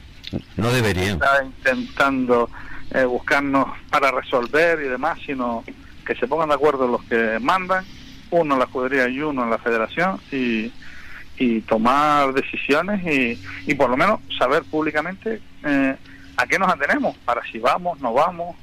No 0.55 0.71
deberían. 0.71 1.13
Está 1.13 1.43
intentando 1.43 2.49
eh, 2.91 3.03
buscarnos 3.03 3.67
para 3.89 4.11
resolver 4.11 4.79
y 4.81 4.87
demás, 4.87 5.19
sino 5.25 5.63
que 6.05 6.15
se 6.15 6.27
pongan 6.27 6.49
de 6.49 6.55
acuerdo 6.55 6.87
los 6.87 7.03
que 7.03 7.37
mandan, 7.39 7.85
uno 8.31 8.55
en 8.55 8.59
la 8.59 8.65
escudería 8.65 9.07
y 9.09 9.19
uno 9.21 9.43
en 9.43 9.49
la 9.49 9.57
federación, 9.57 10.19
y, 10.31 10.71
y 11.37 11.61
tomar 11.61 12.33
decisiones 12.33 13.05
y, 13.05 13.41
y 13.69 13.75
por 13.75 13.89
lo 13.89 13.97
menos 13.97 14.21
saber 14.37 14.63
públicamente 14.63 15.41
eh, 15.65 15.95
a 16.37 16.45
qué 16.47 16.57
nos 16.57 16.69
atenemos, 16.69 17.15
para 17.25 17.41
si 17.51 17.59
vamos, 17.59 17.99
no 17.99 18.13
vamos. 18.13 18.55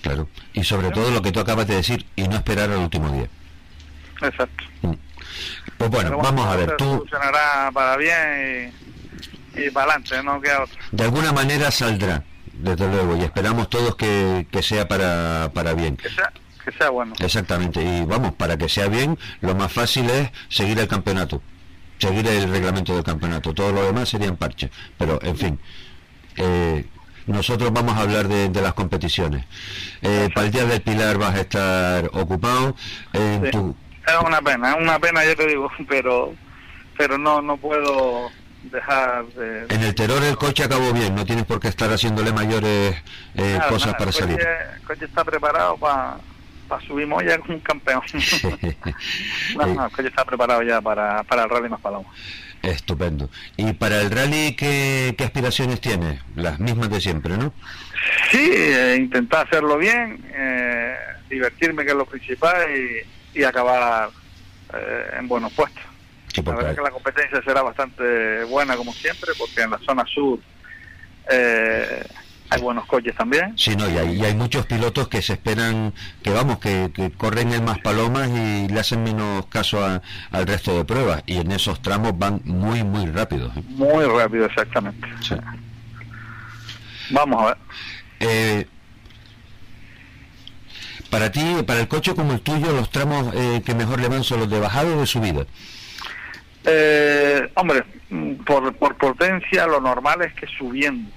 Claro, 0.00 0.28
y 0.52 0.64
sobre 0.64 0.90
todo 0.90 1.10
lo 1.10 1.20
que 1.20 1.32
tú 1.32 1.40
acabas 1.40 1.66
de 1.66 1.76
decir, 1.76 2.06
y 2.16 2.26
no 2.28 2.36
esperar 2.36 2.70
al 2.70 2.78
último 2.78 3.10
día. 3.10 3.28
Exacto. 4.22 4.64
Mm. 4.82 4.92
Pues 5.76 5.90
bueno, 5.90 6.18
vamos 6.18 6.46
a 6.46 6.56
ver, 6.56 6.76
tú... 6.76 6.98
Funcionará 6.98 7.70
para 7.72 7.96
bien 7.96 8.72
y, 9.54 9.70
para 9.70 9.92
adelante, 9.92 10.22
no 10.22 10.40
queda 10.40 10.64
otro. 10.64 10.76
De 10.90 11.04
alguna 11.04 11.32
manera 11.32 11.70
saldrá, 11.70 12.22
desde 12.52 12.88
luego, 12.88 13.16
y 13.16 13.22
esperamos 13.22 13.68
todos 13.68 13.96
que, 13.96 14.46
que 14.50 14.62
sea 14.62 14.88
para, 14.88 15.50
para 15.54 15.74
bien. 15.74 15.96
Que 15.96 16.08
sea, 16.08 16.32
que 16.64 16.72
sea 16.72 16.90
bueno. 16.90 17.14
Exactamente, 17.18 17.82
y 17.82 18.04
vamos, 18.04 18.34
para 18.34 18.56
que 18.56 18.68
sea 18.68 18.88
bien, 18.88 19.18
lo 19.40 19.54
más 19.54 19.72
fácil 19.72 20.08
es 20.10 20.30
seguir 20.48 20.78
el 20.78 20.88
campeonato, 20.88 21.42
seguir 21.98 22.26
el 22.26 22.50
reglamento 22.50 22.94
del 22.94 23.04
campeonato, 23.04 23.52
todo 23.52 23.72
lo 23.72 23.84
demás 23.84 24.08
serían 24.08 24.36
parches, 24.36 24.70
pero 24.98 25.18
en 25.22 25.36
fin. 25.36 25.60
Eh, 26.36 26.86
nosotros 27.26 27.72
vamos 27.72 27.96
a 27.96 28.02
hablar 28.02 28.28
de, 28.28 28.62
las 28.62 28.74
competiciones. 28.74 29.44
Eh, 30.00 30.30
para 30.32 30.46
el 30.46 30.52
Día 30.52 30.64
del 30.64 30.80
Pilar 30.80 31.18
vas 31.18 31.34
a 31.34 31.40
estar 31.40 32.10
ocupado. 32.12 32.76
Es 34.06 34.24
una 34.24 34.40
pena, 34.40 34.70
es 34.70 34.76
una 34.76 34.98
pena, 34.98 35.24
yo 35.24 35.36
te 35.36 35.46
digo, 35.46 35.70
pero 35.88 36.34
pero 36.96 37.18
no 37.18 37.42
no 37.42 37.56
puedo 37.56 38.30
dejar 38.62 39.26
de... 39.26 39.66
En 39.68 39.82
el 39.82 39.94
terror 39.94 40.22
el 40.22 40.36
coche 40.36 40.64
acabó 40.64 40.92
bien, 40.92 41.14
no 41.14 41.24
tienes 41.24 41.44
por 41.44 41.60
qué 41.60 41.68
estar 41.68 41.90
haciéndole 41.90 42.32
mayores 42.32 42.96
eh, 43.34 43.60
cosas 43.68 43.94
para 43.94 44.10
salir. 44.10 44.40
El 44.40 44.82
coche 44.82 45.04
está 45.04 45.24
preparado 45.24 45.76
para 45.76 46.16
subimos 46.86 47.22
ya 47.24 47.38
como 47.38 47.54
un 47.54 47.60
campeón. 47.60 48.02
no, 49.56 49.90
que 49.90 50.02
ya 50.02 50.08
está 50.08 50.24
preparado 50.24 50.62
ya 50.62 50.80
para, 50.80 51.22
para 51.24 51.44
el 51.44 51.50
rally 51.50 51.68
más 51.68 51.80
paloma. 51.80 52.08
Estupendo. 52.62 53.30
¿Y 53.56 53.72
para 53.74 54.00
el 54.00 54.10
rally 54.10 54.56
qué, 54.56 55.14
qué 55.16 55.24
aspiraciones 55.24 55.80
tiene? 55.80 56.20
Las 56.34 56.58
mismas 56.58 56.90
de 56.90 57.00
siempre, 57.00 57.36
¿no? 57.36 57.52
Sí, 58.30 58.50
eh, 58.52 58.96
intentar 58.98 59.46
hacerlo 59.46 59.78
bien, 59.78 60.24
eh, 60.34 60.96
divertirme 61.28 61.84
que 61.84 61.90
es 61.90 61.96
lo 61.96 62.06
principal 62.06 62.56
y, 62.76 63.15
y 63.36 63.44
acabar 63.44 64.10
eh, 64.74 65.16
en 65.18 65.28
buenos 65.28 65.52
puestos. 65.52 65.82
la 66.36 66.42
verdad 66.42 66.70
es 66.70 66.76
que 66.76 66.82
la 66.82 66.90
competencia 66.90 67.42
será 67.42 67.62
bastante 67.62 68.44
buena 68.44 68.76
como 68.76 68.92
siempre 68.92 69.32
porque 69.38 69.62
en 69.62 69.70
la 69.70 69.78
zona 69.78 70.04
sur 70.06 70.38
eh, 71.30 72.04
hay 72.48 72.60
buenos 72.60 72.86
coches 72.86 73.14
también. 73.16 73.52
Sí, 73.58 73.74
no, 73.74 73.90
y 73.90 73.96
hay, 73.96 74.24
hay 74.24 74.34
muchos 74.34 74.66
pilotos 74.66 75.08
que 75.08 75.20
se 75.20 75.34
esperan, 75.34 75.92
que 76.22 76.30
vamos, 76.30 76.58
que, 76.58 77.12
corren 77.16 77.52
en 77.52 77.64
más 77.64 77.78
palomas 77.80 78.28
y 78.28 78.68
le 78.68 78.80
hacen 78.80 79.02
menos 79.02 79.46
caso 79.46 79.84
al 79.84 80.46
resto 80.46 80.76
de 80.76 80.84
pruebas. 80.84 81.24
Y 81.26 81.38
en 81.38 81.50
esos 81.50 81.82
tramos 81.82 82.16
van 82.16 82.40
muy, 82.44 82.84
muy 82.84 83.06
rápidos. 83.06 83.56
¿eh? 83.56 83.62
Muy 83.70 84.04
rápido, 84.04 84.46
exactamente. 84.46 85.08
Vamos 87.10 87.42
a 87.42 87.46
ver. 87.46 87.56
Eh, 88.20 88.66
para 91.10 91.30
ti, 91.30 91.62
para 91.66 91.80
el 91.80 91.88
coche 91.88 92.14
como 92.14 92.32
el 92.32 92.40
tuyo, 92.40 92.72
los 92.72 92.90
tramos 92.90 93.34
eh, 93.34 93.62
que 93.64 93.74
mejor 93.74 94.00
le 94.00 94.08
van 94.08 94.24
son 94.24 94.40
los 94.40 94.50
de 94.50 94.60
bajada 94.60 94.94
o 94.94 95.00
de 95.00 95.06
subida. 95.06 95.46
hombre, 97.54 97.84
por, 98.44 98.74
por 98.76 98.96
potencia 98.96 99.66
lo 99.66 99.80
normal 99.80 100.22
es 100.22 100.34
que 100.34 100.46
subiendo 100.46 101.10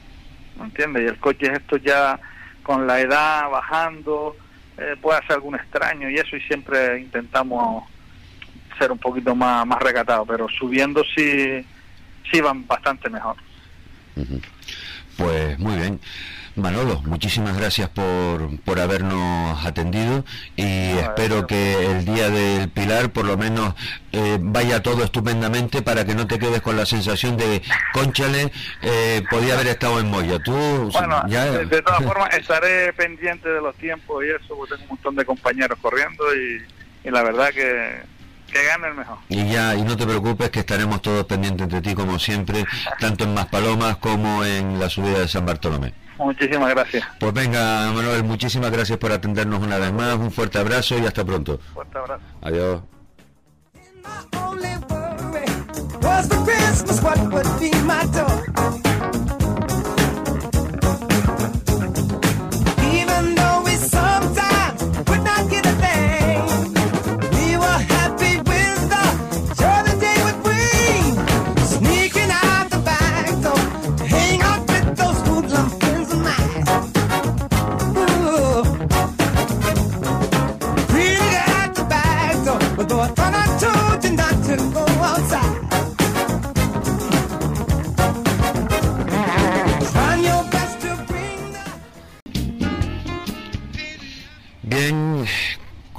¿me 0.59 0.65
entiendes? 0.65 1.03
Y 1.03 1.07
el 1.07 1.17
coche 1.17 1.51
esto 1.51 1.77
ya 1.77 2.19
con 2.63 2.85
la 2.85 2.99
edad 2.99 3.49
bajando, 3.49 4.35
eh, 4.77 4.95
puede 5.01 5.19
hacer 5.19 5.33
algún 5.33 5.55
extraño 5.55 6.09
y 6.09 6.15
eso, 6.15 6.35
y 6.35 6.41
siempre 6.41 6.99
intentamos 6.99 7.85
ser 8.77 8.91
un 8.91 8.99
poquito 8.99 9.33
más, 9.35 9.65
más 9.65 9.79
recatados, 9.79 10.27
pero 10.27 10.47
subiendo 10.49 11.03
sí, 11.15 11.65
sí 12.31 12.41
van 12.41 12.67
bastante 12.67 13.09
mejor. 13.09 13.35
Pues 15.17 15.59
muy 15.59 15.75
bien. 15.75 15.99
Manolo, 16.55 17.01
muchísimas 17.03 17.57
gracias 17.57 17.89
por, 17.89 18.59
por 18.61 18.79
habernos 18.79 19.65
atendido 19.65 20.25
y 20.55 20.97
espero 20.97 21.47
que 21.47 21.85
el 21.85 22.05
día 22.05 22.29
del 22.29 22.69
Pilar 22.69 23.11
por 23.11 23.25
lo 23.25 23.37
menos 23.37 23.75
eh, 24.11 24.37
vaya 24.41 24.81
todo 24.81 25.03
estupendamente 25.03 25.81
para 25.81 26.05
que 26.05 26.15
no 26.15 26.27
te 26.27 26.39
quedes 26.39 26.61
con 26.61 26.75
la 26.75 26.85
sensación 26.85 27.37
de, 27.37 27.61
conchale, 27.93 28.51
eh, 28.81 29.23
podía 29.29 29.53
haber 29.53 29.67
estado 29.67 29.99
en 29.99 30.09
Moya. 30.09 30.39
Tú, 30.39 30.53
bueno, 30.91 31.23
de, 31.23 31.81
todas 31.81 32.03
formas 32.03 32.33
estaré 32.33 32.91
pendiente 32.93 33.47
de 33.47 33.61
los 33.61 33.75
tiempos 33.75 34.23
y 34.25 34.29
eso, 34.29 34.55
porque 34.55 34.75
tengo 34.75 34.83
un 34.83 34.89
montón 34.89 35.15
de 35.15 35.25
compañeros 35.25 35.77
corriendo 35.81 36.23
y, 36.35 37.07
y 37.07 37.11
la 37.11 37.23
verdad 37.23 37.49
que 37.49 38.18
que 38.49 38.63
gane 38.63 38.87
el 38.87 38.95
mejor. 38.95 39.17
Y 39.29 39.49
ya, 39.49 39.75
y 39.75 39.83
no 39.83 39.95
te 39.95 40.05
preocupes 40.05 40.49
que 40.49 40.59
estaremos 40.59 41.01
todos 41.01 41.25
pendientes 41.25 41.69
de 41.69 41.81
ti 41.81 41.93
como 41.93 42.19
siempre, 42.19 42.65
tanto 42.99 43.23
en 43.23 43.33
Maspalomas 43.33 43.97
como 43.97 44.43
en 44.43 44.79
la 44.79 44.89
subida 44.89 45.19
de 45.19 45.27
San 45.27 45.45
Bartolomé. 45.45 45.93
Muchísimas 46.17 46.69
gracias. 46.69 47.07
Pues 47.19 47.33
venga, 47.33 47.91
Manuel, 47.93 48.23
muchísimas 48.23 48.71
gracias 48.71 48.97
por 48.97 49.11
atendernos 49.11 49.61
una 49.61 49.77
vez 49.77 49.93
más. 49.93 50.15
Un 50.15 50.31
fuerte 50.31 50.57
abrazo 50.57 50.97
y 50.99 51.05
hasta 51.05 51.23
pronto. 51.23 51.59
Fuerte 51.73 51.97
abrazo. 51.97 52.23
Adiós. 52.41 52.81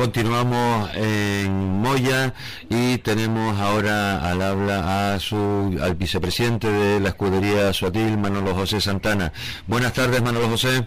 Continuamos 0.00 0.88
en 0.94 1.52
Moya 1.82 2.32
y 2.70 2.96
tenemos 2.96 3.60
ahora 3.60 4.30
al 4.30 4.40
habla 4.40 5.12
a 5.12 5.20
su, 5.20 5.78
al 5.82 5.94
vicepresidente 5.94 6.72
de 6.72 7.00
la 7.00 7.10
escudería 7.10 7.70
Suatil, 7.74 8.16
Manolo 8.16 8.54
José 8.54 8.80
Santana. 8.80 9.30
Buenas 9.66 9.92
tardes, 9.92 10.22
Manolo 10.22 10.48
José. 10.48 10.86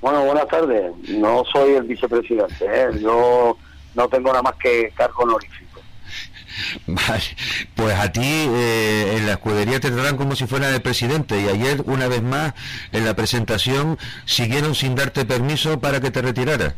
Bueno, 0.00 0.24
buenas 0.24 0.48
tardes. 0.48 0.90
No 1.10 1.44
soy 1.44 1.74
el 1.74 1.84
vicepresidente, 1.84 2.64
¿eh? 2.64 2.88
yo 3.00 3.56
no 3.94 4.08
tengo 4.08 4.30
nada 4.30 4.42
más 4.42 4.54
que 4.56 4.92
cargo 4.96 5.22
honorífico. 5.22 5.80
Vale, 6.88 7.22
pues 7.76 7.94
a 8.00 8.10
ti 8.10 8.20
eh, 8.24 9.14
en 9.16 9.26
la 9.26 9.34
escudería 9.34 9.78
te 9.78 9.92
tratan 9.92 10.16
como 10.16 10.34
si 10.34 10.48
fuera 10.48 10.74
el 10.74 10.82
presidente 10.82 11.40
y 11.40 11.46
ayer 11.46 11.82
una 11.86 12.08
vez 12.08 12.24
más 12.24 12.54
en 12.90 13.04
la 13.04 13.14
presentación 13.14 13.96
siguieron 14.24 14.74
sin 14.74 14.96
darte 14.96 15.24
permiso 15.24 15.78
para 15.78 16.00
que 16.00 16.10
te 16.10 16.20
retiraras. 16.20 16.74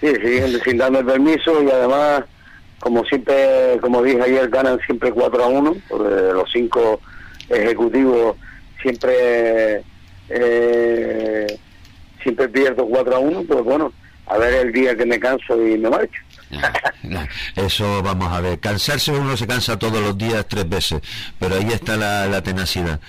Sí, 0.00 0.08
siguen 0.08 0.60
sin 0.64 0.78
darme 0.78 1.04
permiso 1.04 1.62
y 1.62 1.70
además, 1.70 2.24
como 2.78 3.04
siempre, 3.04 3.78
como 3.82 4.02
dije 4.02 4.22
ayer, 4.22 4.48
ganan 4.48 4.78
siempre 4.86 5.12
4 5.12 5.44
a 5.44 5.46
1, 5.46 5.76
porque 5.88 6.14
los 6.32 6.50
cinco 6.50 7.00
ejecutivos 7.50 8.36
siempre 8.80 9.82
eh, 10.30 11.58
siempre 12.22 12.48
pierdo 12.48 12.86
4 12.86 13.16
a 13.16 13.18
1, 13.18 13.44
pero 13.46 13.64
bueno, 13.64 13.92
a 14.26 14.38
ver 14.38 14.66
el 14.66 14.72
día 14.72 14.96
que 14.96 15.04
me 15.04 15.20
canso 15.20 15.60
y 15.66 15.76
me 15.76 15.90
marcho. 15.90 16.22
Eso 17.56 18.02
vamos 18.02 18.32
a 18.32 18.40
ver. 18.40 18.58
Cansarse 18.60 19.12
uno 19.12 19.36
se 19.36 19.46
cansa 19.46 19.78
todos 19.78 20.00
los 20.02 20.16
días 20.18 20.46
tres 20.48 20.68
veces, 20.68 21.00
pero 21.38 21.56
ahí 21.56 21.68
está 21.72 21.96
la, 21.96 22.42
tenacidad. 22.42 23.00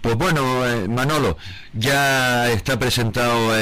Pues 0.00 0.16
bueno, 0.16 0.66
eh, 0.66 0.88
Manolo, 0.88 1.36
ya 1.72 2.50
está 2.50 2.78
presentado 2.78 3.52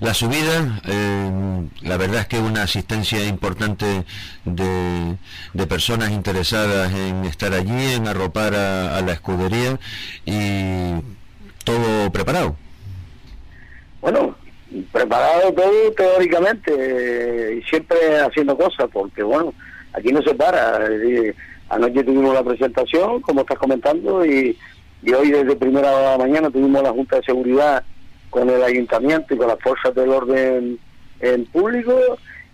la 0.00 0.14
subida. 0.14 0.80
Eh, 0.84 1.68
la 1.82 1.96
verdad 1.96 2.20
es 2.22 2.26
que 2.26 2.38
una 2.38 2.62
asistencia 2.62 3.24
importante 3.24 4.04
de, 4.44 5.16
personas 5.66 6.10
interesadas 6.10 6.92
en 6.92 7.24
estar 7.24 7.52
allí, 7.54 7.94
en 7.94 8.06
arropar 8.06 8.54
a 8.54 9.00
la 9.00 9.12
escudería 9.12 9.78
y 10.26 11.00
todo 11.64 12.10
preparado. 12.12 12.56
Bueno, 14.00 14.34
preparado 14.92 15.52
todo 15.52 15.92
teóricamente 15.96 16.72
eh, 16.76 17.56
y 17.58 17.62
siempre 17.68 18.18
haciendo 18.20 18.56
cosas, 18.56 18.88
porque 18.92 19.22
bueno, 19.22 19.54
aquí 19.92 20.12
no 20.12 20.22
se 20.22 20.34
para. 20.34 20.86
anoche 21.68 22.04
tuvimos 22.04 22.34
la 22.34 22.42
presentación, 22.42 23.20
como 23.20 23.42
estás 23.42 23.58
comentando, 23.58 24.24
y, 24.24 24.56
hoy 25.14 25.30
desde 25.30 25.56
primera 25.56 26.16
mañana 26.16 26.50
tuvimos 26.50 26.82
la 26.82 26.90
Junta 26.90 27.16
de 27.16 27.24
Seguridad 27.24 27.84
con 28.30 28.48
el 28.48 28.62
Ayuntamiento 28.62 29.34
y 29.34 29.36
con 29.36 29.48
las 29.48 29.60
fuerzas 29.60 29.94
del 29.94 30.10
orden 30.10 30.78
en 31.20 31.44
público 31.46 31.98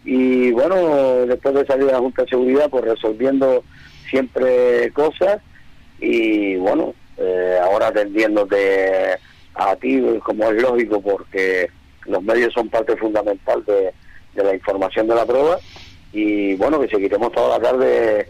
y 0.04 0.50
bueno, 0.52 1.26
después 1.26 1.54
de 1.54 1.66
salir 1.66 1.86
de 1.86 1.92
la 1.92 1.98
Junta 1.98 2.22
de 2.22 2.28
Seguridad, 2.28 2.70
pues 2.70 2.84
resolviendo 2.84 3.62
siempre 4.08 4.90
cosas 4.92 5.40
y 6.00 6.56
bueno, 6.56 6.94
eh, 7.18 7.58
ahora 7.62 7.88
atendiéndote 7.88 9.18
a 9.54 9.76
ti, 9.76 10.00
como 10.24 10.50
es 10.50 10.62
lógico, 10.62 11.00
porque 11.00 11.68
los 12.08 12.22
medios 12.22 12.52
son 12.52 12.68
parte 12.68 12.96
fundamental 12.96 13.64
de, 13.64 13.92
la 14.34 14.54
información 14.54 15.08
de 15.08 15.14
la 15.16 15.26
prueba 15.26 15.58
y 16.12 16.54
bueno, 16.54 16.80
que 16.80 16.88
seguiremos 16.88 17.32
toda 17.32 17.58
la 17.58 17.62
tarde 17.70 18.28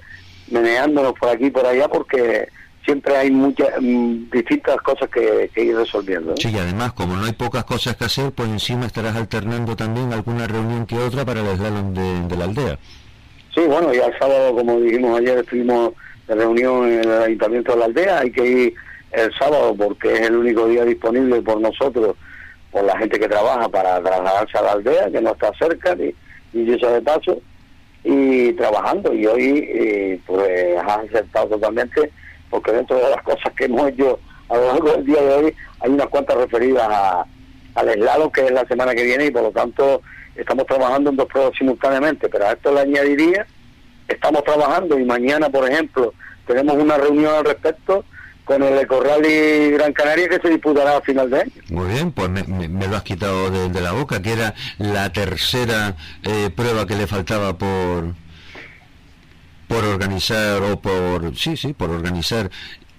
meneándonos 0.51 1.13
por 1.13 1.29
aquí 1.29 1.47
y 1.47 1.51
por 1.51 1.67
allá 1.67 1.87
porque 1.89 2.49
siempre 2.85 3.15
hay 3.15 3.31
muchas 3.31 3.69
mm, 3.81 4.31
distintas 4.31 4.79
cosas 4.79 5.11
que, 5.11 5.51
ir 5.55 5.77
resolviendo. 5.77 6.35
Sí, 6.39 6.51
y 6.51 6.57
además, 6.57 6.95
como 6.95 7.17
no 7.17 7.27
hay 7.27 7.33
pocas 7.33 7.65
cosas 7.65 7.97
que 7.97 8.07
hacer, 8.07 8.33
pues 8.33 8.49
encima 8.49 8.87
estarás 8.87 9.15
alternando 9.15 9.77
también 9.77 10.13
alguna 10.15 10.47
reunión 10.47 10.87
que 10.87 10.97
otra 10.97 11.27
para 11.27 11.41
el 11.41 11.57
slalom 11.57 11.93
de, 11.93 12.37
la 12.37 12.45
aldea. 12.45 12.79
Sí, 13.55 13.61
bueno, 13.67 13.93
ya 13.93 14.07
el 14.07 14.19
sábado, 14.19 14.55
como 14.55 14.81
dijimos 14.81 15.19
ayer, 15.19 15.39
estuvimos 15.39 15.93
de 16.27 16.35
reunión 16.35 16.91
en 16.91 17.05
el 17.05 17.23
Ayuntamiento 17.23 17.73
de 17.73 17.79
la 17.79 17.85
aldea, 17.85 18.19
hay 18.21 18.31
que 18.31 18.47
ir 18.47 18.75
el 19.13 19.35
sábado 19.35 19.75
porque 19.77 20.15
es 20.15 20.21
el 20.23 20.37
único 20.37 20.67
día 20.67 20.85
disponible 20.85 21.43
por 21.43 21.61
nosotros 21.61 22.17
por 22.71 22.85
la 22.85 22.99
gente 22.99 23.19
que 23.19 23.29
trabaja 23.29 23.69
para 23.69 24.01
trasladarse 24.03 24.59
a 24.59 24.63
la 24.63 24.73
aldea, 24.73 25.11
que 25.11 25.21
no 25.21 25.33
está 25.33 25.53
cerca, 25.59 25.95
y, 25.95 26.15
y 26.53 26.73
eso 26.73 26.91
de 26.91 27.01
paso, 27.01 27.41
y 28.05 28.53
trabajando. 28.53 29.13
Y 29.13 29.27
hoy, 29.27 29.69
eh, 29.69 30.21
pues, 30.27 30.77
has 30.79 30.99
aceptado 30.99 31.49
totalmente, 31.49 32.11
porque 32.51 32.73
dentro 32.73 32.97
de 32.97 33.11
las 33.11 33.23
cosas 33.23 33.53
que 33.55 33.65
hemos 33.65 33.89
hecho 33.89 34.19
a 34.49 34.57
lo 34.57 34.67
largo 34.67 34.93
del 34.93 35.05
día 35.05 35.23
de 35.23 35.35
hoy, 35.35 35.55
hay 35.81 35.91
unas 35.91 36.07
cuantas 36.09 36.37
referidas 36.37 36.89
a, 36.89 37.25
al 37.75 37.89
eslado, 37.89 38.31
que 38.33 38.45
es 38.47 38.51
la 38.51 38.67
semana 38.67 38.95
que 38.95 39.05
viene, 39.05 39.27
y 39.27 39.31
por 39.31 39.43
lo 39.43 39.51
tanto, 39.51 40.03
estamos 40.37 40.67
trabajando 40.67 41.11
en 41.11 41.17
dos 41.17 41.27
pruebas 41.27 41.53
simultáneamente. 41.57 42.29
Pero 42.29 42.47
a 42.47 42.53
esto 42.53 42.73
le 42.73 42.81
añadiría, 42.81 43.47
estamos 44.09 44.45
trabajando, 44.45 44.99
y 44.99 45.05
mañana, 45.05 45.49
por 45.49 45.71
ejemplo, 45.71 46.13
tenemos 46.47 46.77
una 46.77 46.97
reunión 46.97 47.35
al 47.35 47.45
respecto 47.45 48.05
con 48.49 48.63
el 48.63 48.79
Ecorrally 48.79 49.73
Gran 49.73 49.93
Canaria 49.93 50.27
que 50.27 50.39
se 50.41 50.49
disputará 50.49 50.97
a 50.97 51.03
final 51.03 51.29
de 51.29 51.43
año. 51.43 51.53
Muy 51.69 51.93
bien, 51.93 52.13
pues 52.13 52.31
me, 52.31 52.89
lo 52.89 52.97
has 52.97 53.03
quitado 53.03 53.69
de, 53.69 53.81
la 53.83 53.93
boca, 53.93 54.23
que 54.23 54.33
era 54.33 54.55
la 54.79 55.13
tercera 55.13 55.97
eh, 56.23 56.49
prueba 56.57 56.87
que 56.87 56.97
le 56.97 57.07
faltaba 57.07 57.59
por 57.59 58.15
por 59.69 59.85
organizar 59.85 60.63
o 60.63 60.81
por 60.81 61.37
sí 61.37 61.59
sí 61.59 61.75
por 61.75 61.91
organizar 61.91 62.51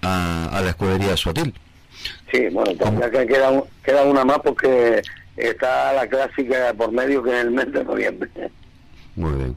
a, 0.02 0.60
la 0.62 0.68
escudería 0.68 1.16
Suatil. 1.16 1.52
Sí, 2.32 2.46
bueno, 2.52 2.72
todavía 2.76 3.10
que 3.10 3.26
queda, 3.26 3.64
queda 3.82 4.04
una 4.04 4.24
más 4.24 4.38
porque 4.38 5.02
está 5.36 5.92
la 5.94 6.06
clásica 6.06 6.72
por 6.78 6.92
medio 6.92 7.24
que 7.24 7.30
es 7.30 7.44
el 7.44 7.50
mes 7.50 7.72
de 7.72 7.82
noviembre. 7.82 8.30
Muy 9.16 9.32
bien. 9.32 9.56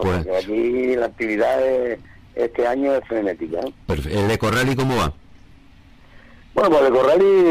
pues... 0.00 0.24
aquí 0.44 0.94
la 0.94 1.06
actividad 1.06 1.66
es 1.66 1.98
este 2.38 2.66
año 2.66 2.94
es 2.94 3.04
frenética. 3.06 3.60
¿El 3.88 4.30
Eco 4.30 4.50
Rally 4.50 4.76
cómo 4.76 4.96
va? 4.96 5.12
Bueno, 6.54 6.70
pues 6.70 6.82
el 6.82 6.86
Eco 6.88 7.02
Rally 7.02 7.46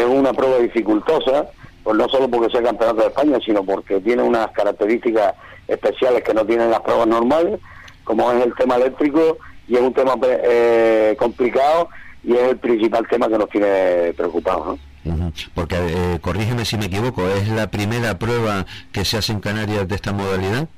es 0.00 0.06
una 0.06 0.32
prueba 0.32 0.58
dificultosa, 0.58 1.46
pues 1.82 1.96
no 1.96 2.08
solo 2.08 2.28
porque 2.28 2.50
sea 2.50 2.62
campeonato 2.62 3.02
de 3.02 3.08
España, 3.08 3.38
sino 3.44 3.64
porque 3.64 4.00
tiene 4.00 4.22
unas 4.22 4.50
características 4.52 5.34
especiales 5.68 6.22
que 6.22 6.34
no 6.34 6.44
tienen 6.44 6.70
las 6.70 6.80
pruebas 6.80 7.06
normales, 7.06 7.60
como 8.04 8.32
es 8.32 8.44
el 8.44 8.54
tema 8.54 8.76
eléctrico, 8.76 9.38
y 9.68 9.76
es 9.76 9.80
un 9.80 9.94
tema 9.94 10.14
eh, 10.22 11.14
complicado 11.18 11.88
y 12.24 12.34
es 12.34 12.42
el 12.42 12.58
principal 12.58 13.06
tema 13.08 13.28
que 13.28 13.38
nos 13.38 13.48
tiene 13.48 14.12
preocupados. 14.16 14.78
Porque, 15.54 15.76
eh, 15.78 16.18
corrígeme 16.20 16.64
si 16.64 16.76
me 16.76 16.86
equivoco, 16.86 17.26
¿es 17.28 17.48
la 17.48 17.70
primera 17.70 18.18
prueba 18.18 18.66
que 18.92 19.04
se 19.04 19.16
hace 19.16 19.32
en 19.32 19.40
Canarias 19.40 19.88
de 19.88 19.94
esta 19.94 20.12
modalidad? 20.12 20.68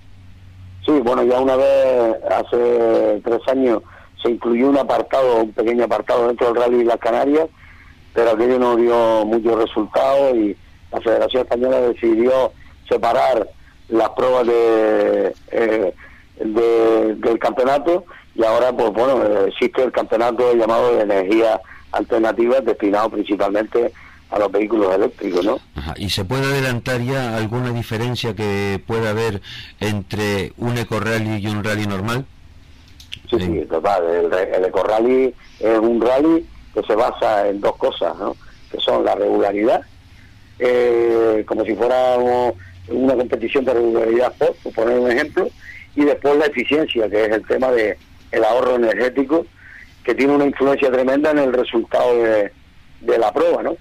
Sí, 0.84 0.92
bueno, 1.00 1.22
ya 1.22 1.40
una 1.40 1.56
vez, 1.56 2.16
hace 2.30 3.20
tres 3.24 3.40
años, 3.48 3.82
se 4.20 4.30
incluyó 4.30 4.68
un 4.68 4.78
apartado, 4.78 5.42
un 5.42 5.52
pequeño 5.52 5.84
apartado 5.84 6.26
dentro 6.26 6.48
del 6.48 6.56
Rally 6.56 6.78
de 6.78 6.84
las 6.84 6.98
Canarias, 6.98 7.48
pero 8.12 8.30
aquello 8.30 8.58
no 8.58 8.76
dio 8.76 9.24
muchos 9.24 9.58
resultados 9.62 10.34
y 10.36 10.56
la 10.90 11.00
Federación 11.00 11.42
Española 11.42 11.80
decidió 11.80 12.52
separar 12.88 13.48
las 13.88 14.10
pruebas 14.10 14.46
de, 14.46 15.34
eh, 15.50 15.94
del 16.40 17.38
campeonato 17.38 18.04
y 18.34 18.44
ahora, 18.44 18.72
pues 18.72 18.90
bueno, 18.92 19.22
existe 19.46 19.82
el 19.82 19.92
campeonato 19.92 20.54
llamado 20.54 20.96
de 20.96 21.02
energía 21.02 21.60
alternativa 21.92 22.60
destinado 22.60 23.10
principalmente 23.10 23.92
a 24.32 24.38
los 24.38 24.50
vehículos 24.50 24.94
eléctricos, 24.94 25.44
¿no? 25.44 25.60
¿Y 25.96 26.08
se 26.08 26.24
puede 26.24 26.46
adelantar 26.46 27.02
ya 27.02 27.36
alguna 27.36 27.70
diferencia 27.70 28.34
que 28.34 28.82
pueda 28.86 29.10
haber 29.10 29.42
entre 29.78 30.52
un 30.56 30.78
eco-rally 30.78 31.36
y 31.36 31.46
un 31.48 31.62
rally 31.62 31.86
normal? 31.86 32.24
Sí, 33.28 33.36
sí, 33.38 33.66
total. 33.68 34.04
El, 34.04 34.32
el 34.32 34.64
eco-rally 34.64 35.34
es 35.60 35.78
un 35.78 36.00
rally 36.00 36.46
que 36.72 36.82
se 36.82 36.94
basa 36.94 37.48
en 37.48 37.60
dos 37.60 37.76
cosas, 37.76 38.16
¿no? 38.16 38.34
Que 38.70 38.80
son 38.80 39.04
la 39.04 39.14
regularidad, 39.14 39.82
eh, 40.58 41.44
como 41.46 41.64
si 41.66 41.74
fuera 41.74 42.16
una 42.88 43.14
competición 43.14 43.66
de 43.66 43.74
regularidad, 43.74 44.32
por 44.62 44.72
poner 44.72 44.98
un 44.98 45.10
ejemplo, 45.10 45.48
y 45.94 46.04
después 46.04 46.36
la 46.38 46.46
eficiencia, 46.46 47.08
que 47.10 47.26
es 47.26 47.30
el 47.32 47.46
tema 47.46 47.70
de 47.70 47.98
el 48.30 48.44
ahorro 48.44 48.76
energético 48.76 49.44
que 50.04 50.14
tiene 50.14 50.34
una 50.34 50.46
influencia 50.46 50.90
tremenda 50.90 51.32
en 51.32 51.38
el 51.38 51.52
resultado 51.52 52.16
de, 52.16 52.50
de 53.02 53.18
la 53.18 53.30
prueba, 53.30 53.62
¿no? 53.62 53.76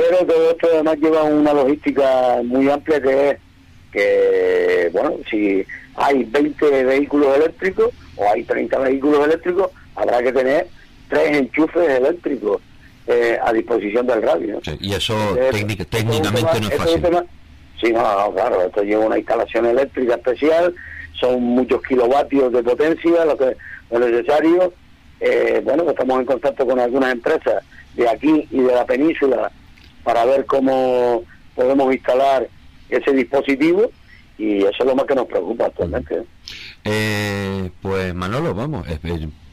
Pero 0.00 0.24
todo 0.24 0.50
esto 0.50 0.68
además 0.72 0.96
lleva 0.98 1.24
una 1.24 1.52
logística 1.52 2.40
muy 2.42 2.70
amplia 2.70 3.02
que 3.02 3.30
es 3.30 3.36
que, 3.92 4.90
bueno, 4.92 5.16
si 5.30 5.64
hay 5.96 6.24
20 6.24 6.84
vehículos 6.84 7.36
eléctricos 7.36 7.90
o 8.16 8.30
hay 8.30 8.44
30 8.44 8.78
vehículos 8.78 9.26
eléctricos, 9.26 9.70
habrá 9.96 10.22
que 10.22 10.32
tener 10.32 10.68
tres 11.08 11.36
enchufes 11.36 11.90
eléctricos 11.90 12.62
eh, 13.08 13.38
a 13.42 13.52
disposición 13.52 14.06
del 14.06 14.22
radio. 14.22 14.60
y 14.80 14.94
eso 14.94 15.14
técnicamente 15.90 16.60
no 16.60 16.68
es 16.68 16.74
fácil. 16.76 17.02
sí, 17.80 17.92
no, 17.92 18.32
claro, 18.32 18.62
esto 18.62 18.82
lleva 18.82 19.04
una 19.04 19.18
instalación 19.18 19.66
eléctrica 19.66 20.14
especial, 20.14 20.74
son 21.18 21.42
muchos 21.42 21.82
kilovatios 21.82 22.52
de 22.52 22.62
potencia, 22.62 23.24
lo 23.26 23.36
que 23.36 23.56
es 23.90 24.00
necesario. 24.00 24.72
Eh, 25.20 25.60
bueno, 25.62 25.90
estamos 25.90 26.20
en 26.20 26.24
contacto 26.24 26.66
con 26.66 26.80
algunas 26.80 27.12
empresas 27.12 27.62
de 27.94 28.08
aquí 28.08 28.48
y 28.50 28.60
de 28.60 28.72
la 28.72 28.86
península 28.86 29.50
para 30.02 30.24
ver 30.24 30.46
cómo 30.46 31.22
podemos 31.54 31.92
instalar 31.92 32.48
ese 32.88 33.12
dispositivo 33.12 33.90
y 34.38 34.58
eso 34.58 34.70
es 34.78 34.86
lo 34.86 34.96
más 34.96 35.04
que 35.04 35.14
nos 35.14 35.26
preocupa 35.26 35.66
actualmente. 35.66 36.22
Eh, 36.84 37.70
pues 37.82 38.14
Manolo, 38.14 38.54
vamos, 38.54 38.86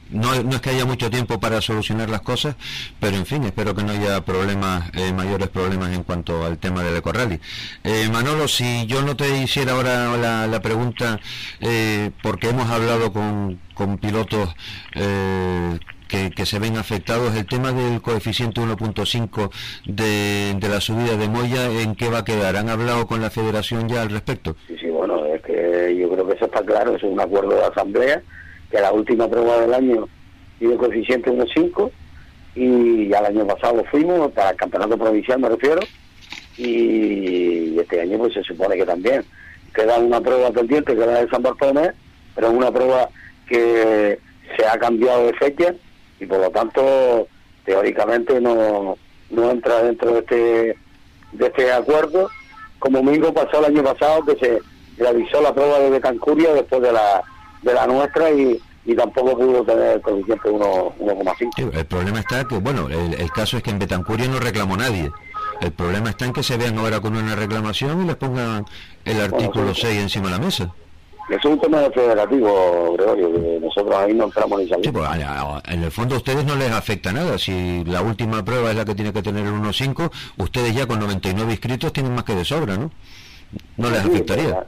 no, 0.09 0.41
no, 0.43 0.55
es 0.55 0.61
que 0.61 0.69
haya 0.69 0.85
mucho 0.85 1.09
tiempo 1.09 1.39
para 1.39 1.61
solucionar 1.61 2.09
las 2.09 2.21
cosas, 2.21 2.55
pero 2.99 3.17
en 3.17 3.25
fin, 3.25 3.43
espero 3.43 3.75
que 3.75 3.83
no 3.83 3.91
haya 3.91 4.21
problemas, 4.21 4.89
eh, 4.93 5.11
mayores 5.11 5.49
problemas 5.49 5.93
en 5.93 6.03
cuanto 6.03 6.45
al 6.45 6.57
tema 6.57 6.81
del 6.83 6.95
ecorrally. 6.95 7.39
Eh, 7.83 8.07
Manolo, 8.11 8.47
si 8.47 8.85
yo 8.85 9.01
no 9.01 9.17
te 9.17 9.41
hiciera 9.41 9.73
ahora 9.73 10.15
la, 10.15 10.47
la 10.47 10.61
pregunta, 10.61 11.19
eh, 11.59 12.11
porque 12.23 12.49
hemos 12.49 12.69
hablado 12.69 13.11
con, 13.11 13.59
con 13.73 13.97
pilotos 13.97 14.55
eh, 14.95 15.77
que, 16.07 16.45
se 16.45 16.59
ven 16.59 16.77
afectados, 16.77 17.35
el 17.35 17.45
tema 17.45 17.71
del 17.71 18.01
coeficiente 18.01 18.61
1.5 18.61 19.51
de, 19.85 20.55
de 20.59 20.69
la 20.69 20.81
subida 20.81 21.17
de 21.17 21.27
Moya, 21.27 21.69
¿en 21.81 21.95
qué 21.95 22.09
va 22.09 22.19
a 22.19 22.25
quedar? 22.25 22.55
¿Han 22.55 22.69
hablado 22.69 23.07
con 23.07 23.21
la 23.21 23.29
federación 23.29 23.87
ya 23.89 24.01
al 24.01 24.09
respecto? 24.09 24.55
Sí, 24.67 24.75
sí, 24.79 24.87
bueno, 24.87 25.25
es 25.25 25.41
que 25.41 25.95
yo 25.99 26.09
creo 26.09 26.27
que 26.27 26.33
eso 26.33 26.45
está 26.45 26.61
claro, 26.63 26.95
es 26.95 27.03
un 27.03 27.19
acuerdo 27.19 27.55
de 27.55 27.65
asamblea 27.65 28.21
que 28.69 28.79
la 28.79 28.91
última 28.91 29.27
prueba 29.27 29.61
del 29.61 29.73
año 29.73 30.07
tiene 30.59 30.75
coeficiente 30.75 31.31
1.5 31.31 31.91
y 32.55 33.07
ya 33.09 33.19
el 33.19 33.37
año 33.37 33.47
pasado 33.47 33.83
fuimos 33.85 34.31
para 34.31 34.51
el 34.51 34.57
campeonato 34.57 34.97
provincial 34.97 35.39
me 35.39 35.49
refiero 35.49 35.79
y 36.57 37.77
este 37.79 38.01
año 38.01 38.17
pues 38.17 38.33
se 38.33 38.43
supone 38.43 38.75
que 38.75 38.85
también 38.85 39.23
queda 39.73 39.99
una 39.99 40.19
prueba 40.19 40.51
pendiente 40.51 40.95
que 40.95 41.01
es 41.01 41.07
la 41.07 41.21
de 41.23 41.29
San 41.29 41.43
Bartolomé 41.43 41.91
pero 42.35 42.47
es 42.47 42.53
una 42.53 42.71
prueba 42.71 43.09
que 43.47 44.19
se 44.57 44.65
ha 44.65 44.77
cambiado 44.79 45.27
de 45.27 45.33
fecha 45.33 45.73
y 46.19 46.25
por 46.25 46.39
lo 46.39 46.49
tanto 46.49 47.27
teóricamente 47.65 48.39
no, 48.41 48.97
no 49.29 49.51
entra 49.51 49.83
dentro 49.83 50.13
de 50.13 50.19
este 50.19 50.77
de 51.33 51.45
este 51.47 51.71
acuerdo 51.71 52.29
como 52.79 53.03
mismo 53.03 53.33
pasó 53.33 53.59
el 53.59 53.65
año 53.65 53.83
pasado 53.83 54.23
que 54.25 54.35
se 54.35 54.59
realizó 54.97 55.41
la 55.41 55.53
prueba 55.53 55.79
de 55.79 55.89
Betancuria 55.89 56.53
después 56.53 56.81
de 56.81 56.91
la 56.91 57.23
de 57.61 57.73
la 57.73 57.87
nuestra 57.87 58.31
y, 58.31 58.59
y 58.85 58.95
tampoco 58.95 59.37
pudo 59.37 59.63
tener 59.63 59.95
el 59.95 60.01
coeficiente 60.01 60.49
1,5. 60.49 61.73
el 61.73 61.85
problema 61.85 62.19
está 62.19 62.45
que, 62.45 62.57
bueno, 62.57 62.87
el, 62.87 63.31
caso 63.31 63.57
es 63.57 63.63
que 63.63 63.71
en 63.71 63.79
Betancuria 63.79 64.27
no 64.27 64.39
reclamó 64.39 64.77
nadie. 64.77 65.11
El 65.59 65.71
problema 65.71 66.11
está 66.11 66.25
en 66.25 66.33
que 66.33 66.43
se 66.43 66.55
vean 66.55 66.77
ahora 66.77 67.01
con 67.01 67.15
una 67.15 67.35
reclamación 67.35 68.03
y 68.03 68.07
les 68.07 68.15
pongan 68.15 68.65
el 69.03 69.19
artículo 69.19 69.73
6 69.73 70.01
encima 70.03 70.27
de 70.27 70.31
la 70.31 70.39
mesa. 70.39 70.73
Es 71.29 71.43
un 71.43 71.59
tema 71.59 71.79
federativo, 71.93 72.93
Gregorio, 72.93 73.33
que 73.33 73.59
nosotros 73.59 73.95
ahí 73.95 74.13
no 74.13 74.25
entramos 74.25 74.61
ni 74.61 74.69
salimos. 74.69 74.93
Pues, 74.93 75.09
en 75.65 75.83
el 75.83 75.91
fondo 75.91 76.15
a 76.15 76.17
ustedes 76.19 76.45
no 76.45 76.55
les 76.55 76.71
afecta 76.71 77.11
nada. 77.11 77.37
Si 77.37 77.83
la 77.83 78.01
última 78.01 78.45
prueba 78.45 78.69
es 78.69 78.77
la 78.77 78.85
que 78.85 78.95
tiene 78.95 79.11
que 79.11 79.21
tener 79.21 79.45
el 79.45 79.53
1.5, 79.53 80.09
ustedes 80.37 80.73
ya 80.73 80.87
con 80.87 80.99
99 80.99 81.51
inscritos 81.51 81.91
tienen 81.91 82.15
más 82.15 82.23
que 82.23 82.33
de 82.33 82.45
sobra, 82.45 82.77
¿no? 82.77 82.91
No 83.75 83.89
les 83.89 83.99
afectaría. 83.99 84.65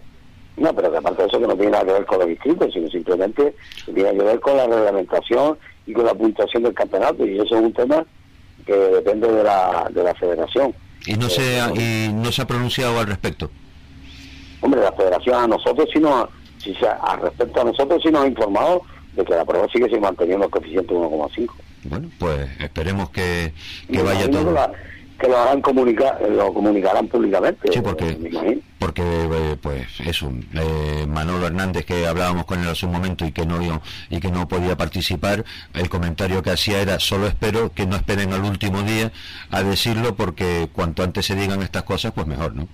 No, 0.57 0.73
pero 0.73 0.91
que 0.91 0.97
aparte 0.97 1.21
de 1.21 1.27
eso 1.29 1.39
que 1.39 1.47
no 1.47 1.55
tiene 1.55 1.71
nada 1.71 1.85
que 1.85 1.93
ver 1.93 2.05
con 2.05 2.19
los 2.19 2.27
distritos, 2.27 2.73
sino 2.73 2.89
simplemente 2.89 3.55
tiene 3.85 4.11
que 4.11 4.23
ver 4.23 4.39
con 4.41 4.57
la 4.57 4.67
reglamentación 4.67 5.57
y 5.85 5.93
con 5.93 6.05
la 6.05 6.13
puntuación 6.13 6.63
del 6.63 6.73
campeonato, 6.73 7.25
y 7.25 7.35
eso 7.39 7.55
es 7.55 7.63
un 7.63 7.73
tema 7.73 8.05
que 8.65 8.73
depende 8.73 9.31
de 9.31 9.43
la, 9.43 9.87
de 9.89 10.03
la 10.03 10.13
federación. 10.15 10.75
¿Y 11.05 11.13
no, 11.13 11.29
se 11.29 11.61
ha, 11.61 11.69
eh, 11.69 12.07
¿Y 12.09 12.13
no 12.13 12.33
se 12.33 12.41
ha 12.41 12.47
pronunciado 12.47 12.99
al 12.99 13.07
respecto? 13.07 13.49
Hombre, 14.59 14.81
la 14.81 14.91
federación 14.91 15.35
a 15.35 15.47
nosotros 15.47 15.87
sí 15.93 15.99
nos, 15.99 16.27
si 16.75 16.85
al 16.85 17.21
respecto 17.21 17.61
a 17.61 17.63
nosotros 17.65 18.01
sí 18.01 18.09
nos 18.11 18.23
ha 18.23 18.27
informado 18.27 18.81
de 19.15 19.25
que 19.25 19.33
la 19.33 19.45
prueba 19.45 19.67
sigue 19.71 19.89
sin 19.89 20.01
manteniendo 20.01 20.45
el 20.45 20.51
coeficiente 20.51 20.93
1,5. 20.93 21.49
Bueno, 21.83 22.09
pues 22.19 22.49
esperemos 22.59 23.09
que, 23.09 23.53
que 23.91 24.01
vaya 24.01 24.29
todo 24.29 24.53
que 25.19 25.27
lo 25.27 25.37
harán 25.37 25.61
comunicar, 25.61 26.21
lo 26.29 26.53
comunicarán 26.53 27.07
públicamente. 27.07 27.71
Sí, 27.73 27.81
porque, 27.81 28.17
porque 28.79 29.01
eh, 29.03 29.57
pues 29.61 29.99
eso, 29.99 30.31
eh, 30.53 31.05
Manolo 31.07 31.45
Hernández 31.45 31.85
que 31.85 32.07
hablábamos 32.07 32.45
con 32.45 32.61
él 32.61 32.69
hace 32.69 32.85
un 32.85 32.93
momento 32.93 33.25
y 33.25 33.31
que 33.33 33.45
no 33.45 33.59
y 34.09 34.19
que 34.19 34.31
no 34.31 34.47
podía 34.47 34.77
participar, 34.77 35.43
el 35.73 35.89
comentario 35.89 36.41
que 36.41 36.51
hacía 36.51 36.81
era 36.81 36.99
solo 36.99 37.27
espero 37.27 37.71
que 37.73 37.85
no 37.85 37.97
esperen 37.97 38.31
al 38.31 38.45
último 38.45 38.81
día 38.83 39.11
a 39.51 39.61
decirlo 39.61 40.15
porque 40.15 40.69
cuanto 40.71 41.03
antes 41.03 41.25
se 41.25 41.35
digan 41.35 41.61
estas 41.61 41.83
cosas, 41.83 42.13
pues 42.13 42.25
mejor, 42.25 42.55
¿no? 42.55 42.67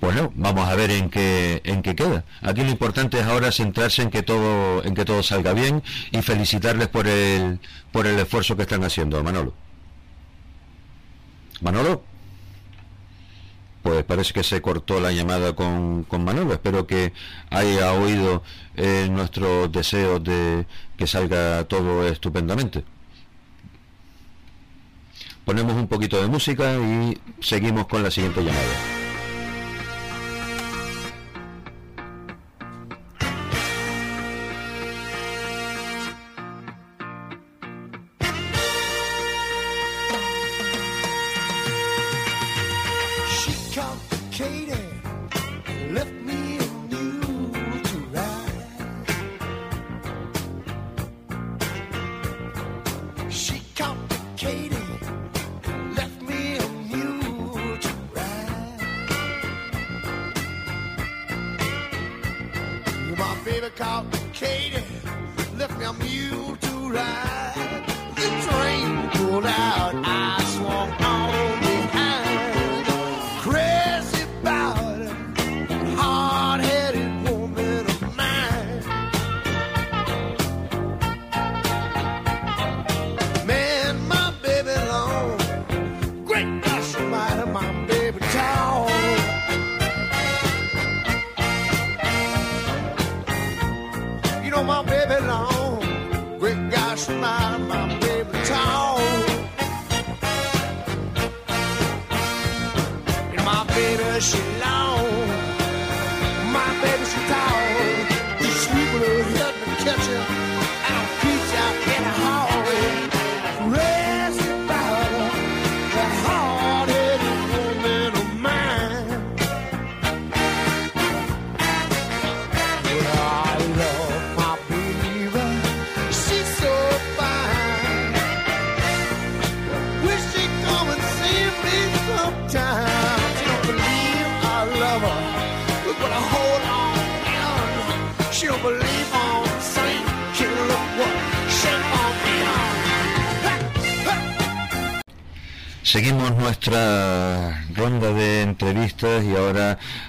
Bueno, 0.00 0.32
vamos 0.34 0.66
a 0.68 0.74
ver 0.76 0.90
en 0.90 1.10
qué 1.10 1.60
en 1.64 1.82
qué 1.82 1.94
queda. 1.94 2.24
Aquí 2.40 2.62
lo 2.62 2.70
importante 2.70 3.20
es 3.20 3.26
ahora 3.26 3.52
centrarse 3.52 4.02
en 4.02 4.10
que 4.10 4.22
todo 4.22 4.82
en 4.82 4.94
que 4.94 5.04
todo 5.04 5.22
salga 5.22 5.52
bien 5.52 5.82
y 6.10 6.22
felicitarles 6.22 6.88
por 6.88 7.06
el 7.06 7.60
por 7.92 8.06
el 8.06 8.18
esfuerzo 8.18 8.56
que 8.56 8.62
están 8.62 8.82
haciendo, 8.82 9.22
Manolo. 9.22 9.52
Manolo. 11.60 12.02
Pues 13.82 14.04
parece 14.04 14.32
que 14.34 14.44
se 14.44 14.60
cortó 14.60 15.00
la 15.00 15.12
llamada 15.12 15.54
con, 15.54 16.04
con 16.04 16.24
Manolo. 16.24 16.52
Espero 16.52 16.86
que 16.86 17.12
haya 17.50 17.92
oído 17.92 18.42
eh, 18.76 19.08
nuestros 19.10 19.72
deseos 19.72 20.22
de 20.22 20.66
que 20.98 21.06
salga 21.06 21.64
todo 21.64 22.06
estupendamente. 22.06 22.84
Ponemos 25.44 25.74
un 25.74 25.88
poquito 25.88 26.20
de 26.20 26.28
música 26.28 26.74
y 26.74 27.18
seguimos 27.40 27.86
con 27.86 28.02
la 28.02 28.10
siguiente 28.10 28.42
llamada. 28.42 28.99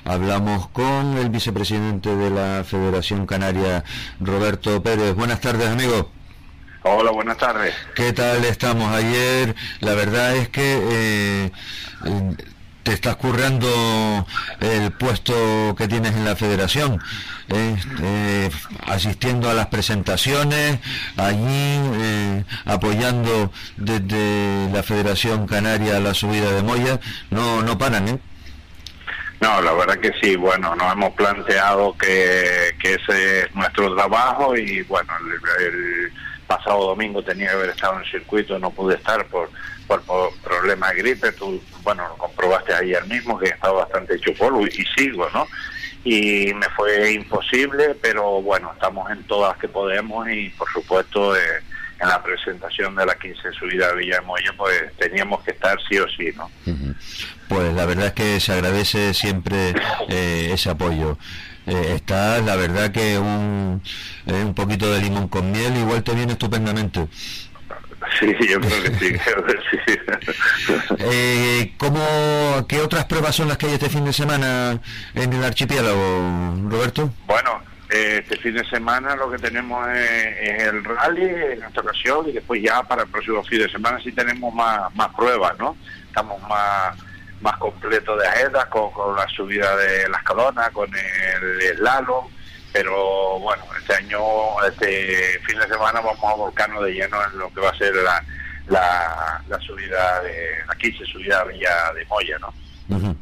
Hablamos 0.05 0.67
con 0.69 1.17
el 1.17 1.29
vicepresidente 1.29 2.15
de 2.15 2.29
la 2.29 2.63
Federación 2.63 3.25
Canaria, 3.25 3.83
Roberto 4.19 4.81
Pérez. 4.81 5.15
Buenas 5.15 5.41
tardes, 5.41 5.69
amigo. 5.69 6.11
Hola, 6.83 7.11
buenas 7.11 7.37
tardes. 7.37 7.75
¿Qué 7.95 8.11
tal 8.11 8.43
estamos 8.45 8.93
ayer? 8.95 9.55
La 9.81 9.93
verdad 9.93 10.35
es 10.35 10.49
que 10.49 10.79
eh, 10.81 11.51
te 12.83 12.93
estás 12.93 13.15
currando 13.17 14.25
el 14.59 14.91
puesto 14.91 15.75
que 15.77 15.87
tienes 15.87 16.15
en 16.15 16.25
la 16.25 16.35
federación, 16.35 16.99
¿eh? 17.49 17.75
Eh, 18.01 18.49
asistiendo 18.87 19.49
a 19.49 19.53
las 19.53 19.67
presentaciones, 19.67 20.79
allí 21.17 21.39
eh, 21.47 22.43
apoyando 22.65 23.51
desde 23.77 24.69
la 24.73 24.81
Federación 24.81 25.45
Canaria 25.45 25.99
la 25.99 26.13
subida 26.13 26.51
de 26.51 26.63
Moya, 26.63 26.99
no, 27.29 27.61
no 27.61 27.77
paran, 27.77 28.07
¿eh? 28.07 28.19
No, 29.41 29.59
la 29.59 29.73
verdad 29.73 29.97
que 29.97 30.13
sí, 30.21 30.35
bueno, 30.35 30.75
nos 30.75 30.93
hemos 30.93 31.13
planteado 31.15 31.97
que, 31.97 32.75
que 32.79 32.93
ese 32.93 33.39
es 33.41 33.55
nuestro 33.55 33.95
trabajo 33.95 34.55
y 34.55 34.83
bueno, 34.83 35.11
el, 35.59 36.11
pasado 36.45 36.87
domingo 36.87 37.23
tenía 37.23 37.47
que 37.47 37.53
haber 37.53 37.69
estado 37.69 37.95
en 37.95 38.01
el 38.01 38.11
circuito, 38.11 38.59
no 38.59 38.69
pude 38.69 38.95
estar 38.95 39.25
por, 39.27 39.49
por, 39.87 40.03
problemas 40.43 40.91
de 40.91 40.97
gripe, 40.97 41.31
tú 41.31 41.59
bueno, 41.81 42.07
lo 42.09 42.17
comprobaste 42.17 42.73
ayer 42.73 43.03
mismo 43.07 43.39
que 43.39 43.47
he 43.47 43.49
estado 43.49 43.75
bastante 43.75 44.15
hecho 44.15 44.31
y, 44.31 44.85
sigo, 44.95 45.27
¿no? 45.33 45.47
Y 46.03 46.53
me 46.53 46.67
fue 46.75 47.13
imposible, 47.13 47.95
pero 48.01 48.41
bueno, 48.41 48.71
estamos 48.73 49.09
en 49.09 49.23
todas 49.23 49.57
que 49.57 49.69
podemos 49.69 50.29
y 50.29 50.49
por 50.49 50.69
supuesto 50.71 51.35
eh, 51.35 51.61
en 52.01 52.07
la 52.07 52.21
presentación 52.21 52.95
de 52.95 53.05
la 53.05 53.15
15 53.15 53.53
subida 53.53 53.89
a 53.89 53.93
Villamoyo 53.93 54.51
pues 54.57 54.91
teníamos 54.97 55.41
que 55.43 55.51
estar 55.51 55.77
sí 55.87 55.97
o 55.99 56.07
sí, 56.09 56.31
¿no? 56.35 56.49
Pues 57.47 57.73
la 57.73 57.85
verdad 57.85 58.07
es 58.07 58.13
que 58.13 58.39
se 58.39 58.53
agradece 58.53 59.13
siempre 59.13 59.73
eh, 60.09 60.49
ese 60.53 60.69
apoyo. 60.69 61.17
Eh, 61.67 61.93
está 61.95 62.39
la 62.41 62.55
verdad 62.55 62.91
que 62.91 63.19
un, 63.19 63.81
un 64.25 64.53
poquito 64.55 64.91
de 64.91 65.01
limón 65.01 65.27
con 65.27 65.51
miel 65.51 65.77
igual 65.77 66.03
te 66.03 66.15
viene 66.15 66.33
estupendamente. 66.33 67.07
Sí, 68.19 68.35
yo 68.49 68.59
creo 68.59 68.83
que 68.83 68.91
sí. 68.99 69.15
Eh, 70.97 71.73
¿cómo, 71.77 72.65
¿Qué 72.67 72.79
otras 72.79 73.05
pruebas 73.05 73.35
son 73.35 73.47
las 73.47 73.57
que 73.57 73.67
hay 73.67 73.73
este 73.73 73.89
fin 73.89 74.05
de 74.05 74.13
semana 74.13 74.79
en 75.13 75.33
el 75.33 75.43
archipiélago, 75.43 76.55
Roberto? 76.69 77.13
Bueno, 77.27 77.61
eh, 77.61 77.70
este 77.91 78.37
fin 78.37 78.53
de 78.53 78.63
semana 78.69 79.15
lo 79.15 79.29
que 79.29 79.37
tenemos 79.37 79.87
es, 79.89 80.63
el 80.63 80.83
rally 80.83 81.23
en 81.23 81.63
esta 81.63 81.81
ocasión 81.81 82.29
y 82.29 82.31
después 82.31 82.61
ya 82.61 82.81
para 82.83 83.03
el 83.03 83.09
próximo 83.09 83.43
fin 83.43 83.59
de 83.59 83.69
semana 83.69 83.99
sí 84.03 84.11
tenemos 84.11 84.53
más, 84.53 84.93
más 84.95 85.13
pruebas, 85.15 85.57
¿no? 85.59 85.75
Estamos 86.07 86.41
más 86.47 86.97
más 87.41 87.57
completos 87.57 88.21
de 88.21 88.27
agenda 88.27 88.69
con, 88.69 88.91
con 88.91 89.15
la 89.15 89.27
subida 89.29 89.75
de 89.75 90.07
las 90.09 90.21
calonas, 90.23 90.69
con 90.69 90.87
el 90.93 91.75
slalom 91.77 92.27
pero 92.71 93.39
bueno, 93.39 93.63
este 93.79 93.95
año, 93.95 94.19
este 94.67 95.39
fin 95.45 95.59
de 95.59 95.67
semana 95.67 95.99
vamos 95.99 96.23
a 96.23 96.35
volcarnos 96.35 96.85
de 96.85 96.93
lleno 96.93 97.17
en 97.25 97.37
lo 97.37 97.53
que 97.53 97.59
va 97.59 97.69
a 97.69 97.77
ser 97.77 97.93
la, 97.95 98.23
la, 98.69 99.59
subida 99.59 100.21
de, 100.21 100.47
aquí 100.69 100.91
se 100.93 101.05
subida 101.05 101.41
a 101.41 101.43
Villa 101.45 101.91
de 101.93 102.05
Moya, 102.05 102.37
¿no? 102.39 103.15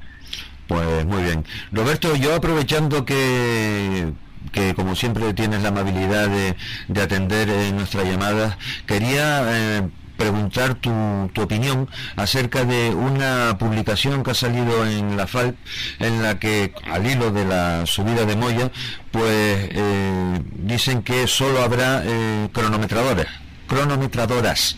Pues 0.67 1.05
muy 1.05 1.24
bien. 1.24 1.43
Roberto, 1.72 2.15
yo 2.15 2.36
aprovechando 2.36 3.03
que 3.03 4.11
que 4.52 4.74
como 4.74 4.95
siempre 4.95 5.34
tienes 5.34 5.62
la 5.62 5.70
amabilidad 5.70 6.28
de, 6.28 6.56
de 6.88 7.02
atender 7.02 7.50
en 7.50 7.78
nuestras 7.78 8.06
llamadas, 8.06 8.58
quería 8.86 9.43
eh, 9.47 9.82
preguntar 10.18 10.76
tu, 10.76 10.91
tu, 11.34 11.41
opinión 11.41 11.89
acerca 12.18 12.66
de 12.66 12.89
una 12.89 13.58
publicación 13.58 14.22
que 14.22 14.32
ha 14.32 14.36
salido 14.36 14.86
en 14.86 15.16
la 15.16 15.26
FAL 15.28 15.56
en 16.00 16.22
la 16.22 16.38
que 16.39 16.74
al 16.91 17.08
hilo 17.08 17.32
de 17.32 17.45
la 17.45 17.86
subida 17.86 18.26
de 18.26 18.36
Moya 18.36 18.70
pues 19.12 19.70
eh, 19.72 20.39
dicen 20.56 21.04
que 21.04 21.26
solo 21.26 21.62
habrá 21.62 22.04
eh, 22.06 22.50
cronometradores 22.52 23.28
cronometradoras. 23.70 24.76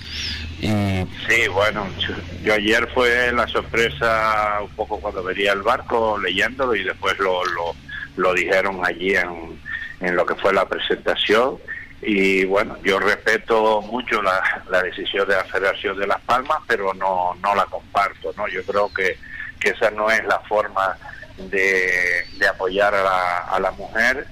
Y 0.60 0.68
sí 0.68 1.48
bueno 1.52 1.88
yo, 2.44 2.54
ayer 2.54 2.88
fue 2.94 3.32
la 3.32 3.48
sorpresa 3.48 4.60
un 4.62 4.70
poco 4.70 5.00
cuando 5.00 5.24
vería 5.24 5.54
el 5.54 5.64
barco 5.64 6.20
leyéndolo 6.20 6.76
y 6.76 6.84
después 6.84 7.18
lo, 7.18 7.44
lo, 7.46 7.76
lo 8.18 8.34
dijeron 8.34 8.82
allí 8.86 9.16
en, 9.16 9.60
en 10.00 10.16
lo 10.16 10.26
que 10.26 10.36
fue 10.36 10.54
la 10.54 10.68
presentación 10.68 11.58
y 12.02 12.46
bueno, 12.46 12.78
yo 12.84 13.00
respeto 13.00 13.82
mucho 13.84 14.22
la, 14.22 14.64
la, 14.70 14.82
decisión 14.82 15.28
de 15.28 15.36
la 15.36 15.44
Federación 15.44 16.00
de 16.00 16.08
Las 16.08 16.20
Palmas, 16.22 16.60
pero 16.68 16.94
no, 16.96 17.36
no 17.36 17.54
la 17.54 17.66
comparto, 17.66 18.34
¿no? 18.36 18.48
Yo 18.48 18.64
creo 18.64 18.92
que, 18.92 19.18
que 19.60 19.70
esa 19.70 19.92
no 19.92 20.10
es 20.10 20.24
la 20.26 20.40
forma 20.40 20.98
de, 21.38 22.26
de 22.38 22.48
apoyar 22.48 22.96
a 22.96 23.04
la, 23.04 23.38
a 23.40 23.60
la 23.60 23.72
mujer, 23.72 24.26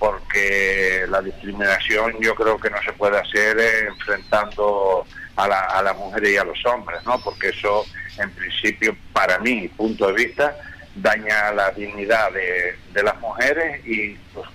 porque 0.00 1.06
la 1.08 1.22
discriminación 1.22 2.16
yo 2.20 2.34
creo 2.34 2.58
que 2.58 2.70
no 2.70 2.82
se 2.82 2.92
puede 2.92 3.16
hacer 3.16 3.86
enfrentando 3.88 5.06
a 5.36 5.46
la, 5.46 5.60
a 5.60 5.82
las 5.82 5.96
mujeres 5.96 6.30
y 6.30 6.36
a 6.36 6.44
los 6.44 6.58
hombres, 6.66 7.04
¿no? 7.06 7.20
Porque 7.20 7.50
eso, 7.50 7.84
en 8.18 8.32
principio, 8.32 8.96
para 9.12 9.38
mí, 9.38 9.68
punto 9.68 10.08
de 10.08 10.12
vista, 10.14 10.56
daña 10.94 11.52
la 11.52 11.70
dignidad 11.70 12.32
de, 12.32 12.76
de 12.92 13.02
las 13.02 13.18
mujeres 13.20 13.84
y 13.86 14.14
pues, 14.34 14.48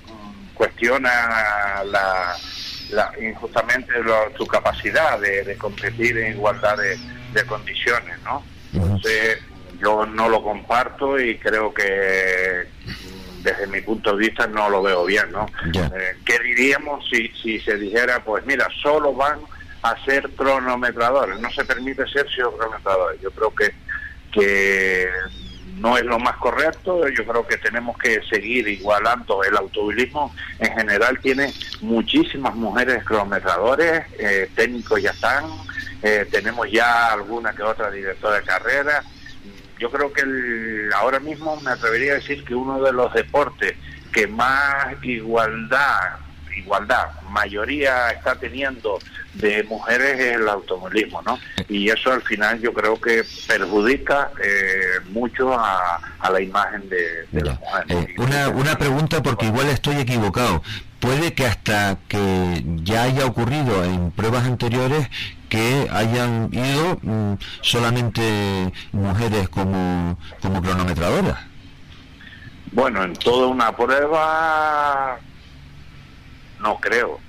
cuestiona 0.54 1.84
la 1.86 2.36
injustamente 3.20 3.94
su 4.38 4.48
capacidad 4.48 5.20
de, 5.20 5.58
competir 5.58 6.18
en 6.18 6.34
igualdad 6.34 6.78
de, 6.78 7.46
condiciones, 7.46 8.20
¿no? 8.24 8.44
Entonces, 8.74 9.38
yo 9.80 10.08
no 10.08 10.28
lo 10.28 10.42
comparto 10.42 11.20
y 11.20 11.38
creo 11.38 11.72
que 11.72 12.64
desde 13.44 13.68
mi 13.68 13.82
punto 13.82 14.16
de 14.16 14.28
vista 14.28 14.48
no 14.48 14.70
lo 14.72 14.82
veo 14.82 15.06
bien, 15.06 15.32
¿no? 15.32 15.46
Eh, 15.76 16.16
¿Qué 16.26 16.40
diríamos 16.40 17.08
si, 17.08 17.28
si 17.42 17.60
se 17.60 17.78
dijera, 17.78 18.24
pues 18.24 18.44
mira, 18.48 18.68
solo 18.82 19.14
van 19.14 19.40
a 19.84 20.04
ser 20.04 20.32
cronometradores, 20.32 21.40
no 21.40 21.52
se 21.52 21.64
permite 21.64 22.08
ser 22.08 22.26
cronometradores? 22.36 23.22
Yo 23.22 23.30
creo 23.30 23.54
que, 23.54 23.72
que 24.32 25.10
no 25.80 25.98
es 25.98 26.04
lo 26.04 26.20
más 26.20 26.38
correcto. 26.38 27.08
Yo 27.10 27.26
creo 27.26 27.48
que 27.48 27.58
tenemos 27.58 27.98
que 27.98 28.22
seguir 28.30 28.68
igualando. 28.68 29.44
El 29.44 29.58
automovilismo 29.58 30.34
en 30.60 30.74
general 30.74 31.20
tiene 31.20 31.54
muchísimas 31.82 32.56
mujeres 32.56 33.04
cronometradores, 33.04 34.04
eh, 34.20 34.50
técnicos 34.56 35.02
ya 35.02 35.12
están, 35.12 35.46
eh, 36.02 36.28
tenemos 36.32 36.70
ya 36.72 37.14
alguna 37.14 37.54
que 37.54 37.64
otra 37.64 37.92
directora 37.92 38.38
de 38.38 38.44
carrera. 38.44 39.04
Yo 39.80 39.92
creo 39.92 40.12
que 40.12 40.24
ahora 40.96 41.20
mismo 41.20 41.56
me 41.62 41.72
atrevería 41.72 42.14
a 42.14 42.16
decir 42.16 42.44
que 42.44 42.56
uno 42.56 42.82
de 42.82 42.92
los 42.92 43.14
deportes 43.14 43.76
que 44.12 44.26
más 44.26 44.96
igualdad 45.04 46.18
igualdad, 46.58 47.08
mayoría 47.30 48.10
está 48.12 48.36
teniendo 48.36 49.00
de 49.34 49.64
mujeres 49.64 50.20
es 50.20 50.36
el 50.36 50.50
automovilismo, 50.50 51.22
¿no? 51.22 51.40
Y 51.70 51.90
eso 51.90 52.12
al 52.12 52.22
final 52.22 52.60
yo 52.60 52.74
creo 52.74 53.00
que 53.00 53.24
perjudica 53.48 54.32
eh, 54.44 55.00
mucho 55.10 55.54
a, 55.54 56.00
la 56.32 56.42
imagen 56.42 56.90
de, 56.90 57.44
las 57.44 57.60
mujeres. 57.60 58.10
Eh, 58.10 58.16
una, 58.18 58.50
una 58.50 58.78
pregunta 58.78 59.22
porque 59.22 59.46
igual 59.46 59.68
estoy 59.68 59.98
equivocado. 59.98 60.64
Puede 61.00 61.34
que 61.34 61.46
hasta 61.46 61.98
que 62.08 62.64
ya 62.84 63.04
haya 63.04 63.26
ocurrido 63.26 63.84
en 63.84 64.12
pruebas 64.12 64.46
anteriores 64.46 65.08
que 65.48 65.88
hayan 65.92 66.50
ido 66.52 67.00
mm, 67.02 67.34
solamente 67.62 68.74
mujeres 68.92 69.48
como, 69.50 70.18
como 70.42 70.62
cronometradoras. 70.62 71.38
Bueno, 72.72 73.04
en 73.04 73.14
toda 73.14 73.48
una 73.48 73.76
prueba 73.76 75.20
no 76.60 76.78
creo. 76.80 77.20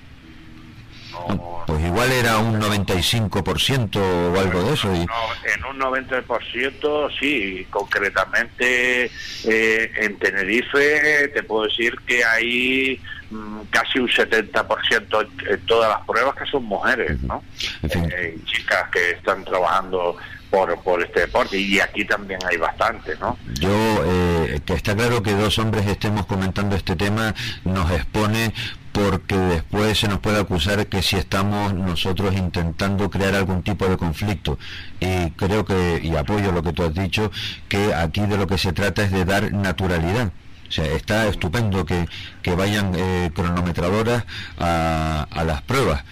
pues 1.67 1.85
igual 1.85 2.13
era 2.13 2.39
un 2.39 2.61
95% 2.61 3.97
o 3.97 4.39
algo 4.39 4.63
de 4.63 4.75
eso. 4.75 4.95
Y... 4.95 5.01
en 5.01 5.65
un 5.65 5.79
90% 5.79 7.19
sí, 7.19 7.67
concretamente 7.71 9.11
eh, 9.45 9.93
en 9.97 10.19
Tenerife 10.19 11.29
te 11.29 11.43
puedo 11.43 11.65
decir 11.65 11.97
que 12.07 12.25
hay 12.25 13.01
mm, 13.31 13.61
casi 13.71 13.99
un 13.99 14.09
70% 14.09 15.29
en 15.51 15.67
todas 15.67 15.91
las 15.91 16.07
pruebas 16.07 16.35
que 16.37 16.47
son 16.47 16.65
mujeres, 16.65 17.21
¿no? 17.23 17.43
Eh, 17.83 18.39
chicas 18.45 18.89
que 18.91 19.11
están 19.13 19.45
trabajando 19.45 20.17
por, 20.51 20.81
por 20.83 21.03
este 21.03 21.21
deporte 21.21 21.59
y 21.59 21.79
aquí 21.81 22.05
también 22.05 22.41
hay 22.49 22.57
bastante, 22.57 23.17
¿no? 23.21 23.39
Yo, 23.55 23.71
eh, 24.07 24.61
que 24.65 24.75
está 24.75 24.95
claro 24.97 25.23
que 25.23 25.33
dos 25.33 25.59
hombres 25.59 25.87
estemos 25.87 26.27
comentando 26.27 26.77
este 26.77 26.97
tema 26.97 27.35
nos 27.65 27.91
expone 27.91 28.53
porque 28.99 29.37
después 29.37 29.97
se 29.99 30.09
nos 30.09 30.19
puede 30.19 30.41
acusar 30.41 30.89
que 30.89 31.03
si 31.03 31.15
estamos 31.15 31.73
nosotros 31.73 32.35
intentando 32.35 33.09
crear 33.09 33.37
algún 33.37 33.63
tipo 33.63 33.87
de 33.87 33.97
conflicto. 33.97 34.59
Y 34.99 35.31
creo 35.33 35.65
que, 35.65 36.01
y 36.03 36.17
apoyo 36.17 36.51
lo 36.51 36.65
que 36.65 36.73
tú 36.73 36.83
has 36.83 36.95
dicho, 36.95 37.31
que 37.69 37.95
aquí 37.95 38.23
de 38.23 38.37
lo 38.37 38.49
que 38.49 38.59
se 38.59 38.73
trata 38.73 39.05
es 39.05 39.13
de 39.13 39.25
dar 39.25 39.53
naturalidad 39.53 40.33
O 40.69 40.73
sea, 40.73 40.85
está 40.87 41.29
estupendo 41.29 41.87
que, 41.87 42.09
que 42.43 42.57
vayan 42.57 42.93
eh, 42.97 43.31
cronometradoras 43.35 44.25
a, 44.59 45.29
a 45.31 45.45
las 45.45 45.63
pruebas 45.63 46.03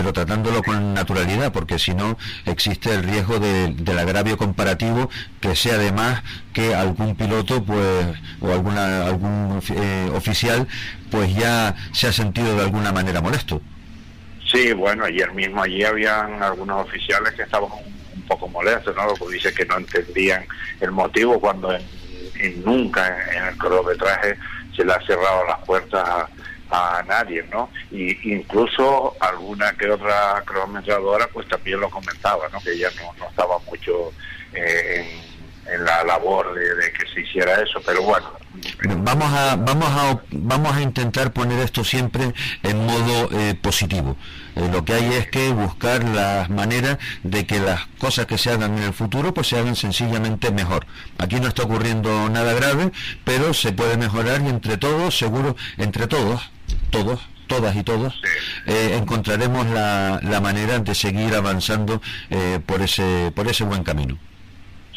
pero 0.00 0.14
tratándolo 0.14 0.62
con 0.62 0.94
naturalidad, 0.94 1.52
porque 1.52 1.78
si 1.78 1.92
no 1.92 2.16
existe 2.46 2.94
el 2.94 3.02
riesgo 3.02 3.38
del 3.38 3.98
agravio 3.98 4.38
comparativo 4.38 5.10
que 5.42 5.54
sea 5.54 5.74
además 5.74 6.22
que 6.54 6.74
algún 6.74 7.14
piloto 7.14 7.62
pues 7.62 8.06
o 8.40 8.50
alguna 8.50 9.06
algún 9.06 9.60
eh, 9.68 10.10
oficial 10.14 10.66
pues 11.10 11.34
ya 11.36 11.74
se 11.92 12.08
ha 12.08 12.12
sentido 12.14 12.56
de 12.56 12.62
alguna 12.62 12.92
manera 12.92 13.20
molesto. 13.20 13.60
Sí, 14.50 14.72
bueno, 14.72 15.04
ayer 15.04 15.34
mismo 15.34 15.62
allí 15.62 15.84
habían 15.84 16.42
algunos 16.42 16.86
oficiales 16.86 17.34
que 17.34 17.42
estaban 17.42 17.68
un 17.70 18.22
poco 18.22 18.48
molestos, 18.48 18.96
¿no? 18.96 19.02
Porque 19.18 19.34
dice 19.34 19.52
que 19.52 19.66
no 19.66 19.76
entendían 19.76 20.46
el 20.80 20.92
motivo 20.92 21.38
cuando 21.38 21.74
en, 21.74 22.64
nunca 22.64 23.18
en, 23.36 23.44
el 23.44 23.56
cronometraje 23.58 24.38
se 24.74 24.82
le 24.82 24.94
ha 24.94 25.06
cerrado 25.06 25.44
las 25.46 25.58
puertas 25.66 26.08
a 26.08 26.28
a 26.70 27.02
nadie, 27.02 27.44
¿no? 27.50 27.70
Y 27.90 28.32
incluso 28.32 29.14
alguna 29.20 29.72
que 29.72 29.90
otra 29.90 30.42
cronometradora 30.44 31.26
pues 31.28 31.48
también 31.48 31.80
lo 31.80 31.90
comentaba, 31.90 32.48
¿no? 32.50 32.60
Que 32.60 32.72
ella 32.72 32.88
no, 33.18 33.26
estaba 33.26 33.58
mucho 33.60 34.12
eh, 34.52 35.20
en, 35.66 35.84
la 35.84 36.04
labor 36.04 36.54
de, 36.54 36.92
que 36.92 37.06
se 37.12 37.20
hiciera 37.20 37.60
eso, 37.60 37.80
pero 37.84 38.02
bueno. 38.02 38.30
Vamos 38.84 39.32
a, 39.32 39.56
vamos 39.56 39.88
a, 39.88 40.20
vamos 40.30 40.76
a 40.76 40.82
intentar 40.82 41.32
poner 41.32 41.60
esto 41.60 41.84
siempre 41.84 42.32
en 42.62 42.84
modo 42.84 43.28
eh, 43.32 43.54
positivo. 43.60 44.16
Eh, 44.56 44.68
lo 44.72 44.84
que 44.84 44.94
hay 44.94 45.12
es 45.14 45.28
que 45.28 45.50
buscar 45.50 46.02
las 46.04 46.50
maneras 46.50 46.98
de 47.22 47.46
que 47.46 47.60
las 47.60 47.86
cosas 47.98 48.26
que 48.26 48.38
se 48.38 48.50
hagan 48.50 48.76
en 48.78 48.84
el 48.84 48.92
futuro 48.92 49.32
pues 49.32 49.48
se 49.48 49.58
hagan 49.58 49.76
sencillamente 49.76 50.50
mejor. 50.50 50.86
Aquí 51.18 51.38
no 51.38 51.48
está 51.48 51.62
ocurriendo 51.62 52.28
nada 52.28 52.52
grave, 52.54 52.90
pero 53.24 53.54
se 53.54 53.72
puede 53.72 53.96
mejorar 53.96 54.42
y 54.42 54.48
entre 54.48 54.76
todos, 54.76 55.16
seguro, 55.16 55.56
entre 55.78 56.06
todos, 56.06 56.50
todos, 56.90 57.20
todas 57.46 57.74
y 57.76 57.82
todos, 57.82 58.20
eh, 58.66 58.96
encontraremos 58.96 59.66
la, 59.66 60.20
la, 60.22 60.40
manera 60.40 60.78
de 60.78 60.94
seguir 60.94 61.34
avanzando 61.34 62.00
eh, 62.30 62.60
por 62.64 62.80
ese 62.82 63.32
por 63.34 63.48
ese 63.48 63.64
buen 63.64 63.82
camino. 63.82 64.18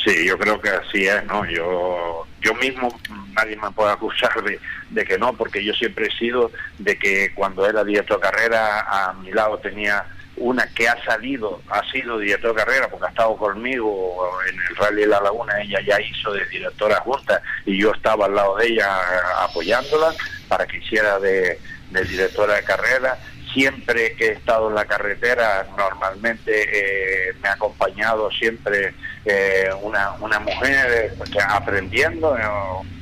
Sí, 0.04 0.26
yo 0.26 0.38
creo 0.38 0.60
que 0.60 0.70
así 0.70 1.06
es, 1.06 1.24
¿no? 1.26 1.46
Yo 1.50 2.28
yo 2.42 2.54
mismo 2.56 2.90
nadie 3.34 3.56
me 3.56 3.72
puede 3.72 3.92
acusar 3.92 4.44
de, 4.44 4.60
de, 4.90 5.06
que 5.06 5.18
no, 5.18 5.34
porque 5.34 5.64
yo 5.64 5.74
siempre 5.74 6.08
he 6.08 6.18
sido 6.18 6.52
de 6.78 6.98
que 6.98 7.34
cuando 7.34 7.68
era 7.68 7.84
director 7.84 8.18
de 8.18 8.24
carrera 8.30 8.82
a 8.82 9.14
mi 9.14 9.32
lado 9.32 9.58
tenía 9.60 10.06
una 10.36 10.68
que 10.74 10.88
ha 10.88 11.04
salido, 11.06 11.62
ha 11.70 11.84
sido 11.92 12.18
director 12.18 12.56
de 12.56 12.64
carrera 12.64 12.88
porque 12.90 13.06
ha 13.06 13.10
estado 13.10 13.36
conmigo 13.38 14.30
en 14.50 14.56
el 14.56 14.76
Rally 14.76 15.02
de 15.02 15.08
la 15.08 15.22
Laguna, 15.22 15.62
ella 15.62 15.80
ya 15.86 16.02
hizo 16.02 16.34
de 16.34 16.46
directora 16.46 17.00
junta 17.02 17.42
y 17.66 17.80
yo 17.80 17.92
estaba 17.92 18.26
al 18.26 18.36
lado 18.36 18.58
de 18.58 18.68
ella 18.68 19.00
apoyándola 19.44 20.14
para 20.54 20.68
que 20.68 20.78
hiciera 20.78 21.20
de, 21.20 21.58
directora 21.90 22.56
de 22.56 22.64
carrera. 22.64 23.18
Siempre 23.54 24.14
que 24.14 24.28
he 24.28 24.32
estado 24.34 24.70
en 24.70 24.76
la 24.76 24.86
carretera, 24.86 25.68
normalmente 25.78 26.52
eh, 26.56 27.34
me 27.42 27.50
ha 27.50 27.54
acompañado 27.54 28.32
siempre 28.32 28.94
eh, 29.26 29.70
una, 29.82 30.12
una 30.20 30.40
mujer 30.40 31.14
pues, 31.18 31.32
aprendiendo, 31.48 32.36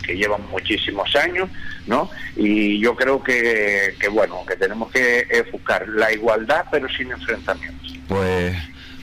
que 0.04 0.16
lleva 0.16 0.38
muchísimos 0.38 1.14
años, 1.16 1.50
¿no? 1.88 2.10
Y 2.36 2.80
yo 2.80 2.96
creo 2.96 3.22
que, 3.22 3.96
que, 4.00 4.08
bueno, 4.08 4.46
que 4.46 4.56
tenemos 4.56 4.92
que 4.92 5.46
buscar 5.52 5.88
la 5.88 6.12
igualdad, 6.12 6.66
pero 6.72 6.88
sin 6.90 7.12
enfrentamientos. 7.12 7.98
Pues 8.08 8.56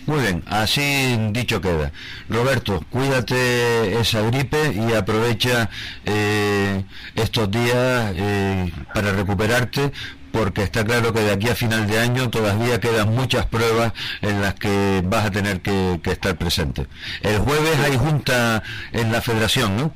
muy 0.09 0.21
bien, 0.21 0.43
así 0.47 1.17
dicho 1.33 1.61
queda. 1.61 1.93
Roberto, 2.31 2.83
cuídate 2.89 4.01
esa 4.01 4.23
gripe 4.23 4.73
y 4.73 4.95
aprovecha 4.95 5.69
eh, 6.07 6.83
estos 7.15 7.51
días 7.51 8.15
eh, 8.17 8.73
para 8.95 9.13
recuperarte 9.13 9.93
porque 10.33 10.63
está 10.63 10.83
claro 10.83 11.13
que 11.13 11.21
de 11.21 11.33
aquí 11.33 11.51
a 11.51 11.55
final 11.55 11.87
de 11.87 11.99
año 11.99 12.31
todavía 12.31 12.81
quedan 12.81 13.15
muchas 13.15 13.45
pruebas 13.47 13.93
en 14.23 14.41
las 14.41 14.55
que 14.55 15.03
vas 15.05 15.27
a 15.27 15.31
tener 15.31 15.61
que, 15.61 16.01
estar 16.05 16.37
presente. 16.37 16.87
El 17.21 17.39
jueves 17.41 17.79
hay 17.85 17.99
junta 17.99 18.63
en 18.93 19.13
la 19.13 19.21
federación, 19.21 19.77
¿no? 19.77 19.95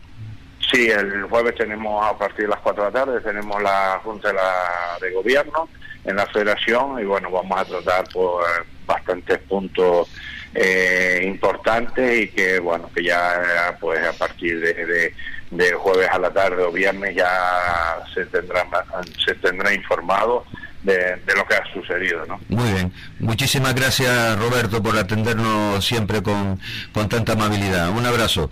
Sí, 0.70 0.90
el 0.90 1.24
jueves 1.24 1.54
tenemos 1.54 2.04
a 2.04 2.18
partir 2.18 2.44
de 2.44 2.48
las 2.48 2.60
4 2.60 2.84
de 2.84 2.90
la 2.90 3.04
tarde, 3.04 3.20
tenemos 3.20 3.62
la 3.62 3.98
junta 4.04 4.28
de, 4.28 4.34
la, 4.34 4.98
de 5.00 5.10
gobierno 5.12 5.68
en 6.05 6.16
la 6.16 6.26
federación 6.26 7.00
y 7.00 7.05
bueno, 7.05 7.30
vamos 7.30 7.61
a 7.61 7.64
tratar 7.64 8.09
por 8.12 8.44
bastantes 8.86 9.38
puntos 9.38 10.09
eh, 10.55 11.20
importantes 11.24 12.22
y 12.22 12.28
que 12.28 12.59
bueno, 12.59 12.90
que 12.94 13.05
ya 13.05 13.76
pues 13.80 14.05
a 14.07 14.12
partir 14.12 14.61
de, 14.61 15.14
de, 15.50 15.72
jueves 15.72 16.09
a 16.11 16.18
la 16.18 16.30
tarde 16.30 16.62
o 16.62 16.72
viernes 16.72 17.14
ya 17.14 17.98
se 18.12 18.26
tendrá, 18.26 18.66
se 19.24 19.34
tendrá 19.36 19.72
informado 19.72 20.44
de, 20.82 21.16
lo 21.36 21.46
que 21.46 21.55
ha 21.55 21.64
sucedido. 21.72 22.26
¿no? 22.26 22.40
Muy 22.48 22.70
bien. 22.72 22.92
Muchísimas 23.20 23.74
gracias, 23.74 24.38
Roberto, 24.38 24.82
por 24.82 24.96
atendernos 24.98 25.84
siempre 25.84 26.22
con, 26.22 26.61
con 26.92 27.09
tanta 27.09 27.32
amabilidad. 27.32 27.90
Un 27.90 28.05
abrazo. 28.05 28.50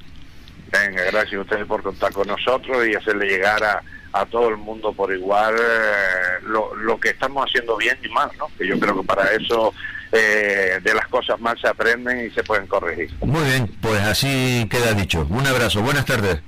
Venga, 0.70 1.02
gracias 1.04 1.34
a 1.34 1.40
ustedes 1.40 1.66
por 1.66 1.82
contar 1.82 2.12
con 2.12 2.28
nosotros 2.28 2.86
y 2.86 2.94
hacerle 2.94 3.26
llegar 3.26 3.62
a, 3.64 3.82
a 4.12 4.26
todo 4.26 4.48
el 4.48 4.56
mundo 4.56 4.92
por 4.92 5.12
igual 5.12 5.54
eh, 5.58 6.42
lo, 6.42 6.74
lo, 6.74 6.98
que 6.98 7.10
estamos 7.10 7.46
haciendo 7.46 7.76
bien 7.76 7.96
y 8.02 8.08
mal, 8.08 8.30
¿no? 8.38 8.48
Que 8.58 8.66
yo 8.66 8.78
creo 8.78 9.00
que 9.00 9.06
para 9.06 9.32
eso 9.32 9.72
eh, 10.12 10.80
de 10.82 10.94
las 10.94 11.06
cosas 11.08 11.38
mal 11.40 11.58
se 11.60 11.68
aprenden 11.68 12.26
y 12.26 12.30
se 12.30 12.42
pueden 12.42 12.66
corregir. 12.66 13.10
Muy 13.20 13.44
bien, 13.44 13.70
pues 13.80 14.00
así 14.00 14.66
queda 14.70 14.92
dicho. 14.94 15.26
Un 15.30 15.46
abrazo, 15.46 15.82
buenas 15.82 16.04
tardes. 16.04 16.40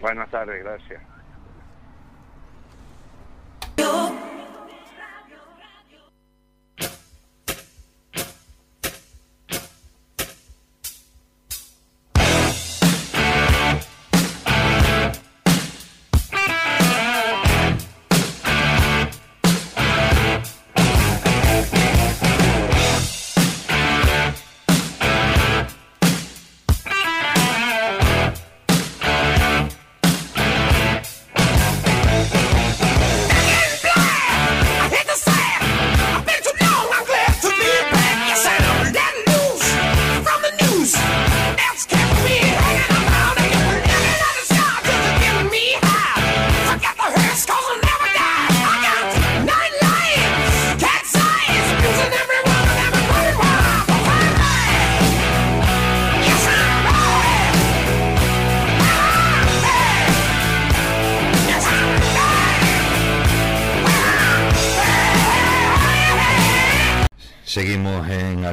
Buenas 0.00 0.28
tardes, 0.30 0.62
gracias. 0.62 1.00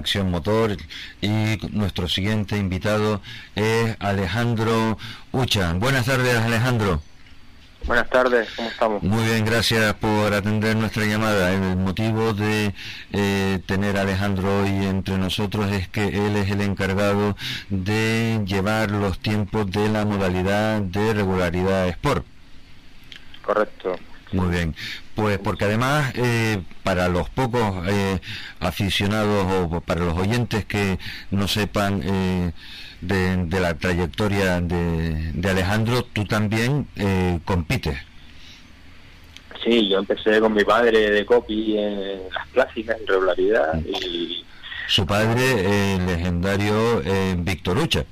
Acción 0.04 0.32
Motor 0.32 0.76
y 1.22 1.58
nuestro 1.72 2.10
siguiente 2.10 2.58
invitado 2.58 3.22
es 3.56 3.96
Alejandro 4.00 4.98
Ucha. 5.32 5.72
Buenas 5.76 6.06
tardes 6.08 6.36
Alejandro. 6.36 7.02
Buenas 7.86 8.10
tardes, 8.10 8.50
¿cómo 8.54 8.68
estamos? 8.68 9.02
Muy 9.02 9.24
bien, 9.24 9.46
gracias 9.46 9.94
por 9.94 10.34
atender 10.34 10.76
nuestra 10.76 11.06
llamada. 11.06 11.54
El 11.54 11.78
motivo 11.78 12.34
de 12.34 12.74
eh, 13.14 13.60
tener 13.66 13.96
a 13.96 14.02
Alejandro 14.02 14.64
hoy 14.64 14.86
entre 14.86 15.18
nosotros 15.18 15.72
es 15.72 15.88
que 15.88 16.08
él 16.08 16.36
es 16.36 16.52
el 16.52 16.60
encargado 16.60 17.38
de 17.70 18.42
llevar 18.46 18.92
los 18.92 19.20
tiempos 19.20 19.72
de 19.72 19.88
la 19.88 20.04
modalidad 20.04 20.82
de 20.82 21.14
regularidad 21.14 21.88
Sport. 21.88 22.26
Correcto. 23.42 23.96
Muy 24.34 24.50
bien, 24.50 24.76
pues 25.16 25.38
porque 25.40 25.66
además 25.66 26.14
eh, 26.16 26.62
para 26.84 27.08
los 27.08 27.30
pocos 27.30 27.88
eh, 27.88 28.20
aficionados 28.60 29.72
o 29.72 29.82
para 29.82 30.06
los 30.06 30.18
oyentes 30.18 30.66
que 30.66 30.98
no 31.32 31.48
sepan 31.48 32.02
eh, 32.04 32.52
de, 33.02 33.60
la 33.60 33.76
trayectoria 33.76 34.62
de, 34.62 35.50
Alejandro, 35.50 36.04
tú 36.04 36.26
también 36.26 36.88
compites. 37.44 37.98
Sí, 39.64 39.90
yo 39.90 40.00
empecé 40.00 40.40
con 40.40 40.54
mi 40.54 40.64
padre 40.64 41.10
de 41.12 41.26
copy 41.26 41.78
en 41.78 42.22
las 42.34 42.48
clásicas, 42.50 42.98
en 43.00 43.08
regularidad 43.08 43.82
y... 43.86 44.44
Su 44.88 45.06
padre, 45.06 45.96
el 45.96 46.06
legendario 46.06 47.02
Víctor 47.38 47.78
Ucha. 47.78 48.06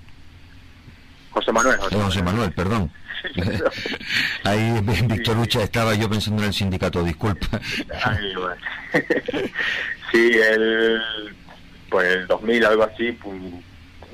José 1.31 1.51
Manuel. 1.51 1.77
José, 1.79 2.21
Manuel, 2.21 2.51
perdón. 2.51 2.91
Ahí 4.43 4.81
Víctor 4.81 5.37
Lucha 5.37 5.63
estaba 5.63 5.93
yo 5.95 6.09
pensando 6.09 6.41
en 6.41 6.49
el 6.49 6.53
sindicato, 6.53 7.03
disculpa. 7.03 7.59
sí, 10.11 10.31
el, 10.37 11.01
pues 11.89 12.07
el 12.09 12.27
2000, 12.27 12.65
algo 12.65 12.83
así, 12.83 13.11
pues, 13.13 13.35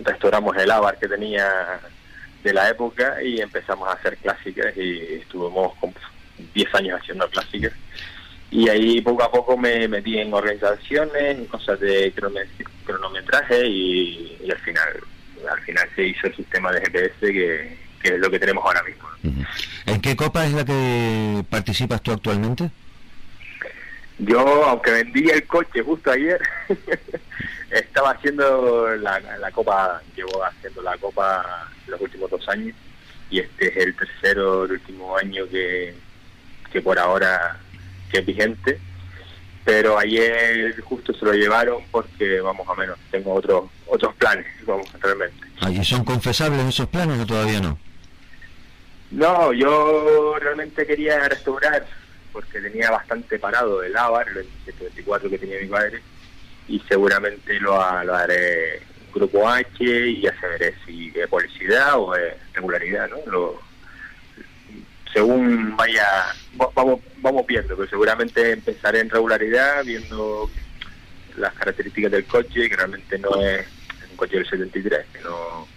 restauramos 0.03 0.55
el 0.57 0.71
Avar 0.71 0.97
que 0.99 1.07
tenía 1.07 1.79
de 2.43 2.53
la 2.53 2.69
época 2.69 3.21
y 3.21 3.41
empezamos 3.41 3.87
a 3.89 3.93
hacer 3.93 4.17
clásicas 4.17 4.75
y 4.77 5.15
estuvimos 5.15 5.75
con 5.79 5.93
10 6.53 6.75
años 6.75 6.99
haciendo 7.01 7.29
clásicas. 7.29 7.73
Y 8.49 8.69
ahí 8.69 9.01
poco 9.01 9.23
a 9.23 9.31
poco 9.31 9.57
me 9.57 9.87
metí 9.87 10.17
en 10.19 10.33
organizaciones, 10.33 11.37
en 11.37 11.45
cosas 11.45 11.79
de 11.79 12.13
cronometraje 12.85 13.67
y, 13.67 14.49
al 14.49 14.59
final 14.59 14.87
al 15.51 15.61
final 15.61 15.87
se 15.95 16.07
hizo 16.07 16.27
el 16.27 16.35
sistema 16.35 16.71
de 16.71 16.81
GPS 16.81 17.19
que, 17.19 17.77
es 18.07 18.19
lo 18.19 18.29
que 18.29 18.39
tenemos 18.39 18.63
ahora 18.65 18.83
mismo. 18.83 19.07
¿En 19.85 20.01
qué 20.01 20.15
copa 20.15 20.45
es 20.45 20.53
la 20.53 20.65
que 20.65 21.43
participas 21.49 22.01
tú 22.01 22.11
actualmente? 22.11 22.69
Yo, 24.19 24.65
aunque 24.65 24.91
vendí 24.91 25.29
el 25.29 25.45
coche 25.45 25.81
justo 25.83 26.11
ayer, 26.11 26.41
estaba 27.71 28.11
haciendo 28.11 28.95
la, 28.97 29.19
la 29.19 29.51
copa, 29.51 30.01
llevo 30.15 30.43
haciendo 30.43 30.81
la 30.81 30.97
copa 30.97 31.69
los 31.87 32.01
últimos 32.01 32.29
dos 32.31 32.47
años 32.49 32.75
y 33.29 33.39
este 33.39 33.67
es 33.67 33.77
el 33.85 33.95
tercero, 33.95 34.65
el 34.65 34.71
último 34.71 35.17
año 35.17 35.47
que, 35.49 35.93
que 36.71 36.81
por 36.81 36.97
ahora 36.97 37.59
que 38.09 38.19
es 38.19 38.25
vigente. 38.25 38.79
Pero 39.65 39.99
ayer 39.99 40.79
justo 40.81 41.13
se 41.13 41.25
lo 41.25 41.33
llevaron 41.33 41.83
porque, 41.91 42.39
vamos 42.39 42.67
a 42.69 42.73
menos, 42.75 42.97
tengo 43.11 43.33
otros 43.33 43.65
otros 43.85 44.15
planes, 44.15 44.45
vamos, 44.65 44.87
realmente. 45.01 45.47
¿Y 45.69 45.83
son 45.83 46.03
confesables 46.05 46.65
esos 46.65 46.87
planes 46.87 47.19
o 47.19 47.25
todavía 47.25 47.59
no? 47.59 47.77
No, 49.11 49.53
yo 49.53 50.35
realmente 50.39 50.85
quería 50.85 51.27
restaurar 51.27 51.85
porque 52.31 52.61
tenía 52.61 52.91
bastante 52.91 53.39
parado 53.39 53.81
el 53.81 53.95
AVAR, 53.95 54.27
el 54.27 54.35
2724 54.35 55.29
que 55.29 55.37
tenía 55.39 55.59
mi 55.59 55.67
padre, 55.67 56.01
y 56.67 56.79
seguramente 56.81 57.59
lo, 57.59 57.73
lo 58.03 58.15
haré 58.15 58.81
grupo 59.13 59.47
H 59.47 59.65
y 59.79 60.21
ya 60.21 60.39
se 60.39 60.47
veré 60.47 60.75
si 60.85 61.11
es 61.15 61.27
publicidad 61.27 61.97
o 61.97 62.15
es 62.15 62.35
regularidad, 62.53 63.09
¿no? 63.09 63.53
Según 65.11 65.75
vaya, 65.75 66.05
vamos, 66.75 66.99
vamos 67.17 67.47
viendo, 67.47 67.75
pero 67.75 67.89
seguramente 67.89 68.51
empezaré 68.51 68.99
en 68.99 69.09
regularidad, 69.09 69.83
viendo 69.83 70.49
las 71.37 71.53
características 71.53 72.11
del 72.11 72.25
coche, 72.25 72.69
que 72.69 72.75
realmente 72.75 73.17
no 73.17 73.41
es 73.41 73.65
un 74.11 74.17
coche 74.17 74.37
del 74.37 74.49
73, 74.49 75.05
que 75.13 75.21
no 75.21 75.67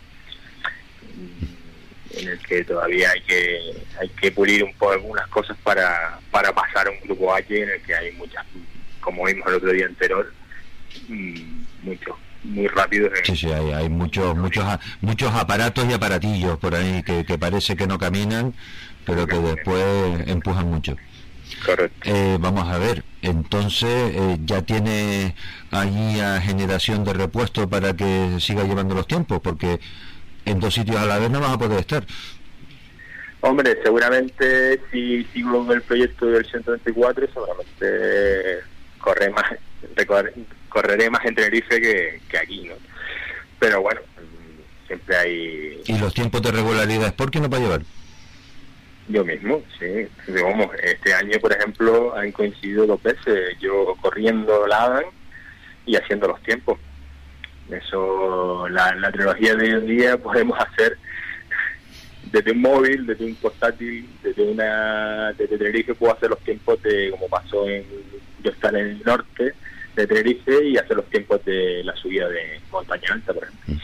en 2.17 2.29
el 2.29 2.39
que 2.41 2.65
todavía 2.65 3.11
hay 3.11 3.21
que 3.23 3.61
hay 4.01 4.09
que 4.09 4.33
pulir 4.33 4.65
un 4.65 4.73
poco 4.75 4.93
algunas 4.93 5.27
cosas 5.29 5.57
para, 5.63 6.19
para 6.31 6.53
pasar 6.53 6.89
a 6.89 6.91
un 6.91 7.01
grupo 7.01 7.35
H 7.35 7.63
en 7.63 7.71
el 7.71 7.83
que 7.83 7.95
hay 7.95 8.13
muchas, 8.13 8.45
como 9.01 9.25
vimos 9.25 9.47
el 9.49 9.55
otro 9.55 9.73
día 9.73 9.87
anterior, 9.87 10.33
mm, 11.09 11.63
mucho 11.83 12.19
muy 12.43 12.67
rápido. 12.69 13.11
Sí, 13.25 13.37
sí, 13.37 13.53
hay, 13.53 13.73
hay 13.73 13.89
muchos 13.89 14.35
muchos 14.37 14.65
muchos 15.01 15.33
aparatos 15.35 15.87
y 15.89 15.93
aparatillos 15.93 16.59
por 16.59 16.75
ahí 16.75 17.03
que, 17.03 17.25
que 17.25 17.39
parece 17.39 17.77
que 17.77 17.87
no 17.87 17.99
caminan, 17.99 18.55
pero 19.05 19.27
que 19.27 19.39
después 19.39 20.27
empujan 20.27 20.67
mucho. 20.67 20.97
Correcto. 21.65 22.09
Eh, 22.09 22.39
vamos 22.41 22.69
a 22.69 22.79
ver, 22.79 23.05
entonces 23.23 24.13
eh, 24.15 24.39
ya 24.45 24.63
tiene 24.63 25.35
ahí 25.71 26.21
a 26.21 26.41
generación 26.41 27.05
de 27.05 27.13
repuesto 27.13 27.69
para 27.69 27.95
que 27.95 28.37
siga 28.41 28.65
llevando 28.65 28.95
los 28.95 29.07
tiempos, 29.07 29.41
porque 29.43 29.81
en 30.51 30.61
dos 30.61 30.75
sitios 30.75 30.97
a 30.97 31.07
la 31.07 31.19
vez 31.19 31.31
no 31.31 31.41
vas 31.41 31.53
a 31.53 31.59
poder 31.59 31.81
estar. 31.81 32.05
Hombre, 33.43 33.79
seguramente 33.83 34.81
si 34.91 35.25
sigo 35.33 35.67
con 35.67 35.75
el 35.75 35.83
proyecto 35.83 36.27
del 36.27 36.45
124, 36.45 37.27
seguramente 37.33 38.61
corre 38.99 39.31
más, 39.31 39.45
correré 40.69 41.09
más 41.09 41.25
en 41.25 41.35
Tenerife 41.35 41.81
que, 41.81 42.21
que 42.29 42.39
aquí, 42.39 42.69
¿no? 42.69 42.75
Pero 43.59 43.81
bueno, 43.81 44.01
siempre 44.87 45.17
hay... 45.17 45.83
¿Y 45.87 45.99
los 45.99 46.13
tiempos 46.13 46.43
de 46.43 46.53
regularidad 46.53 47.15
por 47.15 47.31
qué 47.31 47.41
no 47.41 47.49
va 47.49 47.57
a 47.57 47.61
llevar? 47.61 47.83
Yo 49.09 49.25
mismo, 49.25 49.63
sí. 49.79 50.07
Digamos, 50.27 50.69
este 50.83 51.15
año, 51.15 51.39
por 51.41 51.53
ejemplo, 51.53 52.17
han 52.17 52.31
coincidido 52.33 52.87
dos 52.87 53.03
veces, 53.03 53.59
yo 53.59 53.95
corriendo 54.01 54.67
la 54.67 54.85
ADAN 54.85 55.05
y 55.87 55.97
haciendo 55.97 56.29
los 56.29 56.43
tiempos. 56.43 56.79
Eso, 57.73 58.69
la, 58.69 58.95
la 58.97 59.13
trilogía 59.13 59.55
de 59.55 59.65
hoy 59.65 59.81
en 59.81 59.87
día 59.87 60.17
podemos 60.19 60.59
hacer 60.59 60.99
desde 62.33 62.53
un 62.53 62.61
móvil, 62.61 63.07
desde 63.07 63.25
un 63.25 63.35
portátil, 63.37 64.09
desde 64.23 64.43
una 64.43 65.33
desde 65.33 65.59
Tenerife 65.59 65.95
puedo 65.95 66.13
hacer 66.13 66.31
los 66.31 66.39
tiempos 66.41 66.81
de 66.83 67.11
como 67.11 67.29
pasó 67.29 67.69
en 67.69 67.85
yo 68.43 68.51
estar 68.51 68.75
en 68.75 68.87
el 68.87 69.03
norte 69.05 69.55
de 69.97 70.07
Tenerife 70.07 70.65
y 70.65 70.77
hacer 70.77 70.97
los 70.97 71.07
tiempos 71.07 71.45
de 71.45 71.83
la 71.85 71.95
subida 71.97 72.29
de 72.29 72.61
montaña 72.71 73.13
alta, 73.13 73.33
por 73.35 73.45
ejemplo. 73.45 73.75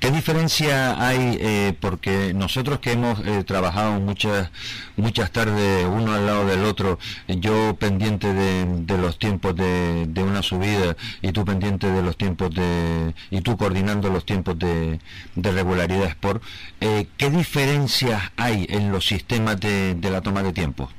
¿Qué 0.00 0.12
diferencia 0.12 1.04
hay? 1.04 1.38
Eh, 1.40 1.74
porque 1.80 2.32
nosotros 2.32 2.78
que 2.78 2.92
hemos 2.92 3.18
eh, 3.26 3.42
trabajado 3.44 3.98
muchas 3.98 4.48
muchas 4.96 5.32
tardes 5.32 5.86
uno 5.86 6.12
al 6.12 6.24
lado 6.24 6.46
del 6.46 6.64
otro, 6.64 7.00
yo 7.26 7.76
pendiente 7.78 8.32
de, 8.32 8.98
los 8.98 9.18
tiempos 9.18 9.56
de, 9.56 10.22
una 10.22 10.42
subida 10.42 10.96
y 11.20 11.32
tú 11.32 11.44
pendiente 11.44 11.90
de 11.90 12.02
los 12.02 12.16
tiempos 12.16 12.54
de 12.54 13.12
y 13.30 13.40
tú 13.40 13.56
coordinando 13.56 14.08
los 14.08 14.24
tiempos 14.24 14.56
de, 14.58 15.00
regularidad 15.34 16.06
Sport, 16.06 16.44
eh, 16.80 17.08
¿qué 17.16 17.30
diferencias 17.30 18.22
hay 18.36 18.66
en 18.68 18.92
los 18.92 19.04
sistemas 19.04 19.58
de, 19.58 19.96
la 20.00 20.20
toma 20.20 20.44
de 20.44 20.52
tiempo? 20.52 20.90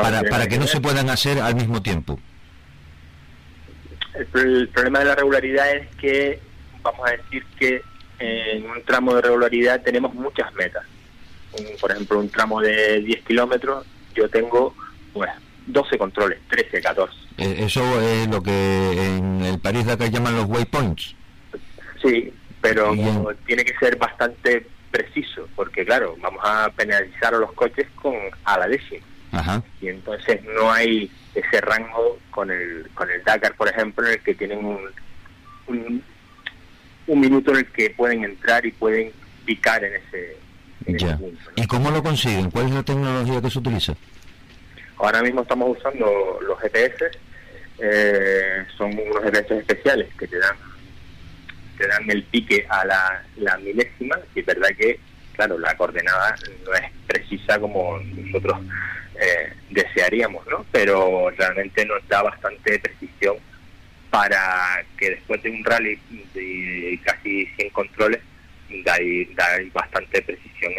para, 0.00 0.22
para 0.22 0.46
que 0.46 0.58
no 0.58 0.68
se 0.68 0.80
puedan 0.80 1.10
hacer 1.10 1.40
al 1.40 1.56
mismo 1.56 1.82
tiempo. 1.82 2.20
el 4.34 4.68
problema 4.68 5.00
de 5.00 5.04
la 5.06 5.14
regularidad 5.16 5.72
es 5.74 5.88
que 5.96 6.51
vamos 6.82 7.08
a 7.08 7.12
decir 7.12 7.44
que 7.58 7.82
en 8.18 8.70
un 8.70 8.82
tramo 8.84 9.14
de 9.14 9.22
regularidad 9.22 9.82
tenemos 9.82 10.14
muchas 10.14 10.52
metas. 10.54 10.84
por 11.80 11.90
ejemplo, 11.90 12.18
un 12.18 12.28
tramo 12.28 12.60
de 12.60 13.00
10 13.00 13.24
kilómetros, 13.24 13.84
yo 14.14 14.28
tengo 14.28 14.74
pues, 15.12 15.30
12 15.66 15.98
controles, 15.98 16.38
13, 16.48 16.80
14. 16.80 17.14
Eh, 17.38 17.56
eso 17.60 18.00
es 18.00 18.28
lo 18.28 18.42
que 18.42 19.06
en 19.16 19.42
el 19.42 19.58
París 19.58 19.86
Dakar 19.86 20.10
llaman 20.10 20.36
los 20.36 20.46
waypoints. 20.46 21.14
Sí, 22.00 22.32
pero 22.60 22.94
tiene 23.46 23.64
que 23.64 23.76
ser 23.78 23.96
bastante 23.96 24.66
preciso, 24.90 25.48
porque 25.56 25.84
claro, 25.84 26.16
vamos 26.20 26.40
a 26.44 26.70
penalizar 26.70 27.34
a 27.34 27.38
los 27.38 27.52
coches 27.52 27.86
con 27.96 28.14
a 28.44 28.58
la 28.58 28.68
décima. 28.68 29.04
Y 29.80 29.88
entonces 29.88 30.42
no 30.44 30.70
hay 30.70 31.10
ese 31.34 31.60
rango 31.62 32.18
con 32.30 32.50
el 32.50 32.88
con 32.94 33.10
el 33.10 33.24
Dakar, 33.24 33.54
por 33.56 33.68
ejemplo, 33.68 34.06
en 34.06 34.12
el 34.12 34.20
que 34.20 34.34
tienen 34.34 34.64
un 34.64 34.78
un 35.66 36.02
minuto 37.06 37.50
en 37.52 37.58
el 37.58 37.66
que 37.66 37.90
pueden 37.90 38.24
entrar 38.24 38.64
y 38.64 38.72
pueden 38.72 39.12
picar 39.44 39.82
en 39.84 39.94
ese, 39.94 40.36
punto. 41.16 41.50
¿Y 41.56 41.66
cómo 41.66 41.90
lo 41.90 42.02
consiguen? 42.02 42.50
¿Cuál 42.50 42.66
es 42.66 42.72
la 42.72 42.82
tecnología 42.82 43.40
que 43.40 43.50
se 43.50 43.58
utiliza? 43.58 43.94
Ahora 44.98 45.22
mismo 45.22 45.42
estamos 45.42 45.76
usando 45.76 46.38
los 46.46 46.58
GPS, 46.60 47.10
eh, 47.78 48.64
son 48.76 48.92
unos 48.92 49.22
GPS 49.24 49.58
especiales 49.58 50.08
que 50.16 50.28
te 50.28 50.38
dan 50.38 50.56
te 51.76 51.86
dan 51.86 52.08
el 52.10 52.22
pique 52.24 52.64
a 52.68 52.84
la, 52.84 53.24
la 53.36 53.56
milésima, 53.58 54.18
y 54.34 54.40
es 54.40 54.46
verdad 54.46 54.68
que, 54.78 55.00
claro, 55.32 55.58
la 55.58 55.76
coordenada 55.76 56.36
no 56.64 56.74
es 56.74 56.90
precisa 57.06 57.58
como 57.58 57.98
nosotros 57.98 58.58
eh, 59.20 59.52
desearíamos, 59.70 60.46
¿no? 60.46 60.64
Pero 60.70 61.30
realmente 61.30 61.84
nos 61.86 62.06
da 62.08 62.22
bastante 62.22 62.78
precisión 62.78 63.36
para 64.12 64.84
que 64.98 65.08
después 65.08 65.42
de 65.42 65.48
un 65.48 65.64
rally 65.64 65.98
de 66.34 67.00
casi 67.02 67.46
100 67.56 67.70
controles 67.70 68.20
da, 68.84 68.98
bastante 69.72 70.20
precisión 70.20 70.70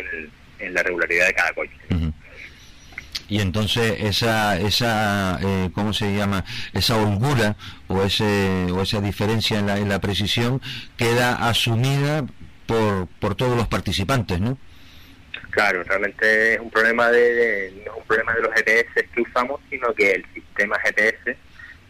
en, 0.60 0.72
la 0.72 0.84
regularidad 0.84 1.26
de 1.26 1.34
cada 1.34 1.52
coche. 1.54 1.74
Y 3.28 3.42
entonces 3.42 3.96
esa, 4.02 4.60
esa 4.60 5.40
eh, 5.42 5.72
¿cómo 5.74 5.94
se 5.94 6.16
llama? 6.16 6.46
Esa 6.74 6.96
holgura 6.96 7.56
o, 7.88 8.04
ese, 8.04 8.68
o 8.72 8.84
esa 8.84 9.02
diferencia 9.02 9.58
en 9.58 9.66
la, 9.66 9.80
en 9.80 9.90
la 9.90 10.00
precisión 10.00 10.62
queda 10.96 11.50
asumida 11.50 12.28
por, 12.68 13.08
por 13.20 13.34
todos 13.34 13.58
los 13.58 13.68
participantes, 13.68 14.40
¿no? 14.40 14.60
Claro, 15.50 15.84
realmente 15.84 16.54
es 16.54 16.60
un 16.60 16.70
problema 16.70 17.10
de, 17.10 17.74
no 17.84 17.94
es 17.94 17.98
un 17.98 18.06
problema 18.06 18.34
de 18.36 18.42
los 18.42 18.54
GPS 18.54 19.10
que 19.12 19.22
usamos, 19.22 19.60
sino 19.72 19.92
que 19.96 20.12
el 20.12 20.26
sistema 20.36 20.78
GPS 20.80 21.36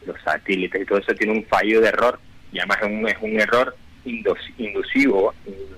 los 0.06 0.22
satélites 0.22 0.82
y 0.82 0.86
todo 0.86 1.00
eso 1.00 1.14
tiene 1.16 1.34
un 1.34 1.46
fallo 1.46 1.82
de 1.82 1.90
error 1.90 2.20
y 2.52 2.60
además 2.60 2.78
es 2.82 2.88
un, 2.88 3.08
es 3.08 3.18
un 3.22 3.40
error 3.40 3.76
inducivo, 4.06 5.34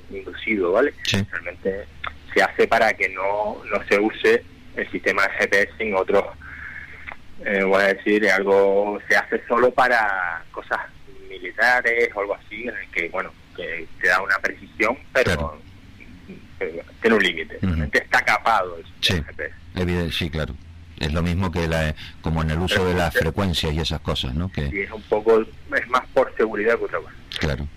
inducido, 0.10 0.72
¿vale? 0.72 0.94
Realmente 1.32 1.86
se 2.34 2.44
hace 2.44 2.68
para 2.68 2.94
que 2.94 3.10
no, 3.10 3.62
no 3.72 3.84
se 3.88 4.00
use 4.00 4.44
el 4.76 4.92
sistema 4.92 5.24
GPS 5.40 5.72
en 5.80 5.96
otros, 5.96 6.26
eh, 7.46 7.64
voy 7.64 7.82
a 7.82 7.94
decir, 7.94 8.30
algo 8.30 9.00
se 9.08 9.16
hace 9.16 9.42
solo 9.48 9.72
para 9.72 10.44
cosas 10.52 10.80
militares 11.30 12.10
o 12.14 12.22
algo 12.22 12.36
así, 12.36 12.64
en 12.64 12.76
el 12.76 12.90
que, 12.92 13.10
bueno, 13.10 13.32
que 13.56 13.88
te 14.02 14.08
da 14.08 14.22
una 14.22 14.38
precisión, 14.40 14.98
pero 15.14 15.60
tiene 17.02 17.16
un 17.16 17.24
límite, 17.24 17.60
está 17.94 18.22
capado 18.22 18.78
el 18.78 18.86
sí, 19.02 19.22
Evidente, 19.76 20.12
sí, 20.12 20.30
claro. 20.30 20.56
Es 21.00 21.14
lo 21.14 21.22
mismo 21.22 21.52
que 21.52 21.68
la, 21.68 21.96
como 22.22 22.42
en 22.42 22.52
el 22.52 22.60
uso 22.60 22.86
de 22.86 22.94
las 22.94 23.14
frecuencias 23.14 23.74
y 23.74 23.80
esas 23.80 24.00
cosas, 24.02 24.34
¿no? 24.34 24.52
Que... 24.52 24.68
es 24.84 24.92
un 24.92 25.02
poco, 25.04 25.42
es 25.42 25.88
más 25.90 26.06
por 26.14 26.34
seguridad 26.38 26.78
que 26.78 26.86
otra 26.86 27.00
cosa. 27.00 27.14
Claro. 27.40 27.68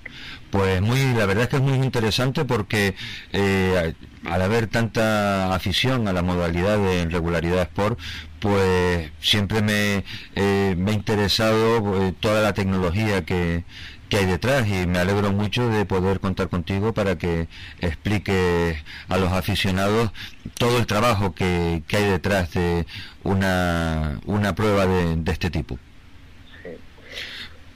Pues 0.51 0.81
muy, 0.81 1.13
la 1.13 1.27
verdad 1.27 1.45
es 1.45 1.49
que 1.51 1.57
es 1.57 1.63
muy 1.63 1.75
interesante 1.75 2.45
porque 2.47 2.95
eh, 3.33 3.95
al 4.25 4.43
haber 4.43 4.67
tanta 4.67 5.55
afición 5.55 6.09
a 6.09 6.13
la 6.15 6.23
modalidad 6.23 6.79
de 6.79 7.05
regularidad 7.05 7.63
sport, 7.63 7.99
pues 8.41 9.11
siempre 9.21 9.61
me, 9.61 10.05
eh, 10.35 10.75
me 10.79 10.93
ha 10.93 10.95
interesado 10.95 12.03
eh, 12.03 12.15
toda 12.19 12.41
la 12.41 12.55
tecnología 12.55 13.25
que, 13.27 13.65
que 14.09 14.19
hay 14.19 14.27
detrás 14.27 14.67
y 14.69 14.87
me 14.87 14.99
alegro 14.99 15.33
mucho 15.33 15.69
de 15.69 15.85
poder 15.85 16.21
contar 16.21 16.49
contigo 16.49 16.93
para 16.93 17.17
que 17.17 17.49
explique 17.81 18.83
a 19.09 19.17
los 19.19 19.33
aficionados 19.33 20.11
todo 20.57 20.79
el 20.79 20.87
trabajo 20.87 21.35
que, 21.35 21.83
que 21.87 21.97
hay 21.99 22.05
detrás 22.05 22.53
de 22.53 22.87
una, 23.25 24.21
una 24.27 24.55
prueba 24.55 24.87
de, 24.87 25.31
este 25.31 25.51
tipo. 25.51 25.79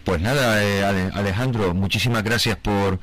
Pues 0.04 0.20
nada, 0.20 0.62
eh, 0.64 1.10
Alejandro, 1.14 1.74
muchísimas 1.74 2.24
gracias 2.24 2.56
por, 2.56 2.98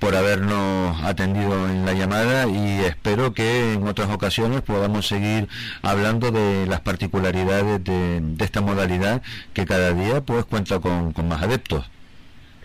por 0.00 0.16
habernos 0.16 1.02
atendido 1.04 1.68
en 1.68 1.84
la 1.84 1.92
llamada 1.92 2.48
y 2.48 2.80
espero 2.80 3.34
que 3.34 3.74
en 3.74 3.86
otras 3.86 4.08
ocasiones 4.08 4.62
podamos 4.62 5.06
seguir 5.06 5.48
hablando 5.82 6.30
de 6.30 6.66
las 6.66 6.80
particularidades 6.80 7.84
de, 7.84 8.22
esta 8.38 8.62
modalidad 8.62 9.22
que 9.52 9.66
cada 9.66 9.92
día 9.92 10.22
pues 10.22 10.46
cuenta 10.46 10.80
con, 10.80 11.12
más 11.28 11.42
adeptos. 11.42 11.84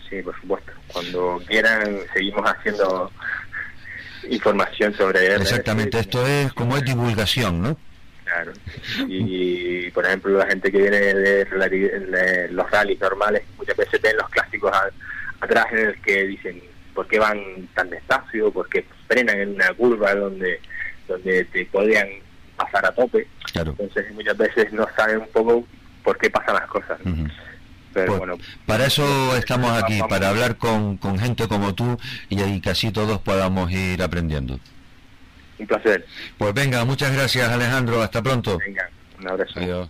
Sí, 0.08 0.22
por 0.22 0.38
supuesto. 0.40 0.72
Cuando 0.88 1.42
quieran 1.46 1.98
seguimos 2.12 2.48
haciendo 2.48 3.10
información 4.30 4.94
sobre 4.94 5.26
él. 5.26 5.42
Exactamente, 5.42 5.98
esto 5.98 6.26
es 6.26 6.52
como 6.52 6.76
es 6.76 6.84
divulgación, 6.84 7.62
¿no? 7.62 7.76
Claro. 8.24 8.52
Y, 9.08 9.90
por 9.92 10.04
ejemplo, 10.04 10.36
la 10.36 10.46
gente 10.46 10.70
que 10.72 10.78
viene 10.78 10.98
de, 10.98 12.48
los 12.50 12.70
rallies 12.70 13.00
normales, 13.00 13.42
muchas 13.56 13.76
veces 13.76 14.02
ven 14.02 14.16
los 14.16 14.28
clásicos 14.30 14.72
atrás 15.40 15.66
en 15.70 15.78
el 15.78 16.00
que 16.02 16.24
dicen, 16.26 16.60
¿por 16.92 17.06
qué 17.06 17.20
van 17.20 17.68
tan 17.74 17.88
despacio? 17.88 18.50
¿Por 18.50 18.68
qué 18.68 18.84
frenan 19.06 19.38
en 19.38 19.54
una 19.54 19.72
curva 19.74 20.14
donde, 20.14 20.60
donde 21.06 21.44
te 21.44 21.66
podían 21.66 22.08
pasar 22.56 22.86
a 22.86 22.92
tope? 22.92 23.28
Entonces, 23.54 24.12
muchas 24.12 24.36
veces 24.36 24.72
no 24.72 24.86
saben 24.96 25.18
un 25.18 25.28
poco 25.28 25.64
por 26.02 26.18
qué 26.18 26.28
pasan 26.28 26.56
las 26.56 26.66
cosas. 26.66 26.98
Pero, 27.96 28.08
pues, 28.08 28.18
bueno, 28.18 28.36
para 28.66 28.84
eso 28.84 29.34
estamos 29.38 29.72
aquí, 29.82 30.00
para 30.06 30.28
hablar 30.28 30.58
con, 30.58 30.98
con 30.98 31.18
gente 31.18 31.48
como 31.48 31.74
tú 31.74 31.96
y 32.28 32.42
ahí 32.42 32.60
casi 32.60 32.90
todos 32.90 33.20
podamos 33.20 33.70
ir 33.72 34.02
aprendiendo. 34.02 34.60
Un 35.58 35.66
placer. 35.66 36.04
Pues 36.36 36.52
venga, 36.52 36.84
muchas 36.84 37.10
gracias 37.14 37.48
Alejandro, 37.48 38.02
hasta 38.02 38.22
pronto. 38.22 38.58
Venga, 38.58 38.90
un 39.18 39.28
abrazo. 39.28 39.58
Adiós. 39.58 39.88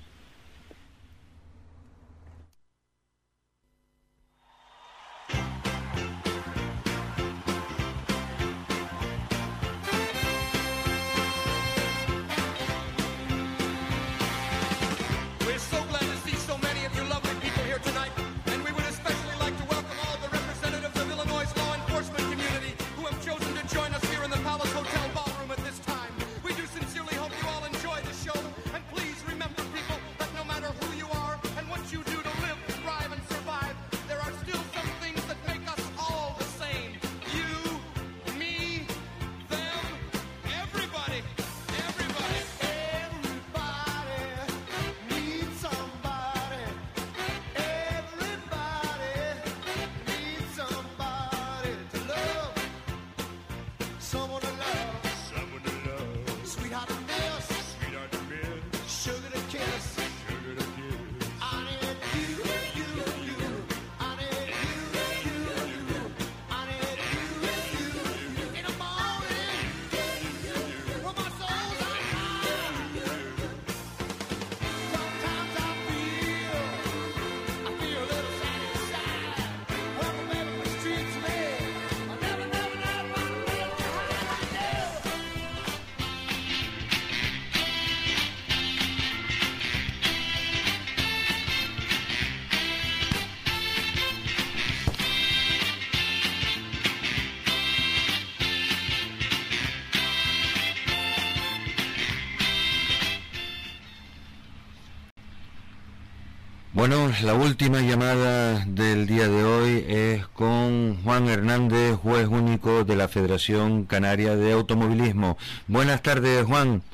Bueno, 106.88 107.12
la 107.24 107.34
última 107.34 107.80
llamada 107.80 108.64
del 108.64 109.08
día 109.08 109.26
de 109.26 109.42
hoy 109.42 109.84
es 109.88 110.24
con 110.28 111.02
Juan 111.02 111.26
Hernández, 111.26 111.96
juez 111.96 112.28
único 112.28 112.84
de 112.84 112.94
la 112.94 113.08
Federación 113.08 113.86
Canaria 113.86 114.36
de 114.36 114.52
Automovilismo. 114.52 115.36
Buenas 115.66 116.00
tardes, 116.00 116.44
Juan. 116.44 116.84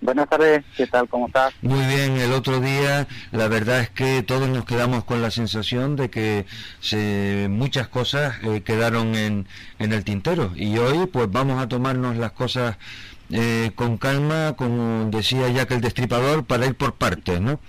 Buenas 0.00 0.28
tardes, 0.28 0.64
¿qué 0.76 0.88
tal? 0.88 1.08
¿Cómo 1.08 1.28
estás? 1.28 1.54
Muy 1.62 1.78
bien, 1.86 2.16
el 2.16 2.32
otro 2.32 2.60
día 2.60 3.06
la 3.30 3.46
verdad 3.46 3.78
es 3.78 3.90
que 3.90 4.24
todos 4.24 4.48
nos 4.48 4.64
quedamos 4.64 5.04
con 5.04 5.22
la 5.22 5.30
sensación 5.30 5.94
de 5.94 6.10
que 6.10 6.44
se, 6.80 7.46
muchas 7.48 7.86
cosas 7.86 8.38
eh, 8.42 8.62
quedaron 8.62 9.14
en, 9.14 9.46
en 9.78 9.92
el 9.92 10.02
tintero 10.02 10.50
y 10.56 10.78
hoy 10.78 11.06
pues 11.06 11.30
vamos 11.30 11.62
a 11.62 11.68
tomarnos 11.68 12.16
las 12.16 12.32
cosas 12.32 12.76
eh, 13.30 13.70
con 13.76 13.98
calma, 13.98 14.54
como 14.56 15.08
decía 15.12 15.48
ya 15.50 15.66
que 15.66 15.74
el 15.74 15.80
Destripador, 15.80 16.44
para 16.44 16.66
ir 16.66 16.74
por 16.74 16.94
partes, 16.94 17.40
¿no? 17.40 17.60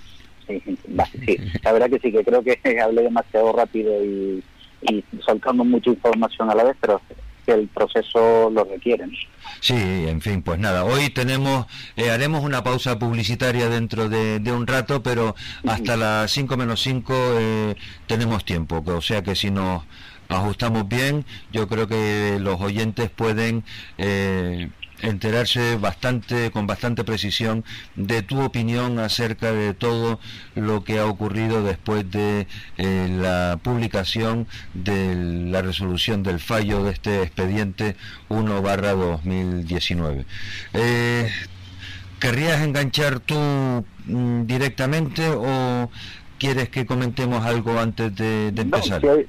Sí, 0.50 1.38
la 1.64 1.72
verdad 1.74 1.90
que 1.90 2.00
sí, 2.00 2.12
que 2.12 2.24
creo 2.24 2.44
que 2.44 2.60
hablé 2.82 3.04
demasiado 3.04 3.52
rápido 3.54 4.04
y, 4.04 4.44
y 4.82 5.04
soltando 5.26 5.64
mucha 5.64 5.90
información 5.90 6.50
a 6.50 6.56
la 6.56 6.64
vez, 6.64 6.76
pero 6.82 7.02
el 7.54 7.68
proceso 7.68 8.50
lo 8.50 8.64
requiere. 8.64 9.06
Sí, 9.60 9.76
en 9.76 10.22
fin, 10.22 10.42
pues 10.42 10.60
nada, 10.60 10.86
hoy 10.86 11.10
tenemos, 11.10 11.66
eh, 11.96 12.10
haremos 12.10 12.44
una 12.44 12.64
pausa 12.64 12.98
publicitaria 12.98 13.70
dentro 13.70 14.10
de, 14.10 14.52
un 14.52 14.68
rato, 14.68 15.04
pero 15.04 15.36
hasta 15.68 15.98
las 15.98 16.32
5 16.32 16.58
menos 16.58 16.82
5 16.82 17.14
eh, 17.40 17.76
tenemos 18.08 18.46
tiempo, 18.46 18.84
o 18.86 19.02
sea 19.02 19.22
que 19.22 19.36
si 19.36 19.52
nos 19.52 19.84
ajustamos 20.30 20.88
bien, 20.88 21.26
yo 21.52 21.68
creo 21.68 21.88
que 21.88 22.38
los 22.40 22.60
oyentes 22.62 23.10
pueden... 23.10 23.64
Eh, 23.98 24.70
enterarse 25.02 25.78
bastante 25.78 26.52
con 26.52 26.68
bastante 26.68 27.04
precisión 27.04 27.64
de 27.96 28.22
tu 28.22 28.42
opinión 28.42 29.00
acerca 29.00 29.52
de 29.52 29.74
todo 29.74 30.20
lo 30.56 30.84
que 30.84 31.00
ha 31.00 31.06
ocurrido 31.06 31.64
después 31.64 32.10
de 32.12 32.48
eh, 32.78 33.08
la 33.10 33.60
publicación 33.62 34.48
de 34.74 35.16
la 35.16 35.62
resolución 35.62 36.24
del 36.24 36.40
fallo 36.40 36.84
de 36.84 36.92
este 36.92 37.24
expediente 37.24 37.96
1 38.30 38.62
barra 38.62 38.94
2019. 38.94 40.26
Eh, 40.74 41.30
¿Querrías 42.20 42.62
enganchar 42.62 43.22
tú 43.22 43.36
mm, 44.06 44.46
directamente 44.46 45.30
o 45.30 45.90
quieres 46.38 46.70
que 46.70 46.86
comentemos 46.86 47.46
algo 47.46 47.80
antes 47.80 48.14
de, 48.16 48.48
empezar? 48.48 49.00
si 49.02 49.08
hay 49.08 49.28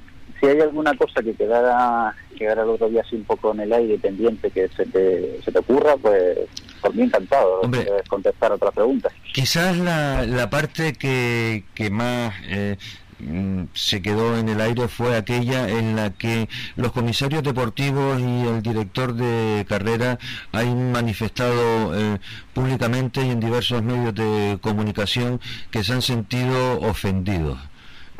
alguna 0.48 0.94
cosa 0.94 1.22
que 1.22 1.34
quedara, 1.34 2.14
quedara 2.36 2.62
el 2.62 2.70
otro 2.70 2.88
día 2.88 3.02
así 3.02 3.16
un 3.16 3.24
poco 3.24 3.52
en 3.52 3.60
el 3.60 3.72
aire 3.72 3.98
pendiente 3.98 4.50
que 4.50 4.68
se 4.68 4.86
te, 4.86 5.40
se 5.42 5.52
te 5.52 5.58
ocurra, 5.58 5.96
pues 5.96 6.38
por 6.80 6.94
mí 6.94 7.02
encantado 7.02 7.60
de 7.68 7.86
contestar 8.08 8.52
otras 8.52 8.74
preguntas. 8.74 9.12
Quizás 9.32 9.76
la, 9.78 10.24
la 10.26 10.50
parte 10.50 10.94
que, 10.94 11.64
que 11.74 11.90
más... 11.90 12.34
Eh, 12.48 12.76
mm, 13.18 13.64
se 13.74 14.00
quedó 14.00 14.38
en 14.38 14.48
el 14.48 14.60
aire 14.62 14.88
fue 14.88 15.14
aquella 15.16 15.68
en 15.68 15.94
la 15.94 16.10
que 16.10 16.48
los 16.76 16.92
comisarios 16.92 17.42
deportivos 17.42 18.18
y 18.18 18.46
el 18.46 18.62
director 18.62 19.14
de 19.14 19.66
carrera 19.68 20.18
han 20.52 20.90
manifestado 20.92 21.94
eh, 21.94 22.18
públicamente 22.54 23.20
y 23.22 23.30
en 23.30 23.40
diversos 23.40 23.82
medios 23.82 24.14
de 24.14 24.58
comunicación 24.62 25.38
que 25.70 25.84
se 25.84 25.92
han 25.92 26.02
sentido 26.02 26.80
ofendidos. 26.80 27.58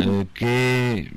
Eh, 0.01 0.27
que 0.35 1.09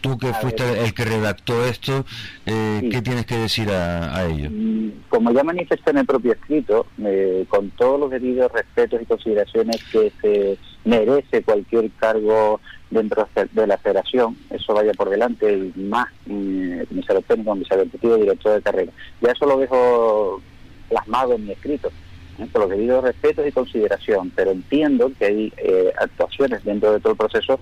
tú 0.00 0.18
que 0.18 0.32
fuiste 0.34 0.84
el 0.84 0.94
que 0.94 1.04
redactó 1.04 1.64
esto, 1.64 2.04
eh, 2.46 2.88
¿qué 2.90 3.02
tienes 3.02 3.26
que 3.26 3.36
decir 3.36 3.70
a, 3.70 4.24
ello? 4.26 4.48
Mm, 4.50 4.90
como 5.08 5.32
ya 5.32 5.42
manifesté 5.44 5.90
en 5.90 5.98
el 5.98 6.06
propio 6.06 6.32
escrito, 6.32 6.86
eh, 7.02 7.44
con 7.48 7.70
todos 7.70 8.00
los 8.00 8.10
debidos 8.10 8.50
respetos 8.52 9.02
y 9.02 9.06
consideraciones 9.06 9.82
que 9.90 10.12
se 10.20 10.58
merece 10.84 11.42
cualquier 11.42 11.90
cargo 11.92 12.60
dentro 12.90 13.28
de 13.52 13.66
la 13.66 13.76
federación, 13.78 14.36
eso 14.50 14.72
vaya 14.72 14.92
por 14.94 15.10
delante, 15.10 15.52
y 15.52 15.80
más 15.80 16.08
eh, 16.28 16.84
comisario 16.88 17.22
técnico, 17.22 17.50
comisario 17.50 17.84
deportivo, 17.84 18.16
director 18.16 18.54
de 18.54 18.62
carrera. 18.62 18.92
Ya 19.20 19.32
eso 19.32 19.46
lo 19.46 19.58
dejo 19.58 20.40
plasmado 20.88 21.34
en 21.34 21.44
mi 21.44 21.52
escrito 21.52 21.90
con 22.52 22.60
los 22.62 22.70
debidos 22.70 23.02
respetos 23.02 23.44
y 23.48 23.50
consideración, 23.50 24.30
pero 24.30 24.52
entiendo 24.52 25.10
que 25.18 25.24
hay 25.24 25.52
actuaciones 26.00 26.62
dentro 26.62 26.92
de 26.92 27.00
todo 27.00 27.14
el 27.14 27.18
proceso 27.18 27.58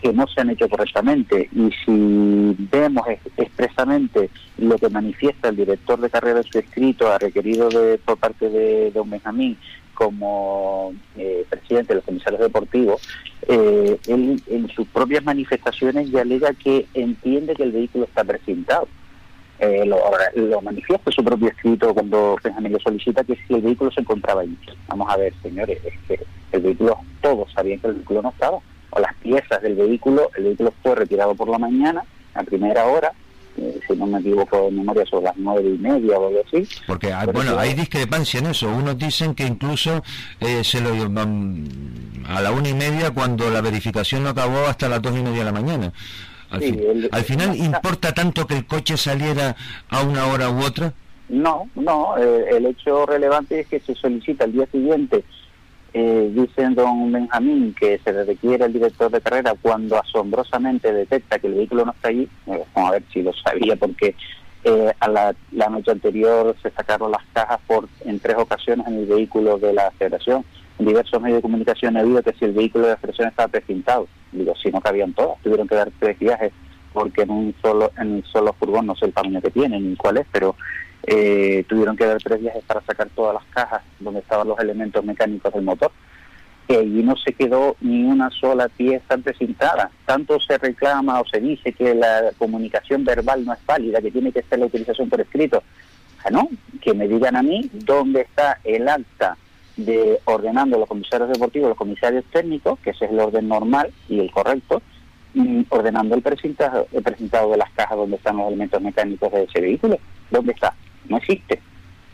que 0.00 0.12
no 0.12 0.26
se 0.26 0.40
han 0.40 0.50
hecho 0.50 0.68
correctamente 0.68 1.48
y 1.52 1.70
si 1.84 2.56
vemos 2.70 3.06
expresamente 3.36 4.30
lo 4.58 4.76
que 4.78 4.88
manifiesta 4.88 5.48
el 5.48 5.56
director 5.56 6.00
de 6.00 6.10
carrera 6.10 6.38
en 6.38 6.44
su 6.44 6.58
escrito 6.58 7.10
ha 7.10 7.18
requerido 7.18 7.68
de, 7.68 7.98
por 7.98 8.16
parte 8.18 8.48
de 8.48 8.90
don 8.92 9.10
Benjamín 9.10 9.56
como 9.94 10.94
eh, 11.18 11.44
presidente 11.50 11.88
de 11.88 11.96
los 11.96 12.04
comisarios 12.04 12.40
deportivos, 12.40 13.02
eh, 13.46 13.98
él 14.08 14.42
en 14.46 14.68
sus 14.70 14.88
propias 14.88 15.22
manifestaciones 15.22 16.10
ya 16.10 16.22
alega 16.22 16.54
que 16.54 16.86
entiende 16.94 17.54
que 17.54 17.64
el 17.64 17.72
vehículo 17.72 18.04
está 18.06 18.24
precintado. 18.24 18.88
Eh, 19.58 19.84
lo, 19.84 19.98
lo, 20.36 20.62
manifiesta 20.62 21.10
su 21.10 21.22
propio 21.22 21.48
escrito 21.48 21.92
cuando 21.92 22.38
Benjamín 22.42 22.72
le 22.72 22.78
solicita 22.78 23.22
que 23.22 23.36
si 23.46 23.52
el 23.52 23.60
vehículo 23.60 23.90
se 23.90 24.00
encontraba 24.00 24.40
ahí. 24.40 24.56
Vamos 24.88 25.06
a 25.12 25.18
ver, 25.18 25.34
señores, 25.42 25.78
es 25.84 25.92
que 26.08 26.24
el 26.52 26.62
vehículo, 26.62 26.96
todos 27.20 27.52
sabían 27.52 27.78
que 27.80 27.88
el 27.88 27.94
vehículo 27.96 28.22
no 28.22 28.30
estaba 28.30 28.58
o 28.90 29.00
las 29.00 29.14
piezas 29.16 29.62
del 29.62 29.74
vehículo, 29.74 30.30
el 30.36 30.44
vehículo 30.44 30.72
fue 30.82 30.94
retirado 30.94 31.34
por 31.34 31.48
la 31.48 31.58
mañana, 31.58 32.02
a 32.34 32.42
primera 32.42 32.86
hora, 32.86 33.12
eh, 33.56 33.80
si 33.86 33.96
no 33.96 34.06
me 34.06 34.20
equivoco 34.20 34.64
de 34.64 34.70
memoria, 34.70 35.04
sobre 35.06 35.24
las 35.26 35.36
nueve 35.36 35.68
y 35.68 35.78
media 35.78 36.18
o 36.18 36.28
algo 36.28 36.40
así. 36.46 36.66
Porque, 36.86 37.12
ah, 37.12 37.26
bueno, 37.32 37.58
hay 37.58 37.74
discrepancia 37.74 38.38
en 38.38 38.46
eso. 38.46 38.68
Unos 38.68 38.96
dicen 38.96 39.34
que 39.34 39.44
incluso 39.44 40.02
eh, 40.40 40.62
se 40.64 40.80
lo 40.80 40.90
a 40.90 42.40
la 42.40 42.52
una 42.52 42.68
y 42.68 42.74
media 42.74 43.10
cuando 43.10 43.50
la 43.50 43.60
verificación 43.60 44.22
no 44.22 44.30
acabó 44.30 44.66
hasta 44.66 44.88
las 44.88 45.02
dos 45.02 45.16
y 45.16 45.22
media 45.22 45.40
de 45.40 45.44
la 45.44 45.52
mañana. 45.52 45.92
Al, 46.50 47.24
final, 47.24 47.56
¿importa 47.56 48.12
tanto 48.12 48.46
que 48.46 48.54
el 48.54 48.66
coche 48.66 48.96
saliera 48.96 49.54
a 49.88 50.02
una 50.02 50.26
hora 50.26 50.50
u 50.50 50.62
otra? 50.64 50.92
No, 51.28 51.68
no. 51.76 52.18
Eh, 52.18 52.56
el 52.56 52.66
hecho 52.66 53.06
relevante 53.06 53.60
es 53.60 53.68
que 53.68 53.78
se 53.78 53.94
solicita 53.94 54.44
el 54.44 54.52
día 54.52 54.66
siguiente 54.66 55.24
eh, 55.92 56.30
dice 56.32 56.68
don 56.70 57.12
Benjamín 57.12 57.74
que 57.78 57.98
se 57.98 58.12
le 58.12 58.24
requiere 58.24 58.64
al 58.64 58.72
director 58.72 59.10
de 59.10 59.20
carrera 59.20 59.54
cuando 59.60 59.98
asombrosamente 59.98 60.92
detecta 60.92 61.38
que 61.38 61.48
el 61.48 61.54
vehículo 61.54 61.84
no 61.84 61.92
está 61.92 62.08
allí. 62.08 62.28
Eh, 62.46 62.64
vamos 62.74 62.90
a 62.90 62.92
ver 62.92 63.02
si 63.12 63.22
lo 63.22 63.32
sabía, 63.32 63.76
porque 63.76 64.14
eh, 64.64 64.92
a 65.00 65.08
la, 65.08 65.34
noche 65.70 65.90
anterior 65.90 66.54
se 66.62 66.70
sacaron 66.70 67.10
las 67.10 67.24
cajas 67.32 67.60
por 67.66 67.88
en 68.04 68.20
tres 68.20 68.36
ocasiones 68.36 68.86
en 68.86 68.98
el 68.98 69.06
vehículo 69.06 69.58
de 69.58 69.72
la 69.72 69.90
federación. 69.92 70.44
En 70.78 70.86
diversos 70.86 71.20
medios 71.20 71.38
de 71.38 71.42
comunicación 71.42 71.96
ha 71.96 72.00
habido 72.00 72.22
que 72.22 72.32
si 72.34 72.44
el 72.44 72.52
vehículo 72.52 72.84
de 72.84 72.92
la 72.92 72.96
federación 72.96 73.28
estaba 73.28 73.48
precintado. 73.48 74.06
Digo, 74.32 74.54
si 74.62 74.70
no 74.70 74.80
cabían 74.80 75.12
todas, 75.12 75.38
tuvieron 75.42 75.66
que 75.66 75.74
dar 75.74 75.90
tres 75.98 76.18
viajes 76.18 76.52
porque 76.92 77.22
en 77.22 77.30
un 77.30 77.54
solo 77.62 77.92
en 77.98 78.14
un 78.14 78.24
solo 78.24 78.52
furgón 78.54 78.86
no 78.86 78.96
sé 78.96 79.06
el 79.06 79.12
tamaño 79.12 79.40
que 79.40 79.50
tiene 79.50 79.78
ni 79.78 79.94
cuál 79.96 80.18
es, 80.18 80.26
pero 80.32 80.56
eh, 81.06 81.64
tuvieron 81.68 81.96
que 81.96 82.06
dar 82.06 82.18
tres 82.22 82.40
viajes 82.40 82.62
para 82.64 82.80
sacar 82.82 83.08
todas 83.14 83.34
las 83.34 83.44
cajas 83.46 83.82
donde 83.98 84.20
estaban 84.20 84.48
los 84.48 84.58
elementos 84.58 85.04
mecánicos 85.04 85.52
del 85.52 85.62
motor. 85.62 85.90
Y 86.68 87.02
no 87.02 87.16
se 87.16 87.32
quedó 87.32 87.74
ni 87.80 88.04
una 88.04 88.30
sola 88.30 88.68
pieza 88.68 89.18
presentada. 89.18 89.90
Tanto 90.06 90.38
se 90.38 90.56
reclama 90.56 91.20
o 91.20 91.26
se 91.26 91.40
dice 91.40 91.72
que 91.72 91.96
la 91.96 92.30
comunicación 92.38 93.04
verbal 93.04 93.44
no 93.44 93.52
es 93.52 93.58
válida, 93.66 94.00
que 94.00 94.12
tiene 94.12 94.30
que 94.30 94.42
ser 94.42 94.60
la 94.60 94.66
utilización 94.66 95.08
por 95.08 95.20
escrito. 95.20 95.64
Ah, 96.24 96.30
no, 96.30 96.48
que 96.80 96.94
me 96.94 97.08
digan 97.08 97.34
a 97.34 97.42
mí 97.42 97.68
dónde 97.72 98.20
está 98.20 98.60
el 98.62 98.88
acta 98.88 99.36
de 99.76 100.20
ordenando 100.26 100.78
los 100.78 100.88
comisarios 100.88 101.30
deportivos, 101.30 101.70
los 101.70 101.78
comisarios 101.78 102.24
técnicos, 102.26 102.78
que 102.80 102.90
ese 102.90 103.06
es 103.06 103.10
el 103.10 103.20
orden 103.20 103.48
normal 103.48 103.92
y 104.08 104.20
el 104.20 104.30
correcto, 104.30 104.82
ordenando 105.70 106.14
el 106.14 106.22
presentado, 106.22 106.86
el 106.92 107.02
presentado 107.02 107.50
de 107.50 107.56
las 107.56 107.70
cajas 107.72 107.96
donde 107.96 108.16
están 108.16 108.36
los 108.36 108.48
elementos 108.48 108.80
mecánicos 108.82 109.32
de 109.32 109.44
ese 109.44 109.60
vehículo. 109.60 109.98
¿Dónde 110.30 110.52
está? 110.52 110.74
No 111.08 111.18
existe. 111.18 111.60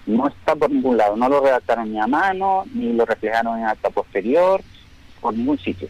No 0.06 0.28
está 0.28 0.54
por 0.54 0.70
ningún 0.70 0.96
lado. 0.96 1.16
No 1.16 1.28
lo 1.28 1.40
redactaron 1.40 1.92
ni 1.92 1.98
a 1.98 2.06
mano, 2.06 2.64
ni 2.72 2.92
lo 2.92 3.04
reflejaron 3.04 3.58
en 3.58 3.66
acta 3.66 3.90
posterior, 3.90 4.62
por 5.20 5.34
ningún 5.34 5.58
sitio. 5.58 5.88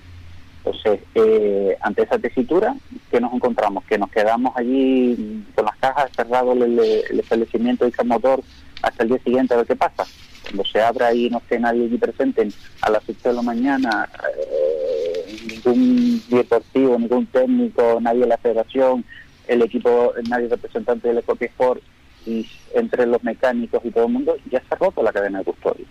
Entonces, 0.59 1.01
eh, 1.15 1.77
ante 1.81 2.03
esa 2.03 2.19
tesitura, 2.19 2.75
¿qué 3.11 3.21
nos 3.21 3.33
encontramos? 3.33 3.85
Que 3.85 3.99
nos 3.99 4.11
quedamos 4.11 4.57
allí 4.57 5.45
con 5.55 5.65
las 5.65 5.77
cajas 5.77 6.11
cerrado 6.17 6.53
el, 6.55 6.79
establecimiento 7.21 7.85
del 7.85 7.95
motor 8.05 8.43
hasta 8.83 9.05
el 9.05 9.11
día 9.11 9.19
siguiente 9.23 9.55
a 9.55 9.59
ver 9.59 9.67
qué 9.67 9.77
pasa. 9.77 10.05
Cuando 10.43 10.65
se 10.65 10.81
abra 10.81 11.15
y 11.15 11.31
no 11.31 11.39
esté 11.39 11.61
nadie 11.61 11.85
allí 11.85 11.99
presente 11.99 12.49
a 12.81 12.91
las 12.91 13.03
7 13.05 13.29
de 13.29 13.35
la 13.35 13.43
mañana, 13.43 14.09
eh, 14.39 15.37
ningún 15.47 16.23
deportivo, 16.29 16.99
ningún 16.99 17.27
técnico, 17.27 17.99
nadie 18.01 18.21
de 18.21 18.27
la 18.27 18.39
federación, 18.39 19.05
el 19.47 19.63
equipo, 19.63 20.15
nadie 20.29 20.49
representante 20.49 21.09
del 21.09 21.19
Sport 21.19 21.81
y 22.27 22.47
entre 22.75 23.07
los 23.07 23.23
mecánicos 23.23 23.85
y 23.85 23.91
todo 23.91 24.07
el 24.07 24.13
mundo, 24.13 24.37
ya 24.51 24.61
se 24.61 24.67
ha 24.71 24.77
roto 24.77 25.03
la 25.03 25.13
cadena 25.13 25.39
de 25.39 25.45
custodia. 25.45 25.87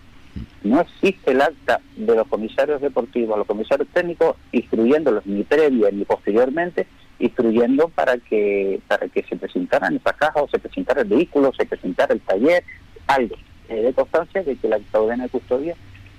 No 0.62 0.80
existe 0.80 1.30
el 1.30 1.40
acta 1.40 1.80
de 1.96 2.14
los 2.14 2.26
comisarios 2.28 2.80
deportivos, 2.80 3.38
los 3.38 3.46
comisarios 3.46 3.88
técnicos, 3.92 4.36
instruyéndolos 4.52 5.24
ni 5.24 5.42
previa 5.44 5.90
ni 5.90 6.04
posteriormente, 6.04 6.86
instruyendo 7.18 7.88
para 7.88 8.18
que 8.18 8.80
para 8.86 9.08
que 9.08 9.22
se 9.22 9.36
presentaran 9.36 9.96
esas 9.96 10.14
cajas 10.14 10.42
o 10.42 10.48
se 10.48 10.58
presentara 10.58 11.02
el 11.02 11.08
vehículo, 11.08 11.52
se 11.56 11.64
presentara 11.64 12.12
el 12.12 12.20
taller, 12.20 12.62
algo 13.06 13.36
eh, 13.68 13.82
de 13.82 13.92
constancia 13.92 14.42
de 14.42 14.56
que 14.56 14.68
la 14.68 14.78
cadena 14.92 15.24
de 15.24 15.30
custodia 15.30 15.74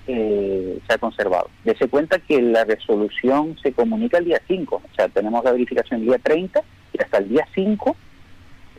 eh, 0.07 0.79
se 0.87 0.93
ha 0.93 0.97
conservado. 0.97 1.49
Dese 1.63 1.87
cuenta 1.89 2.17
que 2.19 2.41
la 2.41 2.63
resolución 2.63 3.57
se 3.61 3.73
comunica 3.73 4.17
el 4.17 4.25
día 4.25 4.41
5, 4.47 4.75
o 4.75 4.95
sea, 4.95 5.09
tenemos 5.09 5.43
la 5.43 5.51
verificación 5.51 5.99
el 5.99 6.07
día 6.07 6.19
30 6.19 6.61
y 6.93 7.03
hasta 7.03 7.17
el 7.17 7.29
día 7.29 7.47
5 7.53 7.95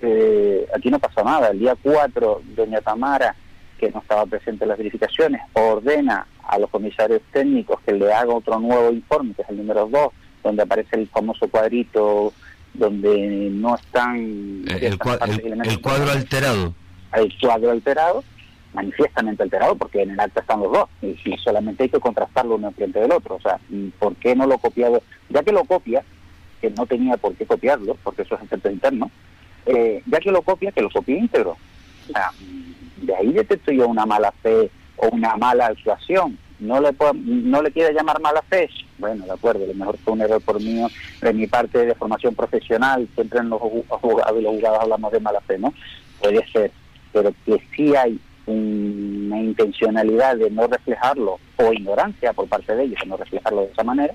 eh, 0.02 0.66
aquí 0.74 0.90
no 0.90 0.98
pasa 0.98 1.22
nada. 1.22 1.48
El 1.48 1.58
día 1.58 1.76
4, 1.80 2.42
doña 2.56 2.80
Tamara, 2.80 3.34
que 3.78 3.90
no 3.90 4.00
estaba 4.00 4.26
presente 4.26 4.64
en 4.64 4.68
las 4.70 4.78
verificaciones, 4.78 5.40
ordena 5.52 6.26
a 6.46 6.58
los 6.58 6.70
comisarios 6.70 7.22
técnicos 7.32 7.80
que 7.82 7.92
le 7.92 8.12
haga 8.12 8.34
otro 8.34 8.58
nuevo 8.58 8.90
informe, 8.90 9.34
que 9.34 9.42
es 9.42 9.48
el 9.48 9.58
número 9.58 9.86
2, 9.86 10.12
donde 10.42 10.62
aparece 10.62 10.96
el 10.96 11.08
famoso 11.08 11.48
cuadrito 11.48 12.32
donde 12.74 13.50
no 13.52 13.74
están... 13.74 14.64
Eh, 14.68 14.78
el, 14.82 14.98
cuadro 14.98 15.24
alterado. 16.10 16.74
El 17.12 17.38
cuadro 17.40 17.70
alterado, 17.70 18.24
manifiestamente 18.72 19.42
alterado, 19.42 19.74
porque 19.76 20.02
en 20.02 20.10
el 20.10 20.20
acta 20.20 20.40
están 20.40 20.60
los 20.60 20.72
dos, 20.72 20.88
y, 21.02 21.36
solamente 21.38 21.84
hay 21.84 21.88
que 21.88 22.00
contrastarlo 22.00 22.56
uno 22.56 22.70
frente 22.72 23.00
del 23.00 23.12
otro. 23.12 23.36
O 23.36 23.40
sea, 23.40 23.58
¿por 23.98 24.14
qué 24.16 24.34
no 24.34 24.46
lo 24.46 24.58
copiado? 24.58 25.02
Ya 25.28 25.42
que 25.42 25.52
lo 25.52 25.64
copia, 25.64 26.04
que 26.60 26.70
no 26.70 26.86
tenía 26.86 27.16
por 27.16 27.34
qué 27.34 27.46
copiarlo, 27.46 27.96
porque 28.02 28.22
eso 28.22 28.36
es 28.36 28.42
efecto 28.42 28.70
interno, 28.70 29.10
eh, 29.68 30.02
ya 30.06 30.18
que 30.18 30.30
lo 30.30 30.42
copia, 30.42 30.72
que 30.72 30.80
lo 30.80 30.90
copie 30.90 31.18
íntegro. 31.18 31.56
O 32.08 32.12
sea, 32.12 32.30
de 33.02 33.14
ahí 33.14 33.32
detecto 33.32 33.70
yo 33.70 33.86
una 33.86 34.06
mala 34.06 34.32
fe 34.42 34.70
o 34.96 35.08
una 35.08 35.36
mala 35.36 35.66
actuación. 35.66 36.38
No 36.58 36.80
le 36.80 36.90
no 37.14 37.62
le 37.62 37.70
quiere 37.70 37.94
llamar 37.94 38.20
mala 38.20 38.42
fe. 38.42 38.68
Bueno, 38.98 39.26
de 39.26 39.32
acuerdo, 39.32 39.64
a 39.64 39.68
lo 39.68 39.74
mejor 39.74 39.98
fue 39.98 40.14
un 40.14 40.22
error 40.22 40.40
por 40.40 40.60
mí, 40.60 40.82
de 41.20 41.32
mi 41.32 41.46
parte 41.46 41.84
de 41.84 41.94
formación 41.94 42.34
profesional. 42.34 43.06
Siempre 43.14 43.40
en 43.40 43.50
los 43.50 43.60
jugadores 43.60 44.40
y 44.40 44.42
los 44.42 44.54
jugadores 44.56 44.82
hablamos 44.82 45.12
de 45.12 45.20
mala 45.20 45.40
fe, 45.42 45.58
¿no? 45.58 45.72
Puede 46.20 46.44
ser, 46.50 46.72
pero 47.12 47.32
que 47.44 47.62
sí 47.76 47.94
hay 47.94 48.18
una 48.46 49.38
intencionalidad 49.38 50.36
de 50.36 50.50
no 50.50 50.66
reflejarlo 50.66 51.38
o 51.56 51.72
ignorancia 51.72 52.32
por 52.32 52.48
parte 52.48 52.74
de 52.74 52.84
ellos 52.84 52.98
de 53.00 53.06
no 53.06 53.18
reflejarlo 53.18 53.60
de 53.60 53.72
esa 53.72 53.84
manera, 53.84 54.14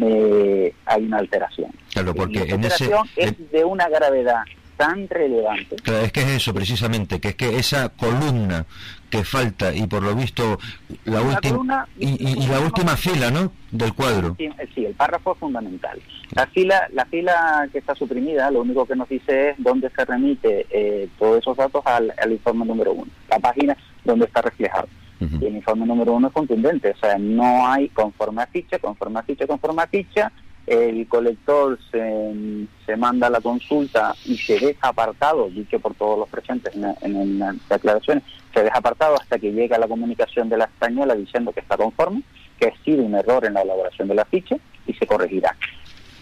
eh, 0.00 0.74
hay 0.86 1.04
una 1.04 1.18
alteración. 1.18 1.70
Claro, 1.92 2.14
porque 2.14 2.42
en 2.42 2.64
alteración 2.64 3.08
es 3.16 3.50
de 3.50 3.64
una 3.64 3.88
gravedad 3.88 4.42
tan 4.80 5.06
relevante. 5.08 5.76
Claro, 5.76 6.00
es 6.06 6.12
que 6.12 6.22
es 6.22 6.28
eso 6.28 6.54
precisamente, 6.54 7.20
que 7.20 7.28
es 7.28 7.34
que 7.34 7.58
esa 7.58 7.90
columna 7.90 8.64
que 9.10 9.24
falta 9.24 9.74
y 9.74 9.86
por 9.86 10.02
lo 10.02 10.14
visto 10.14 10.58
la 11.04 11.20
última 11.20 11.86
y, 11.98 12.46
la 12.46 12.60
última 12.60 12.96
fila, 12.96 13.30
¿no? 13.30 13.52
Del 13.70 13.92
cuadro. 13.92 14.36
Sí, 14.38 14.86
el 14.86 14.94
párrafo 14.94 15.32
es 15.32 15.38
fundamental. 15.38 16.00
La 16.34 16.46
fila, 16.46 16.88
la 16.92 17.04
fila 17.04 17.68
que 17.70 17.78
está 17.78 17.94
suprimida, 17.94 18.50
lo 18.50 18.62
único 18.62 18.86
que 18.86 18.96
nos 18.96 19.08
dice 19.08 19.50
es 19.50 19.56
dónde 19.58 19.90
se 19.90 20.04
remite 20.04 20.66
eh, 20.70 21.08
todos 21.18 21.40
esos 21.40 21.56
datos 21.58 21.82
al, 21.84 22.14
al 22.16 22.32
informe 22.32 22.64
número 22.64 22.92
uno, 22.92 23.10
la 23.28 23.38
página 23.38 23.76
donde 24.04 24.24
está 24.24 24.40
reflejado. 24.40 24.88
Y 25.20 25.44
el 25.44 25.56
informe 25.56 25.84
número 25.84 26.14
uno 26.14 26.28
es 26.28 26.32
contundente, 26.32 26.92
o 26.92 26.96
sea, 26.96 27.18
no 27.18 27.66
hay 27.66 27.90
conforme 27.90 28.42
a 28.42 28.46
ficha, 28.46 28.78
conforme 28.78 29.18
a 29.18 29.22
ficha, 29.22 29.46
conforme 29.46 29.82
a 29.82 29.86
ficha, 29.86 30.32
el 30.66 31.06
colector 31.08 31.78
se, 31.90 32.66
se 32.86 32.96
manda 32.96 33.26
a 33.26 33.30
la 33.30 33.40
consulta 33.40 34.14
y 34.24 34.36
se 34.38 34.58
deja 34.58 34.88
apartado, 34.88 35.50
dicho 35.50 35.80
por 35.80 35.94
todos 35.94 36.18
los 36.18 36.28
presentes 36.28 36.74
en, 36.74 37.16
en, 37.16 37.38
las 37.38 37.56
declaraciones, 37.68 38.22
se 38.54 38.62
deja 38.62 38.78
apartado 38.78 39.16
hasta 39.20 39.38
que 39.38 39.52
llega 39.52 39.78
la 39.78 39.88
comunicación 39.88 40.48
de 40.48 40.58
la 40.58 40.64
española 40.64 41.14
diciendo 41.14 41.52
que 41.52 41.60
está 41.60 41.76
conforme, 41.76 42.22
que 42.58 42.68
ha 42.68 42.84
sido 42.84 43.02
un 43.02 43.14
error 43.14 43.44
en 43.44 43.54
la 43.54 43.62
elaboración 43.62 44.08
de 44.08 44.14
la 44.14 44.24
ficha 44.24 44.56
y 44.86 44.94
se 44.94 45.06
corregirá. 45.06 45.56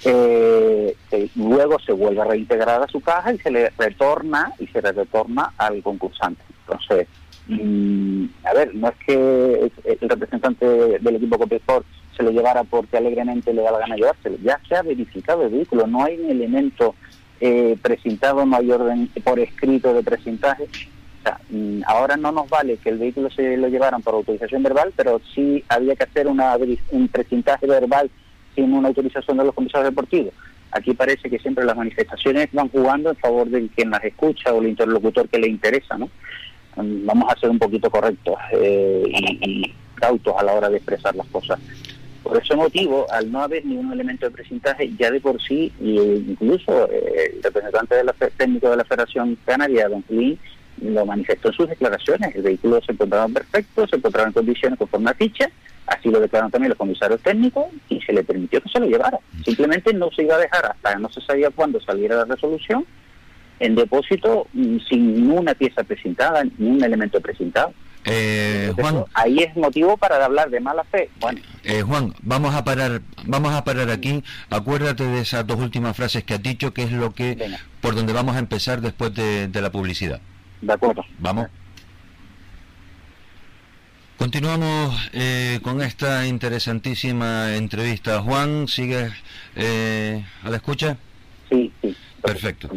Eh, 0.05 0.97
luego 1.35 1.79
se 1.81 1.93
vuelve 1.93 2.23
a 2.23 2.25
reintegrar 2.25 2.83
a 2.83 2.87
su 2.89 3.01
caja 3.01 3.35
y 3.35 3.39
se 3.39 3.51
le 3.51 3.71
retorna 3.77 4.53
y 4.59 4.67
se 4.69 4.81
le 4.81 4.93
retorna 4.93 5.53
al 5.59 5.83
concursante. 5.83 6.43
Entonces, 6.61 7.09
mm, 7.49 8.25
a 8.45 8.53
ver, 8.55 8.75
no 8.75 8.89
es 8.89 8.95
que 9.07 9.73
el 9.85 10.09
representante 10.09 10.67
del 10.67 11.17
equipo 11.17 11.39
Copesport 11.39 11.87
se 12.17 12.23
lo 12.23 12.31
llevara 12.31 12.65
porque 12.65 12.97
alegremente 12.97 13.55
le 13.55 13.63
da 13.63 13.73
la 13.73 13.79
gana 13.79 13.97
llevárselo. 13.97 14.37
Ya 14.43 14.61
se 14.69 14.77
ha 14.77 14.83
verificado 14.83 15.45
el 15.45 15.51
vehículo, 15.51 15.87
no 15.87 16.05
hay 16.05 16.19
un 16.19 16.31
elemento 16.31 16.95
eh, 17.41 17.77
presentado, 17.81 18.45
no 18.45 18.59
por 19.25 19.39
escrito 19.39 19.95
de 19.95 20.03
presintaje. 20.03 20.65
O 20.65 21.23
sea, 21.23 21.41
mm, 21.51 21.83
ahora 21.87 22.17
no 22.17 22.33
nos 22.33 22.49
vale 22.49 22.77
que 22.77 22.91
el 22.91 22.99
vehículo 22.99 23.31
se 23.31 23.57
lo 23.57 23.69
llevaran 23.69 24.03
por 24.03 24.15
autorización 24.15 24.63
verbal, 24.63 24.93
pero 24.97 25.21
sí 25.35 25.65
había 25.69 25.95
que 25.95 26.05
hacer 26.05 26.27
una, 26.27 26.57
un 26.91 27.09
presintaje 27.09 27.67
verbal 27.67 28.11
sin 28.55 28.73
una 28.73 28.89
autorización 28.89 29.37
de 29.37 29.45
los 29.45 29.55
comisarios 29.55 29.91
deportivos. 29.91 30.35
Aquí 30.73 30.93
parece 30.95 31.31
que 31.31 31.39
siempre 31.39 31.65
las 31.65 31.77
manifestaciones 31.77 32.49
van 32.53 32.69
jugando 32.69 33.11
en 33.11 33.17
favor 33.17 33.49
de 33.49 33.69
quien 33.69 33.91
las 33.91 34.05
escucha 34.05 34.53
o 34.53 34.61
el 34.61 34.69
interlocutor 34.69 35.29
que 35.29 35.39
le 35.39 35.49
interesa, 35.49 35.97
¿no? 35.97 36.11
Vamos 36.83 37.33
a 37.33 37.39
ser 37.39 37.51
un 37.51 37.59
poquito 37.59 37.91
correctos 37.91 38.35
eh, 38.53 39.03
y, 39.07 39.75
cautos 39.95 40.35
a 40.39 40.45
la 40.45 40.53
hora 40.53 40.71
de 40.71 40.77
expresar 40.77 41.15
las 41.17 41.27
cosas. 41.27 41.59
Por 42.23 42.41
ese 42.41 42.55
motivo, 42.55 43.07
al 43.11 43.33
no 43.33 43.43
haber 43.43 43.65
ningún 43.65 43.93
elemento 43.93 44.27
de 44.27 44.33
presintaje, 44.33 44.93
ya 44.97 45.11
de 45.11 45.21
por 45.21 45.43
sí, 45.43 45.73
e 45.81 46.23
incluso 46.29 46.89
eh, 46.91 47.35
el 47.35 47.43
representante 47.43 47.97
de 47.97 48.05
la, 48.05 48.13
técnico 48.13 48.71
de 48.71 48.77
la 48.77 48.85
Federación 48.85 49.37
Canaria, 49.45 49.89
don 49.89 50.03
Clint, 50.03 50.39
lo 50.83 51.05
manifestó 51.05 51.49
en 51.49 51.55
sus 51.55 51.69
declaraciones. 51.69 52.35
El 52.37 52.43
vehículo 52.43 52.81
se 52.83 52.93
encontraba 52.93 53.27
perfecto, 53.29 53.89
se 53.89 53.97
encontraba 53.97 54.29
en 54.29 54.35
condiciones 54.35 54.79
conforme 54.79 55.11
a 55.11 55.15
ficha, 55.15 55.51
Así 55.89 56.11
lo 56.11 56.21
declararon 56.21 56.51
también 56.51 56.69
los 56.69 56.79
comisarios 56.79 57.21
técnicos 57.23 57.65
y 57.89 58.01
se 58.03 58.13
le 58.13 58.23
permitió 58.23 58.61
que 58.61 58.69
se 58.69 58.79
lo 58.79 58.87
llevara. 58.87 59.19
Simplemente 59.43 59.95
no 59.95 60.11
se 60.11 60.23
iba 60.23 60.35
a 60.35 60.39
dejar 60.39 60.67
hasta 60.67 60.99
no 60.99 61.09
se 61.09 61.23
sabía 61.23 61.51
cuándo 61.51 61.81
saliera 61.81 62.17
la 62.17 62.25
resolución 62.27 62.85
en 63.61 63.75
depósito 63.75 64.47
mm, 64.53 64.79
sin 64.89 65.15
ninguna 65.15 65.55
pieza 65.55 65.83
presentada, 65.85 66.45
ni 66.59 66.69
un 66.69 66.83
elemento 66.83 67.21
presentado. 67.21 67.73
Eh, 68.05 68.73
Juan, 68.77 69.05
ahí 69.13 69.41
es 69.41 69.55
motivo 69.57 69.97
para 69.97 70.25
hablar 70.25 70.49
de 70.51 70.61
mala 70.61 70.85
fe. 70.85 71.11
Bueno, 71.21 71.41
eh, 71.65 71.83
Juan, 71.83 72.15
vamos 72.23 72.55
a 72.55 72.65
parar, 72.65 73.03
vamos 73.25 73.53
a 73.53 73.65
parar 73.65 73.91
aquí. 73.91 74.23
Acuérdate 74.49 75.05
de 75.05 75.21
esas 75.21 75.47
dos 75.47 75.59
últimas 75.59 75.97
frases 75.97 76.25
que 76.25 76.35
has 76.35 76.43
dicho, 76.43 76.73
que 76.73 76.85
es 76.85 76.93
lo 76.93 77.13
que 77.13 77.51
por 77.81 77.95
donde 77.95 78.13
vamos 78.13 78.37
a 78.37 78.39
empezar 78.39 78.81
después 78.81 79.15
de, 79.15 79.49
de 79.49 79.61
la 79.61 79.71
publicidad. 79.71 80.21
De 80.63 80.73
acuerdo. 80.73 81.05
Vamos. 81.19 81.49
Continuamos 84.19 85.11
eh, 85.13 85.61
con 85.63 85.81
esta 85.81 86.27
interesantísima 86.27 87.55
entrevista. 87.55 88.21
Juan, 88.21 88.67
¿sigues 88.67 89.13
eh, 89.55 90.25
a 90.43 90.51
la 90.51 90.57
escucha? 90.57 90.97
Sí, 91.49 91.73
sí. 91.81 91.97
Perfecto. 92.21 92.69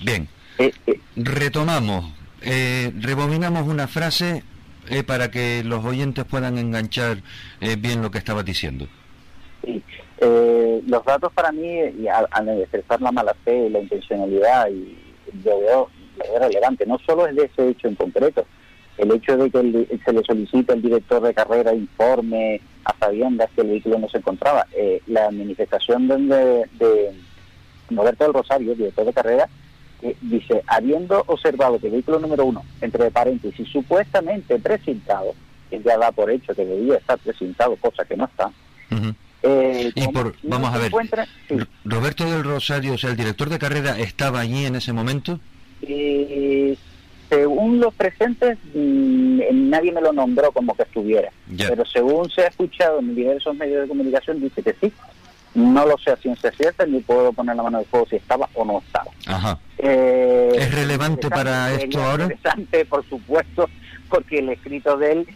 Bien. 0.00 0.28
Eh, 0.58 0.72
Retomamos, 1.16 2.12
rebobinamos 2.40 3.66
una 3.66 3.86
frase 3.88 4.42
para 5.06 5.30
que 5.30 5.62
los 5.64 5.84
oyentes 5.84 6.24
puedan 6.24 6.58
enganchar 6.58 7.18
bien 7.78 8.02
lo 8.02 8.10
que 8.10 8.18
estabas 8.18 8.44
diciendo. 8.44 8.88
Sí. 9.64 9.82
los 10.86 11.04
datos 11.04 11.32
para 11.32 11.52
mí, 11.52 11.78
al, 12.08 12.48
expresar 12.60 13.00
la 13.00 13.12
mala 13.12 13.34
fe, 13.44 13.68
la 13.70 13.80
intencionalidad, 13.80 14.68
y 14.70 14.96
yo 15.44 15.60
veo, 15.60 15.90
lo 16.16 16.24
veo 16.32 16.38
relevante, 16.40 16.86
no 16.86 16.98
solo 17.04 17.26
es 17.26 17.36
de 17.36 17.44
ese 17.44 17.68
hecho 17.68 17.88
en 17.88 17.94
concreto, 17.96 18.46
el 18.98 19.12
hecho 19.12 19.36
de 19.36 19.50
que 19.50 19.98
se 20.04 20.12
le 20.12 20.22
solicite 20.24 20.72
al 20.72 20.82
director 20.82 21.22
de 21.22 21.32
carrera 21.32 21.72
informe 21.72 22.60
a 22.84 22.94
sabiendas 22.98 23.48
que 23.54 23.60
el 23.62 23.68
vehículo 23.68 23.98
no 23.98 24.08
se 24.08 24.18
encontraba, 24.18 24.66
eh, 24.76 25.00
la 25.06 25.30
manifestación 25.30 26.08
de, 26.08 26.64
de, 26.78 27.12
Roberto 27.90 28.24
del 28.24 28.34
Rosario, 28.34 28.74
director 28.74 29.06
de 29.06 29.12
carrera, 29.12 29.48
eh, 30.02 30.16
dice, 30.20 30.62
habiendo 30.66 31.22
observado 31.26 31.78
que 31.78 31.86
el 31.86 31.92
vehículo 31.92 32.18
número 32.18 32.44
uno, 32.44 32.64
entre 32.80 33.10
paréntesis, 33.10 33.68
supuestamente 33.68 34.58
presentado, 34.58 35.34
que 35.70 35.80
ya 35.82 35.98
da 35.98 36.12
por 36.12 36.30
hecho 36.30 36.54
que 36.54 36.64
debía 36.64 36.96
estar 36.96 37.18
presentado, 37.18 37.76
cosa 37.76 38.04
que 38.04 38.16
no 38.16 38.24
está, 38.24 38.50
eh, 39.42 39.92
y 39.94 40.08
por, 40.08 40.34
vamos 40.42 40.74
a 40.74 40.78
ver, 40.78 40.92
Roberto 41.84 42.24
del 42.24 42.42
Rosario, 42.42 42.94
o 42.94 42.98
sea, 42.98 43.10
el 43.10 43.16
director 43.16 43.48
de 43.48 43.58
carrera, 43.58 43.98
¿estaba 43.98 44.40
allí 44.40 44.66
en 44.66 44.76
ese 44.76 44.92
momento? 44.92 45.38
Eh, 45.82 46.76
según 47.28 47.78
los 47.78 47.94
presentes, 47.94 48.58
mm, 48.74 49.70
nadie 49.70 49.92
me 49.92 50.00
lo 50.00 50.12
nombró 50.12 50.50
como 50.50 50.74
que 50.74 50.82
estuviera. 50.82 51.30
Pero 51.56 51.84
según 51.86 52.28
se 52.30 52.42
ha 52.42 52.48
escuchado 52.48 52.98
en 52.98 53.14
diversos 53.14 53.54
medios 53.54 53.82
de 53.82 53.88
comunicación, 53.88 54.40
dice 54.40 54.62
que 54.62 54.74
sí. 54.80 54.92
No 55.54 55.86
lo 55.86 55.96
sé 55.98 56.10
a 56.10 56.16
ciencia 56.16 56.50
cierta, 56.52 56.86
ni 56.86 57.00
puedo 57.00 57.32
poner 57.32 57.56
la 57.56 57.62
mano 57.62 57.78
de 57.78 57.84
fuego 57.86 58.06
si 58.08 58.16
estaba 58.16 58.48
o 58.54 58.64
no 58.64 58.78
estaba. 58.78 59.10
Ajá. 59.26 59.58
Eh, 59.78 60.52
¿Es 60.56 60.74
relevante 60.74 61.28
para 61.28 61.72
esto 61.72 62.02
ahora? 62.02 62.24
Es 62.24 62.30
interesante, 62.30 62.84
por 62.84 63.08
supuesto, 63.08 63.68
porque 64.08 64.38
el 64.38 64.50
escrito 64.50 64.96
de 64.96 65.12
él 65.12 65.28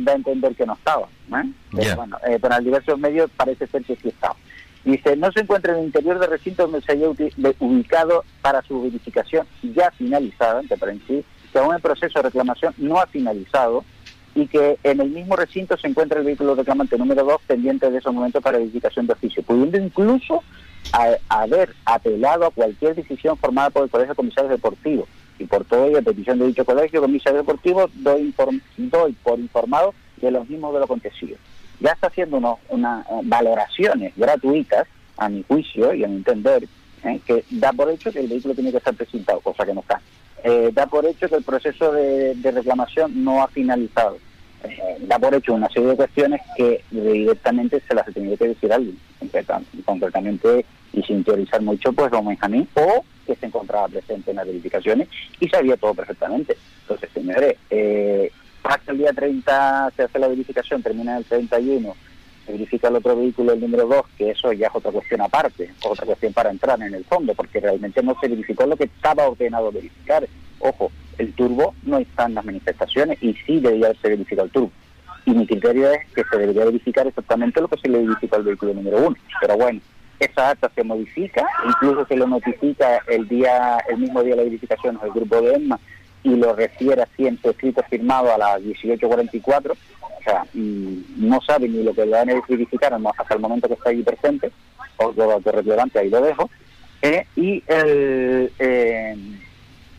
da 0.00 0.12
a 0.12 0.16
entender 0.16 0.54
que 0.54 0.66
no 0.66 0.74
estaba. 0.74 1.06
¿eh? 1.06 1.50
Pero 1.72 1.96
bueno, 1.96 2.18
eh, 2.26 2.38
para 2.38 2.60
diversos 2.60 2.98
medios 2.98 3.30
parece 3.36 3.66
ser 3.66 3.84
que 3.84 3.96
sí 3.96 4.08
estaba. 4.08 4.36
Dice, 4.84 5.16
no 5.16 5.32
se 5.32 5.40
encuentra 5.40 5.72
en 5.72 5.80
el 5.80 5.86
interior 5.86 6.18
del 6.20 6.30
recinto 6.30 6.62
donde 6.62 6.80
se 6.80 6.92
haya 6.92 7.08
ubicado 7.58 8.24
para 8.40 8.62
su 8.62 8.82
verificación 8.82 9.44
ya 9.74 9.90
finalizada, 9.90 10.60
entre 10.60 10.76
paréntesis, 10.76 11.24
que 11.52 11.58
aún 11.58 11.74
el 11.74 11.80
proceso 11.80 12.20
de 12.20 12.22
reclamación 12.22 12.72
no 12.78 13.00
ha 13.00 13.06
finalizado 13.08 13.84
y 14.36 14.46
que 14.46 14.78
en 14.84 15.00
el 15.00 15.08
mismo 15.08 15.34
recinto 15.34 15.76
se 15.78 15.88
encuentra 15.88 16.18
el 16.18 16.26
vehículo 16.26 16.54
reclamante 16.54 16.98
número 16.98 17.24
2 17.24 17.40
pendiente 17.46 17.90
de 17.90 17.98
esos 17.98 18.12
momentos 18.12 18.42
para 18.42 18.58
verificación 18.58 19.06
de 19.06 19.14
oficio, 19.14 19.42
pudiendo 19.42 19.78
incluso 19.78 20.44
haber 21.28 21.74
apelado 21.86 22.46
a 22.46 22.50
cualquier 22.50 22.94
decisión 22.94 23.36
formada 23.38 23.70
por 23.70 23.84
el 23.84 23.90
Colegio 23.90 24.12
de 24.12 24.16
Comisarios 24.16 24.50
Deportivos. 24.50 25.08
Y 25.38 25.46
por 25.46 25.64
todo 25.64 25.86
ello, 25.86 25.98
a 25.98 26.02
petición 26.02 26.38
de 26.38 26.46
dicho 26.46 26.64
Colegio 26.64 27.00
de 27.00 27.06
Comisarios 27.06 27.44
Deportivos, 27.44 27.90
doy, 27.94 28.32
doy 28.76 29.12
por 29.22 29.40
informado 29.40 29.94
de 30.18 30.30
los 30.30 30.48
mismos 30.48 30.72
de 30.74 30.80
lo 30.80 30.84
acontecido. 30.84 31.38
Ya 31.80 31.92
está 31.92 32.08
haciendo 32.08 32.58
unas 32.68 33.06
eh, 33.06 33.20
valoraciones 33.24 34.12
gratuitas, 34.16 34.86
a 35.16 35.30
mi 35.30 35.42
juicio 35.44 35.94
y 35.94 36.04
a 36.04 36.08
mi 36.08 36.16
entender, 36.16 36.68
eh, 37.04 37.20
que 37.26 37.42
da 37.50 37.72
por 37.72 37.90
hecho 37.90 38.12
que 38.12 38.20
el 38.20 38.28
vehículo 38.28 38.54
tiene 38.54 38.70
que 38.70 38.78
estar 38.78 38.94
presentado, 38.94 39.40
cosa 39.40 39.64
que 39.64 39.72
no 39.72 39.80
está. 39.80 40.00
Eh, 40.44 40.70
da 40.72 40.86
por 40.86 41.04
hecho 41.06 41.28
que 41.28 41.34
el 41.36 41.42
proceso 41.42 41.90
de, 41.92 42.34
reclamación 42.42 43.24
no 43.24 43.42
ha 43.42 43.48
finalizado. 43.48 44.18
Eh, 44.70 44.96
da 45.00 45.18
por 45.18 45.34
hecho 45.34 45.54
una 45.54 45.68
serie 45.68 45.90
de 45.90 45.96
cuestiones 45.96 46.40
que 46.56 46.82
directamente 46.90 47.80
se 47.86 47.94
las 47.94 48.06
tenido 48.12 48.36
que 48.36 48.48
decir 48.48 48.72
alguien, 48.72 48.98
concretamente 49.84 50.64
y 50.92 51.02
sin 51.02 51.24
teorizar 51.24 51.62
mucho, 51.62 51.92
pues 51.92 52.10
don 52.10 52.26
Benjamín, 52.26 52.68
o 52.74 53.04
que 53.26 53.34
se 53.34 53.46
encontraba 53.46 53.88
presente 53.88 54.30
en 54.30 54.36
las 54.36 54.46
verificaciones 54.46 55.08
y 55.40 55.48
sabía 55.48 55.76
todo 55.76 55.94
perfectamente. 55.94 56.56
Entonces, 56.82 57.10
señores, 57.12 57.56
eh, 57.70 58.30
hasta 58.62 58.92
el 58.92 58.98
día 58.98 59.12
30 59.12 59.92
se 59.96 60.02
hace 60.02 60.18
la 60.18 60.28
verificación, 60.28 60.82
termina 60.82 61.18
el 61.18 61.24
31 61.24 61.94
verifica 62.52 62.88
el 62.88 62.96
otro 62.96 63.16
vehículo, 63.16 63.52
el 63.52 63.60
número 63.60 63.86
2, 63.86 64.02
que 64.16 64.30
eso 64.30 64.52
ya 64.52 64.68
es 64.68 64.74
otra 64.74 64.92
cuestión 64.92 65.20
aparte, 65.20 65.70
otra 65.84 66.06
cuestión 66.06 66.32
para 66.32 66.50
entrar 66.50 66.80
en 66.80 66.94
el 66.94 67.04
fondo, 67.04 67.34
porque 67.34 67.60
realmente 67.60 68.02
no 68.02 68.16
se 68.20 68.28
verificó 68.28 68.66
lo 68.66 68.76
que 68.76 68.84
estaba 68.84 69.28
ordenado 69.28 69.72
verificar. 69.72 70.26
Ojo, 70.60 70.90
el 71.18 71.32
turbo 71.34 71.74
no 71.82 71.98
está 71.98 72.26
en 72.26 72.34
las 72.34 72.44
manifestaciones 72.44 73.22
y 73.22 73.34
sí 73.46 73.60
debería 73.60 73.86
haberse 73.86 74.08
verificado 74.08 74.46
el 74.46 74.52
turbo. 74.52 74.72
Y 75.24 75.32
mi 75.32 75.46
criterio 75.46 75.90
es 75.90 76.06
que 76.14 76.22
se 76.24 76.38
debería 76.38 76.64
verificar 76.64 77.06
exactamente 77.06 77.60
lo 77.60 77.68
que 77.68 77.80
se 77.80 77.88
le 77.88 77.98
verificó 77.98 78.36
al 78.36 78.44
vehículo 78.44 78.74
número 78.74 78.98
1. 78.98 79.16
Pero 79.40 79.56
bueno, 79.56 79.80
esa 80.20 80.50
acta 80.50 80.70
se 80.74 80.84
modifica, 80.84 81.44
incluso 81.66 82.06
se 82.06 82.16
lo 82.16 82.26
notifica 82.26 83.02
el 83.08 83.26
día, 83.28 83.78
el 83.88 83.98
mismo 83.98 84.22
día 84.22 84.34
de 84.34 84.36
la 84.36 84.44
verificación 84.44 84.98
al 85.02 85.10
grupo 85.10 85.40
de 85.40 85.54
EMMA 85.54 85.80
y 86.22 86.36
lo 86.36 86.54
refiere 86.54 87.02
así 87.02 87.26
en 87.26 87.40
su 87.40 87.50
escrito 87.50 87.82
firmado 87.88 88.34
a 88.34 88.38
las 88.38 88.62
18.44 88.62 89.76
sea, 90.26 90.44
no 90.54 91.40
sabe 91.40 91.68
ni 91.68 91.82
lo 91.82 91.94
que 91.94 92.04
le 92.04 92.12
van 92.12 92.30
a 92.30 92.42
verificar 92.48 92.92
hasta 92.92 93.34
el 93.34 93.40
momento 93.40 93.68
que 93.68 93.74
está 93.74 93.90
ahí 93.90 94.02
presente, 94.02 94.50
o 94.96 95.12
lo 95.12 95.38
relevante, 95.38 95.98
ahí 95.98 96.10
lo 96.10 96.20
dejo, 96.20 96.50
eh, 97.02 97.26
y 97.36 97.62
eh, 97.68 99.16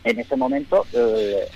en 0.10 0.20
ese 0.20 0.36
momento 0.36 0.86
eh, 0.94 1.48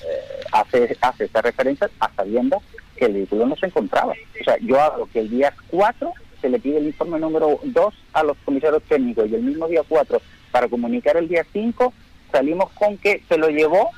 hace, 0.52 0.98
hace 1.02 1.26
esta 1.26 1.41
referencia 1.41 1.90
a 1.99 2.11
sabiendo 2.14 2.61
que 2.95 3.06
el 3.06 3.14
vehículo 3.14 3.48
no 3.48 3.56
se 3.56 3.68
encontraba. 3.68 4.14
O 4.40 4.44
sea, 4.44 4.57
yo 4.61 4.80
hago 4.80 5.07
que 5.11 5.19
el 5.19 5.30
día 5.30 5.53
4 5.69 6.14
se 6.41 6.49
le 6.49 6.60
pide 6.60 6.78
el 6.78 6.88
informe 6.88 7.19
número 7.19 7.60
2 7.64 7.94
a 8.14 8.23
los 8.23 8.38
comisarios 8.44 8.84
técnicos 8.84 9.30
y 9.30 9.36
el 9.36 9.44
mismo 9.44 9.68
día 9.68 9.82
4 9.88 10.22
para 10.52 10.68
comunicar 10.68 11.18
el 11.18 11.28
día 11.28 11.45
5 11.53 11.94
salimos 12.32 12.72
con 12.72 12.98
que 12.98 13.22
se 13.28 13.38
lo 13.38 13.49
llevó 13.49 13.90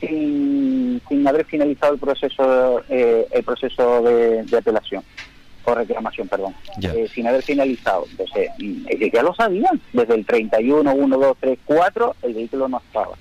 sin, 0.00 1.00
sin 1.08 1.26
haber 1.26 1.44
finalizado 1.44 1.94
el 1.94 1.98
proceso 1.98 2.84
eh, 2.88 3.26
el 3.30 3.42
proceso 3.42 4.02
de, 4.02 4.56
apelación. 4.56 5.02
o 5.64 5.74
reclamación, 5.74 6.28
perdón, 6.28 6.54
eh, 6.82 7.08
sin 7.12 7.26
haber 7.26 7.42
finalizado. 7.42 8.06
Entonces, 8.10 8.50
mm, 8.58 8.86
ya 9.12 9.22
lo 9.22 9.34
sabían, 9.34 9.80
desde 9.92 10.14
el 10.14 10.24
31, 10.24 10.94
1, 10.94 11.18
2, 11.18 11.36
3, 11.40 11.58
4, 11.64 12.16
el 12.22 12.34
vehículo 12.34 12.68
no 12.68 12.78
estaba. 12.78 13.16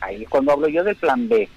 Ahí 0.00 0.22
es 0.22 0.28
cuando 0.28 0.52
hablo 0.52 0.68
yo 0.68 0.84
del 0.84 0.96
plan 0.96 1.28
B. 1.28 1.48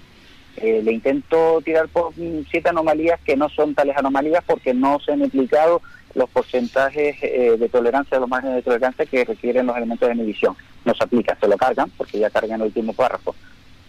Eh, 0.56 0.82
le 0.84 0.92
intento 0.92 1.60
tirar 1.64 1.88
por 1.88 2.12
siete 2.14 2.68
anomalías 2.68 3.20
que 3.20 3.36
no 3.36 3.48
son 3.48 3.74
tales 3.74 3.96
anomalías 3.96 4.44
porque 4.46 4.72
no 4.72 5.00
se 5.00 5.12
han 5.12 5.22
implicado 5.22 5.82
los 6.14 6.30
porcentajes 6.30 7.16
eh, 7.22 7.56
de 7.58 7.68
tolerancia, 7.68 8.20
los 8.20 8.28
márgenes 8.28 8.56
de 8.56 8.62
tolerancia 8.62 9.04
que 9.04 9.24
requieren 9.24 9.66
los 9.66 9.76
elementos 9.76 10.08
de 10.08 10.14
medición. 10.14 10.56
No 10.84 10.94
se 10.94 11.02
aplica, 11.02 11.36
se 11.40 11.48
lo 11.48 11.56
cargan, 11.56 11.90
porque 11.96 12.20
ya 12.20 12.30
cargan 12.30 12.60
el 12.60 12.68
último 12.68 12.92
párrafo. 12.92 13.34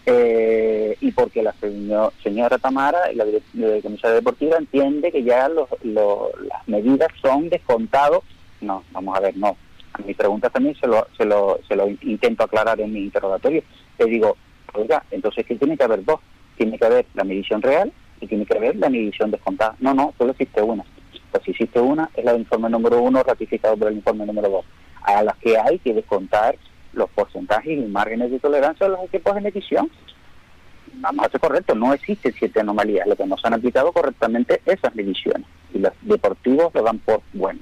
Eh, 0.06 0.96
y 1.00 1.12
porque 1.12 1.42
la 1.42 1.54
señora 2.22 2.58
Tamara, 2.58 3.12
la, 3.12 3.24
la 3.24 3.80
comisaria 3.82 4.16
deportiva, 4.16 4.56
entiende 4.56 5.12
que 5.12 5.22
ya 5.22 5.48
los, 5.48 5.68
las 5.82 6.66
medidas 6.66 7.08
son 7.20 7.48
descontados. 7.48 8.24
No, 8.60 8.82
vamos 8.92 9.16
a 9.16 9.20
ver, 9.20 9.36
no. 9.36 9.56
A 9.92 10.02
mi 10.02 10.14
pregunta 10.14 10.50
también 10.50 10.74
se 10.76 10.86
lo, 10.86 11.06
se 11.16 11.24
lo, 11.24 11.58
se 11.66 11.74
lo 11.74 11.88
intento 11.88 12.44
aclarar 12.44 12.80
en 12.80 12.92
mi 12.92 13.00
interrogatorio. 13.00 13.62
Le 13.98 14.06
digo, 14.06 14.36
oiga, 14.74 15.02
entonces 15.10 15.44
¿qué 15.46 15.56
tiene 15.56 15.76
que 15.76 15.84
haber 15.84 16.04
dos? 16.04 16.20
Tiene 16.56 16.78
que 16.78 16.86
haber 16.86 17.06
la 17.14 17.24
medición 17.24 17.62
real 17.62 17.92
y 18.20 18.26
tiene 18.26 18.46
que 18.46 18.56
haber 18.56 18.76
la 18.76 18.88
medición 18.88 19.30
descontada. 19.30 19.76
No, 19.80 19.94
no, 19.94 20.14
solo 20.18 20.32
existe 20.32 20.62
una. 20.62 20.84
Pues 21.30 21.44
si 21.44 21.50
existe 21.50 21.80
una, 21.80 22.10
es 22.14 22.24
la 22.24 22.32
del 22.32 22.42
informe 22.42 22.70
número 22.70 23.00
uno 23.02 23.22
ratificado 23.22 23.76
por 23.76 23.88
el 23.88 23.96
informe 23.96 24.26
número 24.26 24.48
dos. 24.48 24.64
A 25.02 25.22
las 25.22 25.36
que 25.36 25.56
hay 25.58 25.78
que 25.78 25.94
descontar 25.94 26.56
los 26.92 27.10
porcentajes 27.10 27.78
y 27.78 27.82
márgenes 27.82 28.30
de 28.30 28.38
tolerancia 28.38 28.86
de 28.86 28.92
los 28.92 29.04
equipos 29.04 29.34
de 29.34 29.40
medición. 29.42 29.90
Vamos 30.94 31.26
a 31.26 31.30
ser 31.30 31.40
correcto, 31.40 31.74
no 31.74 31.92
existen 31.92 32.32
siete 32.38 32.60
anomalías, 32.60 33.06
lo 33.06 33.16
que 33.16 33.26
no 33.26 33.36
se 33.36 33.46
han 33.46 33.54
aplicado 33.54 33.92
correctamente 33.92 34.62
esas 34.64 34.94
mediciones 34.94 35.46
y 35.74 35.78
los 35.78 35.92
deportivos 36.02 36.74
lo 36.74 36.82
dan 36.82 36.98
por 37.00 37.20
bueno. 37.34 37.60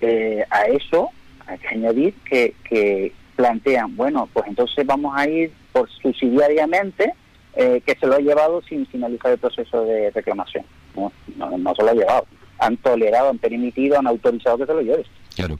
Eh, 0.00 0.44
a 0.48 0.62
eso 0.62 1.10
hay 1.46 1.58
que 1.58 1.68
añadir 1.68 2.14
que, 2.24 2.54
que 2.64 3.12
plantean, 3.38 3.94
bueno, 3.94 4.28
pues 4.32 4.48
entonces 4.48 4.84
vamos 4.84 5.14
a 5.16 5.28
ir 5.28 5.52
por 5.70 5.88
subsidiariamente 6.02 7.14
eh, 7.54 7.80
que 7.86 7.94
se 7.94 8.04
lo 8.04 8.16
ha 8.16 8.18
llevado 8.18 8.60
sin 8.62 8.84
finalizar 8.86 9.30
el 9.30 9.38
proceso 9.38 9.84
de 9.84 10.10
reclamación. 10.10 10.64
No, 10.96 11.12
no, 11.36 11.56
no 11.56 11.72
se 11.76 11.84
lo 11.84 11.90
ha 11.90 11.94
llevado. 11.94 12.26
Han 12.58 12.76
tolerado, 12.78 13.30
han 13.30 13.38
permitido, 13.38 13.96
han 13.96 14.08
autorizado 14.08 14.58
que 14.58 14.66
se 14.66 14.74
lo 14.74 14.80
lleve. 14.80 15.06
Claro. 15.36 15.56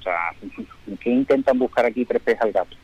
O 0.00 0.02
sea, 0.02 0.34
¿qué 1.00 1.10
intentan 1.10 1.58
buscar 1.58 1.86
aquí 1.86 2.06
al 2.40 2.52
gato? 2.52 2.76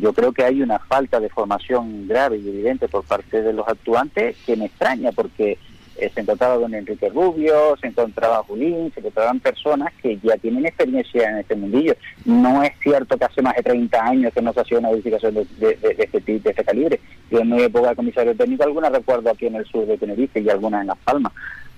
Yo 0.00 0.14
creo 0.14 0.32
que 0.32 0.44
hay 0.44 0.62
una 0.62 0.78
falta 0.78 1.20
de 1.20 1.28
formación 1.28 2.08
grave 2.08 2.38
y 2.38 2.48
evidente 2.48 2.88
por 2.88 3.04
parte 3.04 3.42
de 3.42 3.52
los 3.52 3.68
actuantes 3.68 4.38
que 4.46 4.56
me 4.56 4.64
extraña 4.64 5.12
porque 5.12 5.58
eh, 5.96 6.10
se 6.14 6.20
encontraba 6.20 6.56
don 6.56 6.74
Enrique 6.74 7.08
Rubio, 7.08 7.76
se 7.80 7.88
encontraba 7.88 8.42
Julín, 8.44 8.90
se 8.92 9.00
encontraban 9.00 9.40
personas 9.40 9.92
que 10.02 10.18
ya 10.22 10.36
tienen 10.38 10.66
experiencia 10.66 11.30
en 11.30 11.38
este 11.38 11.54
mundillo. 11.54 11.94
No 12.24 12.62
es 12.62 12.72
cierto 12.82 13.16
que 13.16 13.24
hace 13.24 13.42
más 13.42 13.54
de 13.56 13.62
30 13.62 14.04
años 14.04 14.32
que 14.32 14.42
no 14.42 14.52
se 14.52 14.60
hacía 14.60 14.78
una 14.78 14.90
verificación 14.90 15.34
de, 15.34 15.44
de, 15.58 15.78
este, 15.98 16.20
de 16.20 16.50
este 16.50 16.64
calibre. 16.64 17.00
Yo 17.30 17.40
en 17.40 17.50
mi 17.50 17.62
época 17.62 17.90
de 17.90 17.96
comisario 17.96 18.34
técnico 18.34 18.64
alguna 18.64 18.88
recuerdo 18.88 19.30
aquí 19.30 19.46
en 19.46 19.56
el 19.56 19.66
sur 19.66 19.86
de 19.86 19.98
Tenerife 19.98 20.40
y 20.40 20.48
algunas 20.48 20.82
en 20.82 20.88
Las 20.88 20.98
Palmas. 20.98 21.32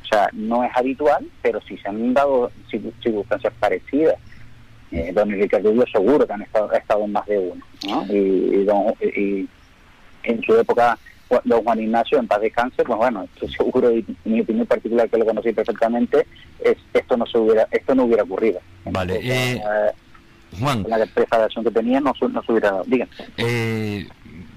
O 0.05 0.07
sea, 0.07 0.28
no 0.32 0.62
es 0.62 0.70
habitual, 0.74 1.27
pero 1.43 1.61
sí 1.62 1.77
se 1.78 1.89
han 1.89 2.15
dado 2.15 2.51
circunstancias 2.70 3.53
parecidas. 3.59 4.16
Eh, 4.93 5.11
don 5.12 5.32
Enrique 5.32 5.59
Rubio 5.59 5.85
seguro 5.91 6.27
que 6.27 6.32
han 6.32 6.43
estado, 6.43 6.70
ha 6.70 6.77
estado 6.77 7.05
en 7.05 7.12
más 7.12 7.27
de 7.27 7.39
uno. 7.39 7.65
¿no? 7.89 8.07
Y, 8.15 8.66
y, 9.03 9.49
en 10.23 10.43
su 10.43 10.57
época, 10.57 10.99
don 11.44 11.64
Juan 11.64 11.80
Ignacio, 11.80 12.18
en 12.18 12.26
paz 12.26 12.40
descanse, 12.40 12.84
pues 12.84 12.98
bueno, 12.98 13.24
estoy 13.24 13.52
seguro, 13.52 13.90
y 13.90 14.05
mi 14.24 14.40
opinión 14.40 14.66
particular 14.66 15.09
que 15.09 15.18
lo 15.18 15.26
conocí 15.26 15.52
perfectamente, 15.52 16.26
es 16.60 16.76
esto 16.92 17.16
no 17.16 17.26
se 17.26 17.38
hubiera, 17.38 17.66
esto 17.70 17.94
no 17.94 18.05
hubiera 18.05 18.22
ocurrido. 18.22 18.60
Vale, 18.84 19.20
eh, 19.22 19.60
Juan. 20.59 20.84
La 20.88 21.05
preparación 21.06 21.64
que 21.64 21.70
tenía 21.70 22.01
no, 22.01 22.12
no 22.30 22.42
se 22.42 22.52
hubiera 22.52 22.70
dado. 22.70 22.84
Díganme. 22.86 23.12
Eh, 23.38 24.06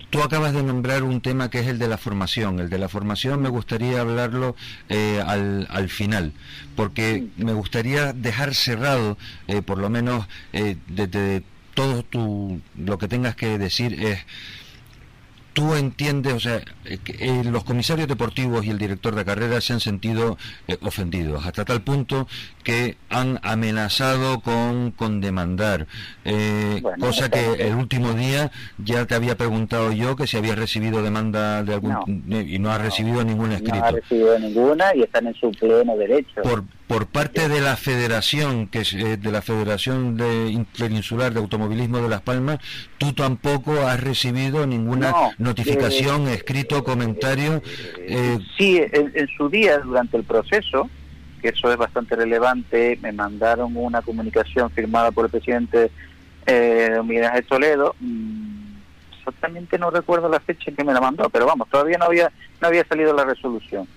Tú 0.09 0.21
acabas 0.21 0.53
de 0.53 0.63
nombrar 0.63 1.03
un 1.03 1.19
tema 1.19 1.49
que 1.49 1.59
es 1.59 1.67
el 1.67 1.79
de 1.79 1.89
la 1.89 1.97
formación. 1.97 2.59
El 2.59 2.69
de 2.69 2.77
la 2.77 2.87
formación 2.87 3.41
me 3.41 3.49
gustaría 3.49 3.99
hablarlo 3.99 4.55
eh, 4.87 5.21
al, 5.25 5.67
al, 5.69 5.89
final, 5.89 6.31
porque 6.77 7.27
me 7.35 7.51
gustaría 7.51 8.13
dejar 8.13 8.55
cerrado, 8.55 9.17
eh, 9.47 9.61
por 9.61 9.79
lo 9.79 9.89
menos 9.89 10.25
eh, 10.53 10.77
desde 10.87 11.43
todo 11.73 12.03
tu, 12.03 12.61
lo 12.77 12.97
que 12.97 13.09
tengas 13.09 13.35
que 13.35 13.57
decir 13.57 14.01
es 14.01 14.19
tú 15.57 15.73
entiendes, 15.73 16.35
o 16.35 16.39
sea, 16.39 16.61
eh, 16.85 16.99
eh, 17.07 17.41
los 17.43 17.63
comisarios 17.63 18.07
deportivos 18.07 18.63
y 18.63 18.69
el 18.69 18.77
director 18.77 19.15
de 19.15 19.25
carrera 19.25 19.59
se 19.59 19.73
han 19.73 19.79
sentido 19.79 20.37
eh, 20.67 20.77
ofendidos, 20.83 21.47
hasta 21.47 21.65
tal 21.65 21.81
punto 21.81 22.27
que 22.67 22.97
han 23.09 23.39
amenazado 23.43 24.41
con, 24.41 24.91
con 24.91 25.21
demandar, 25.21 25.87
cosa 26.99 27.29
que 27.29 27.53
el 27.65 27.75
último 27.75 28.11
día 28.11 28.51
ya 28.77 29.05
te 29.05 29.15
había 29.15 29.37
preguntado 29.37 29.93
yo 29.93 30.17
que 30.17 30.27
si 30.27 30.35
había 30.35 30.53
recibido 30.53 31.01
demanda 31.01 31.63
de 31.63 31.75
algún... 31.75 32.25
y 32.27 32.59
no, 32.59 32.69
ha 32.69 32.77
recibido 32.77 33.23
ningún 33.23 33.53
escrito. 33.53 33.77
No 33.77 33.85
ha 33.85 33.91
recibido 33.91 34.37
ninguna 34.39 34.93
y 34.93 35.03
están 35.03 35.27
en 35.27 35.35
su 35.35 35.49
pleno 35.51 35.95
derecho. 35.95 36.41
Por, 36.41 36.65
por 36.87 37.07
parte 37.07 37.47
de 37.47 37.61
la 37.61 37.77
federación, 37.77 38.67
que 38.67 38.79
es 38.79 38.91
de 38.91 39.31
la 39.31 39.41
Federación 39.41 40.17
de 40.17 40.49
Interinsular 40.49 41.33
de 41.33 41.39
Automovilismo 41.39 41.99
de 41.99 42.09
Las 42.09 42.21
Palmas, 42.21 42.59
tú 42.97 43.13
tampoco 43.13 43.79
has 43.79 44.03
recibido 44.03 44.67
ninguna 44.67 45.13
notificación, 45.37 46.27
escrito, 46.27 46.83
comentario. 46.83 47.61
Eh... 47.99 48.39
Sí, 48.57 48.81
en, 48.91 49.29
su 49.37 49.47
día, 49.47 49.77
durante 49.77 50.17
el 50.17 50.25
proceso, 50.25 50.89
que 51.41 51.49
eso 51.49 51.71
es 51.71 51.77
bastante 51.77 52.15
relevante, 52.15 52.97
me 53.01 53.11
mandaron 53.11 53.75
una 53.75 54.01
comunicación 54.01 54.69
firmada 54.71 55.11
por 55.11 55.25
el 55.25 55.31
presidente 55.31 55.91
eh, 56.45 56.99
Miguel 57.03 57.45
Toledo. 57.45 57.95
Mm, 57.99 58.75
exactamente 59.17 59.77
no 59.77 59.89
recuerdo 59.89 60.29
la 60.29 60.39
fecha 60.39 60.69
en 60.69 60.75
que 60.75 60.83
me 60.83 60.93
la 60.93 61.01
mandó, 61.01 61.29
pero 61.29 61.45
vamos, 61.45 61.69
todavía 61.69 61.97
no 61.97 62.05
había, 62.05 62.31
no 62.61 62.67
había 62.67 62.85
salido 62.85 63.13
la 63.13 63.25
resolución. 63.25 63.87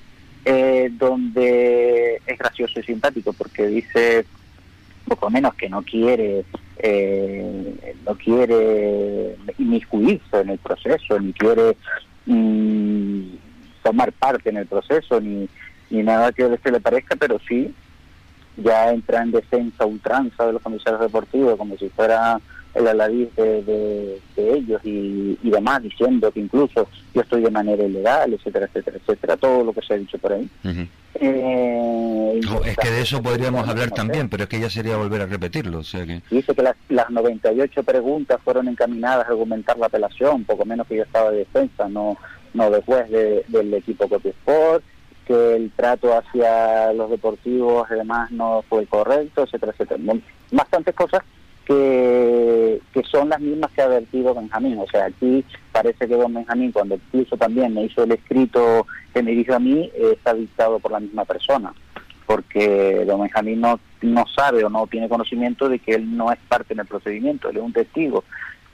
Eh, 0.46 0.88
donde 0.92 2.22
es 2.24 2.38
gracioso 2.38 2.80
y 2.80 2.82
simpático 2.82 3.34
porque 3.34 3.66
dice 3.66 4.24
poco 5.06 5.28
menos 5.28 5.52
que 5.54 5.68
no 5.68 5.82
quiere 5.82 6.46
eh, 6.78 7.94
no 8.06 8.14
quiere 8.14 9.36
inmiscuirse 9.58 10.40
en 10.40 10.48
el 10.48 10.58
proceso, 10.58 11.20
ni 11.20 11.34
quiere 11.34 11.76
mm, 12.24 13.20
tomar 13.82 14.12
parte 14.12 14.48
en 14.48 14.56
el 14.56 14.66
proceso, 14.66 15.20
ni, 15.20 15.46
ni 15.90 16.02
nada 16.02 16.32
que 16.32 16.58
se 16.62 16.70
le 16.70 16.80
parezca, 16.80 17.16
pero 17.16 17.38
sí 17.46 17.74
ya 18.56 18.90
entra 18.90 19.22
en 19.22 19.30
defensa 19.30 19.86
ultranza 19.86 20.46
de 20.46 20.52
los 20.54 20.62
comisarios 20.62 21.00
deportivos, 21.00 21.56
como 21.56 21.76
si 21.76 21.88
fuera 21.88 22.40
el 22.74 22.86
aladís 22.86 23.34
de, 23.34 23.62
de, 23.62 24.20
ellos 24.36 24.80
y, 24.84 25.36
y, 25.42 25.50
demás, 25.50 25.82
diciendo 25.82 26.30
que 26.30 26.40
incluso 26.40 26.88
yo 27.12 27.20
estoy 27.20 27.42
de 27.42 27.50
manera 27.50 27.82
ilegal, 27.82 28.32
etcétera, 28.32 28.66
etcétera, 28.66 28.98
etcétera, 28.98 29.36
todo 29.36 29.64
lo 29.64 29.72
que 29.72 29.82
se 29.82 29.94
ha 29.94 29.96
dicho 29.96 30.18
por 30.18 30.32
ahí. 30.32 30.48
Eh, 31.14 32.40
es 32.64 32.76
que 32.76 32.90
de 32.90 33.02
eso 33.02 33.20
podríamos 33.20 33.68
hablar 33.68 33.90
también, 33.90 34.28
pero 34.28 34.44
es 34.44 34.48
que 34.48 34.60
ya 34.60 34.70
sería 34.70 34.96
volver 34.96 35.22
a 35.22 35.26
repetirlo. 35.26 35.78
O 35.78 35.84
sea 35.84 36.06
que... 36.06 36.22
Dice 36.30 36.54
que 36.54 36.62
las, 36.62 36.76
las 36.88 37.10
98 37.10 37.82
preguntas 37.82 38.40
fueron 38.44 38.68
encaminadas 38.68 39.26
a 39.26 39.30
argumentar 39.30 39.76
la 39.76 39.86
apelación, 39.86 40.44
poco 40.44 40.64
menos 40.64 40.86
que 40.86 40.96
yo 40.96 41.02
estaba 41.02 41.30
de 41.32 41.38
defensa, 41.38 41.88
no 41.88 42.16
no 42.54 42.70
después 42.70 43.08
de, 43.10 43.44
del 43.48 43.72
equipo 43.74 44.08
Copisport, 44.08 44.82
que 45.30 45.54
el 45.54 45.70
trato 45.70 46.12
hacia 46.12 46.92
los 46.92 47.08
deportivos 47.08 47.86
además 47.88 48.32
no 48.32 48.64
fue 48.68 48.84
correcto, 48.86 49.44
etcétera, 49.44 49.70
etcétera. 49.70 50.00
Bastantes 50.50 50.92
cosas 50.92 51.22
que, 51.64 52.80
que 52.92 53.04
son 53.04 53.28
las 53.28 53.40
mismas 53.40 53.70
que 53.70 53.80
ha 53.80 53.84
advertido 53.84 54.34
Benjamín. 54.34 54.76
O 54.80 54.88
sea, 54.90 55.04
aquí 55.04 55.44
parece 55.70 56.08
que 56.08 56.16
don 56.16 56.34
Benjamín, 56.34 56.72
cuando 56.72 56.96
incluso 56.96 57.36
también 57.36 57.72
me 57.72 57.84
hizo 57.84 58.02
el 58.02 58.10
escrito 58.10 58.88
que 59.14 59.22
me 59.22 59.30
dijo 59.30 59.54
a 59.54 59.60
mí, 59.60 59.88
está 59.94 60.34
dictado 60.34 60.80
por 60.80 60.90
la 60.90 60.98
misma 60.98 61.24
persona. 61.24 61.72
Porque 62.26 63.04
don 63.06 63.20
Benjamín 63.20 63.60
no, 63.60 63.78
no 64.02 64.24
sabe 64.34 64.64
o 64.64 64.68
no 64.68 64.88
tiene 64.88 65.08
conocimiento 65.08 65.68
de 65.68 65.78
que 65.78 65.94
él 65.94 66.16
no 66.16 66.32
es 66.32 66.40
parte 66.48 66.74
en 66.74 66.80
el 66.80 66.86
procedimiento, 66.86 67.50
él 67.50 67.58
es 67.58 67.62
un 67.62 67.72
testigo. 67.72 68.24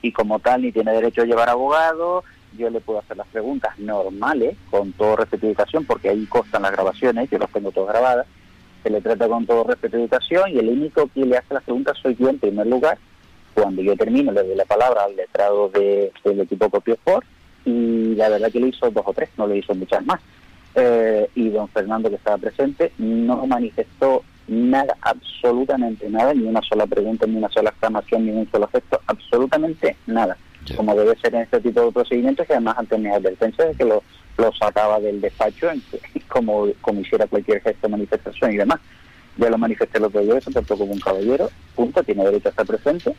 Y 0.00 0.10
como 0.10 0.38
tal, 0.38 0.62
ni 0.62 0.72
tiene 0.72 0.92
derecho 0.92 1.20
a 1.20 1.26
llevar 1.26 1.50
abogado, 1.50 2.24
yo 2.56 2.70
le 2.70 2.80
puedo 2.80 2.98
hacer 3.00 3.16
las 3.16 3.26
preguntas 3.28 3.78
normales, 3.78 4.56
con 4.70 4.92
todo 4.92 5.16
respeto 5.16 5.46
y 5.46 5.50
educación, 5.50 5.84
porque 5.84 6.08
ahí 6.08 6.26
constan 6.26 6.62
las 6.62 6.72
grabaciones, 6.72 7.30
yo 7.30 7.38
las 7.38 7.50
tengo 7.50 7.70
todas 7.70 7.90
grabadas 7.90 8.26
se 8.86 8.90
le 8.90 9.00
trata 9.00 9.26
con 9.26 9.44
todo 9.46 9.64
respeto 9.64 9.98
y 9.98 10.02
educación 10.02 10.48
y 10.52 10.58
el 10.58 10.68
único 10.68 11.10
que 11.12 11.26
le 11.26 11.36
hace 11.36 11.54
las 11.54 11.64
preguntas 11.64 11.98
soy 12.00 12.14
yo 12.14 12.28
en 12.28 12.38
primer 12.38 12.68
lugar. 12.68 12.98
Cuando 13.52 13.82
yo 13.82 13.96
termino 13.96 14.30
le 14.30 14.44
doy 14.44 14.54
la 14.54 14.64
palabra 14.64 15.02
al 15.02 15.16
letrado 15.16 15.68
de, 15.70 16.12
del 16.24 16.40
equipo 16.40 16.70
Copio 16.70 16.94
Sport 16.94 17.26
y 17.64 18.14
la 18.14 18.28
verdad 18.28 18.52
que 18.52 18.60
le 18.60 18.68
hizo 18.68 18.88
dos 18.92 19.02
o 19.04 19.12
tres, 19.12 19.30
no 19.36 19.48
le 19.48 19.56
hizo 19.56 19.74
muchas 19.74 20.06
más. 20.06 20.20
Eh, 20.76 21.28
y 21.34 21.48
don 21.48 21.66
Fernando 21.66 22.08
que 22.08 22.14
estaba 22.14 22.38
presente 22.38 22.92
no 22.98 23.44
manifestó 23.48 24.22
nada, 24.46 24.96
absolutamente 25.00 26.08
nada, 26.08 26.32
ni 26.32 26.44
una 26.44 26.62
sola 26.62 26.86
pregunta, 26.86 27.26
ni 27.26 27.38
una 27.38 27.48
sola 27.48 27.70
exclamación, 27.70 28.24
ni 28.24 28.30
un 28.30 28.48
solo 28.52 28.68
gesto, 28.68 29.00
absolutamente 29.08 29.96
nada. 30.06 30.36
Como 30.74 30.94
debe 30.94 31.16
ser 31.18 31.34
en 31.34 31.42
este 31.42 31.60
tipo 31.60 31.84
de 31.84 31.92
procedimientos, 31.92 32.46
que 32.46 32.54
además 32.54 32.76
han 32.78 32.86
tenido 32.86 33.14
advertencia 33.14 33.64
de 33.66 33.74
que 33.74 33.84
lo, 33.84 34.02
lo 34.38 34.52
sacaba 34.52 35.00
del 35.00 35.20
despacho 35.20 35.70
en, 35.70 35.82
como, 36.28 36.68
como 36.80 37.00
hiciera 37.00 37.26
cualquier 37.26 37.60
gesto 37.60 37.86
de 37.86 37.92
manifestación 37.92 38.52
y 38.52 38.56
demás. 38.56 38.80
Ya 39.36 39.50
lo 39.50 39.58
manifesté 39.58 39.98
el 39.98 40.04
otro 40.04 40.40
se 40.40 40.50
trató 40.50 40.78
como 40.78 40.92
un 40.92 41.00
caballero, 41.00 41.50
punto, 41.74 42.02
tiene 42.02 42.24
derecho 42.24 42.48
a 42.48 42.50
estar 42.50 42.66
presente. 42.66 43.14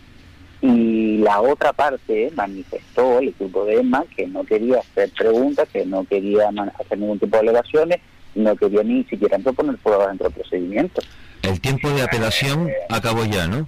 Y 0.60 1.18
la 1.20 1.40
otra 1.42 1.72
parte 1.72 2.32
manifestó 2.36 3.20
el 3.20 3.32
grupo 3.38 3.66
de 3.66 3.80
EMA 3.80 4.04
que 4.16 4.26
no 4.26 4.44
quería 4.44 4.80
hacer 4.80 5.12
preguntas, 5.12 5.70
que 5.72 5.86
no 5.86 6.04
quería 6.06 6.50
hacer 6.50 6.98
ningún 6.98 7.20
tipo 7.20 7.38
de 7.38 7.42
alegaciones, 7.42 8.00
no 8.34 8.56
quería 8.56 8.82
ni 8.82 9.04
siquiera 9.04 9.38
proponer 9.38 9.78
pruebas 9.78 10.08
dentro 10.08 10.30
del 10.30 10.40
procedimiento. 10.40 11.02
El 11.44 11.62
tiempo 11.62 11.92
de 11.92 12.02
apelación 12.02 12.70
acabó 12.90 13.24
ya, 13.26 13.48
¿no? 13.48 13.68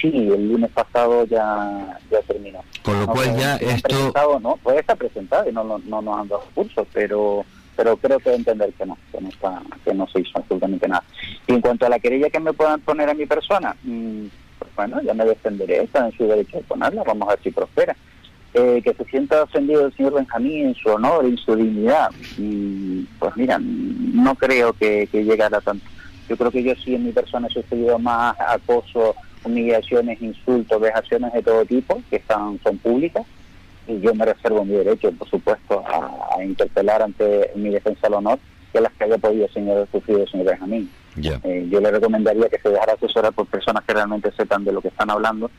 Sí, 0.00 0.08
el 0.08 0.48
lunes 0.48 0.70
pasado 0.72 1.24
ya, 1.24 1.98
ya 2.10 2.20
terminó. 2.22 2.60
Con 2.82 3.00
lo 3.00 3.06
cual 3.06 3.36
ya 3.36 3.56
esto... 3.56 4.12
No, 4.40 4.56
puede 4.62 4.80
estar 4.80 4.96
presentado 4.96 5.48
y 5.48 5.52
no, 5.52 5.64
no, 5.64 5.78
no 5.78 6.02
nos 6.02 6.18
han 6.18 6.28
dado 6.28 6.44
cursos, 6.54 6.86
pero 6.92 7.44
pero 7.76 7.96
creo 7.98 8.18
que 8.18 8.34
entender 8.34 8.72
que 8.72 8.86
no, 8.86 8.96
que 9.12 9.20
no, 9.20 9.28
está, 9.28 9.60
que 9.84 9.94
no 9.94 10.08
se 10.08 10.20
hizo 10.20 10.38
absolutamente 10.38 10.88
nada. 10.88 11.04
Y 11.46 11.52
en 11.52 11.60
cuanto 11.60 11.86
a 11.86 11.90
la 11.90 11.98
querella 11.98 12.30
que 12.30 12.40
me 12.40 12.54
puedan 12.54 12.80
poner 12.80 13.08
a 13.08 13.14
mi 13.14 13.26
persona, 13.26 13.76
mm, 13.82 14.24
pues 14.58 14.74
bueno, 14.74 15.02
ya 15.02 15.12
me 15.12 15.26
defenderé, 15.26 15.82
está 15.82 16.06
en 16.06 16.16
su 16.16 16.26
derecho 16.26 16.56
de 16.56 16.62
ponerla, 16.64 17.04
vamos 17.04 17.28
a 17.28 17.32
ver 17.32 17.40
si 17.42 17.50
prospera. 17.50 17.94
Eh, 18.54 18.80
que 18.82 18.94
se 18.94 19.04
sienta 19.04 19.42
ofendido 19.42 19.84
el 19.84 19.94
señor 19.94 20.14
Benjamín 20.14 20.68
en 20.68 20.74
su 20.74 20.88
honor, 20.88 21.26
en 21.26 21.36
su 21.36 21.54
dignidad, 21.54 22.10
y 22.38 23.02
pues 23.18 23.36
mira, 23.36 23.58
no 23.60 24.34
creo 24.34 24.72
que, 24.72 25.06
que 25.12 25.24
llegara 25.24 25.60
tanto. 25.60 25.84
Yo 26.26 26.36
creo 26.38 26.50
que 26.50 26.62
yo 26.62 26.74
sí 26.76 26.94
en 26.94 27.04
mi 27.04 27.12
persona 27.12 27.48
he 27.48 27.52
sufrido 27.52 27.98
más 27.98 28.34
acoso, 28.40 29.14
humillaciones, 29.46 30.20
insultos, 30.20 30.80
vejaciones 30.80 31.32
de 31.32 31.42
todo 31.42 31.64
tipo, 31.64 32.02
que 32.10 32.16
están 32.16 32.58
son 32.62 32.78
públicas, 32.78 33.24
y 33.86 34.00
yo 34.00 34.14
me 34.14 34.24
reservo 34.24 34.64
mi 34.64 34.74
derecho, 34.74 35.12
por 35.12 35.28
supuesto, 35.28 35.82
a, 35.86 36.42
interpelar 36.44 37.02
ante 37.02 37.50
mi 37.54 37.70
defensa 37.70 38.08
al 38.08 38.14
honor 38.14 38.38
que 38.72 38.80
las 38.80 38.92
que 38.92 39.04
haya 39.04 39.18
podido 39.18 39.48
señor 39.48 39.88
sufrido 39.90 40.26
señor 40.26 40.48
Benjamín. 40.48 40.90
Eh, 41.16 41.66
yo 41.70 41.80
le 41.80 41.90
recomendaría 41.90 42.48
que 42.48 42.58
se 42.58 42.68
dejara 42.68 42.92
asesorar 42.92 43.32
por 43.32 43.46
personas 43.46 43.82
que 43.84 43.94
realmente 43.94 44.30
sepan 44.32 44.64
de 44.64 44.72
lo 44.72 44.82
que 44.82 44.88
están 44.88 45.10
hablando 45.10 45.50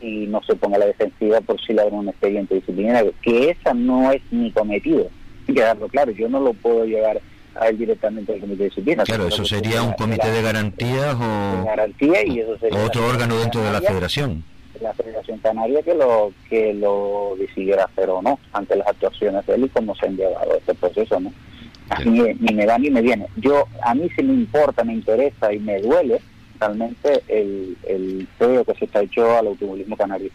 y 0.00 0.26
no 0.26 0.42
se 0.42 0.56
ponga 0.56 0.78
la 0.78 0.86
defensiva 0.86 1.40
por 1.40 1.60
si 1.60 1.72
le 1.72 1.84
dan 1.84 1.94
un 1.94 2.08
expediente 2.08 2.56
disciplinario, 2.56 3.12
que 3.22 3.50
esa 3.50 3.72
no 3.72 4.10
es 4.10 4.20
mi 4.30 4.50
cometido. 4.50 5.08
Hay 5.48 5.54
que 5.54 5.60
darlo 5.60 5.88
claro, 5.88 6.10
yo 6.10 6.28
no 6.28 6.40
lo 6.40 6.54
puedo 6.54 6.84
llevar 6.84 7.20
a 7.60 7.68
él 7.68 7.78
directamente 7.78 8.32
al 8.32 8.40
comité 8.40 8.64
de 8.64 8.68
disciplina. 8.68 9.04
Claro, 9.04 9.28
eso 9.28 9.44
sería 9.44 9.82
un 9.82 9.92
comité 9.92 10.30
de 10.30 10.42
garantías 10.42 11.14
o, 11.14 11.64
garantía 11.64 12.26
y 12.26 12.40
eso 12.40 12.58
sería 12.58 12.84
otro 12.84 13.06
órgano 13.06 13.38
dentro 13.38 13.62
de 13.62 13.72
la 13.72 13.80
federación. 13.80 14.44
La 14.80 14.92
Federación 14.92 15.38
Canaria 15.38 15.82
que 15.82 15.94
lo 15.94 16.32
que 16.50 16.74
lo 16.74 17.34
decidiera 17.38 17.84
hacer 17.84 18.10
o 18.10 18.20
no 18.20 18.38
ante 18.52 18.76
las 18.76 18.86
actuaciones 18.86 19.46
de 19.46 19.54
él 19.54 19.64
y 19.64 19.68
cómo 19.70 19.94
se 19.94 20.06
han 20.06 20.16
llevado 20.16 20.54
este 20.54 20.74
proceso, 20.74 21.18
¿no? 21.18 21.32
A 21.88 22.00
mí 22.00 22.20
ni 22.40 22.54
me 22.54 22.66
da 22.66 22.76
ni 22.78 22.90
me 22.90 23.00
viene. 23.00 23.26
Yo 23.36 23.64
a 23.82 23.94
mí 23.94 24.08
sí 24.14 24.22
me 24.22 24.34
importa, 24.34 24.84
me 24.84 24.92
interesa 24.92 25.52
y 25.52 25.60
me 25.60 25.80
duele 25.80 26.20
realmente 26.60 27.22
el, 27.28 27.76
el 27.88 28.28
feo 28.38 28.64
que 28.64 28.74
se 28.74 28.84
está 28.84 29.00
hecho 29.02 29.38
al 29.38 29.46
automovilismo 29.46 29.96
canario. 29.96 30.30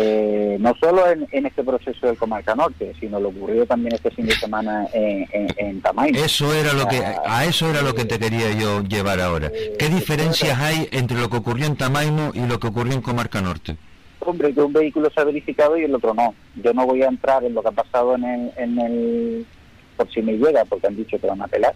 Eh, 0.00 0.56
no 0.60 0.74
solo 0.78 1.02
en, 1.10 1.26
este 1.46 1.64
proceso 1.64 2.06
del 2.06 2.16
Comarca 2.16 2.54
Norte, 2.54 2.94
sino 3.00 3.18
lo 3.18 3.30
ocurrido 3.30 3.66
también 3.66 3.94
este 3.94 4.12
fin 4.12 4.26
de 4.26 4.34
semana 4.34 4.86
en, 4.92 5.26
en. 5.32 5.82
Eso 6.14 6.54
era 6.54 6.72
lo 6.72 6.86
que, 6.86 7.02
a 7.02 7.44
eso 7.46 7.68
era 7.68 7.82
lo 7.82 7.94
que 7.94 8.04
te 8.04 8.18
quería 8.18 8.52
yo 8.52 8.82
llevar 8.82 9.20
ahora. 9.20 9.50
¿Qué 9.50 9.86
eh, 9.86 9.88
diferencias 9.88 10.56
hay 10.58 10.88
entre 10.92 11.18
lo 11.18 11.28
que 11.28 11.38
ocurrió 11.38 11.66
en 11.66 11.76
Tamaino 11.76 12.30
y 12.32 12.46
lo 12.46 12.60
que 12.60 12.68
ocurrió 12.68 12.92
en 12.92 13.02
Comarca 13.02 13.40
Norte? 13.40 13.76
Hombre, 14.20 14.54
que 14.54 14.60
un 14.60 14.72
vehículo 14.72 15.10
se 15.10 15.20
ha 15.20 15.24
verificado 15.24 15.76
y 15.76 15.82
el 15.82 15.94
otro 15.94 16.14
no. 16.14 16.32
Yo 16.62 16.72
no 16.72 16.86
voy 16.86 17.02
a 17.02 17.08
entrar 17.08 17.42
en 17.42 17.54
lo 17.54 17.62
que 17.62 17.68
ha 17.68 17.72
pasado 17.72 18.14
en 18.14 18.24
el, 18.24 18.52
en 18.56 18.78
el 18.78 19.46
por 19.96 20.08
si 20.12 20.22
me 20.22 20.34
llega, 20.34 20.64
porque 20.64 20.86
han 20.86 20.96
dicho 20.96 21.18
que 21.18 21.26
van 21.26 21.42
a 21.42 21.46
apelar. 21.46 21.74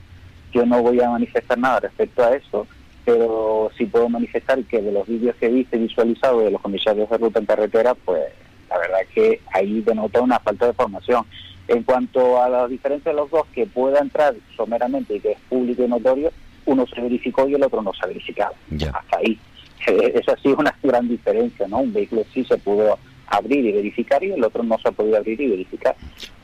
Yo 0.53 0.65
no 0.65 0.81
voy 0.81 1.01
a 1.01 1.11
manifestar 1.11 1.59
nada 1.59 1.81
respecto 1.81 2.23
a 2.23 2.37
eso 2.37 2.69
pero 3.05 3.71
sí 3.77 3.87
puedo 3.87 4.09
manifestar 4.09 4.63
que 4.65 4.81
de 4.81 4.93
los 4.93 5.07
vídeos 5.07 5.37
que 5.37 5.49
viste 5.49 5.77
visualizados 5.77 6.45
de 6.45 6.51
los 6.51 6.61
comisarios 6.61 7.09
de 7.11 7.19
ruta 7.19 7.41
en 7.41 7.47
carretera, 7.47 7.95
pues 7.95 8.23
la 8.69 8.79
verdad 8.79 8.99
que 9.15 9.41
ahí 9.53 9.81
denota 9.81 10.21
una 10.21 10.39
falta 10.39 10.67
de 10.67 10.73
formación. 10.73 11.25
En 11.69 11.83
cuanto 11.85 12.43
a 12.43 12.49
la 12.49 12.69
diferencia 12.69 13.13
de 13.13 13.17
los 13.17 13.31
dos, 13.31 13.47
que 13.55 13.67
pueda 13.67 14.01
entrar 14.01 14.35
someramente 14.57 15.17
y 15.17 15.21
que 15.21 15.33
es 15.33 15.39
público 15.49 15.85
y 15.85 15.89
notorio, 15.89 16.33
uno 16.67 16.87
se 16.87 17.01
verificó 17.01 17.49
y 17.49 17.55
el 17.55 17.63
otro 17.63 17.83
no 17.83 17.93
se 17.93 18.05
ha 18.05 18.09
verificado. 18.09 18.55
Hasta 18.93 19.19
ahí. 19.19 19.39
Esa 19.87 20.37
sí 20.37 20.51
es 20.51 20.57
una 20.57 20.75
gran 20.83 21.09
diferencia, 21.09 21.67
¿no? 21.69 21.79
Un 21.79 21.93
vehículo 21.93 22.25
sí 22.33 22.45
se 22.45 22.57
pudo 22.59 22.99
abrir 23.33 23.65
y 23.65 23.73
verificar 23.73 24.23
y 24.23 24.31
el 24.31 24.45
otro 24.45 24.63
no 24.63 24.79
se 24.79 24.89
ha 24.89 24.93
podido 24.93 25.17
abrir 25.17 25.41
y 25.41 25.49
verificar. 25.49 25.97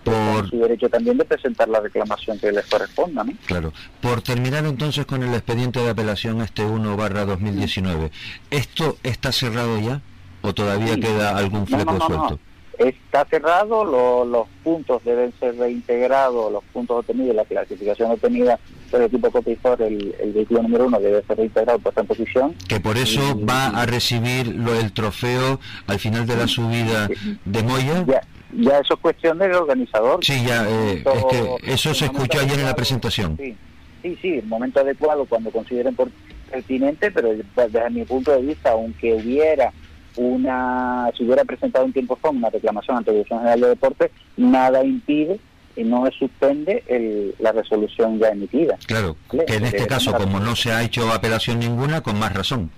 Por 0.02 0.48
su 0.48 0.58
derecho 0.58 0.88
también 0.88 1.18
de 1.18 1.24
presentar 1.24 1.68
la 1.68 1.80
reclamación 1.80 2.38
que 2.38 2.50
les 2.50 2.64
corresponda, 2.66 3.24
¿no? 3.24 3.32
Claro. 3.44 3.72
Por 4.00 4.22
terminar 4.22 4.64
entonces 4.64 5.04
con 5.04 5.22
el 5.22 5.34
expediente 5.34 5.80
de 5.80 5.90
apelación 5.90 6.40
este 6.40 6.64
1 6.64 6.96
barra 6.96 7.26
2019, 7.26 8.10
¿esto 8.50 8.96
está 9.02 9.32
cerrado 9.32 9.78
ya 9.78 10.00
o 10.40 10.54
todavía 10.54 10.96
queda 10.96 11.36
algún 11.36 11.66
fleco 11.66 11.98
suelto? 12.00 12.40
Está 12.78 13.24
cerrado, 13.24 13.84
los 14.24 14.46
puntos 14.62 15.02
deben 15.04 15.32
ser 15.40 15.56
reintegrados, 15.56 16.52
los 16.52 16.62
puntos 16.72 17.00
obtenidos, 17.00 17.34
la 17.34 17.44
clasificación 17.44 18.12
obtenida 18.12 18.58
por 18.88 19.00
el 19.00 19.06
equipo 19.06 19.30
cotizador, 19.32 19.82
el, 19.82 20.14
el, 20.20 20.32
vehículo 20.32 20.62
número 20.62 20.86
uno 20.86 21.00
debe 21.00 21.22
ser 21.24 21.38
reintegrado 21.38 21.80
por 21.80 21.90
esta 21.90 22.04
posición. 22.04 22.54
Que 22.68 22.78
por 22.78 22.96
eso 22.96 23.20
va 23.44 23.66
a 23.66 23.84
recibir 23.84 24.46
lo, 24.46 24.78
el 24.78 24.92
trofeo 24.92 25.58
al 25.88 25.98
final 25.98 26.24
de 26.24 26.36
la 26.36 26.46
subida 26.46 27.08
de 27.44 27.62
Moya. 27.64 28.04
Ya, 28.06 28.20
ya 28.52 28.78
eso 28.78 28.94
es 28.94 29.00
cuestión 29.00 29.38
del 29.38 29.54
organizador. 29.54 30.24
Sí, 30.24 30.44
ya, 30.46 30.64
eh, 30.68 31.02
es 31.04 31.24
que 31.24 31.72
eso 31.72 31.92
se 31.94 32.04
escuchó 32.04 32.38
ayer 32.38 32.60
en 32.60 32.66
la 32.66 32.76
presentación. 32.76 33.36
Sí, 33.38 33.56
sí, 34.02 34.18
sí, 34.22 34.28
el 34.38 34.46
momento 34.46 34.78
adecuado 34.80 35.26
cuando 35.26 35.50
consideren 35.50 35.96
por 35.96 36.10
pertinente, 36.48 37.10
pero 37.10 37.30
desde 37.56 37.90
mi 37.90 38.04
punto 38.04 38.30
de 38.32 38.42
vista, 38.42 38.70
aunque 38.70 39.14
hubiera 39.14 39.72
una, 40.18 41.10
si 41.16 41.24
hubiera 41.24 41.44
presentado 41.44 41.84
en 41.84 41.92
tiempo 41.92 42.16
forma 42.16 42.40
una 42.40 42.50
reclamación 42.50 42.96
ante 42.98 43.10
la 43.10 43.14
Dirección 43.18 43.38
General 43.38 43.60
de 43.60 43.68
Deportes, 43.68 44.10
nada 44.36 44.84
impide 44.84 45.38
y 45.76 45.84
no 45.84 46.04
se 46.06 46.18
suspende 46.18 46.82
el, 46.88 47.34
la 47.38 47.52
resolución 47.52 48.18
ya 48.18 48.28
emitida. 48.28 48.76
Claro, 48.86 49.16
que 49.30 49.44
en 49.46 49.64
este 49.64 49.86
caso, 49.86 50.12
como 50.12 50.40
no 50.40 50.56
se 50.56 50.72
ha 50.72 50.82
hecho 50.82 51.10
apelación 51.12 51.60
ninguna, 51.60 52.00
con 52.00 52.18
más 52.18 52.34
razón. 52.34 52.70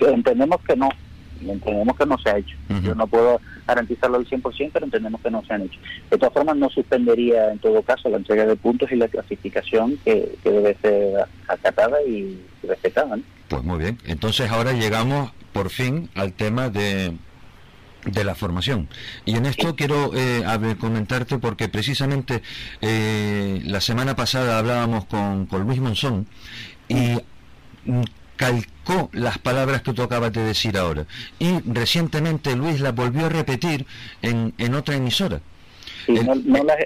Entendemos 0.00 0.60
que 0.66 0.76
no, 0.76 0.90
entendemos 1.46 1.96
que 1.96 2.06
no 2.06 2.18
se 2.18 2.30
ha 2.30 2.38
hecho. 2.38 2.56
Yo 2.82 2.94
no 2.94 3.06
puedo 3.06 3.40
garantizarlo 3.66 4.16
al 4.16 4.26
100%, 4.26 4.70
pero 4.72 4.84
entendemos 4.84 5.20
que 5.20 5.30
no 5.30 5.44
se 5.44 5.54
han 5.54 5.62
hecho. 5.62 5.78
De 6.10 6.18
todas 6.18 6.32
formas, 6.32 6.56
no 6.56 6.68
suspendería 6.70 7.52
en 7.52 7.58
todo 7.58 7.82
caso 7.82 8.08
la 8.08 8.16
entrega 8.18 8.46
de 8.46 8.56
puntos 8.56 8.90
y 8.92 8.96
la 8.96 9.08
clasificación 9.08 9.98
que, 10.04 10.36
debe 10.44 10.76
ser 10.80 11.26
acatada 11.46 12.02
y 12.02 12.40
respetada. 12.62 13.18
Pues 13.48 13.62
muy 13.62 13.78
bien. 13.78 13.98
Entonces 14.06 14.50
ahora 14.50 14.72
llegamos 14.72 15.32
por 15.52 15.70
fin 15.70 16.08
al 16.14 16.32
tema 16.32 16.70
de, 16.70 17.12
de 18.04 18.24
la 18.24 18.34
formación. 18.34 18.88
Y 19.24 19.36
en 19.36 19.46
esto 19.46 19.76
quiero 19.76 20.12
eh, 20.14 20.44
comentarte 20.78 21.38
porque 21.38 21.68
precisamente 21.68 22.42
eh, 22.80 23.60
la 23.64 23.80
semana 23.80 24.16
pasada 24.16 24.58
hablábamos 24.58 25.04
con, 25.06 25.46
con 25.46 25.62
Luis 25.64 25.80
Monzón 25.80 26.26
y 26.88 27.18
calcó 28.38 29.10
las 29.12 29.36
palabras 29.36 29.82
que 29.82 29.92
tú 29.92 30.02
acabas 30.02 30.32
de 30.32 30.42
decir 30.42 30.78
ahora. 30.78 31.04
Y 31.38 31.60
recientemente 31.66 32.56
Luis 32.56 32.80
las 32.80 32.94
volvió 32.94 33.26
a 33.26 33.28
repetir 33.28 33.84
en, 34.22 34.54
en 34.56 34.74
otra 34.74 34.96
emisora 34.96 35.42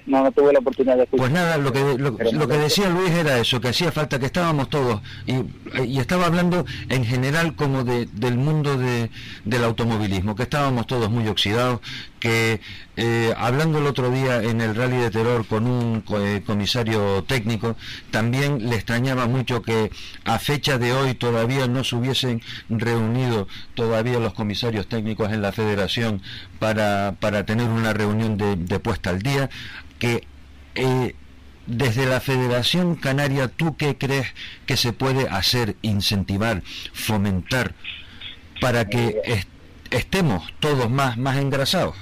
no, 0.06 0.32
tuve 0.32 0.52
la 0.52 0.58
oportunidad 0.58 0.96
de 0.96 1.06
Pues 1.06 1.30
nada, 1.30 1.56
lo 1.58 1.72
que, 1.72 1.96
lo, 1.98 2.16
que 2.48 2.56
decía 2.56 2.88
Luis 2.88 3.10
era 3.10 3.38
eso, 3.38 3.60
que 3.60 3.68
hacía 3.68 3.92
falta 3.92 4.18
que 4.18 4.26
estábamos 4.26 4.68
todos, 4.68 5.00
y, 5.26 5.98
estaba 5.98 6.26
hablando 6.26 6.64
en 6.88 7.04
general 7.04 7.54
como 7.54 7.84
de, 7.84 8.06
del 8.06 8.36
mundo 8.36 8.76
de, 8.76 9.10
del 9.44 9.64
automovilismo, 9.64 10.34
que 10.34 10.44
estábamos 10.44 10.86
todos 10.86 11.10
muy 11.10 11.28
oxidados, 11.28 11.80
que 12.22 12.60
eh, 12.96 13.34
hablando 13.36 13.78
el 13.78 13.86
otro 13.86 14.08
día 14.12 14.44
en 14.44 14.60
el 14.60 14.76
rally 14.76 14.96
de 14.96 15.10
terror 15.10 15.44
con 15.44 15.66
un 15.66 16.04
eh, 16.20 16.40
comisario 16.46 17.24
técnico, 17.24 17.74
también 18.12 18.70
le 18.70 18.76
extrañaba 18.76 19.26
mucho 19.26 19.60
que 19.60 19.90
a 20.24 20.38
fecha 20.38 20.78
de 20.78 20.92
hoy 20.92 21.14
todavía 21.14 21.66
no 21.66 21.82
se 21.82 21.96
hubiesen 21.96 22.40
reunido 22.68 23.48
todavía 23.74 24.20
los 24.20 24.34
comisarios 24.34 24.86
técnicos 24.86 25.32
en 25.32 25.42
la 25.42 25.50
federación 25.50 26.22
para, 26.60 27.16
para 27.18 27.44
tener 27.44 27.68
una 27.68 27.92
reunión 27.92 28.36
de, 28.36 28.54
de 28.54 28.78
puesta 28.78 29.10
al 29.10 29.20
día, 29.20 29.50
que 29.98 30.24
eh, 30.76 31.16
desde 31.66 32.06
la 32.06 32.20
Federación 32.20 32.94
Canaria, 32.94 33.48
¿tú 33.48 33.76
qué 33.76 33.98
crees 33.98 34.28
que 34.64 34.76
se 34.76 34.92
puede 34.92 35.28
hacer, 35.28 35.74
incentivar, 35.82 36.62
fomentar 36.92 37.74
para 38.60 38.88
que 38.88 39.44
estemos 39.90 40.54
todos 40.60 40.88
más, 40.88 41.18
más 41.18 41.38
engrasados? 41.38 41.96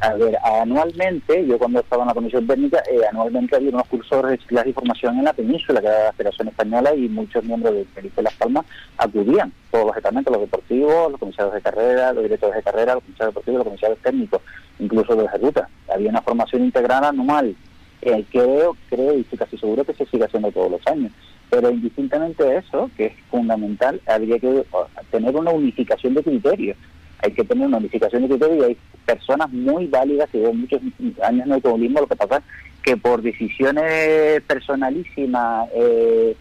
A 0.00 0.12
ver, 0.12 0.36
anualmente, 0.44 1.46
yo 1.46 1.58
cuando 1.58 1.80
estaba 1.80 2.02
en 2.02 2.08
la 2.08 2.14
comisión 2.14 2.46
técnica, 2.46 2.82
eh, 2.90 3.00
anualmente 3.10 3.56
había 3.56 3.70
unos 3.70 3.86
cursos 3.88 4.22
de 4.22 4.28
reciclaje 4.28 4.70
y 4.70 4.72
formación 4.74 5.18
en 5.18 5.24
la 5.24 5.32
península, 5.32 5.80
que 5.80 5.86
era 5.86 6.04
la 6.04 6.12
Federación 6.12 6.48
Española, 6.48 6.94
y 6.94 7.08
muchos 7.08 7.42
miembros 7.44 7.74
de 7.74 7.84
Felipe 7.86 8.22
Las 8.22 8.34
Palmas 8.34 8.66
acudían, 8.98 9.52
todos 9.70 9.86
los 9.86 9.96
estamentos, 9.96 10.32
los 10.32 10.42
deportivos, 10.42 11.10
los 11.12 11.18
comisarios 11.18 11.54
de 11.54 11.62
carrera, 11.62 12.12
los 12.12 12.24
directores 12.24 12.56
de 12.56 12.62
carrera, 12.62 12.94
los 12.94 13.04
comisarios 13.04 13.34
deportivos, 13.34 13.58
los 13.58 13.66
comisarios 13.66 13.98
técnicos, 14.00 14.42
incluso 14.78 15.14
los 15.14 15.32
de 15.32 15.38
ruta. 15.38 15.68
Había 15.92 16.10
una 16.10 16.22
formación 16.22 16.64
integral 16.64 17.04
anual, 17.04 17.56
eh, 18.02 18.24
creo, 18.30 18.76
creo 18.90 19.16
y 19.16 19.22
estoy 19.22 19.38
casi 19.38 19.56
seguro 19.56 19.82
que 19.84 19.94
se 19.94 20.04
sigue 20.04 20.24
haciendo 20.24 20.52
todos 20.52 20.72
los 20.72 20.86
años. 20.86 21.10
Pero 21.48 21.70
indistintamente 21.70 22.44
de 22.44 22.58
eso, 22.58 22.90
que 22.98 23.06
es 23.06 23.12
fundamental, 23.30 24.00
habría 24.06 24.38
que 24.38 24.66
tener 25.10 25.34
una 25.34 25.52
unificación 25.52 26.12
de 26.14 26.22
criterios 26.22 26.76
hay 27.22 27.32
que 27.32 27.44
tener 27.44 27.66
una 27.66 27.78
unificación 27.78 28.22
de 28.22 28.28
criterios 28.28 28.58
y 28.58 28.68
hay 28.70 28.76
personas 29.04 29.50
muy 29.52 29.86
válidas 29.86 30.28
que 30.30 30.38
llevan 30.38 30.60
muchos 30.60 30.80
años 31.22 31.46
el 31.46 31.52
automovilismo, 31.52 32.00
lo 32.00 32.06
que 32.06 32.16
pasa 32.16 32.42
que 32.82 32.96
por 32.96 33.20
decisiones 33.20 34.42
personalísimas 34.42 35.68
eh, 35.74 36.36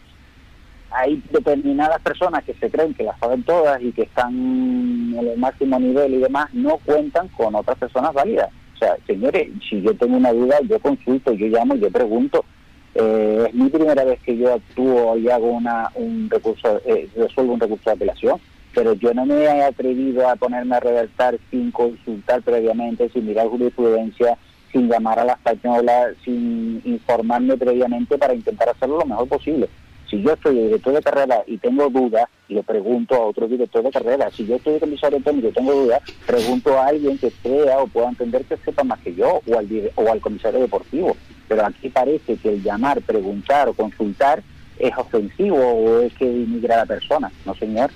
hay 0.92 1.22
determinadas 1.32 2.00
personas 2.02 2.44
que 2.44 2.54
se 2.54 2.70
creen 2.70 2.94
que 2.94 3.04
las 3.04 3.20
saben 3.20 3.44
todas 3.44 3.82
y 3.82 3.92
que 3.92 4.04
están 4.04 4.34
en 4.34 5.28
el 5.28 5.38
máximo 5.38 5.80
nivel 5.80 6.14
y 6.14 6.18
demás, 6.20 6.54
no 6.54 6.78
cuentan 6.86 7.28
con 7.30 7.56
otras 7.56 7.78
personas 7.78 8.14
válidas. 8.14 8.50
O 8.76 8.78
sea, 8.78 8.96
señores, 9.08 9.50
si 9.68 9.82
yo 9.82 9.96
tengo 9.96 10.18
una 10.18 10.32
duda, 10.32 10.58
yo 10.70 10.80
consulto, 10.80 11.34
yo 11.34 11.48
llamo, 11.48 11.76
yo 11.76 11.90
pregunto. 11.90 12.46
Eh, 12.94 13.48
es 13.50 13.54
mi 13.54 13.70
primera 13.70 14.06
vez 14.06 14.20
que 14.22 14.38
yo 14.38 14.54
actúo 14.54 15.18
y 15.18 15.30
hago 15.30 15.48
una, 15.48 15.90
un 15.96 16.30
recurso, 16.30 16.80
eh, 16.86 17.10
resuelvo 17.16 17.54
un 17.54 17.60
recurso 17.60 17.90
de 17.90 17.96
apelación 17.96 18.40
pero 18.76 18.94
yo 18.94 19.14
no 19.14 19.26
me 19.26 19.36
he 19.36 19.64
atrevido 19.64 20.30
a 20.30 20.36
ponerme 20.36 20.76
a 20.76 20.82
redactar 20.82 21.40
sin 21.50 21.72
consultar 21.72 22.42
previamente, 22.42 23.10
sin 23.10 23.26
mirar 23.26 23.48
jurisprudencia, 23.48 24.38
sin 24.72 24.90
llamar 24.90 25.18
a 25.18 25.24
la 25.24 25.34
española, 25.34 26.10
sin 26.26 26.82
informarme 26.84 27.56
previamente 27.56 28.18
para 28.18 28.36
intentar 28.36 28.68
hacerlo 28.68 29.00
lo 29.00 29.06
mejor 29.06 29.30
posible. 29.30 29.70
Si 30.10 30.22
yo 30.22 30.34
estoy 30.34 30.56
director 30.56 30.94
de 30.94 31.02
carrera 31.02 31.42
y 31.48 31.58
tengo 31.58 31.90
dudas, 31.90 32.26
le 32.50 32.62
pregunto 32.62 33.16
a 33.16 33.26
otro 33.26 33.48
director 33.48 33.82
de 33.82 33.92
carrera. 33.92 34.30
Si 34.30 34.46
yo 34.46 34.58
estoy 34.58 34.78
comisario 34.78 35.20
técnico 35.22 35.48
y 35.48 35.54
tengo 35.54 35.74
dudas, 35.74 36.02
pregunto 36.28 36.78
a 36.78 36.88
alguien 36.88 37.18
que 37.18 37.32
crea 37.32 37.80
o 37.80 37.88
pueda 37.88 38.10
entender 38.10 38.44
que 38.44 38.58
sepa 38.58 38.84
más 38.84 39.00
que 39.00 39.16
yo 39.16 39.42
o 39.48 39.58
al, 39.58 39.68
o 39.96 40.12
al 40.12 40.20
comisario 40.20 40.60
deportivo. 40.60 41.16
Pero 41.48 41.66
aquí 41.66 41.90
parece 41.90 42.36
que 42.36 42.50
el 42.50 42.62
llamar, 42.62 43.02
preguntar 43.02 43.70
o 43.70 43.74
consultar 43.74 44.44
es 44.78 44.96
ofensivo 44.98 45.58
o 45.58 46.02
es 46.02 46.14
que 46.16 46.26
denigra 46.26 46.76
a 46.76 46.80
la 46.80 46.86
persona. 46.86 47.32
No, 47.46 47.56
señor 47.56 47.90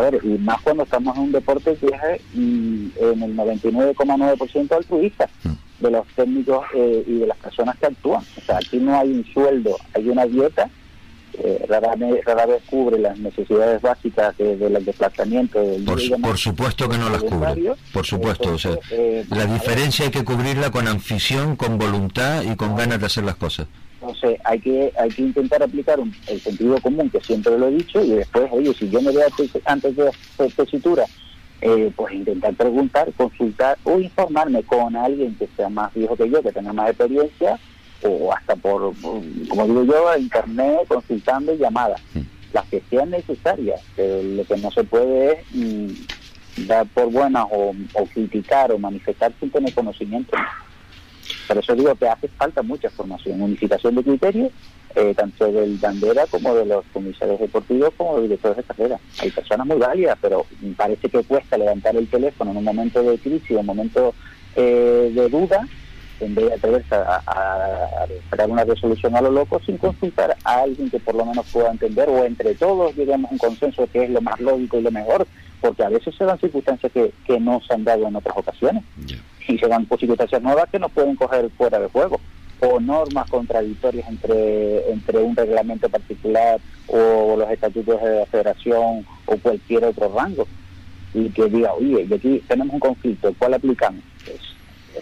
ver, 0.00 0.20
y 0.22 0.38
más 0.38 0.60
cuando 0.62 0.82
estamos 0.82 1.16
en 1.16 1.22
un 1.24 1.32
deporte 1.32 1.76
que 1.76 1.86
es 1.86 2.20
mm, 2.34 2.88
en 3.00 3.22
el 3.22 3.36
99,9% 3.36 4.72
altruista 4.72 5.28
mm. 5.44 5.82
de 5.82 5.90
los 5.90 6.06
técnicos 6.08 6.64
eh, 6.74 7.04
y 7.06 7.18
de 7.18 7.26
las 7.26 7.38
personas 7.38 7.76
que 7.78 7.86
actúan. 7.86 8.22
O 8.36 8.40
sea, 8.40 8.58
aquí 8.58 8.78
no 8.78 8.98
hay 8.98 9.10
un 9.10 9.24
sueldo, 9.32 9.76
hay 9.94 10.08
una 10.08 10.26
dieta. 10.26 10.68
Eh, 11.38 11.66
rara, 11.68 11.94
vez, 11.96 12.62
cubre 12.64 12.98
las 12.98 13.18
necesidades 13.18 13.82
básicas 13.82 14.34
del 14.38 14.82
desplazamiento. 14.82 15.60
Del 15.60 15.84
por, 15.84 16.00
por, 16.22 16.38
supuesto 16.38 16.88
que 16.88 16.96
no 16.96 17.10
las 17.10 17.22
cubre. 17.22 17.74
Por 17.92 18.06
supuesto. 18.06 18.54
o 18.54 18.58
sea, 18.58 18.78
eh, 18.90 19.26
la 19.28 19.44
diferencia 19.44 20.06
hay 20.06 20.10
que 20.10 20.24
cubrirla 20.24 20.70
con 20.70 20.88
anfición, 20.88 21.56
con 21.56 21.76
voluntad 21.76 22.42
y 22.42 22.56
con 22.56 22.74
ganas 22.74 23.00
de 23.00 23.06
hacer 23.06 23.24
las 23.24 23.36
cosas. 23.36 23.66
Entonces 24.06 24.38
hay 24.44 24.60
que 24.60 24.92
hay 24.96 25.08
que 25.10 25.22
intentar 25.22 25.62
aplicar 25.62 25.98
el 26.28 26.40
sentido 26.40 26.80
común, 26.80 27.10
que 27.10 27.20
siempre 27.20 27.58
lo 27.58 27.66
he 27.66 27.72
dicho, 27.72 28.02
y 28.04 28.10
después, 28.10 28.48
oye, 28.52 28.72
si 28.74 28.88
yo 28.88 29.02
me 29.02 29.10
veo 29.10 29.26
antes 29.64 29.96
de 29.96 30.08
hacer 30.08 30.52
tesitura, 30.52 31.04
eh, 31.60 31.90
pues 31.96 32.14
intentar 32.14 32.54
preguntar, 32.54 33.12
consultar 33.16 33.76
o 33.82 33.98
informarme 33.98 34.62
con 34.62 34.94
alguien 34.94 35.34
que 35.34 35.48
sea 35.56 35.68
más 35.68 35.92
viejo 35.92 36.16
que 36.16 36.30
yo, 36.30 36.40
que 36.40 36.52
tenga 36.52 36.72
más 36.72 36.90
experiencia, 36.90 37.58
o 38.02 38.32
hasta 38.32 38.54
por, 38.54 38.94
como 39.00 39.66
digo 39.66 39.84
yo, 39.84 40.16
internet, 40.16 40.82
consultando 40.86 41.52
y 41.52 41.58
llamadas, 41.58 42.00
las 42.52 42.64
que 42.66 42.82
sean 42.88 43.10
necesarias. 43.10 43.80
Lo 43.96 44.44
que 44.44 44.56
no 44.58 44.70
se 44.70 44.84
puede 44.84 45.32
es 45.32 45.38
mm, 45.52 46.66
dar 46.68 46.86
por 46.86 47.10
buenas 47.10 47.46
o, 47.50 47.74
o 47.94 48.06
criticar 48.06 48.70
o 48.70 48.78
manifestar 48.78 49.32
sin 49.40 49.50
tener 49.50 49.74
conocimiento. 49.74 50.36
Por 51.46 51.58
eso 51.58 51.74
digo 51.74 51.94
que 51.94 52.08
hace 52.08 52.28
falta 52.28 52.62
mucha 52.62 52.90
formación, 52.90 53.40
unificación 53.40 53.94
de 53.94 54.02
criterios, 54.02 54.52
eh, 54.94 55.14
tanto 55.14 55.52
del 55.52 55.76
bandera 55.76 56.26
como 56.26 56.54
de 56.54 56.64
los 56.66 56.84
comisarios 56.92 57.38
deportivos 57.38 57.90
como 57.96 58.14
de 58.14 58.20
los 58.20 58.22
directores 58.24 58.56
de 58.56 58.62
carrera. 58.64 58.98
Hay 59.18 59.30
personas 59.30 59.66
muy 59.66 59.76
válidas, 59.76 60.18
pero 60.20 60.46
parece 60.76 61.08
que 61.08 61.22
cuesta 61.22 61.58
levantar 61.58 61.96
el 61.96 62.08
teléfono 62.08 62.50
en 62.50 62.56
un 62.56 62.64
momento 62.64 63.02
de 63.02 63.18
crisis, 63.18 63.50
en 63.50 63.58
un 63.58 63.66
momento 63.66 64.14
eh, 64.54 65.12
de 65.14 65.28
duda, 65.28 65.68
en 66.20 66.34
vez 66.34 66.46
de 66.46 66.54
atreverse 66.54 66.94
a, 66.94 67.22
a, 67.26 68.46
una 68.46 68.64
resolución 68.64 69.14
a 69.16 69.20
lo 69.20 69.30
loco 69.30 69.60
sin 69.66 69.76
consultar 69.76 70.36
a 70.44 70.60
alguien 70.60 70.88
que 70.90 71.00
por 71.00 71.14
lo 71.14 71.26
menos 71.26 71.44
pueda 71.52 71.70
entender 71.70 72.08
o 72.08 72.24
entre 72.24 72.54
todos 72.54 72.94
lleguemos 72.96 73.30
a 73.30 73.34
un 73.34 73.38
consenso 73.38 73.86
que 73.92 74.04
es 74.04 74.10
lo 74.10 74.20
más 74.20 74.40
lógico 74.40 74.78
y 74.78 74.82
lo 74.82 74.90
mejor, 74.90 75.26
porque 75.60 75.84
a 75.84 75.88
veces 75.88 76.14
se 76.14 76.24
dan 76.24 76.38
circunstancias 76.38 76.92
que, 76.92 77.12
que 77.26 77.40
no 77.40 77.60
se 77.66 77.74
han 77.74 77.84
dado 77.84 78.06
en 78.06 78.16
otras 78.16 78.36
ocasiones 78.36 78.84
y 79.48 79.58
se 79.58 79.68
dan 79.68 79.86
circunstancias 79.98 80.42
nuevas 80.42 80.68
que 80.70 80.78
nos 80.78 80.92
pueden 80.92 81.16
coger 81.16 81.50
fuera 81.50 81.78
de 81.78 81.88
juego 81.88 82.20
o 82.60 82.80
normas 82.80 83.28
contradictorias 83.28 84.08
entre, 84.08 84.90
entre 84.90 85.18
un 85.18 85.36
reglamento 85.36 85.88
particular 85.88 86.58
o 86.86 87.36
los 87.36 87.50
estatutos 87.50 88.00
de 88.00 88.20
la 88.20 88.26
federación 88.26 89.06
o 89.26 89.36
cualquier 89.42 89.84
otro 89.84 90.12
rango 90.14 90.46
y 91.12 91.30
que 91.30 91.46
diga, 91.46 91.72
oye, 91.72 92.06
y 92.08 92.12
aquí 92.12 92.42
tenemos 92.46 92.74
un 92.74 92.80
conflicto, 92.80 93.34
¿cuál 93.38 93.54
aplicamos? 93.54 94.02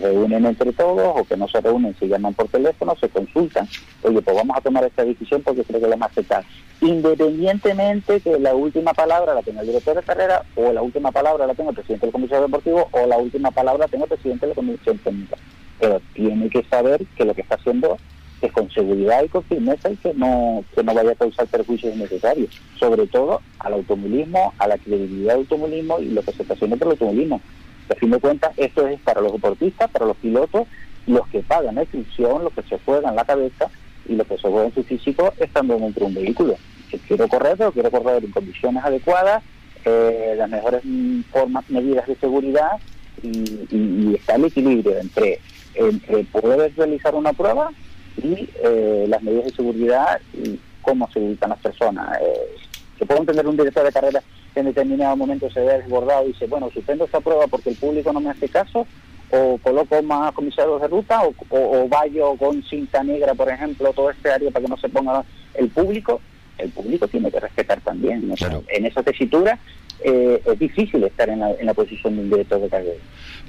Reúnen 0.00 0.46
entre 0.46 0.72
todos 0.72 1.20
o 1.20 1.24
que 1.24 1.36
no 1.36 1.48
se 1.48 1.60
reúnen, 1.60 1.94
se 1.98 2.08
llaman 2.08 2.34
por 2.34 2.48
teléfono, 2.48 2.96
se 3.00 3.08
consultan, 3.08 3.68
oye, 4.02 4.20
pues 4.22 4.36
vamos 4.36 4.56
a 4.56 4.60
tomar 4.60 4.84
esta 4.84 5.04
decisión 5.04 5.42
porque 5.42 5.62
creo 5.64 5.80
que 5.80 5.88
la 5.88 5.96
más 5.96 6.10
aceptar. 6.10 6.44
Independientemente 6.80 8.20
que 8.20 8.38
la 8.38 8.54
última 8.54 8.92
palabra 8.92 9.34
la 9.34 9.42
tenga 9.42 9.60
el 9.60 9.68
director 9.68 9.96
de 9.96 10.02
carrera 10.02 10.44
o 10.56 10.72
la 10.72 10.82
última 10.82 11.12
palabra 11.12 11.46
la 11.46 11.54
tenga 11.54 11.70
el 11.70 11.76
presidente 11.76 12.06
del 12.06 12.12
comisario 12.12 12.44
deportivo 12.44 12.88
o 12.90 13.06
la 13.06 13.16
última 13.16 13.50
palabra 13.50 13.84
la 13.84 13.88
tenga 13.88 14.04
el 14.04 14.10
presidente 14.10 14.46
de 14.46 14.50
la 14.50 14.54
comisión 14.56 14.98
técnica. 14.98 15.36
Pero 15.80 16.00
tiene 16.12 16.48
que 16.50 16.62
saber 16.64 17.04
que 17.16 17.24
lo 17.24 17.34
que 17.34 17.42
está 17.42 17.54
haciendo 17.54 17.96
es 18.42 18.52
con 18.52 18.70
seguridad 18.70 19.22
y 19.22 19.28
con 19.28 19.42
firmeza 19.44 19.90
y 19.90 19.96
que 19.96 20.12
no, 20.14 20.64
que 20.74 20.82
no 20.82 20.92
vaya 20.92 21.12
a 21.12 21.14
causar 21.14 21.46
perjuicios 21.46 21.94
innecesarios, 21.94 22.50
sobre 22.78 23.06
todo 23.06 23.40
al 23.58 23.74
automovilismo, 23.74 24.52
a 24.58 24.68
la 24.68 24.76
credibilidad 24.76 25.34
del 25.34 25.42
automovilismo 25.42 25.98
y 26.00 26.10
lo 26.10 26.22
que 26.22 26.32
se 26.32 26.42
está 26.42 26.54
haciendo 26.54 26.76
por 26.76 26.88
el 26.88 26.92
automovilismo 26.92 27.40
a 27.90 27.94
fin 27.94 28.10
de 28.10 28.18
cuentas, 28.18 28.52
esto 28.56 28.86
es 28.86 29.00
para 29.00 29.20
los 29.20 29.32
deportistas, 29.32 29.90
para 29.90 30.06
los 30.06 30.16
pilotos, 30.16 30.66
los 31.06 31.26
que 31.28 31.40
pagan 31.40 31.74
la 31.74 31.82
inscripción, 31.82 32.44
los 32.44 32.52
que 32.52 32.62
se 32.62 32.78
juegan 32.84 33.16
la 33.16 33.24
cabeza 33.24 33.68
y 34.08 34.14
los 34.14 34.26
que 34.26 34.38
se 34.38 34.48
juegan 34.48 34.72
su 34.74 34.82
físico 34.82 35.32
estando 35.38 35.78
dentro 35.78 36.00
de 36.00 36.06
un 36.06 36.14
vehículo. 36.14 36.56
Si 36.90 36.98
quiero 36.98 37.28
correr, 37.28 37.56
pero 37.56 37.72
quiero 37.72 37.90
correr 37.90 38.24
en 38.24 38.30
condiciones 38.30 38.84
adecuadas, 38.84 39.42
eh, 39.84 40.34
las 40.36 40.48
mejores 40.48 40.82
formas, 41.30 41.68
medidas 41.68 42.06
de 42.06 42.16
seguridad 42.16 42.78
y, 43.22 43.28
y, 43.70 44.14
está 44.14 44.36
el 44.36 44.46
equilibrio 44.46 44.98
entre, 44.98 45.40
entre 45.74 46.24
poder 46.24 46.72
realizar 46.74 47.14
una 47.14 47.32
prueba 47.32 47.70
y 48.16 48.48
eh, 48.62 49.06
las 49.08 49.22
medidas 49.22 49.46
de 49.46 49.56
seguridad 49.56 50.20
y 50.32 50.58
cómo 50.80 51.10
se 51.12 51.20
ubican 51.20 51.50
las 51.50 51.58
personas. 51.58 52.18
Eh, 52.20 52.56
se 52.98 53.06
puede 53.06 53.20
entender 53.20 53.46
un 53.46 53.56
director 53.56 53.84
de 53.84 53.92
carrera 53.92 54.22
en 54.60 54.66
determinado 54.66 55.16
momento 55.16 55.50
se 55.50 55.60
ve 55.60 55.78
desbordado 55.78 56.24
y 56.24 56.28
dice, 56.28 56.46
bueno, 56.46 56.70
suspendo 56.72 57.04
esta 57.04 57.20
prueba 57.20 57.46
porque 57.46 57.70
el 57.70 57.76
público 57.76 58.12
no 58.12 58.20
me 58.20 58.30
hace 58.30 58.48
caso, 58.48 58.86
o 59.30 59.58
coloco 59.62 60.00
más 60.02 60.32
comisarios 60.32 60.80
de 60.80 60.88
ruta, 60.88 61.22
o, 61.22 61.34
o, 61.50 61.88
vallo 61.88 62.36
con 62.36 62.62
cinta 62.62 63.02
negra, 63.02 63.34
por 63.34 63.48
ejemplo, 63.48 63.92
todo 63.92 64.10
este 64.10 64.30
área 64.30 64.50
para 64.50 64.64
que 64.64 64.70
no 64.70 64.76
se 64.76 64.88
ponga 64.88 65.24
el 65.54 65.68
público, 65.68 66.20
el 66.58 66.70
público 66.70 67.08
tiene 67.08 67.30
que 67.30 67.40
respetar 67.40 67.80
también. 67.80 68.32
en 68.68 68.86
esa 68.86 69.02
tesitura 69.02 69.58
eh, 70.00 70.40
es 70.44 70.58
difícil 70.58 71.02
estar 71.04 71.28
en 71.28 71.40
la, 71.40 71.52
en 71.52 71.66
la 71.66 71.74
posición 71.74 72.16
de 72.16 72.22
un 72.22 72.30
director 72.30 72.60
de 72.60 72.68
carrera. 72.68 73.00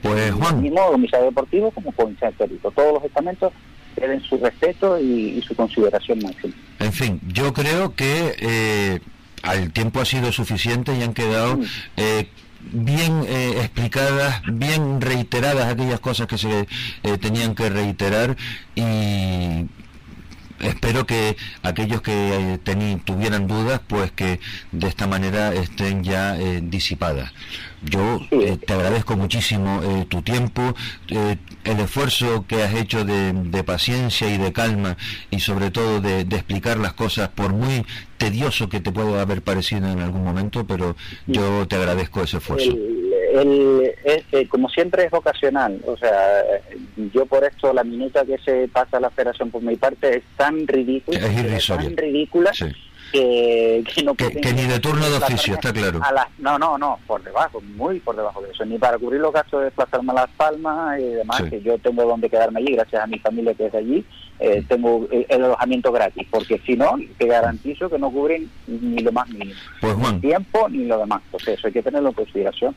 Pues 0.01 0.31
Juan. 0.31 0.61
Mismo 0.61 0.87
comisario 0.87 1.25
deportivo 1.25 1.71
como 1.71 1.91
comisario 1.91 2.35
técnico. 2.37 2.71
Todos 2.71 2.93
los 2.93 3.03
estamentos 3.03 3.51
tienen 3.95 4.21
su 4.21 4.37
respeto 4.37 4.99
y, 4.99 5.41
su 5.41 5.55
consideración 5.55 6.19
máxima. 6.19 6.53
En 6.79 6.91
fin, 6.91 7.19
yo 7.27 7.53
creo 7.53 7.95
que 7.95 8.35
eh, 8.39 8.99
el 9.53 9.71
tiempo 9.71 10.01
ha 10.01 10.05
sido 10.05 10.31
suficiente 10.31 10.97
y 10.97 11.03
han 11.03 11.13
quedado 11.13 11.59
eh, 11.97 12.29
bien 12.71 13.23
eh, 13.27 13.59
explicadas, 13.59 14.41
bien 14.51 15.01
reiteradas 15.01 15.71
aquellas 15.71 15.99
cosas 15.99 16.27
que 16.27 16.37
se 16.37 16.67
eh, 17.03 17.17
tenían 17.19 17.55
que 17.55 17.69
reiterar 17.69 18.35
y 18.75 19.67
espero 20.65 21.05
que 21.05 21.35
aquellos 21.63 22.01
que 22.01 22.59
tuvieran 23.05 23.47
dudas, 23.47 23.81
pues 23.87 24.11
que 24.11 24.39
de 24.71 24.87
esta 24.87 25.07
manera 25.07 25.53
estén 25.53 26.03
ya 26.03 26.35
disipadas. 26.61 27.31
Yo 27.85 28.19
eh, 28.31 28.57
te 28.57 28.73
agradezco 28.73 29.15
muchísimo 29.15 29.81
eh, 29.83 30.05
tu 30.09 30.21
tiempo, 30.21 30.73
eh, 31.09 31.37
el 31.63 31.79
esfuerzo 31.79 32.45
que 32.47 32.63
has 32.63 32.73
hecho 32.73 33.05
de, 33.05 33.63
paciencia 33.63 34.33
y 34.33 34.37
de 34.37 34.53
calma 34.53 34.97
y 35.31 35.39
sobre 35.39 35.71
todo 35.71 36.01
de, 36.01 36.21
explicar 36.21 36.77
las 36.77 36.93
cosas 36.93 37.29
por 37.29 37.53
muy 37.53 37.85
tedioso 38.17 38.69
que 38.69 38.79
te 38.79 38.91
pueda 38.91 39.21
haber 39.21 39.41
parecido 39.41 39.87
en 39.87 39.99
algún 39.99 40.23
momento, 40.23 40.65
pero 40.65 40.95
yo 41.27 41.67
te 41.67 41.75
agradezco 41.75 42.21
ese 42.23 42.37
esfuerzo. 42.37 42.71
El, 42.71 43.14
el, 43.41 43.95
eh, 44.31 44.47
como 44.47 44.69
siempre 44.69 45.05
es 45.05 45.11
vocacional, 45.11 45.81
o 45.85 45.97
sea, 45.97 46.43
yo 47.13 47.25
por 47.25 47.43
esto 47.43 47.73
la 47.73 47.83
minuta 47.83 48.25
que 48.25 48.37
se 48.39 48.67
pasa 48.67 48.97
a 48.97 48.99
la 48.99 49.09
federación 49.09 49.51
por 49.51 49.61
mi 49.61 49.75
parte 49.75 50.17
es 50.17 50.23
tan 50.37 50.67
ridícula, 50.67 51.19
es 51.19 51.67
tan 51.67 51.97
ridícula 51.97 52.51
que, 53.11 54.03
no 54.03 54.15
que, 54.15 54.53
ni 54.53 54.63
de 54.63 54.79
turno 54.79 55.09
de 55.09 55.17
oficio, 55.17 55.53
está 55.53 55.71
claro. 55.71 55.99
no, 56.39 56.59
no, 56.59 56.77
no, 56.77 56.99
por 57.07 57.23
debajo, 57.23 57.61
muy 57.61 57.99
por 57.99 58.15
debajo 58.15 58.41
de 58.41 58.51
eso, 58.51 58.65
ni 58.65 58.77
para 58.77 58.97
cubrir 58.97 59.21
los 59.21 59.33
gastos 59.33 59.59
de 59.59 59.65
desplazarme 59.65 60.11
a 60.11 60.15
Las 60.15 60.29
Palmas 60.31 60.99
y 60.99 61.03
demás, 61.03 61.41
que 61.43 61.61
yo 61.61 61.77
tengo 61.77 62.03
donde 62.03 62.29
quedarme 62.29 62.59
allí, 62.59 62.73
gracias 62.73 63.03
a 63.03 63.07
mi 63.07 63.19
familia 63.19 63.53
que 63.53 63.67
es 63.67 63.73
allí, 63.73 64.05
eh, 64.39 64.63
tengo 64.67 65.07
el 65.11 65.43
alojamiento 65.43 65.91
gratis, 65.91 66.27
porque 66.29 66.59
si 66.65 66.75
no, 66.75 66.97
te 67.17 67.27
garantizo 67.27 67.89
que 67.89 67.99
no 67.99 68.11
cubren 68.11 68.49
ni 68.67 69.01
lo 69.01 69.11
más 69.11 69.29
mínimo, 69.29 69.59
pues, 69.79 69.97
ni 69.97 70.19
tiempo 70.19 70.67
ni 70.69 70.85
lo 70.85 70.99
demás, 70.99 71.21
entonces 71.25 71.57
eso 71.57 71.67
hay 71.67 71.73
que 71.73 71.83
tenerlo 71.83 72.09
en 72.09 72.15
consideración. 72.15 72.75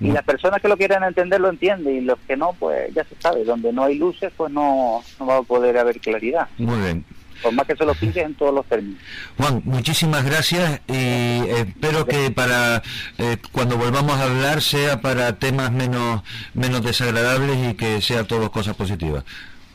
Y 0.00 0.10
las 0.10 0.24
personas 0.24 0.60
que 0.60 0.68
lo 0.68 0.76
quieren 0.76 1.02
entender 1.02 1.40
lo 1.40 1.48
entienden 1.48 1.96
y 1.96 2.00
los 2.00 2.18
que 2.20 2.36
no, 2.36 2.54
pues 2.58 2.92
ya 2.94 3.04
se 3.04 3.14
sabe, 3.20 3.44
donde 3.44 3.72
no 3.72 3.84
hay 3.84 3.96
luces, 3.96 4.32
pues 4.36 4.52
no, 4.52 5.02
no 5.18 5.26
va 5.26 5.38
a 5.38 5.42
poder 5.42 5.78
haber 5.78 6.00
claridad. 6.00 6.48
Muy 6.58 6.78
bien 6.80 7.04
por 7.42 7.52
más 7.52 7.66
que 7.66 7.76
se 7.76 7.84
lo 7.84 7.94
pinches 7.94 8.24
en 8.24 8.34
todos 8.34 8.54
los 8.54 8.66
términos. 8.66 9.00
Juan, 9.36 9.62
muchísimas 9.64 10.24
gracias 10.24 10.80
y 10.88 11.48
espero 11.48 12.06
que 12.06 12.30
para 12.30 12.82
eh, 13.18 13.36
cuando 13.52 13.76
volvamos 13.76 14.18
a 14.18 14.24
hablar 14.24 14.62
sea 14.62 15.00
para 15.00 15.38
temas 15.38 15.72
menos 15.72 16.22
menos 16.54 16.82
desagradables 16.82 17.70
y 17.70 17.74
que 17.74 18.00
sea 18.00 18.24
todo 18.24 18.50
cosas 18.50 18.74
positivas. 18.76 19.24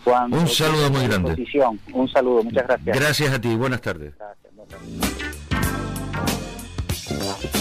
Juan, 0.03 0.33
un 0.33 0.47
saludo 0.47 0.89
muy 0.89 1.07
grande. 1.07 1.47
Un 1.93 2.09
saludo, 2.09 2.43
muchas 2.43 2.67
gracias. 2.67 2.97
Gracias 2.97 3.33
a 3.33 3.39
ti, 3.39 3.55
buenas 3.55 3.81
tardes. 3.81 4.13
Gracias, 7.07 7.60